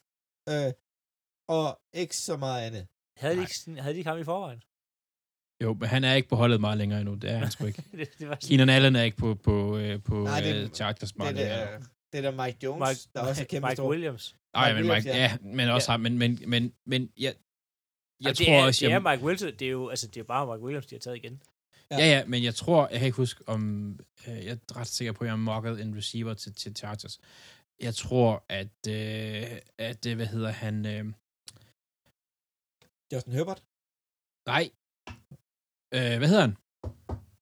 Øh, 0.49 0.73
og 1.49 1.81
ikke 1.93 2.17
så 2.17 2.37
meget 2.37 2.67
andet. 2.67 2.87
Havde 3.17 3.37
de, 3.37 3.41
ikke, 3.41 3.83
havde 3.83 3.95
de 3.95 3.99
ikke 3.99 4.11
ham 4.11 4.19
i 4.19 4.25
forvejen? 4.25 4.63
Jo, 5.65 5.77
men 5.81 5.89
han 5.89 6.05
er 6.05 6.15
ikke 6.15 6.29
på 6.29 6.37
holdet 6.37 6.61
meget 6.61 6.79
længere 6.79 7.01
endnu. 7.01 7.15
Det 7.15 7.31
er 7.31 7.37
han 7.37 7.51
sgu 7.51 7.67
ikke. 7.67 7.83
det, 7.99 8.09
det 8.19 8.29
var 8.29 8.39
Keenan 8.43 8.69
Allen 8.69 8.97
er 8.97 9.03
ikke 9.03 9.17
på, 9.17 9.35
på, 9.35 9.79
øh, 9.79 10.03
på 10.03 10.25
Nej, 10.25 10.41
det, 10.41 10.65
uh, 10.65 10.71
Chargers 10.71 11.17
meget 11.17 11.37
det, 11.37 11.47
der, 11.47 11.79
det 12.13 12.25
der 12.25 12.45
Mike 12.45 12.59
Jones, 12.63 12.89
Mike, 12.89 13.01
der 13.15 13.21
også 13.29 13.43
er 13.43 13.47
kæmpe 13.47 13.67
Mike 13.67 13.77
stor. 13.77 13.91
Williams. 13.91 14.37
Nej, 14.55 14.75
men 14.75 14.83
Mike, 14.87 15.09
ja. 15.09 15.17
ja, 15.17 15.37
men 15.43 15.69
også 15.69 15.93
ja. 15.93 15.93
ham, 15.93 16.01
men, 16.01 16.19
men, 16.19 16.39
men, 16.47 16.73
men 16.87 17.11
jeg, 17.19 17.35
jeg 18.21 18.39
det 18.39 18.47
tror 18.47 18.55
er, 18.55 18.67
også... 18.67 18.85
Det 18.85 18.91
jeg, 18.91 18.97
er 18.97 19.11
Mike 19.11 19.25
Wilson, 19.25 19.53
det 19.59 19.63
er 19.63 19.71
jo 19.71 19.89
altså, 19.89 20.07
det 20.07 20.21
er 20.21 20.25
bare 20.25 20.47
Mike 20.47 20.65
Williams, 20.65 20.87
de 20.87 20.95
har 20.95 21.01
taget 21.01 21.17
igen. 21.17 21.43
Ja. 21.91 21.97
ja, 21.99 22.07
ja, 22.07 22.25
men 22.27 22.45
jeg 22.45 22.55
tror, 22.55 22.89
jeg 22.91 22.99
kan 22.99 23.07
ikke 23.07 23.17
huske, 23.17 23.49
om... 23.49 23.91
Øh, 24.29 24.45
jeg 24.45 24.53
er 24.53 24.77
ret 24.77 24.87
sikker 24.87 25.13
på, 25.13 25.25
at 25.25 25.27
jeg 25.27 25.33
har 25.33 25.37
mocket 25.37 25.81
en 25.81 25.97
receiver 25.97 26.35
til, 26.35 26.55
til 26.55 26.77
Chargers. 26.77 27.21
Jeg 27.81 27.95
tror, 27.95 28.45
at... 28.49 28.89
Øh, 28.89 29.59
at 29.79 30.05
det, 30.05 30.17
hvad 30.17 30.27
hedder 30.27 30.51
han... 30.51 30.87
Øh, 30.87 31.05
Justin 33.13 33.33
Herbert? 33.33 33.63
Nej. 34.47 34.71
Øh, 35.97 36.19
hvad 36.19 36.29
hedder 36.29 36.41
han? 36.47 36.57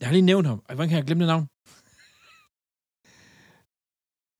Jeg 0.00 0.08
har 0.08 0.12
lige 0.12 0.22
nævnt 0.32 0.46
ham. 0.46 0.58
Hvordan 0.66 0.88
kan 0.88 0.96
jeg 0.98 1.06
glemme 1.06 1.22
det 1.24 1.28
navn? 1.34 1.46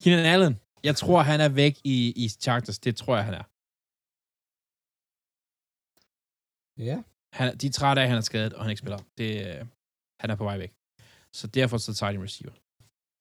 Keenan 0.03 0.25
Allen. 0.33 0.53
Jeg 0.83 0.95
tror, 0.95 1.21
han 1.21 1.39
er 1.41 1.49
væk 1.49 1.75
i, 1.83 1.97
i 2.23 2.29
Chargers. 2.29 2.79
Det 2.79 2.95
tror 2.95 3.15
jeg, 3.15 3.25
han 3.25 3.33
er. 3.41 3.45
Ja. 6.89 6.97
Han, 7.37 7.57
de 7.57 7.67
er 7.67 7.71
trætte 7.71 7.99
af, 8.01 8.03
at 8.05 8.09
han 8.09 8.17
er 8.17 8.21
skadet, 8.31 8.53
og 8.53 8.61
han 8.63 8.69
ikke 8.71 8.79
spiller. 8.79 8.99
Det, 9.17 9.29
øh, 9.47 9.65
han 10.21 10.29
er 10.29 10.35
på 10.35 10.43
vej 10.43 10.57
væk. 10.57 10.73
Så 11.33 11.47
derfor 11.47 11.77
så 11.77 11.93
tager 11.93 12.11
de 12.11 12.17
en 12.17 12.23
receiver. 12.23 12.53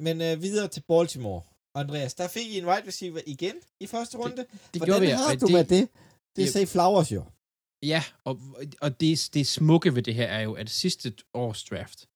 Men 0.06 0.20
øh, 0.22 0.42
videre 0.42 0.68
til 0.68 0.82
Baltimore. 0.88 1.42
Andreas, 1.74 2.14
der 2.14 2.28
fik 2.28 2.46
I 2.46 2.58
en 2.58 2.66
wide 2.66 2.86
receiver 2.86 3.20
igen 3.26 3.54
i 3.80 3.86
første 3.86 4.18
runde. 4.18 4.36
Det, 4.36 4.46
det 4.50 4.60
Hvordan 4.70 4.86
gjorde 4.86 5.00
vi. 5.00 5.10
har 5.10 5.34
du 5.34 5.46
det, 5.46 5.52
med 5.52 5.64
det? 5.64 5.68
Det 5.70 5.88
det- 6.36 6.52
sagde 6.52 6.66
Flowers 6.66 7.12
jo. 7.12 7.24
Ja, 7.82 8.02
og, 8.24 8.34
og 8.84 9.00
det, 9.00 9.30
det 9.34 9.46
smukke 9.46 9.94
ved 9.94 10.02
det 10.02 10.14
her 10.14 10.26
er 10.26 10.40
jo, 10.40 10.52
at 10.52 10.70
sidste 10.70 11.14
års 11.34 11.64
draft, 11.64 12.08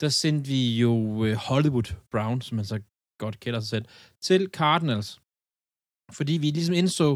der 0.00 0.08
sendte 0.08 0.48
vi 0.48 0.62
jo 0.84 1.24
øh, 1.24 1.34
Hollywood 1.48 1.88
Brown, 2.12 2.40
som 2.40 2.56
man 2.56 2.64
så 2.64 2.82
godt 3.22 3.40
kender 3.40 3.60
sig 3.60 3.68
selv, 3.68 3.86
til 4.20 4.42
Cardinals. 4.58 5.10
Fordi 6.18 6.34
vi 6.42 6.48
ligesom 6.50 6.74
indså, 6.82 7.08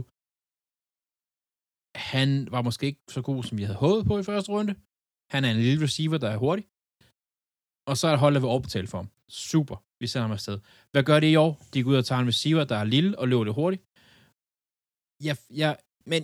han 2.13 2.31
var 2.55 2.63
måske 2.63 2.87
ikke 2.87 3.05
så 3.17 3.23
god, 3.23 3.41
som 3.45 3.59
vi 3.59 3.63
havde 3.63 3.79
håbet 3.85 4.07
på 4.07 4.19
i 4.19 4.23
første 4.31 4.53
runde. 4.53 4.73
Han 5.35 5.45
er 5.45 5.51
en 5.51 5.61
lille 5.67 5.85
receiver, 5.85 6.19
der 6.19 6.31
er 6.31 6.43
hurtig. 6.45 6.65
Og 7.91 7.95
så 7.97 8.05
er 8.07 8.13
der 8.13 8.25
hold, 8.25 8.35
der 8.35 8.41
vil 8.41 8.55
overbetale 8.55 8.89
for 8.93 8.99
ham. 8.99 9.11
Super. 9.29 9.77
Vi 10.01 10.07
sender 10.07 10.27
ham 10.27 10.37
afsted. 10.39 10.59
Hvad 10.93 11.03
gør 11.09 11.21
det 11.21 11.31
i 11.33 11.37
år? 11.37 11.53
De 11.73 11.83
går 11.83 11.91
ud 11.91 11.97
og 12.03 12.07
tager 12.07 12.21
en 12.21 12.33
receiver, 12.33 12.65
der 12.65 12.77
er 12.77 12.85
lille 12.85 13.19
og 13.19 13.29
løber 13.29 13.45
det 13.45 13.55
hurtigt. 13.55 13.83
Jeg, 15.27 15.37
jeg, 15.63 15.73
men 16.13 16.23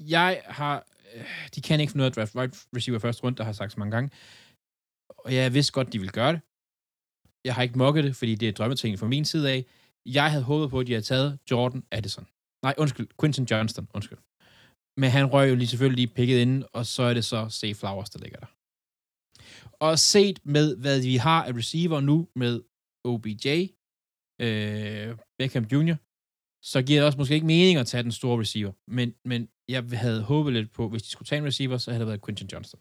jeg 0.00 0.42
har... 0.46 0.86
øh, 1.14 1.48
De 1.54 1.60
kan 1.62 1.80
ikke 1.80 1.90
finde 1.92 2.02
ud 2.02 2.06
af 2.06 2.10
at 2.10 2.16
draft 2.16 2.34
wide 2.34 2.56
receiver 2.76 2.98
første 2.98 3.22
runde, 3.24 3.36
der 3.36 3.44
har 3.44 3.52
sagt 3.52 3.72
så 3.72 3.78
mange 3.78 3.90
gange. 3.90 4.10
Og 5.18 5.34
jeg 5.34 5.54
vidste 5.54 5.72
godt, 5.72 5.92
de 5.92 5.98
ville 5.98 6.12
gøre 6.12 6.32
det. 6.32 6.40
Jeg 7.44 7.54
har 7.54 7.62
ikke 7.62 7.78
mokket 7.78 8.04
det, 8.04 8.16
fordi 8.16 8.34
det 8.34 8.48
er 8.48 8.52
drømmeting 8.52 8.98
fra 8.98 9.06
min 9.06 9.24
side 9.24 9.50
af. 9.52 9.64
Jeg 10.06 10.30
havde 10.30 10.44
håbet 10.44 10.70
på, 10.70 10.80
at 10.80 10.86
de 10.86 10.92
havde 10.92 11.04
taget 11.04 11.38
Jordan 11.50 11.84
Addison. 11.90 12.26
Nej, 12.62 12.74
undskyld, 12.78 13.08
Quinton 13.20 13.44
Johnston, 13.50 13.88
undskyld. 13.94 14.18
Men 15.00 15.10
han 15.10 15.26
røg 15.26 15.50
jo 15.50 15.54
lige 15.54 15.68
selvfølgelig 15.68 15.96
lige 16.06 16.14
picket 16.14 16.38
ind, 16.38 16.64
og 16.72 16.86
så 16.86 17.02
er 17.02 17.14
det 17.14 17.24
så 17.24 17.48
Safe 17.48 17.74
Flowers, 17.74 18.10
der 18.10 18.18
ligger 18.18 18.38
der. 18.38 18.50
Og 19.86 19.98
set 19.98 20.38
med, 20.44 20.76
hvad 20.76 21.02
vi 21.02 21.16
har 21.16 21.44
af 21.44 21.52
receiver 21.52 22.00
nu 22.00 22.28
med 22.34 22.62
OBJ, 23.04 23.46
øh, 24.44 25.16
Beckham 25.38 25.64
Jr., 25.72 25.96
så 26.72 26.82
giver 26.86 27.00
det 27.00 27.06
også 27.06 27.18
måske 27.18 27.34
ikke 27.34 27.46
mening 27.46 27.78
at 27.78 27.86
tage 27.86 28.02
den 28.02 28.12
store 28.12 28.40
receiver. 28.40 28.72
Men, 28.86 29.14
men 29.24 29.48
jeg 29.68 29.82
havde 30.04 30.22
håbet 30.22 30.52
lidt 30.52 30.72
på, 30.72 30.88
hvis 30.88 31.02
de 31.02 31.10
skulle 31.10 31.26
tage 31.26 31.38
en 31.38 31.46
receiver, 31.46 31.78
så 31.78 31.90
havde 31.90 32.00
det 32.00 32.08
været 32.08 32.24
Quinton 32.24 32.48
Johnston. 32.52 32.80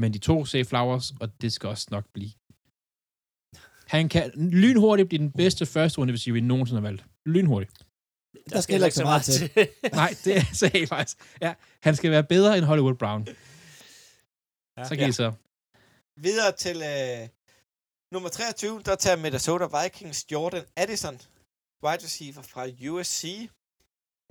Men 0.00 0.12
de 0.14 0.18
to 0.18 0.44
Safe 0.44 0.64
Flowers, 0.64 1.06
og 1.20 1.26
det 1.42 1.52
skal 1.52 1.68
også 1.68 1.86
nok 1.90 2.06
blive. 2.12 2.32
Han 3.94 4.08
kan 4.08 4.24
lynhurtigt 4.62 5.08
blive 5.08 5.22
den 5.26 5.32
bedste 5.32 5.66
første 5.66 5.98
runde 5.98 6.12
receiver, 6.12 6.34
vi 6.34 6.40
nogensinde 6.40 6.80
har 6.80 6.88
valgt. 6.88 7.04
Lynhurtigt. 7.26 7.72
Der 8.52 8.60
skal 8.60 8.72
heller 8.74 8.86
ikke 8.86 8.96
så 8.96 9.04
meget 9.04 9.24
til. 9.24 9.50
Nej, 10.02 10.10
det 10.24 10.36
sagde 10.60 10.78
jeg 10.80 10.88
faktisk. 10.88 11.18
Ja, 11.40 11.54
han 11.82 11.96
skal 11.96 12.10
være 12.10 12.24
bedre 12.24 12.58
end 12.58 12.64
Hollywood 12.64 12.94
Brown. 13.02 13.22
Ja. 14.78 14.84
Så 14.88 14.96
kan 14.96 15.08
I 15.08 15.12
så. 15.12 15.28
Videre 16.26 16.52
til 16.64 16.76
øh, 16.92 17.28
nummer 18.14 18.28
23, 18.28 18.82
der 18.88 18.94
tager 19.04 19.16
Minnesota 19.16 19.66
Vikings 19.76 20.26
Jordan 20.32 20.64
Addison, 20.76 21.16
wide 21.84 22.02
receiver 22.06 22.42
fra 22.42 22.62
USC. 22.90 23.22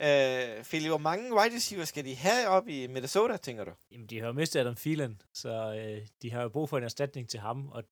Øh, 0.02 0.64
Philip, 0.64 0.90
hvor 0.90 0.98
mange 0.98 1.36
wide 1.36 1.56
receiver 1.56 1.86
skal 1.86 2.06
de 2.06 2.16
have 2.16 2.48
op 2.48 2.68
i 2.68 2.88
Minnesota, 2.88 3.38
tænker 3.38 3.64
du? 3.64 3.72
Jamen, 3.92 4.08
de 4.08 4.20
har 4.20 4.28
jo 4.28 4.34
mistet 4.34 4.60
Adam 4.60 4.76
Thielen, 4.76 5.22
så 5.34 5.50
øh, 5.76 6.08
de 6.22 6.32
har 6.32 6.42
jo 6.42 6.50
brug 6.50 6.70
for 6.70 6.78
en 6.78 6.84
erstatning 6.84 7.30
til 7.30 7.40
ham, 7.40 7.70
og 7.70 7.84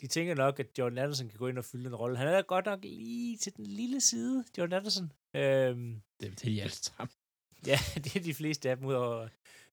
de 0.00 0.06
tænker 0.06 0.34
nok, 0.34 0.60
at 0.60 0.78
Jordan 0.78 0.98
Anderson 0.98 1.28
kan 1.28 1.38
gå 1.38 1.46
ind 1.48 1.58
og 1.58 1.64
fylde 1.64 1.86
en 1.86 1.94
rolle. 1.94 2.16
Han 2.18 2.28
er 2.28 2.42
godt 2.42 2.64
nok 2.66 2.78
lige 2.82 3.36
til 3.36 3.56
den 3.56 3.66
lille 3.66 4.00
side, 4.00 4.44
Jordan 4.58 4.72
Anderson. 4.78 5.12
Øhm, 5.34 6.02
Det, 6.20 6.30
det 6.30 6.40
er 6.40 6.50
de 6.50 6.62
alle 6.62 6.74
sammen. 6.74 7.10
ja, 7.66 7.78
det 7.94 8.16
er 8.16 8.20
de 8.20 8.34
fleste 8.34 8.70
af 8.70 8.76
dem 8.76 8.86
ud 8.86 8.94
over 8.94 9.28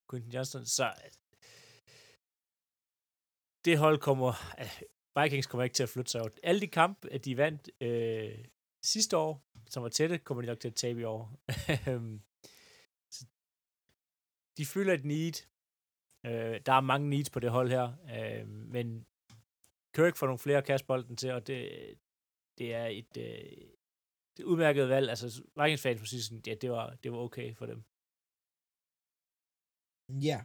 Quinton 0.09 0.31
Johnston. 0.31 0.65
Så 0.65 0.93
det 3.65 3.77
hold 3.77 3.97
kommer... 3.99 4.53
øh, 4.59 4.81
Vikings 5.23 5.47
kommer 5.47 5.63
ikke 5.63 5.73
til 5.73 5.83
at 5.83 5.89
flytte 5.89 6.11
sig 6.11 6.21
ud. 6.21 6.29
Alle 6.43 6.61
de 6.61 6.67
kampe, 6.67 7.09
at 7.11 7.25
de 7.25 7.37
vandt 7.37 7.69
øh, 7.81 8.45
sidste 8.83 9.17
år, 9.17 9.43
som 9.69 9.83
var 9.83 9.89
tætte, 9.89 10.17
kommer 10.17 10.41
de 10.41 10.47
nok 10.47 10.59
til 10.59 10.67
at 10.67 10.75
tabe 10.75 10.99
i 11.01 11.03
år. 11.03 11.39
Øhm, 11.89 12.21
de 14.57 14.65
føler 14.65 14.93
et 14.93 15.05
need. 15.05 15.35
Øh, 16.25 16.61
der 16.65 16.73
er 16.73 16.81
mange 16.81 17.09
needs 17.09 17.29
på 17.29 17.39
det 17.39 17.51
hold 17.51 17.69
her, 17.69 17.87
øh, 18.15 18.47
men 18.47 19.05
Kirk 19.95 20.15
får 20.15 20.27
nogle 20.27 20.39
flere 20.39 20.61
kastbolden 20.61 21.17
til, 21.17 21.31
og 21.31 21.47
det, 21.47 21.59
det 22.57 22.73
er 22.73 22.85
et, 22.85 23.17
øh, 23.17 23.67
det 24.37 24.43
udmærket 24.43 24.89
valg. 24.89 25.09
Altså, 25.09 25.43
Vikings 25.55 25.81
fans 25.81 25.99
må 25.99 26.05
sige 26.05 26.41
ja, 26.47 26.53
det 26.53 26.71
var, 26.71 26.95
det 27.03 27.11
var 27.11 27.17
okay 27.17 27.55
for 27.55 27.65
dem. 27.65 27.83
Ja. 30.27 30.39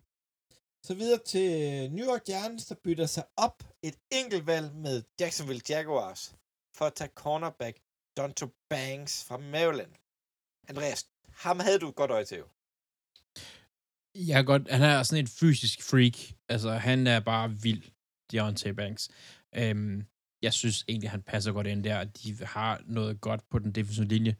Så 0.82 0.94
videre 0.94 1.20
til 1.32 1.48
New 1.92 2.06
York 2.10 2.24
Giants, 2.24 2.66
der 2.66 2.74
bytter 2.84 3.06
sig 3.06 3.24
op 3.36 3.62
et 3.82 3.96
enkelt 4.20 4.46
valg 4.46 4.74
med 4.74 5.02
Jacksonville 5.20 5.62
Jaguars 5.68 6.36
for 6.76 6.84
at 6.84 6.94
tage 6.94 7.12
cornerback 7.14 7.76
Donto 8.20 8.46
Banks 8.70 9.24
fra 9.24 9.36
Maryland. 9.36 9.92
Andreas, 10.68 11.08
ham 11.28 11.60
havde 11.60 11.78
du 11.78 11.88
et 11.88 11.94
godt 11.94 12.10
øje 12.10 12.24
til 12.24 12.38
jo. 12.38 12.48
Jeg 14.14 14.36
kan 14.36 14.44
godt, 14.44 14.70
han 14.70 14.82
er 14.82 15.02
sådan 15.02 15.24
en 15.24 15.28
fysisk 15.28 15.82
freak. 15.90 16.18
Altså, 16.48 16.70
han 16.70 17.06
er 17.06 17.20
bare 17.20 17.50
vild, 17.50 17.82
Deontay 18.32 18.70
Banks. 18.70 19.08
Øhm, 19.54 20.04
jeg 20.42 20.52
synes 20.52 20.84
egentlig, 20.88 21.10
han 21.10 21.22
passer 21.22 21.52
godt 21.52 21.66
ind 21.66 21.84
der. 21.84 22.04
De 22.04 22.36
har 22.44 22.82
noget 22.86 23.20
godt 23.20 23.42
på 23.50 23.58
den 23.58 23.72
defensive 23.72 24.06
linje. 24.06 24.36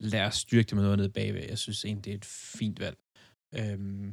Lad 0.00 0.22
os 0.26 0.34
styrke 0.34 0.66
det 0.66 0.76
med 0.76 0.82
noget 0.82 0.98
nede 0.98 1.12
bagved. 1.18 1.42
Jeg 1.48 1.58
synes 1.58 1.84
egentlig, 1.84 2.04
det 2.04 2.12
er 2.12 2.16
et 2.16 2.24
fint 2.24 2.80
valg. 2.80 2.98
Øhm, 3.54 4.06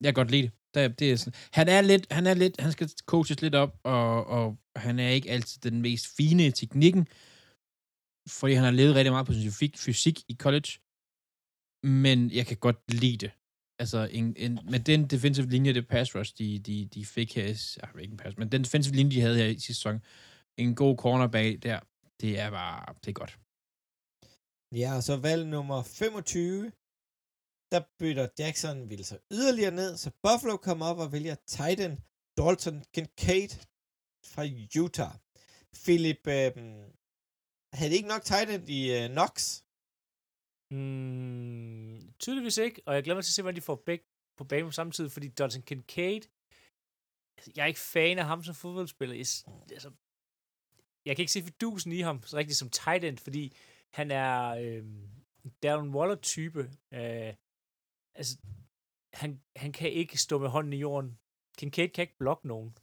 jeg 0.00 0.08
kan 0.08 0.14
godt 0.14 0.30
lide 0.30 0.42
det. 0.42 0.52
det, 0.74 0.98
det 0.98 1.12
er 1.12 1.16
sådan, 1.16 1.40
han 1.52 1.68
er 1.68 1.80
lidt, 1.80 2.12
han 2.12 2.26
er 2.26 2.34
lidt, 2.34 2.60
han 2.60 2.72
skal 2.72 2.90
coaches 3.06 3.42
lidt 3.42 3.54
op, 3.54 3.80
og, 3.82 4.26
og 4.26 4.56
han 4.76 4.98
er 4.98 5.08
ikke 5.08 5.30
altid 5.30 5.60
den 5.60 5.82
mest 5.82 6.16
fine 6.16 6.46
i 6.46 6.50
teknikken, 6.50 7.06
fordi 8.28 8.52
han 8.54 8.64
har 8.64 8.70
levet 8.70 8.94
rigtig 8.94 9.12
meget 9.12 9.26
på 9.26 9.32
sin 9.32 9.50
fysik, 9.50 9.78
fysik 9.78 10.18
i 10.28 10.34
college, 10.34 10.70
men 11.82 12.30
jeg 12.30 12.46
kan 12.46 12.56
godt 12.56 12.92
lide 12.92 13.16
det. 13.16 13.32
Altså, 13.78 14.08
en, 14.10 14.36
en, 14.36 14.58
med 14.70 14.80
den 14.80 15.06
defensive 15.06 15.46
linje, 15.46 15.74
det 15.74 15.88
pass 15.88 16.14
rush, 16.14 16.34
de, 16.38 16.58
de, 16.58 16.86
de 16.94 17.06
fik 17.06 17.34
her, 17.34 17.76
ja, 17.82 17.86
ah, 17.86 18.02
ikke 18.02 18.12
en 18.12 18.16
pass, 18.16 18.36
men 18.36 18.52
den 18.52 18.62
defensive 18.64 18.94
linje, 18.94 19.10
de 19.16 19.20
havde 19.20 19.36
her 19.36 19.46
i 19.46 19.58
sidste 19.58 19.66
sæson, 19.66 20.00
en 20.58 20.74
god 20.74 20.96
cornerback 20.96 21.62
der, 21.62 21.80
det 22.20 22.38
er 22.38 22.50
bare, 22.50 22.94
det 23.04 23.08
er 23.08 23.12
godt. 23.12 23.38
Ja, 24.80 24.96
og 24.96 25.02
så 25.02 25.16
valg 25.16 25.46
nummer 25.46 25.82
25, 25.82 26.72
der 27.72 27.80
bytter 27.98 28.28
Jacksonville 28.38 29.04
så 29.04 29.18
yderligere 29.32 29.74
ned, 29.74 29.96
så 29.96 30.10
Buffalo 30.22 30.56
kommer 30.56 30.86
op 30.86 30.98
og 30.98 31.12
vælger 31.12 31.36
Titan 31.46 31.98
Dalton 32.36 32.84
Kincaid 32.94 33.52
fra 34.32 34.44
Utah. 34.82 35.14
Philip, 35.84 36.26
øh, 36.26 36.52
havde 37.74 37.90
de 37.90 37.96
ikke 37.96 38.08
nok 38.08 38.22
Titan 38.22 38.68
i 38.68 38.92
øh, 38.92 39.08
Knox? 39.08 39.62
Mm, 40.70 42.14
tydeligvis 42.18 42.58
ikke, 42.58 42.82
og 42.86 42.94
jeg 42.94 43.02
glæder 43.02 43.16
mig 43.16 43.24
til 43.24 43.30
at 43.30 43.34
se, 43.34 43.42
hvordan 43.42 43.56
de 43.56 43.60
får 43.60 43.82
begge 43.86 44.04
på 44.36 44.44
banen 44.44 44.72
samtidig, 44.72 45.12
fordi 45.12 45.28
Dalton 45.28 45.62
Kincaid, 45.62 46.22
altså, 47.36 47.52
jeg 47.56 47.62
er 47.62 47.66
ikke 47.66 47.80
fan 47.80 48.18
af 48.18 48.26
ham 48.26 48.42
som 48.42 48.54
fodboldspiller. 48.54 49.14
Jeg, 49.14 49.26
altså, 49.72 49.90
jeg 51.04 51.16
kan 51.16 51.22
ikke 51.22 51.32
se 51.32 51.42
fidusen 51.42 51.92
i 51.92 52.00
ham 52.00 52.22
så 52.22 52.36
rigtigt 52.36 52.58
som 52.58 52.70
tight 52.70 53.04
end, 53.04 53.18
fordi 53.18 53.56
han 53.92 54.10
er 54.10 54.48
øh, 54.48 54.84
Darren 55.62 55.94
Waller-type. 55.94 56.70
Øh, 56.92 57.34
altså, 58.14 58.38
han, 59.14 59.42
han 59.56 59.72
kan 59.72 59.92
ikke 59.92 60.18
stå 60.18 60.38
med 60.38 60.48
hånden 60.48 60.72
i 60.72 60.76
jorden. 60.76 61.18
Kincaid 61.58 61.88
kan 61.88 62.02
ikke 62.02 62.18
blokke 62.18 62.48
nogen. 62.48 62.78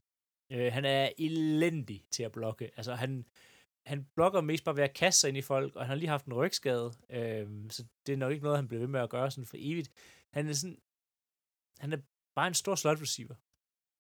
Øh, 0.52 0.74
han 0.74 0.86
er 0.86 1.10
elendig 1.18 2.06
til 2.12 2.24
at 2.24 2.32
blokke. 2.32 2.72
Altså, 2.78 2.96
han, 2.96 3.26
han 3.86 4.08
blokker 4.16 4.42
mest 4.42 4.64
bare 4.64 4.76
ved 4.76 4.84
at 4.84 4.94
kaste 4.94 5.20
sig 5.20 5.28
ind 5.28 5.38
i 5.38 5.42
folk, 5.42 5.76
og 5.76 5.82
han 5.82 5.90
har 5.90 5.96
lige 5.96 6.10
haft 6.10 6.26
en 6.26 6.34
rygskade, 6.34 6.94
øh, 7.10 7.48
så 7.70 7.86
det 8.06 8.14
er 8.14 8.18
nok 8.18 8.32
ikke 8.32 8.44
noget, 8.44 8.58
han 8.58 8.68
bliver 8.68 8.80
ved 8.80 8.88
med 8.88 9.00
at 9.00 9.10
gøre 9.10 9.32
sådan 9.32 9.46
for 9.46 9.58
evigt. 9.60 9.90
Han 10.34 10.50
er 10.50 10.54
sådan, 10.54 10.78
han 11.80 11.94
er 11.94 11.98
bare 12.36 12.48
en 12.48 12.54
stor 12.54 12.76
slot 12.76 13.02
receiver. 13.02 13.36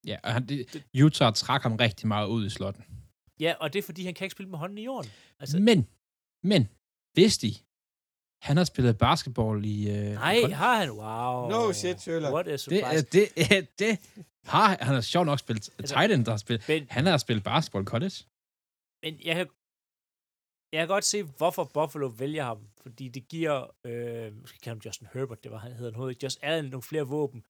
Ja, 0.07 0.17
og 0.23 0.33
han, 0.33 0.47
det, 0.47 0.85
Utah 1.03 1.33
trak 1.33 1.61
ham 1.61 1.75
rigtig 1.75 2.07
meget 2.07 2.27
ud 2.27 2.45
i 2.45 2.49
slotten. 2.49 2.83
Ja, 3.39 3.55
og 3.59 3.73
det 3.73 3.79
er 3.79 3.83
fordi, 3.83 4.05
han 4.05 4.13
kan 4.13 4.25
ikke 4.25 4.31
spille 4.33 4.49
med 4.49 4.59
hånden 4.59 4.77
i 4.77 4.83
jorden. 4.83 5.11
Altså, 5.39 5.59
Men, 5.59 5.87
men, 6.43 6.61
vidste 7.15 7.47
I, 7.47 7.53
han 8.47 8.57
har 8.57 8.63
spillet 8.63 8.97
basketball 8.97 9.65
i... 9.65 9.89
Øh, 9.89 10.11
nej, 10.13 10.33
i 10.33 10.51
har 10.51 10.75
han? 10.81 10.91
Wow. 10.91 11.49
No 11.49 11.73
shit, 11.73 12.01
Sherlock. 12.01 12.33
What 12.33 12.47
a 12.47 12.51
det, 12.51 12.59
surprise. 12.59 12.85
er- 12.85 13.01
det, 13.01 13.25
er- 13.57 13.65
det 13.79 13.99
har 14.53 14.67
han 14.87 14.93
har 14.93 15.01
sjovt 15.01 15.25
nok 15.25 15.39
spillet 15.39 15.69
Altså, 15.79 15.95
tight 15.95 16.11
end, 16.13 16.25
der 16.25 16.31
har 16.31 16.37
spillet. 16.37 16.67
men, 16.67 16.87
Han 16.89 17.05
har 17.05 17.17
spillet 17.17 17.43
basketball 17.43 17.83
i 17.83 17.85
college. 17.85 18.15
men 19.03 19.13
jeg 19.27 19.35
kan, 19.35 19.47
jeg 20.71 20.79
kan 20.79 20.87
godt 20.87 21.05
se, 21.05 21.23
hvorfor 21.23 21.63
Buffalo 21.73 22.07
vælger 22.07 22.43
ham. 22.43 22.67
Fordi 22.81 23.07
det 23.09 23.27
giver, 23.27 23.75
øh, 23.85 24.35
måske 24.41 24.59
kalde 24.59 24.75
ham 24.75 24.81
Justin 24.85 25.07
Herbert, 25.13 25.43
det 25.43 25.51
var 25.51 25.57
han 25.57 25.71
hedder 25.71 25.91
han 25.91 25.95
hovedet, 25.97 26.23
Just 26.23 26.39
Allen 26.41 26.71
nogle 26.71 26.81
flere 26.83 27.03
våben. 27.07 27.43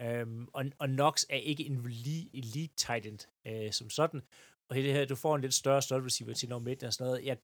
Øhm, 0.00 0.48
og, 0.52 0.64
og 0.78 0.88
Knox 0.88 1.24
er 1.30 1.36
ikke 1.36 1.66
en 1.66 1.76
elite, 1.76 2.28
elite 2.36 2.74
tight 2.76 3.06
end 3.06 3.18
øh, 3.46 3.72
som 3.72 3.90
sådan. 3.90 4.22
Og 4.70 4.76
det 4.76 4.92
her, 4.92 5.04
du 5.04 5.14
får 5.14 5.34
en 5.34 5.40
lidt 5.40 5.54
større 5.54 5.82
slot 5.82 6.04
receiver 6.04 6.34
til 6.34 6.48
nummer 6.48 6.70
1 6.72 6.82
og 6.84 6.92
sådan 6.92 7.10
noget. 7.10 7.24
Jeg, 7.24 7.36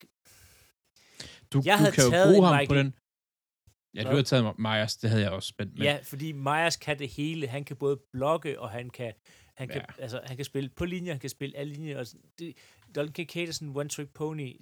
Du, 1.53 1.63
Jeg 1.65 1.73
du 1.75 1.79
havde 1.79 1.93
kan 1.93 2.05
jo 2.05 2.11
taget 2.11 2.27
bruge 2.27 2.39
en 2.39 2.45
ham 2.45 2.55
Michael- 2.63 2.69
på 2.69 2.75
den. 2.75 2.95
Ja, 3.95 4.03
du 4.11 4.17
har 4.17 4.23
taget 4.23 4.59
Myers, 4.59 4.97
det 4.97 5.11
havde 5.11 5.23
jeg 5.23 5.31
også. 5.33 5.53
Men, 5.59 5.69
men 5.69 5.83
ja, 5.83 5.99
fordi 6.03 6.33
Myers 6.33 6.77
kan 6.77 6.99
det 6.99 7.09
hele. 7.09 7.47
Han 7.47 7.65
kan 7.65 7.77
både 7.77 7.97
blokke, 8.13 8.61
og 8.61 8.71
han 8.71 8.91
kan, 8.91 9.13
han 9.57 9.69
kan, 9.69 9.77
Ja. 9.99 10.03
altså, 10.03 10.21
han 10.25 10.37
kan 10.37 10.45
spille 10.45 10.69
på 10.69 10.85
linjer, 10.85 11.13
han 11.13 11.21
kan 11.21 11.31
spille 11.31 11.57
alle 11.57 11.73
linjer. 11.73 11.99
Og 11.99 12.07
sådan. 12.07 12.25
det, 12.39 12.57
Dalton 12.95 13.13
Kincaid 13.13 13.49
er 13.49 13.53
sådan 13.53 13.69
en 13.69 13.77
one-trick 13.81 14.13
pony. 14.15 14.61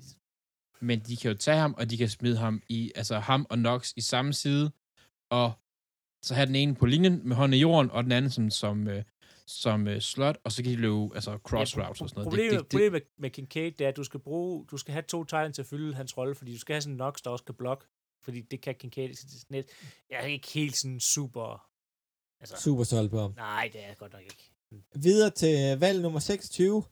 Men 0.80 1.00
de 1.00 1.16
kan 1.16 1.30
jo 1.30 1.36
tage 1.36 1.56
ham, 1.58 1.74
og 1.78 1.90
de 1.90 1.96
kan 1.96 2.08
smide 2.08 2.36
ham 2.36 2.62
i, 2.68 2.92
altså 2.94 3.18
ham 3.18 3.46
og 3.50 3.56
Knox 3.56 3.92
i 3.96 4.00
samme 4.00 4.32
side, 4.32 4.70
og 5.30 5.52
så 6.22 6.34
have 6.34 6.46
den 6.46 6.54
ene 6.54 6.74
på 6.74 6.86
linjen 6.86 7.28
med 7.28 7.36
hånden 7.36 7.58
i 7.58 7.60
jorden, 7.60 7.90
og 7.90 8.04
den 8.04 8.12
anden 8.12 8.30
som, 8.30 8.50
som, 8.50 8.88
øh, 8.88 9.04
som 9.46 9.86
uh, 9.86 9.98
slot, 9.98 10.38
og 10.44 10.52
så 10.52 10.62
kan 10.62 10.72
de 10.72 10.76
løbe 10.76 11.14
altså 11.14 11.38
cross 11.44 11.76
Ja, 11.76 11.82
routes 11.86 12.00
og 12.00 12.08
sådan 12.08 12.18
noget. 12.18 12.28
Problemet, 12.28 12.52
det, 12.52 12.58
det, 12.58 12.64
det, 12.64 12.70
problemet 12.70 12.92
med, 12.92 13.00
med 13.18 13.30
Kincaid, 13.30 13.72
det 13.72 13.84
er, 13.84 13.88
at 13.88 13.96
du 13.96 14.04
skal 14.04 14.20
bruge, 14.20 14.66
du 14.70 14.76
skal 14.76 14.92
have 14.92 15.02
to 15.02 15.24
tegn 15.24 15.52
til 15.52 15.62
at 15.62 15.66
fylde 15.66 15.94
hans 15.94 16.16
rolle, 16.16 16.34
fordi 16.34 16.52
du 16.52 16.58
skal 16.58 16.72
have 16.74 16.82
sådan 16.82 16.92
en 16.94 16.98
Knox, 16.98 17.14
der 17.24 17.30
også 17.30 17.44
kan 17.44 17.54
blokke, 17.54 17.86
fordi 18.24 18.40
det 18.40 18.60
kan 18.60 18.74
Kincaid 18.74 19.14
sådan 19.14 19.44
lidt. 19.50 19.66
Jeg 20.10 20.18
er 20.22 20.26
ikke 20.26 20.48
helt 20.48 20.76
sådan 20.76 21.00
super... 21.00 21.66
Altså, 22.40 22.56
Super 22.56 22.84
solgt 22.84 23.10
på 23.10 23.20
ham. 23.20 23.32
nej, 23.36 23.70
det 23.72 23.82
er 23.82 23.86
jeg 23.86 23.96
godt 23.96 24.12
nok 24.12 24.22
ikke. 24.22 24.52
Videre 24.94 25.30
til 25.30 25.72
øh, 25.72 25.80
valg 25.80 26.02
nummer 26.02 26.18
26. 26.18 26.82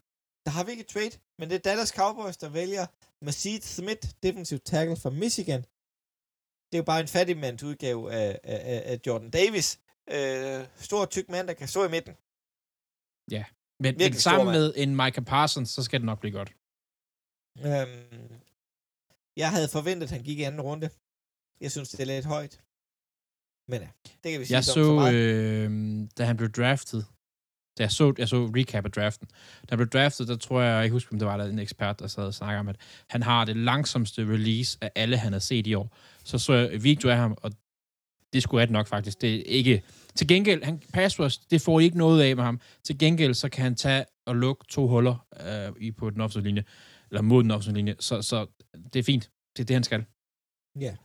Der 0.45 0.51
har 0.51 0.64
vi 0.64 0.70
ikke 0.70 0.80
et 0.80 0.86
trade, 0.86 1.11
men 1.39 1.49
det 1.51 1.57
er 1.57 1.59
Dallas 1.68 1.89
Cowboys, 1.89 2.36
der 2.36 2.49
vælger 2.49 2.86
Masid 3.24 3.61
Smith, 3.61 4.09
defensive 4.22 4.59
tackle 4.59 4.97
fra 4.97 5.11
Michigan. 5.11 5.61
Det 6.68 6.74
er 6.74 6.78
jo 6.78 6.84
bare 6.93 7.01
en 7.01 7.09
fattigmands 7.09 7.62
udgave 7.62 8.12
af, 8.12 8.41
af, 8.45 8.82
af- 8.93 9.01
Jordan 9.07 9.30
Davis. 9.30 9.80
Øh, 10.11 10.66
stor, 10.76 11.05
tyk 11.05 11.28
mand, 11.28 11.49
der 11.49 11.55
kan 11.55 11.68
stå 11.68 11.84
i 11.84 11.89
midten. 11.91 12.14
men, 13.80 13.95
men 13.99 14.12
stor 14.12 14.20
sammen 14.20 14.47
med 14.57 14.72
en 14.76 14.97
Micah 14.97 15.24
Parsons, 15.24 15.70
så 15.70 15.82
skal 15.82 16.01
det 16.01 16.07
nok 16.07 16.20
blive 16.20 16.32
godt. 16.32 16.51
Øhm, 17.66 18.41
jeg 19.36 19.51
havde 19.51 19.68
forventet, 19.68 20.07
at 20.07 20.11
han 20.11 20.22
gik 20.22 20.39
i 20.39 20.43
anden 20.43 20.61
runde. 20.61 20.91
Jeg 21.61 21.70
synes, 21.70 21.89
det 21.89 22.01
er 22.01 22.05
lidt 22.05 22.24
højt. 22.26 22.61
Men 23.70 23.80
ja, 23.82 23.89
det 24.22 24.30
kan 24.32 24.41
vi 24.41 24.45
sige 24.45 24.55
Jeg 24.57 24.64
så, 24.64 25.11
øh, 25.14 25.70
da 26.18 26.24
han 26.24 26.36
blev 26.36 26.51
draftet, 26.51 27.07
da 27.78 27.82
jeg 27.82 27.92
så, 27.92 28.14
jeg 28.18 28.28
så 28.28 28.44
recap 28.56 28.84
af 28.84 28.90
draften, 28.90 29.28
da 29.62 29.66
han 29.68 29.78
blev 29.78 29.88
draftet, 29.88 30.28
der 30.28 30.36
tror 30.36 30.60
jeg, 30.60 30.74
jeg 30.74 30.84
ikke 30.84 30.92
husker, 30.92 31.12
om 31.12 31.18
det 31.18 31.28
var 31.28 31.36
der 31.36 31.44
en 31.44 31.58
ekspert, 31.58 32.00
der 32.00 32.06
sad 32.06 32.24
og 32.24 32.34
snakkede 32.34 32.60
om, 32.60 32.68
at 32.68 32.76
han 33.08 33.22
har 33.22 33.44
det 33.44 33.56
langsomste 33.56 34.22
release 34.22 34.78
af 34.80 34.90
alle, 34.94 35.16
han 35.16 35.32
har 35.32 35.40
set 35.40 35.66
i 35.66 35.74
år. 35.74 35.96
Så 36.24 36.38
så 36.38 36.52
jeg 36.52 36.84
video 36.84 37.08
af 37.08 37.16
ham, 37.16 37.36
og 37.42 37.52
det 38.32 38.42
skulle 38.42 38.62
ret 38.62 38.70
nok 38.70 38.86
faktisk. 38.86 39.20
Det 39.20 39.34
er 39.34 39.42
ikke... 39.42 39.82
Til 40.14 40.28
gengæld, 40.28 40.62
han 40.62 40.82
pass 40.92 41.20
rush, 41.20 41.40
det 41.50 41.62
får 41.62 41.80
I 41.80 41.84
ikke 41.84 41.98
noget 41.98 42.22
af 42.22 42.36
med 42.36 42.44
ham. 42.44 42.60
Til 42.84 42.98
gengæld, 42.98 43.34
så 43.34 43.48
kan 43.48 43.62
han 43.62 43.74
tage 43.74 44.04
og 44.26 44.36
lukke 44.36 44.64
to 44.68 44.88
huller 44.88 45.26
øh, 45.46 45.72
i 45.82 45.90
på 45.90 46.10
den 46.10 46.20
offensive 46.20 46.44
linje, 46.44 46.64
eller 47.10 47.22
mod 47.22 47.42
den 47.42 47.50
offensive 47.50 47.74
linje. 47.74 47.94
Så, 48.00 48.22
så 48.22 48.46
det 48.92 48.98
er 48.98 49.02
fint. 49.02 49.30
Det 49.56 49.62
er 49.62 49.66
det, 49.66 49.74
han 49.74 49.84
skal. 49.84 50.04
Ja. 50.80 50.96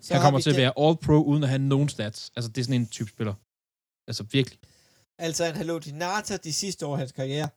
Så 0.00 0.14
han 0.14 0.22
kommer 0.22 0.40
til 0.40 0.50
at 0.50 0.56
være 0.56 0.72
all-pro, 0.76 1.24
uden 1.24 1.42
at 1.42 1.48
have 1.48 1.58
nogen 1.58 1.88
stats. 1.88 2.32
Altså, 2.36 2.50
det 2.50 2.60
er 2.60 2.64
sådan 2.64 2.80
en 2.80 2.86
type 2.86 3.10
spiller. 3.10 3.34
Altså, 4.08 4.24
virkelig. 4.32 4.58
Altså, 5.18 5.44
han 5.44 5.56
har 5.56 5.64
lånt 5.64 5.86
i 5.86 5.92
Nata 5.92 6.36
de 6.36 6.52
sidste 6.52 6.86
år 6.86 6.92
af 6.92 6.98
hans 6.98 7.12
karriere. 7.12 7.48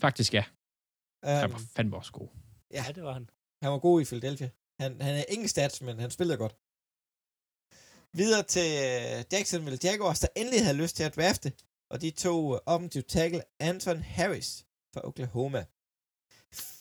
Faktisk, 0.00 0.34
ja. 0.34 0.44
Han 1.24 1.44
Um, 1.44 1.52
var 1.52 1.62
fandme 1.76 1.96
også 1.96 2.12
god. 2.12 2.28
Ja. 2.70 2.84
Ja, 2.86 2.92
det 2.92 3.02
var 3.02 3.12
han. 3.12 3.30
Han 3.62 3.72
var 3.72 3.78
god 3.78 4.00
i 4.00 4.04
Philadelphia. 4.04 4.50
Han, 4.80 5.00
han 5.00 5.14
er 5.14 5.24
ingen 5.28 5.48
stats, 5.48 5.82
men 5.82 5.98
han 5.98 6.10
spillede 6.10 6.38
godt. 6.38 6.56
Videre 8.16 8.42
til 8.42 8.68
øh, 8.88 9.24
Jacksonville 9.32 9.78
Jaguars, 9.84 10.20
der 10.20 10.28
endelig 10.36 10.64
havde 10.64 10.76
lyst 10.82 10.96
til 10.96 11.02
at 11.02 11.16
drafte, 11.16 11.52
og 11.90 12.00
de 12.00 12.10
tog 12.10 12.54
øh, 12.54 12.60
offensive 12.66 13.02
tackle 13.02 13.42
Anton 13.60 14.02
Harris 14.02 14.66
fra 14.94 15.06
Oklahoma. 15.08 15.66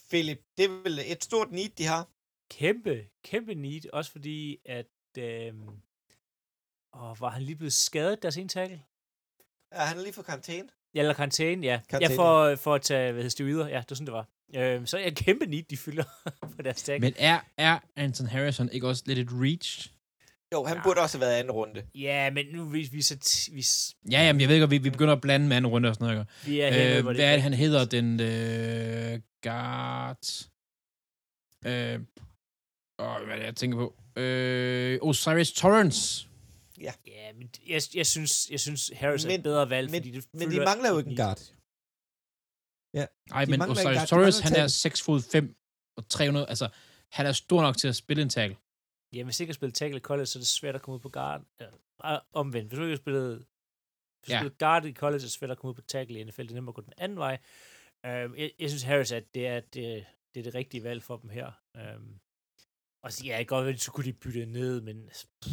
Philip, 0.09 0.41
det 0.57 0.65
er 0.65 0.84
vel 0.84 0.99
et 0.99 1.24
stort 1.24 1.51
need, 1.51 1.70
de 1.70 1.86
har. 1.86 2.09
Kæmpe, 2.51 3.09
kæmpe 3.24 3.55
need. 3.55 3.93
Også 3.93 4.11
fordi, 4.11 4.57
at... 4.65 4.88
Øhm, 5.17 5.82
åh, 6.93 7.22
var 7.22 7.30
han 7.30 7.43
lige 7.43 7.55
blevet 7.55 7.74
skadet, 7.74 8.22
deres 8.24 8.38
ene 8.38 8.49
tackle? 8.49 8.84
Ja, 9.76 9.80
han 9.80 9.97
er 9.97 10.01
lige 10.01 10.13
for 10.13 10.22
karantæne. 10.22 10.67
Ja, 10.95 10.99
eller 10.99 11.13
karantæne, 11.13 11.65
ja. 11.67 11.80
Karantæne, 11.89 12.13
ja, 12.13 12.17
for, 12.20 12.55
for 12.55 12.76
at 12.76 12.82
tage, 12.82 13.11
hvad 13.11 13.22
hedder 13.24 13.30
steroider. 13.30 13.67
Ja, 13.67 13.78
det 13.78 13.86
var 13.89 13.95
sådan, 13.95 14.05
det 14.07 14.13
var. 14.13 14.28
Øhm, 14.55 14.86
så 14.86 14.97
er 14.97 15.01
jeg 15.01 15.15
kæmpe 15.15 15.45
need, 15.45 15.63
de 15.70 15.78
fylder 15.78 16.03
på 16.55 16.61
deres 16.61 16.84
tackle. 16.84 17.07
Men 17.07 17.13
er, 17.17 17.39
er 17.57 17.80
Anton 17.95 18.28
Harrison 18.28 18.70
ikke 18.72 18.88
også 18.88 19.03
lidt 19.05 19.20
et 19.20 19.28
reach? 19.32 19.91
Jo, 20.53 20.63
han 20.65 20.78
Ja. 20.78 20.84
burde 20.84 21.01
også 21.01 21.17
have 21.17 21.22
været 21.28 21.36
anden 21.39 21.51
runde. 21.51 21.84
Ja, 21.95 22.30
men 22.30 22.45
nu 22.53 22.63
vi, 22.65 22.89
vi, 22.91 23.01
så 23.01 23.15
t- 23.26 23.53
vi, 23.55 23.63
Ja, 24.11 24.22
jamen, 24.26 24.41
jeg 24.41 24.49
ved 24.49 24.59
godt, 24.59 24.72
vi, 24.72 24.78
vi 24.78 24.89
begynder 24.89 25.13
at 25.13 25.22
blande 25.22 25.47
med 25.47 25.57
anden 25.57 25.72
runde 25.72 25.89
og 25.89 25.95
sådan 25.95 26.07
noget. 26.07 26.28
ikke? 26.45 26.51
vi 26.51 26.59
er 26.61 26.72
henne, 26.72 26.97
Øh, 26.97 27.03
hvad 27.03 27.15
er 27.15 27.17
det, 27.30 27.34
det 27.36 27.41
han 27.41 27.53
hedder? 27.53 27.86
Den 27.86 28.20
øh, 28.20 29.20
guard... 29.43 30.26
Øh, 31.65 31.99
åh, 32.99 33.26
hvad 33.26 33.34
er 33.36 33.39
det, 33.39 33.45
jeg 33.45 33.55
tænker 33.55 33.78
på? 33.78 33.95
Øh, 34.15 34.99
Osiris 35.01 35.51
Torrance. 35.51 36.28
Ja, 36.82 36.93
men 37.34 37.49
jeg, 37.67 37.82
jeg, 37.95 38.05
synes, 38.07 38.49
jeg 38.51 38.59
synes 38.59 38.91
Harris 38.95 39.23
er 39.25 39.30
Men- 39.30 39.39
et 39.39 39.43
bedre 39.43 39.69
valg, 39.69 39.91
men- 39.91 39.99
fordi 40.03 40.11
det 40.11 40.25
Men 40.34 40.51
de 40.51 40.59
mangler 40.59 40.89
jo 40.89 40.97
ikke 40.97 41.09
en 41.09 41.15
guard. 41.17 41.41
Ej, 43.32 43.45
De 43.45 43.51
men 43.51 43.61
Osiris 43.61 43.84
mangler 43.84 44.41
han 44.43 44.53
er 44.53 44.55
tackle. 44.57 44.69
6 44.69 45.01
fod 45.01 45.21
5 45.32 45.55
og 45.97 46.09
300. 46.09 46.49
Altså, 46.49 46.69
han 47.11 47.25
er 47.25 47.32
stor 47.32 47.61
nok 47.61 47.77
til 47.77 47.88
at 47.88 47.95
spille 47.95 48.21
en 48.23 48.30
tackle. 48.30 48.57
Ja, 49.13 49.23
hvis 49.23 49.39
ikke 49.39 49.49
har 49.51 49.53
spillet 49.55 49.75
tackle 49.75 49.97
i 49.97 50.01
college, 50.01 50.25
så 50.25 50.39
er 50.39 50.41
det 50.41 50.47
svært 50.47 50.75
at 50.75 50.82
komme 50.82 50.95
ud 50.95 50.99
på 50.99 51.09
guard. 51.09 51.41
Ja, 51.59 51.65
ah, 52.03 52.21
omvendt. 52.34 52.67
Hvis 52.69 52.77
du 52.77 52.84
ikke 52.84 52.91
har 52.95 52.97
spillet, 52.97 53.45
hvis 54.23 54.30
Ja. 54.30 54.39
spillet 54.39 54.57
guard 54.57 54.86
i 54.86 54.93
college, 54.93 55.19
så 55.19 55.23
er 55.25 55.27
det 55.27 55.32
svært 55.32 55.51
at 55.51 55.57
komme 55.57 55.69
ud 55.69 55.75
på 55.75 55.82
tackle 55.82 56.19
i 56.19 56.23
NFL. 56.23 56.41
Det 56.41 56.49
er 56.51 56.53
nemmere 56.53 56.71
at 56.71 56.75
gå 56.75 56.82
den 56.82 56.93
anden 56.97 57.17
vej. 57.17 57.38
Um, 58.03 58.36
jeg, 58.36 58.51
jeg, 58.59 58.69
synes, 58.69 58.84
Harris, 58.84 59.11
at 59.11 59.34
det 59.34 59.47
er 59.47 59.59
det, 59.59 60.05
det 60.34 60.39
er 60.39 60.43
det 60.43 60.55
rigtige 60.55 60.84
valg 60.84 61.03
for 61.03 61.17
dem 61.17 61.30
her. 61.30 61.51
Um, 61.95 62.19
og 63.03 63.13
så, 63.13 63.23
ja, 63.25 63.30
jeg 63.30 63.38
kan 63.38 63.45
godt 63.45 63.65
være, 63.65 63.77
så 63.77 63.91
kunne 63.91 64.05
de 64.05 64.13
bytte 64.13 64.45
ned, 64.45 64.82
men 64.82 65.09
pff, 65.43 65.49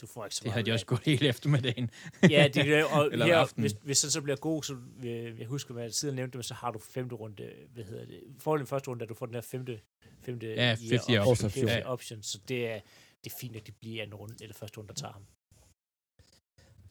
du 0.00 0.06
får 0.06 0.24
ikke 0.24 0.36
så 0.36 0.40
Det 0.40 0.46
meget 0.46 0.52
havde 0.54 0.64
de 0.66 0.70
ud 0.70 0.72
af 0.72 0.74
også 0.74 0.86
gået 0.86 1.00
hele 1.04 1.28
eftermiddagen. 1.28 1.90
Ja, 2.30 2.48
det, 2.54 2.84
og 2.84 3.06
Eller 3.12 3.26
her, 3.26 3.36
aftenen. 3.36 3.62
hvis, 3.62 3.74
hvis 3.82 4.00
den 4.00 4.10
så 4.10 4.20
bliver 4.22 4.36
god, 4.36 4.62
så 4.62 4.76
jeg 5.38 5.46
husker, 5.46 5.74
hvad 5.74 5.82
jeg 5.82 5.92
tidligere 5.92 6.16
nævnte, 6.16 6.38
men 6.38 6.42
så 6.42 6.54
har 6.54 6.70
du 6.70 6.78
femte 6.78 7.14
runde, 7.14 7.52
hvad 7.74 7.84
hedder 7.84 8.04
det, 8.06 8.20
for 8.38 8.56
den 8.56 8.66
første 8.66 8.88
runde, 8.90 9.02
at 9.02 9.08
du 9.08 9.14
får 9.14 9.26
den 9.26 9.34
her 9.34 9.40
femte, 9.42 9.80
femte 10.22 10.46
Ja, 10.46 10.76
year 11.10 11.26
option. 11.26 11.50
fifth 11.50 11.66
Ja. 11.72 11.82
option, 11.92 12.22
så 12.22 12.38
det 12.48 12.66
er, 12.68 12.80
det 13.24 13.32
er 13.32 13.36
fint, 13.40 13.56
at 13.56 13.66
det 13.66 13.74
bliver 13.80 14.02
en 14.04 14.14
runde, 14.14 14.36
eller 14.40 14.54
første 14.54 14.78
runde, 14.78 14.88
der 14.88 14.94
tager 14.94 15.12
ham. 15.12 15.24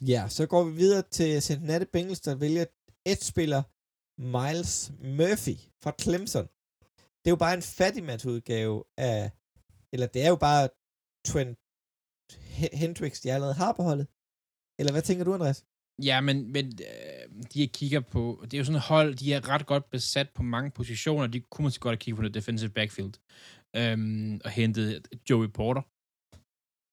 Ja, 0.01 0.29
så 0.29 0.45
går 0.47 0.63
vi 0.63 0.71
videre 0.75 1.03
til 1.11 1.41
Cincinnati 1.41 1.85
Bengals, 1.85 2.19
der 2.21 2.35
vælger 2.35 2.65
et 3.05 3.23
spiller 3.23 3.63
Miles 4.21 4.91
Murphy 4.99 5.57
fra 5.83 5.93
Clemson. 6.01 6.47
Det 7.25 7.25
er 7.25 7.29
jo 7.29 7.35
bare 7.35 7.53
en 7.53 7.61
fattigmandsudgave 7.61 8.83
af, 8.97 9.31
eller 9.93 10.07
det 10.07 10.21
er 10.25 10.29
jo 10.29 10.35
bare 10.35 10.69
Trent 11.25 11.57
Hendrix, 12.81 13.21
de 13.21 13.31
allerede 13.31 13.53
har 13.63 13.73
på 13.73 13.83
holdet. 13.83 14.07
Eller 14.79 14.91
hvad 14.91 15.01
tænker 15.01 15.23
du, 15.25 15.33
Andreas? 15.33 15.65
Ja, 16.03 16.21
men, 16.21 16.51
men 16.51 16.65
øh, 16.65 17.43
de 17.53 17.59
jeg 17.59 17.71
kigger 17.71 17.99
på, 17.99 18.39
det 18.43 18.53
er 18.53 18.57
jo 18.57 18.63
sådan 18.63 18.75
et 18.75 18.81
hold, 18.81 19.15
de 19.15 19.33
er 19.33 19.49
ret 19.49 19.65
godt 19.65 19.89
besat 19.89 20.29
på 20.29 20.43
mange 20.43 20.71
positioner. 20.71 21.27
De 21.27 21.39
kunne 21.39 21.63
måske 21.63 21.81
godt 21.81 21.93
have 21.93 22.03
kigget 22.03 22.15
på 22.17 22.21
noget 22.21 22.33
defensive 22.33 22.69
backfield. 22.69 23.13
Øhm, 23.75 24.41
og 24.45 24.51
hentet 24.51 25.07
Joey 25.29 25.47
Porter 25.47 25.81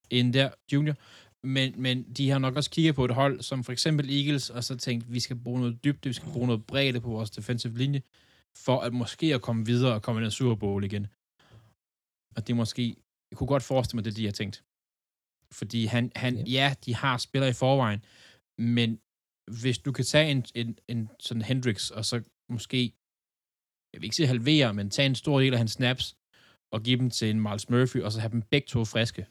ind 0.09 0.33
der, 0.33 0.49
junior. 0.73 0.95
Men, 1.47 1.81
men 1.81 2.03
de 2.03 2.29
har 2.29 2.39
nok 2.39 2.55
også 2.55 2.69
kigget 2.69 2.95
på 2.95 3.05
et 3.05 3.11
hold, 3.11 3.41
som 3.41 3.63
for 3.63 3.71
eksempel 3.71 4.09
Eagles, 4.09 4.49
og 4.49 4.63
så 4.63 4.77
tænkt, 4.77 5.13
vi 5.13 5.19
skal 5.19 5.35
bruge 5.35 5.59
noget 5.59 5.83
dybde, 5.83 6.09
vi 6.09 6.13
skal 6.13 6.31
bruge 6.31 6.47
noget 6.47 6.65
bredde 6.65 7.01
på 7.01 7.09
vores 7.09 7.31
defensive 7.31 7.77
linje, 7.77 8.01
for 8.57 8.79
at 8.79 8.93
måske 8.93 9.35
at 9.35 9.41
komme 9.41 9.65
videre 9.65 9.93
og 9.93 10.01
komme 10.01 10.21
ind 10.21 10.27
i 10.27 10.31
Super 10.31 10.55
Bowl 10.55 10.83
igen. 10.83 11.07
Og 12.35 12.47
det 12.47 12.53
er 12.53 12.55
måske, 12.55 12.95
jeg 13.31 13.37
kunne 13.37 13.47
godt 13.47 13.63
forestille 13.63 13.97
mig, 13.97 14.05
det 14.05 14.11
er 14.11 14.15
de 14.15 14.25
har 14.25 14.31
tænkt. 14.31 14.63
Fordi 15.59 15.85
han, 15.85 16.11
han 16.15 16.35
Ja. 16.37 16.43
ja, 16.43 16.75
de 16.85 16.95
har 16.95 17.17
spillere 17.17 17.49
i 17.49 17.53
forvejen, 17.53 18.01
men 18.57 18.89
hvis 19.59 19.77
du 19.77 19.91
kan 19.91 20.05
tage 20.05 20.31
en, 20.31 20.45
en, 20.55 20.79
en 20.87 21.09
sådan 21.19 21.41
Hendrix, 21.41 21.89
og 21.89 22.05
så 22.05 22.23
måske, 22.49 22.93
jeg 23.93 24.01
vil 24.01 24.03
ikke 24.03 24.15
sige 24.15 24.27
halvere, 24.27 24.73
men 24.73 24.89
tage 24.89 25.05
en 25.05 25.15
stor 25.15 25.39
del 25.39 25.53
af 25.53 25.57
hans 25.57 25.71
snaps, 25.71 26.15
og 26.73 26.81
give 26.83 26.99
dem 26.99 27.09
til 27.09 27.29
en 27.29 27.41
Miles 27.41 27.69
Murphy, 27.69 28.01
og 28.01 28.11
så 28.11 28.19
have 28.19 28.31
dem 28.31 28.41
begge 28.41 28.67
to 28.67 28.85
friske, 28.85 29.25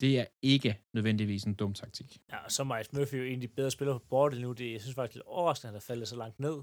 det 0.00 0.18
er 0.20 0.26
ikke 0.42 0.80
nødvendigvis 0.94 1.44
en 1.44 1.54
dum 1.54 1.74
taktik. 1.74 2.18
Ja, 2.32 2.38
og 2.44 2.52
så 2.52 2.62
er 2.62 2.66
Miles 2.66 2.92
Murphy 2.92 3.14
jo 3.14 3.24
en 3.24 3.34
af 3.34 3.40
de 3.40 3.48
bedre 3.48 3.70
spillere 3.70 4.00
på 4.00 4.06
bordet 4.10 4.40
nu. 4.40 4.52
Det, 4.52 4.72
jeg 4.72 4.80
synes 4.80 4.94
faktisk 4.94 5.14
lidt 5.14 5.26
overraskende, 5.26 5.68
at 5.68 5.72
han 5.72 5.76
er 5.76 5.80
faldet 5.80 6.08
så 6.08 6.16
langt 6.16 6.40
ned. 6.40 6.56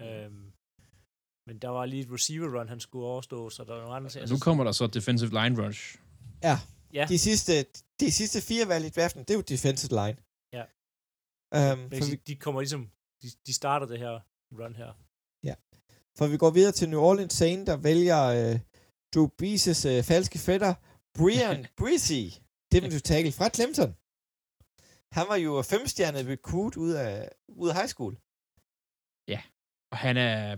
Øhm, 0.00 0.52
men 1.48 1.58
der 1.58 1.68
var 1.68 1.86
lige 1.86 2.02
et 2.02 2.12
receiver 2.12 2.58
run, 2.58 2.68
han 2.68 2.80
skulle 2.80 3.06
overstå, 3.06 3.50
så 3.50 3.64
der 3.64 3.72
var 3.72 3.80
nogle 3.80 3.96
andre 3.96 4.10
ting. 4.10 4.28
Nu 4.28 4.38
kommer 4.38 4.64
der 4.64 4.72
så 4.72 4.86
defensive 4.86 5.30
line 5.30 5.66
rush. 5.66 5.98
Ja, 6.42 6.56
Ja, 6.94 7.06
de 7.08 7.18
sidste, 7.18 7.52
de 8.00 8.12
sidste 8.12 8.40
fire 8.40 8.68
valg 8.68 8.84
i 8.86 8.88
draften, 8.88 9.20
det 9.24 9.30
er 9.30 9.34
jo 9.34 9.40
defensive 9.40 9.90
line. 10.00 10.18
Ja. 10.56 10.64
Um, 11.72 11.78
men 11.78 12.02
for, 12.02 12.10
vi, 12.10 12.16
de 12.16 12.36
kommer 12.36 12.60
ligesom, 12.60 12.90
de, 13.22 13.28
de 13.46 13.52
starter 13.54 13.86
det 13.86 13.98
her 13.98 14.20
run 14.58 14.74
her. 14.74 14.92
for 16.18 16.26
vi 16.26 16.36
går 16.36 16.50
videre 16.50 16.72
til 16.72 16.88
New 16.88 17.00
Orleans 17.00 17.32
Saints, 17.32 17.66
der 17.66 17.76
vælger 17.76 18.20
øh, 18.38 18.60
Drew 19.14 19.28
Brees' 19.38 19.88
øh, 19.88 20.04
falske 20.04 20.38
fætter, 20.38 20.74
Brian 21.18 21.66
Breezy, 21.80 22.22
defensive 22.72 23.00
tackle 23.00 23.32
fra 23.32 23.48
Clemson. 23.54 23.92
Han 25.16 25.24
var 25.28 25.36
jo 25.36 25.62
femstjernet 25.62 26.26
recruit 26.26 26.76
ud 26.76 26.92
af, 26.92 27.28
ud 27.48 27.68
af 27.68 27.74
high 27.74 27.88
school. 27.88 28.14
Og 29.94 29.98
han 29.98 30.16
er, 30.16 30.56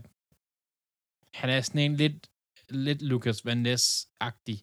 han 1.40 1.50
er 1.50 1.60
sådan 1.60 1.80
en 1.80 1.96
lidt, 1.96 2.30
lidt 2.68 3.02
Lucas 3.02 3.44
Van 3.44 3.66
Ness-agtig. 3.66 4.58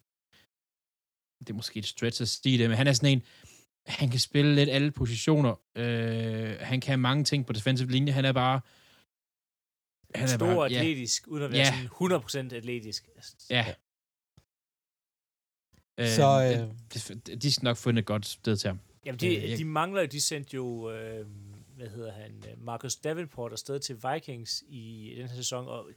Det 1.47 1.49
er 1.49 1.57
måske 1.57 1.79
et 1.79 1.85
stretch 1.85 2.21
at 2.21 2.27
sige 2.27 2.57
det, 2.57 2.69
men 2.69 2.77
han 2.77 2.87
er 2.87 2.93
sådan 2.93 3.09
en, 3.17 3.23
han 3.85 4.09
kan 4.09 4.19
spille 4.19 4.55
lidt 4.55 4.69
alle 4.69 4.91
positioner. 4.91 5.59
Øh, 5.75 6.55
han 6.59 6.81
kan 6.81 6.99
mange 6.99 7.23
ting 7.23 7.45
på 7.45 7.53
defensive 7.53 7.91
linje. 7.91 8.11
Han 8.13 8.25
er 8.25 8.31
bare... 8.31 8.61
Han 10.15 10.23
er 10.23 10.27
stor, 10.27 10.55
bare, 10.55 10.65
atletisk, 10.65 11.27
uden 11.27 11.43
at 11.43 11.51
være 11.51 11.59
Ja. 11.59 11.87
sådan 12.33 12.51
100% 12.51 12.55
atletisk. 12.55 13.09
Ja. 13.49 13.65
ja. 15.97 16.15
Så, 16.15 16.55
Øh, 16.57 16.63
øh, 16.63 16.71
de, 17.27 17.35
de 17.35 17.53
skal 17.53 17.63
nok 17.63 17.77
finde 17.77 17.99
et 17.99 18.05
godt 18.05 18.25
sted 18.25 18.57
til 18.57 18.67
ham. 18.67 18.79
Jamen, 19.05 19.19
de, 19.19 19.27
Øh, 19.37 19.49
jeg- 19.49 19.57
de 19.57 19.65
mangler 19.65 20.01
jo, 20.01 20.07
de 20.07 20.21
sendte 20.21 20.55
jo, 20.55 20.91
øh, 20.91 21.25
hvad 21.83 21.91
hedder 21.91 22.11
han, 22.11 22.43
øh, 22.49 22.61
Marcus 22.61 22.95
Davenport 22.95 23.51
afsted 23.51 23.79
til 23.79 24.03
Vikings 24.03 24.63
i 24.67 25.13
den 25.17 25.27
her 25.27 25.35
sæson, 25.35 25.67
og 25.67 25.89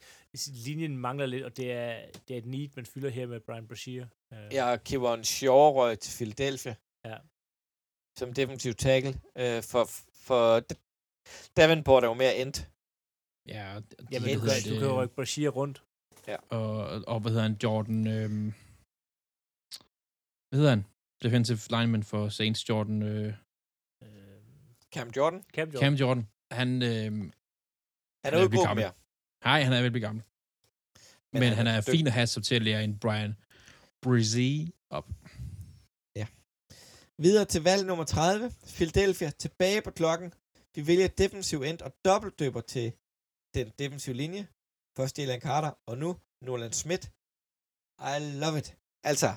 linjen 0.66 0.98
mangler 0.98 1.26
lidt, 1.26 1.44
og 1.44 1.56
det 1.56 1.72
er, 1.72 2.06
det 2.28 2.34
er 2.34 2.38
et 2.38 2.46
need, 2.46 2.68
man 2.76 2.86
fylder 2.86 3.08
her 3.10 3.26
med 3.26 3.40
Brian 3.40 3.66
Brashear. 3.68 4.08
Øh, 4.32 4.48
Ja, 4.52 4.76
Kevon 4.76 5.24
Shaw 5.24 5.54
røg 5.54 5.98
til 5.98 6.16
Philadelphia. 6.16 6.74
Ja. 7.04 7.16
Som 8.18 8.32
defensiv 8.32 8.74
tackle. 8.74 9.20
Øh, 9.38 9.62
for, 9.62 9.84
for 10.26 10.60
Davenport 11.56 12.04
er 12.04 12.08
jo 12.08 12.14
mere 12.14 12.36
end. 12.36 12.54
Ja, 13.48 13.76
og 13.76 13.82
de, 13.90 13.96
Jamen, 14.12 14.34
du 14.34 14.40
kan, 14.40 14.74
du 14.74 14.78
kan 14.78 14.88
jo 14.88 15.02
rykke 15.02 15.14
Brashear 15.14 15.50
rundt. 15.50 15.82
og, 16.50 16.76
og 17.06 17.20
hvad 17.20 17.30
hedder 17.30 17.42
han, 17.48 17.58
Jordan, 17.62 18.06
øhm, 18.06 18.52
hvad 20.48 20.58
hedder 20.58 20.70
han? 20.70 20.84
Defensive 21.22 21.58
lineman 21.70 22.02
for 22.02 22.28
Saints, 22.28 22.68
Jordan, 22.68 23.02
øh, 23.02 23.26
Øh, 23.26 23.34
Cam 24.96 25.10
Jordan. 25.16 25.44
Cam 25.54 25.68
Jordan. 25.68 25.80
Cam 25.82 25.94
Jordan. 25.94 26.28
Han, 26.58 26.68
øhm, 26.82 27.20
Han 27.20 27.32
Han 28.24 28.34
er 28.34 28.38
jo 28.38 28.44
ikke 28.44 28.62
gammel. 28.62 28.82
mere. 28.84 28.92
nej, 29.44 29.62
han 29.62 29.72
er 29.72 29.82
vel 29.82 29.90
blevet 29.90 30.06
gammel. 30.08 30.24
Men, 31.32 31.40
Men 31.40 31.52
han 31.52 31.66
er 31.66 31.80
dygtig. 31.80 31.92
fin 31.92 32.06
at 32.06 32.12
have 32.12 32.26
sig 32.26 32.42
til 32.44 32.54
at 32.54 32.62
lære 32.62 32.84
en 32.84 32.98
Brian 32.98 33.32
Brizzy 34.02 34.50
op. 34.90 35.08
Videre 37.18 37.44
til 37.44 37.62
valg 37.62 37.86
nummer 37.86 38.04
30. 38.04 38.52
Philadelphia 38.76 39.30
tilbage 39.30 39.82
på 39.82 39.90
klokken. 39.90 40.32
Vi 40.74 40.86
vælger 40.86 41.08
defensiv 41.08 41.62
end 41.62 41.80
og 41.82 41.92
dobbeltdøber 42.04 42.60
til 42.60 42.92
den 43.54 43.72
defensive 43.78 44.14
linje. 44.14 44.46
Først 44.96 45.18
Jalen 45.18 45.40
Carter, 45.40 45.72
og 45.86 45.98
nu 45.98 46.16
Nolan 46.42 46.72
Smith. 46.72 47.08
I 48.16 48.16
love 48.42 48.58
it. 48.58 48.76
Altså, 49.04 49.30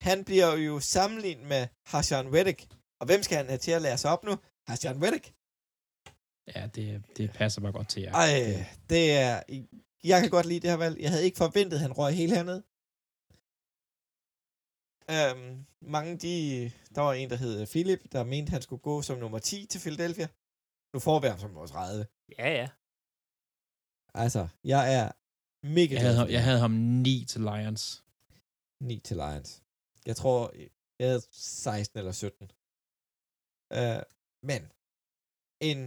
han 0.00 0.24
bliver 0.24 0.56
jo 0.56 0.80
sammenlignet 0.80 1.46
med 1.46 1.68
Hassan 1.86 2.34
Reddick. 2.34 2.60
Og 3.00 3.06
hvem 3.06 3.22
skal 3.22 3.36
han 3.36 3.46
have 3.46 3.58
til 3.58 3.70
at 3.70 3.82
lære 3.82 3.98
sig 3.98 4.10
op 4.10 4.24
nu? 4.24 4.36
Hassan 4.68 5.02
Reddick. 5.02 5.34
Ja, 6.54 6.66
det, 6.74 7.02
det 7.16 7.32
passer 7.32 7.60
mig 7.60 7.72
godt 7.72 7.88
til 7.88 8.02
jer. 8.02 8.12
Ej, 8.12 8.66
det 8.90 9.12
er... 9.12 9.42
Jeg 10.04 10.20
kan 10.20 10.30
godt 10.30 10.46
lide 10.46 10.60
det 10.60 10.70
her 10.70 10.76
valg. 10.76 11.00
Jeg 11.00 11.10
havde 11.10 11.24
ikke 11.24 11.36
forventet, 11.36 11.76
at 11.76 11.82
han 11.82 11.92
røg 11.92 12.14
helt 12.14 12.34
hernede. 12.36 12.62
Øhm, 15.14 15.66
mange 15.80 16.16
de... 16.16 16.34
Der 16.94 17.00
var 17.00 17.12
en, 17.12 17.30
der 17.30 17.36
hed 17.36 17.66
Philip, 17.66 18.12
der 18.12 18.24
mente, 18.24 18.50
han 18.50 18.62
skulle 18.62 18.82
gå 18.82 19.02
som 19.02 19.18
nummer 19.18 19.38
10 19.38 19.66
til 19.66 19.80
Philadelphia. 19.80 20.28
Nu 20.94 20.98
får 21.00 21.20
vi 21.20 21.26
ham 21.26 21.38
som 21.38 21.54
vores 21.54 21.70
30. 21.70 22.06
Ja, 22.38 22.48
ja. 22.60 22.68
Altså, 24.14 24.48
jeg 24.64 24.94
er 24.94 25.12
mega 25.66 25.94
Jeg 25.94 26.00
havde, 26.00 26.14
glad 26.14 26.16
ham, 26.16 26.28
jeg 26.28 26.44
havde 26.44 26.58
ham 26.58 26.70
9 26.70 27.24
til 27.28 27.40
Lions. 27.40 28.04
9 28.80 29.00
til 29.00 29.16
Lions. 29.16 29.62
Jeg 30.06 30.16
tror, 30.16 30.52
jeg 30.98 31.08
havde 31.08 31.22
16 31.30 31.98
eller 31.98 32.12
17. 32.12 32.50
Øh, 33.72 34.02
men 34.42 34.62
en 35.70 35.80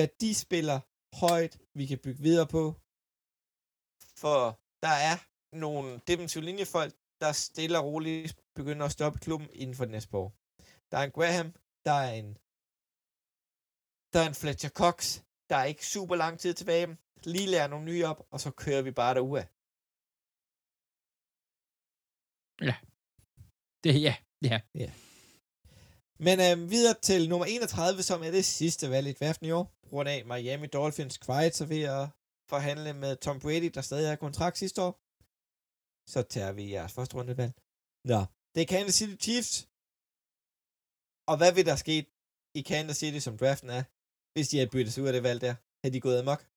værdispiller 0.00 0.80
højt, 1.22 1.54
vi 1.74 1.86
kan 1.86 1.98
bygge 2.04 2.22
videre 2.22 2.48
på. 2.56 2.64
For 4.22 4.40
der 4.82 4.94
er 5.10 5.16
nogle 5.64 6.00
defensive 6.08 6.44
linjefolk, 6.44 6.94
der 7.20 7.32
stille 7.32 7.78
og 7.78 7.84
roligt 7.84 8.38
begynder 8.54 8.86
at 8.86 8.92
stoppe 8.92 9.18
klubben 9.18 9.48
inden 9.52 9.76
for 9.76 9.84
næste 9.84 10.16
år. 10.16 10.28
Der 10.90 10.98
er 10.98 11.04
en 11.04 11.16
Graham, 11.18 11.52
der 11.84 11.96
er 12.06 12.12
en 12.12 12.38
der 14.12 14.20
er 14.20 14.28
en 14.28 14.34
Fletcher 14.34 14.70
Cox, 14.70 15.20
der 15.50 15.56
er 15.56 15.64
ikke 15.64 15.86
super 15.86 16.16
lang 16.16 16.38
tid 16.38 16.54
tilbage. 16.54 16.96
Lige 17.24 17.50
lærer 17.50 17.68
nogle 17.68 17.84
nye 17.84 18.04
op, 18.04 18.26
og 18.30 18.40
så 18.40 18.50
kører 18.50 18.82
vi 18.82 18.90
bare 18.90 19.14
derudad. 19.14 19.46
Det, 23.84 24.02
ja, 24.02 24.16
ja. 24.42 24.60
Men 26.18 26.40
øh, 26.40 26.70
videre 26.70 26.94
til 27.02 27.28
nummer 27.28 27.46
31, 27.46 28.02
som 28.02 28.22
er 28.22 28.30
det 28.30 28.44
sidste 28.44 28.90
valg 28.90 29.06
i 29.08 29.12
draften 29.12 29.46
i 29.46 29.50
år. 29.50 29.64
På 29.82 29.88
grund 29.88 30.08
af 30.08 30.24
Miami 30.24 30.66
Dolphins 30.66 31.18
kvejet 31.18 31.54
sig 31.56 31.68
ved 31.68 31.82
at 31.82 32.08
forhandle 32.48 32.92
med 32.92 33.16
Tom 33.16 33.40
Brady, 33.40 33.70
der 33.74 33.80
stadig 33.80 34.08
har 34.08 34.16
kontrakt 34.16 34.58
sidste 34.58 34.82
år. 34.82 35.00
Så 36.12 36.22
tager 36.22 36.52
vi 36.52 36.72
jeres 36.72 36.92
første 36.92 37.16
rundevalg. 37.16 37.52
Nå, 38.04 38.20
det 38.54 38.62
er 38.62 38.66
Kansas 38.66 38.94
City 38.94 39.16
Chiefs. 39.24 39.68
Og 41.30 41.36
hvad 41.36 41.52
vil 41.52 41.66
der 41.66 41.76
ske 41.76 41.96
i 42.54 42.62
Kansas 42.62 42.96
City, 42.96 43.18
som 43.18 43.38
draften 43.38 43.70
er, 43.70 43.82
hvis 44.32 44.48
de 44.48 44.56
havde 44.56 44.70
byttet 44.70 44.94
sig 44.94 45.02
ud 45.02 45.08
af 45.08 45.12
det 45.12 45.22
valg 45.22 45.40
der? 45.40 45.54
Har 45.82 45.90
de 45.90 46.00
gået 46.00 46.18
amok? 46.18 46.53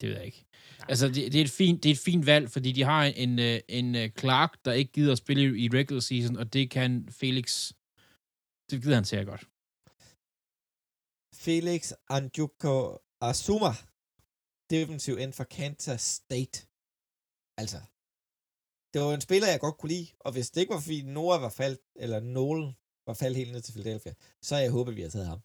Det 0.00 0.08
ved 0.08 0.16
jeg 0.16 0.26
ikke. 0.26 0.44
Altså, 0.88 1.06
det, 1.08 1.32
det, 1.32 1.34
er 1.40 1.44
et 1.44 1.50
fint, 1.50 1.82
det 1.82 1.88
er 1.88 1.94
et 1.94 2.06
fint 2.10 2.26
valg, 2.26 2.50
fordi 2.50 2.72
de 2.72 2.82
har 2.82 3.04
en, 3.04 3.38
øh, 3.38 3.60
en 3.68 3.94
øh, 3.94 4.10
Clark, 4.20 4.64
der 4.64 4.72
ikke 4.72 4.92
gider 4.92 5.12
at 5.12 5.18
spille 5.18 5.58
i 5.58 5.68
regular 5.68 6.00
season, 6.00 6.36
og 6.36 6.52
det 6.52 6.70
kan 6.70 7.08
Felix... 7.10 7.72
Det 8.70 8.82
gider 8.82 8.94
han 8.94 9.04
sikkert 9.04 9.26
godt. 9.26 9.44
Felix 11.44 11.92
Anjuko 12.08 12.98
Asuma, 13.20 13.72
defensiv 14.70 15.14
end 15.14 15.32
for 15.32 15.44
Kansas 15.44 16.02
State. 16.02 16.56
Altså, 17.60 17.80
det 18.92 18.98
var 19.02 19.14
en 19.14 19.26
spiller, 19.28 19.48
jeg 19.48 19.60
godt 19.60 19.78
kunne 19.78 19.94
lide, 19.96 20.08
og 20.20 20.32
hvis 20.32 20.50
det 20.50 20.60
ikke 20.60 20.74
var 20.74 20.80
fordi 20.80 21.02
Noah 21.02 21.42
var 21.42 21.54
faldt, 21.60 21.80
eller 21.96 22.20
Nolan 22.20 22.72
var 23.06 23.14
faldt 23.14 23.36
helt 23.36 23.52
ned 23.52 23.62
til 23.62 23.72
Philadelphia, 23.72 24.14
så 24.42 24.56
jeg 24.56 24.70
håbet, 24.70 24.92
at 24.92 24.96
vi 24.96 25.00
havde 25.02 25.16
taget 25.16 25.32
ham. 25.34 25.40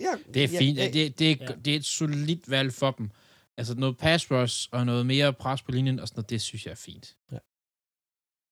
Ja 0.00 0.12
Det 0.34 0.44
er 0.44 0.48
ja, 0.52 0.58
fint. 0.58 0.78
ja, 0.78 0.90
Det, 0.90 1.18
det, 1.18 1.30
er, 1.32 1.36
Ja. 1.40 1.54
det 1.64 1.72
er 1.72 1.76
et 1.76 1.84
solidt 1.84 2.50
valg 2.50 2.72
for 2.72 2.90
dem. 2.90 3.10
Altså 3.56 3.74
noget 3.74 3.98
pass 3.98 4.30
rush 4.30 4.68
og 4.72 4.86
noget 4.86 5.06
mere 5.06 5.32
pres 5.32 5.62
på 5.62 5.70
linjen 5.72 6.00
og 6.00 6.08
sådan 6.08 6.18
noget, 6.18 6.30
det 6.30 6.42
synes 6.42 6.66
jeg 6.66 6.70
er 6.72 6.74
fint. 6.90 7.16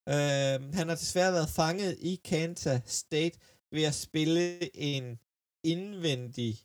Øh, 0.09 0.75
han 0.75 0.89
har 0.89 0.95
desværre 0.95 1.33
været 1.33 1.49
fanget 1.49 1.97
i 2.01 2.15
Kansas 2.25 2.83
State 2.87 3.39
ved 3.73 3.83
at 3.85 3.95
spille 3.95 4.77
en 4.77 5.19
indvendig 5.65 6.59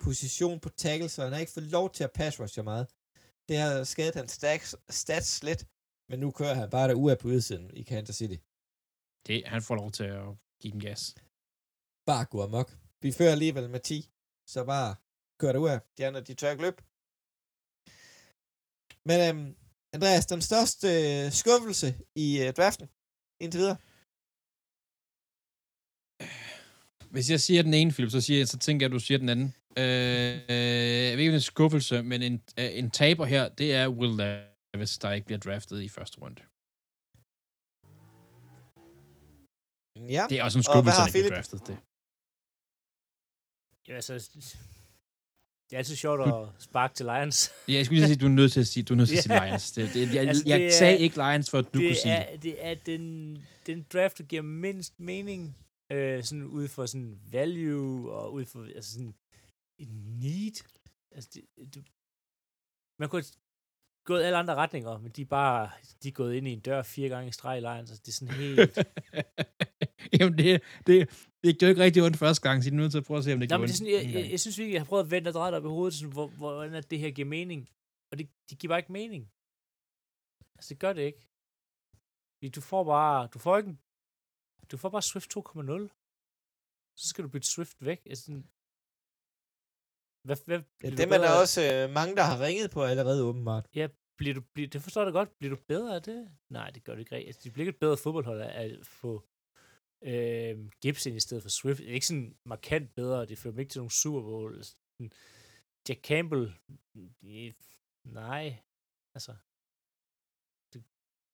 position 0.00 0.60
på 0.60 0.68
tackle, 0.68 1.08
så 1.08 1.22
han 1.22 1.32
har 1.32 1.40
ikke 1.40 1.52
fået 1.52 1.66
lov 1.66 1.90
til 1.92 2.04
at 2.04 2.12
pass 2.12 2.40
rush 2.40 2.54
så 2.54 2.62
meget. 2.62 2.86
Det 3.48 3.56
har 3.56 3.84
skadet 3.84 4.14
hans 4.14 4.32
stats, 4.32 4.76
stats 4.90 5.42
lidt, 5.42 5.66
men 6.08 6.18
nu 6.20 6.30
kører 6.30 6.54
han 6.54 6.70
bare 6.70 6.88
der 6.88 6.94
ud 6.94 7.10
af 7.10 7.18
på 7.18 7.28
udsiden 7.28 7.70
i 7.74 7.82
Kansas 7.82 8.16
City. 8.16 8.36
Det, 9.26 9.42
han 9.46 9.62
får 9.62 9.74
lov 9.74 9.90
til 9.90 10.04
at 10.04 10.24
give 10.60 10.72
den 10.72 10.80
gas. 10.80 11.14
Bare 12.06 12.24
gå 12.24 12.42
amok. 12.42 12.76
Vi 13.04 13.12
fører 13.12 13.32
alligevel 13.32 13.70
med 13.70 13.80
10, 13.80 14.10
så 14.52 14.64
bare 14.64 14.94
kør 15.40 15.52
der 15.52 15.58
ud 15.58 15.68
af. 15.68 15.80
De 15.98 16.06
andre, 16.06 16.20
de 16.20 16.34
tør 16.34 16.50
ikke 16.50 16.64
løbe. 16.66 16.80
Men 19.08 19.18
øhm, 19.26 19.56
Andreas, 19.96 20.26
den 20.26 20.42
største 20.50 20.88
øh, 21.04 21.32
skuffelse 21.42 21.88
i 22.24 22.26
øh, 22.42 22.52
draften 22.58 22.86
indtil 23.42 23.58
videre? 23.58 23.76
Hvis 27.14 27.30
jeg 27.30 27.40
siger 27.40 27.62
den 27.62 27.74
ene, 27.74 27.90
Philip, 27.92 28.10
så, 28.10 28.20
siger 28.20 28.38
jeg, 28.38 28.48
så 28.48 28.58
tænker 28.58 28.84
jeg, 28.84 28.90
at 28.90 28.96
du 28.98 29.04
siger 29.06 29.18
den 29.18 29.28
anden. 29.28 29.54
Øh, 29.78 29.84
øh, 29.84 31.04
jeg 31.08 31.16
ved 31.16 31.24
ikke, 31.24 31.32
det 31.32 31.34
en 31.34 31.50
skuffelse, 31.54 32.02
men 32.02 32.22
en, 32.22 32.42
øh, 32.58 32.78
en 32.78 32.90
taber 32.90 33.24
her, 33.24 33.48
det 33.48 33.74
er 33.74 33.88
Will 33.88 34.14
Levis, 34.74 34.98
der 34.98 35.12
ikke 35.12 35.26
bliver 35.26 35.38
draftet 35.38 35.82
i 35.82 35.88
første 35.88 36.20
runde. 36.22 36.42
Ja. 40.16 40.26
Det 40.30 40.38
er 40.38 40.44
også 40.44 40.58
en 40.58 40.64
Og 40.68 40.82
hvad 40.82 40.92
skuffelse, 40.92 41.00
har 41.00 41.06
at 41.06 41.12
han 41.12 41.18
ikke 41.18 41.28
bliver 41.28 41.42
Philip? 41.42 41.50
draftet. 41.50 41.66
Det. 41.66 41.93
Ja, 43.88 43.94
altså, 43.94 44.14
det 45.70 45.72
er 45.72 45.78
altid 45.78 45.96
sjovt 45.96 46.20
at 46.28 46.62
sparke 46.62 46.94
til 46.94 47.06
Lions. 47.06 47.50
Ja, 47.68 47.72
jeg 47.72 47.84
skulle 47.84 47.98
lige 48.00 48.06
sige, 48.08 48.14
at 48.14 48.20
du 48.20 48.26
er 48.26 48.30
nødt 48.30 48.52
til 48.52 48.60
at 48.60 48.66
sige, 48.66 48.82
du 48.84 48.94
er 48.94 48.96
nødt 48.96 49.08
til 49.08 49.16
at 49.16 49.22
sige. 49.28 49.46
Lions. 49.46 49.72
Det, 49.72 49.94
det, 49.94 50.14
jeg 50.14 50.28
Altså, 50.28 50.42
jeg 50.46 50.58
det 50.58 50.66
er- 50.66 50.72
sagde 50.72 50.98
ikke 50.98 51.16
Lions, 51.16 51.50
for 51.50 51.58
at 51.58 51.64
du 51.74 51.78
det 51.78 51.88
kunne 51.88 51.94
sige 51.96 52.12
er, 52.14 52.36
det. 52.36 52.66
er 52.66 52.74
den, 52.74 53.38
den 53.66 53.86
draft, 53.92 54.18
der 54.18 54.24
giver 54.24 54.42
mindst 54.42 55.00
mening, 55.00 55.56
øh, 55.92 56.24
sådan 56.24 56.44
ud 56.44 56.68
fra 56.68 56.86
sådan 56.86 57.20
value, 57.30 58.12
og 58.12 58.32
ud 58.32 58.44
fra 58.44 58.66
altså 58.76 58.92
sådan 58.92 59.14
en 59.78 59.88
need. 60.20 60.64
Altså, 61.14 61.30
det, 61.34 61.74
det, 61.74 61.84
man 62.98 63.08
kunne 63.08 63.24
gået 64.06 64.22
alle 64.24 64.36
andre 64.38 64.54
retninger, 64.54 64.98
men 64.98 65.12
de 65.12 65.22
er 65.22 65.26
bare, 65.26 65.70
de 66.02 66.08
er 66.08 66.12
gået 66.12 66.34
ind 66.34 66.48
i 66.48 66.52
en 66.52 66.60
dør 66.60 66.82
fire 66.82 67.08
gange 67.08 67.28
i 67.28 67.32
streg 67.32 67.56
i 67.58 67.60
Lions, 67.60 67.90
altså 67.90 68.02
det 68.06 68.08
er 68.08 68.12
sådan 68.12 68.34
helt... 68.34 68.78
Jamen, 70.20 70.38
det, 70.38 70.62
det, 70.86 71.28
det 71.52 71.62
jo 71.62 71.66
ikke 71.72 71.82
rigtig 71.82 72.02
ondt 72.02 72.16
første 72.16 72.42
gang, 72.48 72.62
så 72.62 72.68
I 72.68 72.72
er 72.72 72.76
nødt 72.76 72.90
til 72.92 72.98
at 72.98 73.04
prøve 73.04 73.18
at 73.18 73.24
se, 73.24 73.32
om 73.32 73.40
det 73.40 73.48
gjorde 73.48 73.62
det 73.62 73.68
ondt 73.70 73.78
sådan, 73.78 73.92
jeg, 73.92 74.14
jeg, 74.14 74.30
jeg, 74.30 74.40
synes 74.40 74.58
virkelig, 74.58 74.72
jeg 74.74 74.80
har 74.84 74.90
prøvet 74.92 75.04
at 75.04 75.10
vende 75.10 75.28
og 75.30 75.34
dreje 75.34 75.50
det 75.52 75.58
op 75.58 75.64
i 75.64 75.68
hovedet, 75.76 75.94
sådan, 75.94 76.12
hvor, 76.12 76.26
hvordan 76.28 76.74
at 76.74 76.90
det 76.90 76.98
her 76.98 77.10
giver 77.10 77.28
mening. 77.28 77.60
Og 78.10 78.18
det, 78.18 78.28
det 78.50 78.58
giver 78.58 78.70
bare 78.70 78.78
ikke 78.78 78.92
mening. 78.92 79.22
Altså, 80.56 80.68
det 80.74 80.78
gør 80.84 80.92
det 80.92 81.02
ikke. 81.10 81.22
Fordi 82.36 82.48
Du 82.56 82.60
får 82.60 82.84
bare, 82.84 83.28
du 83.34 83.38
får 83.38 83.56
ikke, 83.58 83.70
en- 83.70 83.80
du 84.70 84.76
får 84.76 84.88
bare 84.88 85.02
Swift 85.02 85.30
2.0. 85.36 85.88
Så 87.00 87.04
skal 87.08 87.24
du 87.24 87.28
bytte 87.28 87.48
Swift 87.54 87.76
væk. 87.84 88.00
Altså, 88.06 88.42
hvad, 90.26 90.36
hvad, 90.46 90.60
Ja, 90.82 90.90
du 90.90 90.96
dem 90.96 91.08
er 91.12 91.18
der 91.18 91.28
bedre- 91.28 91.40
også 91.40 91.60
øh, 91.74 91.90
mange, 91.98 92.16
der 92.16 92.22
har 92.30 92.40
ringet 92.46 92.70
på 92.70 92.82
allerede 92.82 93.24
åbenbart. 93.24 93.68
Ja, 93.74 93.88
bliver 94.18 94.34
du, 94.34 94.40
bliver, 94.54 94.68
det 94.68 94.82
forstår 94.82 95.00
jeg 95.00 95.06
da 95.06 95.18
godt. 95.18 95.38
Bliver 95.38 95.54
du 95.56 95.62
bedre 95.68 95.94
af 95.96 96.02
det? 96.02 96.30
Nej, 96.50 96.70
det 96.70 96.84
gør 96.84 96.94
du 96.94 97.00
ikke 97.00 97.14
rigtigt. 97.14 97.28
Altså, 97.28 97.40
de 97.44 97.50
bliver 97.50 97.62
ikke 97.66 97.76
et 97.76 97.80
bedre 97.84 97.96
fodboldhold 97.96 98.40
af 98.40 98.62
at 98.64 98.86
få 98.86 99.24
øh, 100.10 100.70
Gibson 100.82 101.12
i 101.16 101.20
stedet 101.20 101.42
for 101.42 101.50
Swift. 101.50 101.78
Det 101.80 101.88
er 101.90 101.94
ikke 101.94 102.06
sådan 102.06 102.36
markant 102.46 102.94
bedre. 102.94 103.26
Det 103.26 103.38
fører 103.38 103.52
dem 103.52 103.60
ikke 103.60 103.70
til 103.72 103.78
nogle 103.78 103.90
Super 104.02 104.20
Bowl. 104.20 104.62
Sådan, 104.64 105.12
Jack 105.88 106.00
Campbell, 106.10 106.44
det, 107.22 107.54
nej. 108.20 108.46
Altså, 109.16 109.32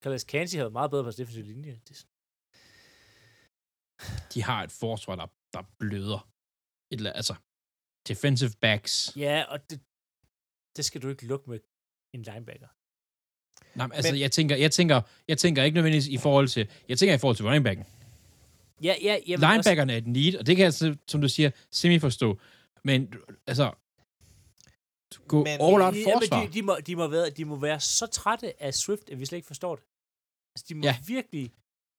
Calais 0.04 0.24
Kansi 0.24 0.56
havde 0.56 0.70
meget 0.78 0.90
bedre 0.90 1.02
på 1.02 1.06
deres 1.06 1.16
defensive 1.16 1.44
linje. 1.52 1.72
Det, 1.84 1.90
er 1.90 1.94
sådan- 2.00 2.10
De 4.34 4.42
har 4.42 4.62
et 4.66 4.72
forsvar, 4.72 5.14
der, 5.16 5.26
der 5.54 5.62
bløder. 5.78 6.20
Et, 6.92 6.96
eller- 7.00 7.12
altså, 7.20 7.34
defensive 8.08 8.50
backs. 8.60 8.92
ja, 9.16 9.44
og 9.52 9.58
det, 9.70 9.78
det 10.76 10.84
skal 10.84 11.02
du 11.02 11.08
ikke 11.08 11.26
lukke 11.26 11.50
med 11.50 11.58
en 12.14 12.22
linebacker. 12.22 12.68
Nej, 13.78 13.86
men, 13.86 13.94
altså, 13.96 14.12
Men- 14.12 14.20
jeg, 14.20 14.32
tænker, 14.32 14.56
jeg, 14.56 14.72
tænker, 14.72 14.98
jeg 15.28 15.38
tænker 15.38 15.62
ikke 15.62 15.74
nødvendigvis 15.74 16.08
i 16.08 16.18
forhold 16.26 16.48
til... 16.48 16.62
Jeg 16.88 16.98
tænker 16.98 17.14
i 17.14 17.18
forhold 17.18 17.36
til 17.36 17.44
running 17.46 17.64
backen. 17.64 17.84
Ja, 18.82 18.94
ja, 19.02 19.18
jamen, 19.26 19.48
Linebackerne 19.50 19.92
er 19.92 19.96
et 19.96 20.06
need, 20.06 20.36
og 20.38 20.46
det 20.46 20.56
kan 20.56 20.64
jeg, 20.64 20.74
som 21.08 21.20
du 21.20 21.28
siger, 21.28 21.50
semi-forstå. 21.70 22.38
Men, 22.84 23.14
altså... 23.46 23.72
Gå 25.28 25.38
Men- 25.44 25.48
all 25.48 25.62
out 25.62 25.80
Ja, 25.80 25.90
men 25.90 26.04
forsvar. 26.04 26.46
de, 26.46 26.52
de, 26.52 26.62
må, 26.62 26.76
de, 26.86 26.96
må 26.96 27.06
være, 27.08 27.30
de 27.30 27.44
må 27.44 27.56
være 27.56 27.80
så 27.80 28.06
trætte 28.06 28.62
af 28.62 28.74
Swift, 28.74 29.10
at 29.10 29.20
vi 29.20 29.26
slet 29.26 29.36
ikke 29.36 29.46
forstår 29.46 29.76
det. 29.76 29.84
Altså, 30.54 30.66
de 30.68 30.74
må 30.74 30.82
Ja. 30.84 30.96
virkelig... 31.06 31.52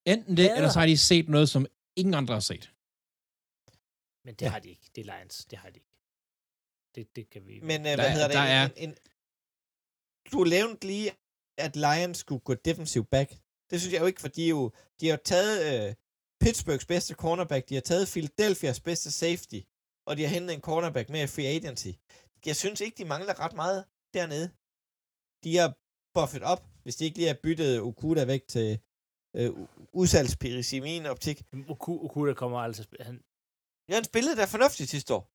Enten 0.05 0.37
det, 0.37 0.45
hader 0.45 0.55
eller 0.55 0.69
så 0.69 0.79
har 0.79 0.85
de 0.87 0.97
set 0.97 1.29
noget, 1.29 1.49
som 1.49 1.65
ingen 1.95 2.13
andre 2.13 2.33
har 2.33 2.39
set. 2.41 2.71
Men 4.25 4.33
det 4.35 4.41
Ja. 4.41 4.49
har 4.49 4.59
de 4.59 4.69
ikke. 4.69 4.89
Det 4.95 5.07
er 5.09 5.17
Lions. 5.17 5.45
Det 5.45 5.57
har 5.59 5.69
de 5.69 5.75
ikke. 5.75 5.87
Det, 6.95 7.15
det 7.15 7.29
kan 7.29 7.47
vi... 7.47 7.59
Men 7.59 7.81
øh, 7.81 7.85
Der 7.87 7.95
hvad 7.95 8.05
er- 8.05 8.09
hedder 8.09 8.27
det? 8.27 8.35
der 8.35 8.41
er- 8.41 8.69
En, 8.77 8.89
en, 8.89 8.95
du 10.31 10.43
nævnte 10.43 10.87
lige, 10.87 11.11
at 11.57 11.75
Lions 11.75 12.17
skulle 12.17 12.39
gå 12.39 12.53
defensive 12.53 13.05
back. 13.05 13.29
Det 13.69 13.81
synes 13.81 13.93
jeg 13.93 14.01
jo 14.01 14.05
ikke, 14.05 14.21
for 14.21 14.27
de, 14.27 14.45
er 14.45 14.49
jo, 14.49 14.71
de 14.99 15.07
har 15.07 15.13
jo 15.13 15.21
taget 15.25 15.89
øh, 15.89 15.95
Pittsburghs 16.41 16.85
bedste 16.85 17.13
cornerback, 17.13 17.69
de 17.69 17.73
har 17.73 17.81
taget 17.81 18.07
Philadelphias 18.07 18.79
bedste 18.79 19.11
safety, 19.11 19.59
og 20.07 20.17
de 20.17 20.21
har 20.25 20.29
hentet 20.29 20.53
en 20.53 20.61
cornerback 20.61 21.09
med 21.09 21.27
free 21.27 21.45
agency. 21.47 21.87
Jeg 22.45 22.55
synes 22.55 22.81
ikke, 22.81 22.97
de 22.97 23.05
mangler 23.05 23.39
ret 23.39 23.53
meget 23.53 23.85
dernede. 24.13 24.47
De 25.43 25.57
har 25.57 25.69
buffet 26.19 26.43
op, 26.43 26.63
hvis 26.83 26.95
de 26.95 27.05
ikke 27.05 27.17
lige 27.17 27.27
har 27.27 27.37
byttet 27.43 27.79
Okuda 27.79 28.25
væk 28.25 28.47
til 28.47 28.79
øh, 29.35 29.49
udsalgspiris 29.93 30.73
i 30.73 30.79
min 30.79 31.05
optik. 31.05 31.41
Oku- 31.55 32.03
Okuda 32.05 32.33
kommer 32.33 32.59
altså... 32.59 32.85
Han, 32.99 33.23
Ja, 33.89 33.95
han 33.95 34.03
spillede 34.03 34.35
da 34.35 34.45
fornuftigt 34.45 34.89
sidste 34.89 35.13
år. 35.13 35.31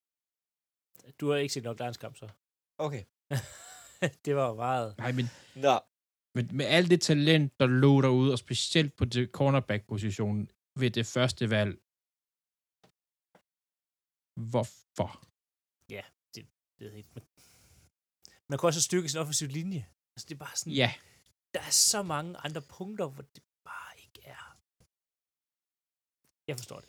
du 1.21 1.31
har 1.31 1.37
ikke 1.37 1.55
set 1.55 1.65
nok 1.65 1.79
dansk 1.79 2.01
kamp, 2.01 2.17
så. 2.17 2.29
Okay. 2.79 3.05
det 4.25 4.37
var 4.37 4.55
meget... 4.55 4.95
Nej, 4.99 5.13
men 5.13 5.27
Nå, 5.57 5.81
med, 6.35 6.45
med 6.45 6.67
alt 6.67 6.91
det 6.91 7.03
talent, 7.03 7.61
der 7.61 7.67
lå 7.67 8.01
derude, 8.01 8.33
og 8.33 8.39
specielt 8.39 8.97
på 8.97 9.05
det 9.05 9.31
cornerback-positionen 9.33 10.51
ved 10.81 10.91
det 10.91 11.07
første 11.07 11.51
valg. 11.51 11.73
Hvorfor? 14.51 15.11
Det 15.89 16.49
ved 16.79 16.89
jeg 16.89 16.99
ikke. 16.99 17.11
Men, 17.15 17.25
man 18.49 18.59
kan 18.59 18.67
også 18.67 18.83
styrke 18.83 19.09
sin 19.09 19.21
offensiv 19.21 19.49
linje. 19.49 19.87
Altså, 20.15 20.27
det 20.29 20.35
er 20.35 20.39
bare 20.39 20.57
sådan... 20.57 20.73
Ja, 20.73 20.95
Der 21.55 21.61
er 21.61 21.71
så 21.71 22.03
mange 22.03 22.37
andre 22.37 22.63
punkter, 22.63 23.09
hvor 23.09 23.23
det 23.23 23.43
bare 23.65 23.93
ikke 23.99 24.21
er... 24.25 24.59
Jeg 26.49 26.57
forstår 26.59 26.81
det. 26.81 26.89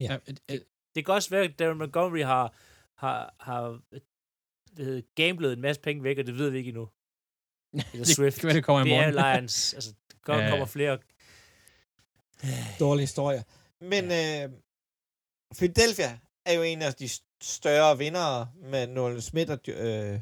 Ja. 0.00 0.12
ja 0.12 0.18
et- 0.26 0.42
et- 0.48 0.66
Det 0.94 1.04
kan 1.06 1.14
også 1.14 1.30
være, 1.30 1.44
at 1.44 1.58
Darren 1.58 1.78
Montgomery 1.78 2.22
har, 2.24 2.54
har, 2.98 3.34
har 3.40 3.68
hvad 4.72 4.84
hedder, 4.84 5.00
det, 5.02 5.14
gamblet 5.14 5.52
en 5.52 5.60
masse 5.60 5.82
penge 5.82 6.02
væk, 6.04 6.18
og 6.18 6.26
det 6.26 6.38
ved 6.38 6.50
vi 6.50 6.58
ikke 6.58 6.68
endnu. 6.68 6.88
Eller 7.92 8.04
det 8.04 8.16
Swift. 8.16 8.40
kan 8.40 8.46
være, 8.46 8.56
det 8.56 8.64
kommer 8.64 8.80
i 8.80 8.88
Det 8.88 8.92
er 8.96 9.12
morgen. 9.12 9.14
Lions. 9.40 9.74
Altså, 9.74 9.94
der 10.10 10.16
kommer, 10.22 10.42
Ja. 10.44 10.50
kommer 10.50 10.66
flere... 10.66 10.98
dårlige 12.80 13.02
historier. 13.02 13.42
Men 13.80 14.04
øh, 14.04 14.58
Philadelphia 15.56 16.18
er 16.46 16.52
jo 16.52 16.62
en 16.62 16.82
af 16.82 16.94
de 16.94 17.04
st- 17.04 17.38
større 17.42 17.98
vindere 17.98 18.52
med 18.62 18.86
Nolan 18.86 19.20
Smith 19.20 19.50
og, 19.52 19.58
øh, 19.68 20.20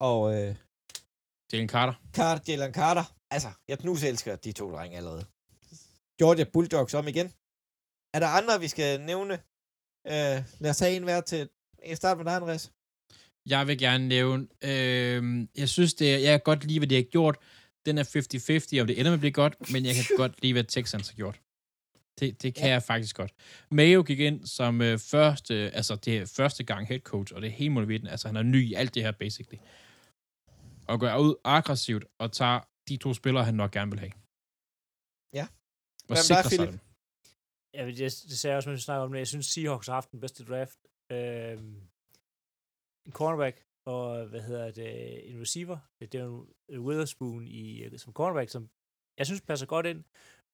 og 0.00 0.34
øh, 0.34 0.56
Jalen 1.52 1.68
Carter. 1.68 1.94
Carter, 2.12 2.44
Jalen 2.48 2.74
Carter. 2.74 3.04
Altså, 3.30 3.48
jeg 3.68 3.78
elsker 4.08 4.36
de 4.36 4.52
to 4.52 4.72
drenge 4.72 4.96
allerede. 4.96 5.24
Georgia 6.18 6.44
Bulldogs 6.52 6.94
om 6.94 7.08
igen. 7.08 7.32
Er 8.14 8.18
der 8.20 8.26
andre, 8.26 8.60
vi 8.60 8.68
skal 8.68 9.00
nævne? 9.00 9.34
Øh, 10.06 10.44
lad 10.58 10.70
os 10.70 10.78
have 10.78 10.96
en 10.96 11.02
hver 11.02 11.20
til... 11.20 11.48
Jeg 11.86 11.96
starter 11.96 12.16
med 12.16 12.24
dig, 12.24 12.36
Andreas. 12.36 12.72
Jeg 13.46 13.66
vil 13.66 13.78
gerne 13.78 14.08
nævne, 14.08 14.48
øh, 14.64 15.48
jeg 15.56 15.68
synes, 15.68 15.94
det 15.94 16.22
jeg 16.22 16.32
kan 16.32 16.40
godt 16.44 16.64
lide, 16.64 16.78
hvad 16.78 16.88
de 16.88 16.94
har 16.94 17.02
gjort. 17.02 17.36
Den 17.86 17.98
er 17.98 18.04
50-50, 18.78 18.80
og 18.80 18.88
det 18.88 18.98
ender 18.98 19.10
med 19.10 19.12
at 19.12 19.20
blive 19.20 19.32
godt, 19.32 19.72
men 19.72 19.84
jeg 19.84 19.94
kan 19.94 20.04
godt 20.22 20.42
lide, 20.42 20.52
hvad 20.52 20.64
Texans 20.64 21.08
har 21.08 21.14
gjort. 21.14 21.40
Det, 22.20 22.42
det 22.42 22.54
kan 22.54 22.66
ja. 22.66 22.72
jeg 22.72 22.82
faktisk 22.82 23.16
godt. 23.16 23.34
Mayo 23.70 24.02
gik 24.02 24.20
ind 24.20 24.46
som 24.46 24.80
øh, 24.80 24.98
første, 24.98 25.54
altså 25.54 25.96
det 25.96 26.18
er 26.18 26.26
første 26.36 26.64
gang 26.64 26.88
head 26.88 27.00
coach, 27.00 27.34
og 27.34 27.42
det 27.42 27.48
er 27.48 27.52
helt 27.52 27.72
motiverende. 27.72 28.10
Altså 28.10 28.28
han 28.28 28.36
er 28.36 28.42
ny 28.42 28.70
i 28.70 28.74
alt 28.74 28.94
det 28.94 29.02
her, 29.02 29.12
basically. 29.12 29.58
Og 30.88 31.00
går 31.00 31.16
ud 31.16 31.34
aggressivt 31.44 32.04
og 32.18 32.32
tager 32.32 32.60
de 32.88 32.96
to 32.96 33.14
spillere, 33.14 33.44
han 33.44 33.54
nok 33.54 33.70
gerne 33.70 33.90
vil 33.90 34.00
have. 34.00 34.12
Ja. 35.32 35.46
Og 36.08 36.14
Hvem 36.14 36.16
sikrer 36.16 36.42
der, 36.42 36.48
sig 36.48 36.58
Philip? 36.58 36.72
dem. 36.72 36.80
Jeg, 37.74 37.86
det, 37.86 37.98
det 37.98 38.38
sagde 38.38 38.52
jeg 38.52 38.56
også, 38.56 38.68
mens 38.68 38.78
vi 38.78 38.82
snakker 38.82 39.04
om 39.04 39.12
det. 39.12 39.18
Jeg 39.18 39.26
synes, 39.26 39.46
Seahawks 39.46 39.86
har 39.86 39.94
haft 39.94 40.12
den 40.12 40.20
bedste 40.20 40.44
draft. 40.44 40.78
Øhm, 41.12 41.80
en 43.06 43.12
cornerback 43.12 43.67
og, 43.88 44.26
hvad 44.26 44.40
hedder 44.40 44.70
det, 44.70 45.30
en 45.30 45.40
receiver. 45.40 45.78
Det 46.00 46.14
er 46.14 46.24
jo 46.24 46.46
Witherspoon 46.70 47.46
i, 47.46 47.82
øh, 47.82 47.98
som 47.98 48.12
cornerback, 48.12 48.50
som 48.50 48.68
jeg 49.18 49.26
synes 49.26 49.40
passer 49.40 49.66
godt 49.66 49.86
ind. 49.86 50.04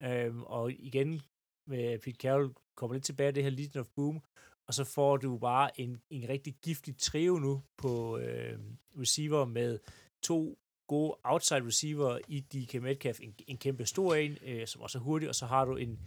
Øhm, 0.03 0.43
og 0.43 0.73
igen, 0.73 1.23
med 1.67 1.99
Pete 1.99 2.17
Carroll 2.17 2.55
kommer 2.77 2.95
lidt 2.95 3.05
tilbage 3.05 3.27
af 3.27 3.35
det 3.35 3.43
her 3.43 3.51
Legion 3.51 3.81
of 3.81 3.87
Boom, 3.97 4.21
og 4.67 4.75
så 4.75 4.85
får 4.85 5.17
du 5.17 5.39
bare 5.39 5.81
en, 5.81 6.03
en 6.11 6.29
rigtig 6.29 6.55
giftig 6.63 6.97
trio 6.99 7.35
nu 7.39 7.63
på 7.77 8.19
øh, 8.19 8.59
receiver 9.01 9.45
med 9.45 9.79
to 10.23 10.59
gode 10.87 11.17
outside 11.25 11.67
receiver 11.67 12.19
i 12.29 12.41
DK 12.41 12.83
Metcalf, 12.83 13.21
en, 13.21 13.35
en 13.47 13.59
kæmpe 13.59 13.87
stor 13.87 14.15
en, 14.15 14.39
øh, 14.43 14.67
som 14.67 14.83
også 14.83 14.99
er 14.99 15.03
hurtig, 15.03 15.29
og 15.29 15.35
så 15.35 15.47
har 15.47 15.65
du 15.65 15.77
en, 15.77 16.01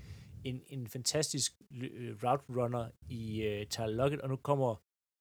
en, 0.43 0.61
en 0.67 0.87
fantastisk 0.87 1.53
øh, 1.71 2.15
route 2.23 2.43
runner 2.49 2.89
i 3.09 3.41
øh, 3.41 3.65
Tyler 3.65 3.87
Lockett, 3.87 4.21
og 4.21 4.29
nu 4.29 4.35
kommer 4.35 4.75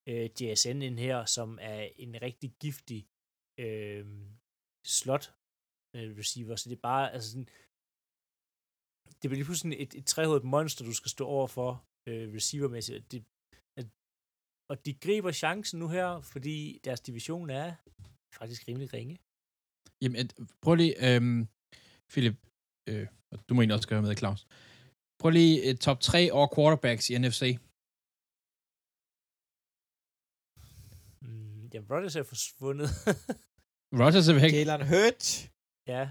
øh, 0.09 0.31
JSN 0.41 0.83
ind 0.83 0.99
her, 0.99 1.25
som 1.25 1.59
er 1.63 1.89
en 1.97 2.23
rigtig 2.23 2.51
giftig 2.61 3.07
øh, 3.61 4.07
slot 4.87 5.35
øh, 5.97 6.19
receiver, 6.19 6.57
så 6.57 6.69
det 6.71 6.77
er 6.77 6.81
bare, 6.81 7.13
altså 7.13 7.31
sådan, 7.31 7.49
det 9.23 9.29
bliver 9.29 9.35
lige 9.41 9.45
pludselig 9.45 9.77
et, 9.83 9.95
et 9.95 10.07
trehovedet 10.07 10.45
monster, 10.45 10.85
du 10.85 10.93
skal 10.95 11.11
stå 11.11 11.27
over 11.27 11.47
for 11.47 11.71
øh, 12.09 12.35
receivermæssigt. 12.35 13.13
Det, 13.13 13.25
at, 13.79 13.87
og 14.71 14.85
de 14.87 14.95
griber 14.95 15.33
chancen 15.33 15.79
nu 15.79 15.89
her, 15.89 16.21
fordi 16.21 16.81
deres 16.85 17.01
division 17.01 17.51
er 17.51 17.75
faktisk 18.39 18.69
rimelig 18.69 18.93
ringe. 18.93 19.19
Jamen, 20.03 20.21
et- 20.21 20.35
prøv 20.63 20.75
lige, 20.75 20.95
øhm, 21.17 21.49
Philip, 22.13 22.37
øh, 22.89 23.07
du 23.49 23.55
må 23.55 23.61
egentlig 23.61 23.75
også 23.75 23.89
gøre 23.89 24.03
med, 24.03 24.17
Claus. 24.17 24.47
Prøv 25.21 25.31
lige 25.31 25.63
et 25.63 25.81
top 25.81 26.01
3 26.01 26.33
over 26.33 26.49
quarterbacks 26.57 27.11
i 27.11 27.19
NFC. 27.19 27.43
Jamen, 31.77 31.91
Rodgers 31.91 32.17
er 32.17 32.23
forsvundet. 32.23 32.89
Rodgers 34.03 34.29
er 34.29 34.35
væk. 34.41 34.53
Jalen 34.53 34.83
Hurts. 34.93 35.29
ja, 35.87 36.03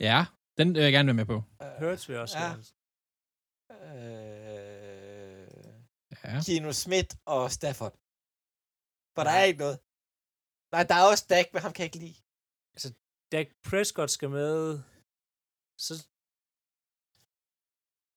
Ja, 0.00 0.26
den 0.58 0.74
vil 0.74 0.82
jeg 0.82 0.92
gerne 0.92 1.06
være 1.06 1.14
med 1.22 1.26
på. 1.32 1.42
Hurts 1.80 2.08
vil 2.08 2.16
også 2.18 2.38
Ja. 2.38 2.44
gerne. 2.44 2.64
Øh, 3.70 5.50
Ja. 6.24 6.40
Gino 6.46 6.72
Smith 6.72 7.16
og 7.24 7.50
Stafford. 7.50 7.92
For 9.14 9.22
der 9.24 9.30
Nej. 9.30 9.40
er 9.40 9.44
ikke 9.44 9.58
noget. 9.58 9.78
Nej, 10.72 10.82
der 10.90 10.94
er 10.94 11.04
også 11.12 11.26
Dak, 11.30 11.46
men 11.52 11.62
ham 11.62 11.72
kan 11.72 11.82
jeg 11.82 11.90
ikke 11.96 12.06
lide. 12.06 12.18
Dak 13.32 13.46
Prescott 13.68 14.10
skal 14.10 14.30
med, 14.30 14.78
så 15.78 15.94
Så 15.98 16.04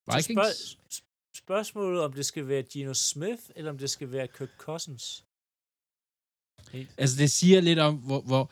Vikings. 0.05 0.25
spørg- 0.27 0.91
sp- 0.93 1.31
spørgsmålet, 1.35 2.01
om 2.03 2.13
det 2.13 2.25
skal 2.25 2.47
være 2.47 2.63
Geno 2.63 2.93
Smith, 2.93 3.43
eller 3.55 3.71
om 3.71 3.77
det 3.77 3.89
skal 3.89 4.11
være 4.11 4.27
Kirk 4.27 4.49
Cousins. 4.57 5.25
Altså, 6.97 7.15
det 7.17 7.31
siger 7.31 7.61
lidt 7.61 7.79
om, 7.79 7.95
hvor... 7.95 8.21
hvor 8.21 8.51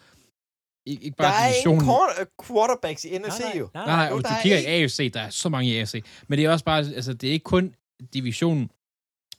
ikke, 0.86 1.04
ikke 1.04 1.16
Der 1.18 1.24
bare 1.24 1.34
er 1.34 1.48
ingen 1.48 1.54
divisionen. 1.80 1.86
quar- 1.86 2.20
øh, 2.22 2.26
quarterbacks 2.48 3.06
i 3.06 3.18
NFC 3.18 3.40
jo. 3.60 3.70
nej, 3.74 3.86
Nej, 3.86 3.96
nej, 3.96 4.08
Jo, 4.10 4.20
du 4.20 4.28
er 4.28 4.42
kigger 4.42 4.58
ikke- 4.58 4.80
i 4.80 4.82
AFC, 4.84 5.12
der 5.14 5.22
er 5.22 5.30
så 5.30 5.50
mange 5.50 5.70
i 5.70 5.78
AFC. 5.78 6.04
Men 6.28 6.40
det 6.40 6.46
er 6.46 6.50
også 6.52 6.66
bare, 6.66 6.80
altså, 6.80 7.14
det 7.14 7.28
er 7.30 7.34
ikke 7.34 7.44
kun 7.44 7.76
divisionen, 8.14 8.72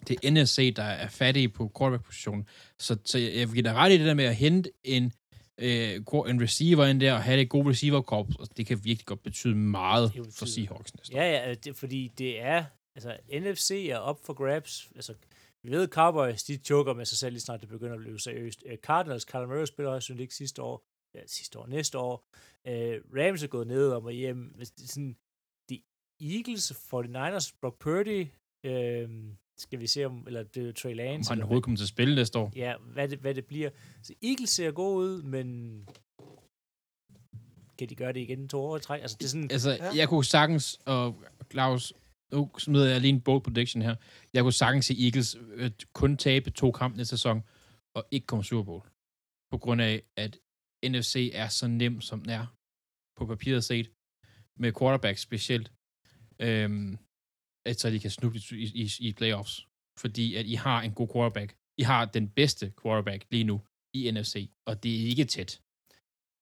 det 0.09 0.17
er 0.25 0.31
NFC, 0.31 0.75
der 0.77 0.83
er 0.83 1.09
fattige 1.09 1.49
på 1.49 1.71
quarterback-positionen. 1.79 2.47
Så, 2.79 2.97
så 3.05 3.19
jeg, 3.19 3.49
vil 3.49 3.55
give 3.55 3.63
dig 3.63 3.75
ret 3.75 3.93
i 3.93 3.99
det 3.99 4.07
der 4.07 4.15
med 4.15 4.25
at 4.25 4.37
hente 4.37 4.71
en, 4.85 5.13
øh, 5.61 5.95
en 6.29 6.43
receiver 6.43 6.87
ind 6.87 7.01
der, 7.01 7.13
og 7.13 7.23
have 7.23 7.39
det 7.39 7.49
gode 7.49 7.69
receiver-korps, 7.71 8.37
og 8.37 8.49
det 8.57 8.67
kan 8.67 8.85
virkelig 8.85 9.07
godt 9.07 9.23
betyde 9.23 9.55
meget 9.55 10.13
betyder- 10.13 10.33
for 10.39 10.47
Seahawks 10.47 10.95
næste 10.97 11.17
år. 11.17 11.21
Ja, 11.21 11.49
ja, 11.49 11.55
det, 11.55 11.77
fordi 11.77 12.11
det 12.19 12.41
er, 12.43 12.65
altså 12.97 13.17
NFC 13.33 13.71
er 13.91 13.97
op 13.97 14.19
for 14.27 14.33
grabs. 14.33 14.89
Altså, 14.97 15.15
vi 15.65 15.71
ved, 15.71 15.89
Cowboys, 15.89 16.45
de 16.45 16.57
choker 16.57 16.95
med 16.95 17.05
sig 17.05 17.19
selv 17.19 17.33
lige 17.33 17.41
snart 17.41 17.61
det 17.61 17.69
begynder 17.69 17.95
at 17.95 18.01
blive 18.01 18.19
seriøst. 18.21 18.63
Øh, 18.67 18.79
Cardinals, 18.79 19.25
Kyler 19.25 19.47
Murray 19.47 19.65
spiller 19.67 19.91
også, 19.93 20.15
ikke 20.15 20.35
sidste 20.35 20.63
år, 20.63 20.85
ja, 21.15 21.21
sidste 21.27 21.59
år, 21.59 21.67
næste 21.67 21.99
år. 21.99 22.25
Øh, 22.69 23.01
Rams 23.17 23.43
er 23.43 23.47
gået 23.49 23.67
ned 23.67 23.89
om 23.93 24.05
og 24.05 24.13
hjem. 24.13 24.53
Hvis 24.57 24.71
det 24.71 24.85
er 24.85 24.89
sådan, 24.89 25.17
de 25.71 25.83
Eagles, 26.21 26.73
49ers, 26.73 27.57
Brock 27.61 27.79
Purdy, 27.79 28.27
øh, 28.65 29.09
skal 29.59 29.81
vi 29.81 29.87
se 29.87 30.05
om, 30.05 30.27
eller 30.27 30.43
det 30.43 30.69
er 30.69 30.73
Trey 30.73 30.91
Om 30.91 30.97
Lance. 30.97 31.29
han 31.31 31.39
overhovedet 31.39 31.65
kommer 31.65 31.77
til 31.77 31.85
at 31.85 31.89
spille 31.89 32.15
næste 32.15 32.39
år. 32.39 32.53
ja, 32.57 32.75
hvad 32.93 33.09
det, 33.09 33.19
hvad 33.19 33.35
det 33.35 33.47
bliver. 33.47 33.71
Så 34.03 34.15
Eagles 34.23 34.51
ser 34.51 34.71
god 34.71 34.97
ud, 34.97 35.23
men 35.23 35.47
kan 37.79 37.89
de 37.89 37.95
gøre 37.95 38.13
det 38.13 38.21
igen 38.21 38.49
to 38.49 38.61
år 38.61 38.77
i 38.77 38.81
træk? 38.81 39.01
Altså, 39.03 39.17
det 39.21 39.25
er 39.25 39.29
sådan, 39.29 39.51
Altså, 39.51 39.71
ja. 39.71 39.91
jeg 39.95 40.09
kunne 40.09 40.25
sagtens, 40.25 40.81
og 40.87 41.25
Claus, 41.51 41.93
nu 42.33 42.51
smider 42.59 42.89
jeg 42.93 43.01
lige 43.01 43.15
en 43.19 43.21
bold 43.21 43.43
prediction 43.43 43.83
her, 43.83 43.97
jeg 44.35 44.43
kunne 44.43 44.61
sagtens 44.63 44.87
se 44.87 44.95
Eagles 45.07 45.31
øh, 45.61 45.71
kun 45.93 46.17
tabe 46.17 46.51
to 46.51 46.71
kampe 46.71 46.97
næste 46.97 47.17
sæson, 47.17 47.39
og 47.97 48.03
ikke 48.11 48.27
komme 48.27 48.45
Super 48.45 48.65
Bowl. 48.65 48.83
På 49.53 49.59
grund 49.59 49.81
af, 49.83 50.03
at 50.17 50.33
NFC 50.93 51.31
er 51.43 51.49
så 51.49 51.67
nem, 51.69 52.01
som 52.01 52.21
den 52.21 52.31
er, 52.31 52.47
på 53.19 53.27
papiret 53.27 53.65
set, 53.65 53.87
med 54.63 54.73
quarterback 54.79 55.19
specielt, 55.19 55.69
øhm, 56.47 56.99
at 57.69 57.77
så 57.81 57.91
de 57.91 58.01
kan 58.05 58.11
snuble 58.11 58.41
i, 58.65 58.67
i, 58.83 58.85
i 59.09 59.13
playoffs. 59.13 59.55
Fordi 60.03 60.35
at 60.41 60.47
I 60.47 60.55
har 60.67 60.79
en 60.83 60.95
god 60.95 61.09
quarterback. 61.15 61.51
I 61.83 61.83
har 61.83 62.03
den 62.05 62.27
bedste 62.39 62.73
quarterback 62.83 63.21
lige 63.31 63.45
nu 63.45 63.57
i 63.99 64.11
NFC, 64.11 64.35
og 64.69 64.83
det 64.83 64.93
er 64.95 65.07
ikke 65.13 65.25
tæt. 65.25 65.51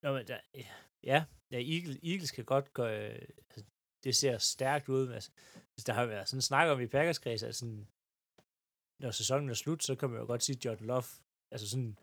Nå, 0.02 0.08
men 0.16 0.26
der, 0.30 0.38
ja, 1.10 1.24
ja 1.52 1.60
Eagles, 1.74 1.98
Eagles 2.10 2.30
kan 2.30 2.44
godt 2.44 2.72
gøre, 2.72 2.94
altså, 3.48 3.60
det 4.04 4.16
ser 4.16 4.38
stærkt 4.38 4.88
ud. 4.88 5.08
Altså, 5.16 5.30
hvis 5.80 5.84
der 5.84 5.92
har 5.92 6.06
været 6.06 6.28
sådan 6.28 6.42
snak 6.42 6.68
om 6.68 6.80
i 6.80 6.86
Packers 6.86 7.18
kreds, 7.18 7.42
at 7.42 7.56
sådan, 7.56 7.88
når 9.00 9.10
sæsonen 9.10 9.48
er 9.50 9.54
slut, 9.54 9.82
så 9.84 9.94
kan 9.94 10.10
man 10.10 10.20
jo 10.20 10.26
godt 10.26 10.42
sige 10.42 10.58
Jordan 10.64 10.86
Love, 10.86 11.02
altså 11.50 11.68
sådan, 11.70 11.98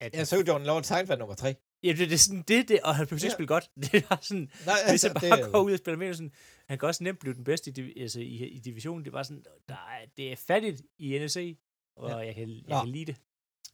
at 0.00 0.14
Jeg 0.14 0.26
så 0.26 0.44
Jordan 0.48 0.66
Love 0.66 0.82
tegn 0.82 1.08
var 1.08 1.16
nummer 1.16 1.34
tre. 1.34 1.56
Ja, 1.82 1.88
det, 1.88 1.98
det 1.98 2.12
er 2.12 2.18
sådan 2.18 2.42
det, 2.42 2.68
det 2.68 2.80
og 2.80 2.96
han 2.96 3.06
ikke 3.12 3.26
Ja. 3.26 3.32
spille 3.32 3.46
godt. 3.46 3.70
Det 3.92 3.94
er 4.10 4.16
sådan, 4.22 4.50
Nej, 4.66 4.74
hvis 4.90 5.04
altså, 5.04 5.08
han 5.08 5.14
det 5.22 5.30
bare 5.30 5.40
jo- 5.40 5.50
går 5.52 5.62
ud 5.62 5.72
og 5.72 5.78
spiller 5.78 5.98
mere 5.98 6.14
sådan, 6.14 6.32
han 6.68 6.78
kan 6.78 6.88
også 6.88 7.04
nemt 7.04 7.18
blive 7.18 7.34
den 7.34 7.44
bedste 7.44 7.70
i, 7.76 8.00
altså, 8.00 8.20
i, 8.20 8.48
i 8.48 8.58
divisionen. 8.58 9.04
Det 9.04 9.10
er 9.10 9.12
bare 9.12 9.24
sådan, 9.24 9.44
der 9.68 9.74
er, 9.74 10.06
det 10.16 10.32
er 10.32 10.36
fattigt 10.36 10.82
i 10.98 11.18
NFC, 11.18 11.58
og 11.96 12.10
Ja. 12.10 12.16
jeg, 12.16 12.34
kan, 12.34 12.48
jeg 12.50 12.62
Nå. 12.68 12.80
kan 12.80 12.88
lide 12.88 13.04
det. 13.06 13.16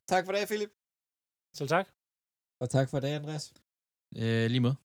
Tak 0.08 0.24
for 0.24 0.32
det, 0.32 0.46
Philip. 0.46 0.70
Så 1.54 1.66
tak. 1.66 1.88
Og 2.60 2.70
tak 2.70 2.90
for 2.90 3.00
det, 3.00 3.08
Andreas. 3.08 3.54
Øh, 4.16 4.46
lige 4.50 4.60
måde. 4.60 4.76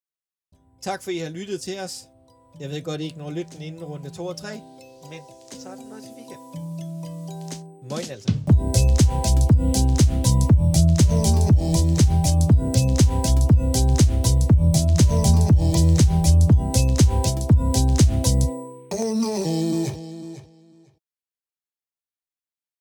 Tak 0.81 1.03
for, 1.03 1.11
I 1.11 1.17
har 1.17 1.29
lyttet 1.29 1.61
til 1.61 1.79
os. 1.79 2.07
Jeg 2.59 2.69
ved 2.69 2.83
godt, 2.83 3.01
I 3.01 3.03
ikke 3.03 3.17
når 3.17 3.31
lytten 3.31 3.61
inden 3.61 3.83
runde 3.83 4.09
2 4.09 4.25
og 4.25 4.37
3, 4.37 4.47
men 5.09 5.19
så 5.61 5.69
er 5.69 5.75
den 5.75 5.91
også 5.91 6.07
i 6.07 6.21
weekend. 6.21 6.41
Moin 7.89 8.11
altså. 8.11 8.33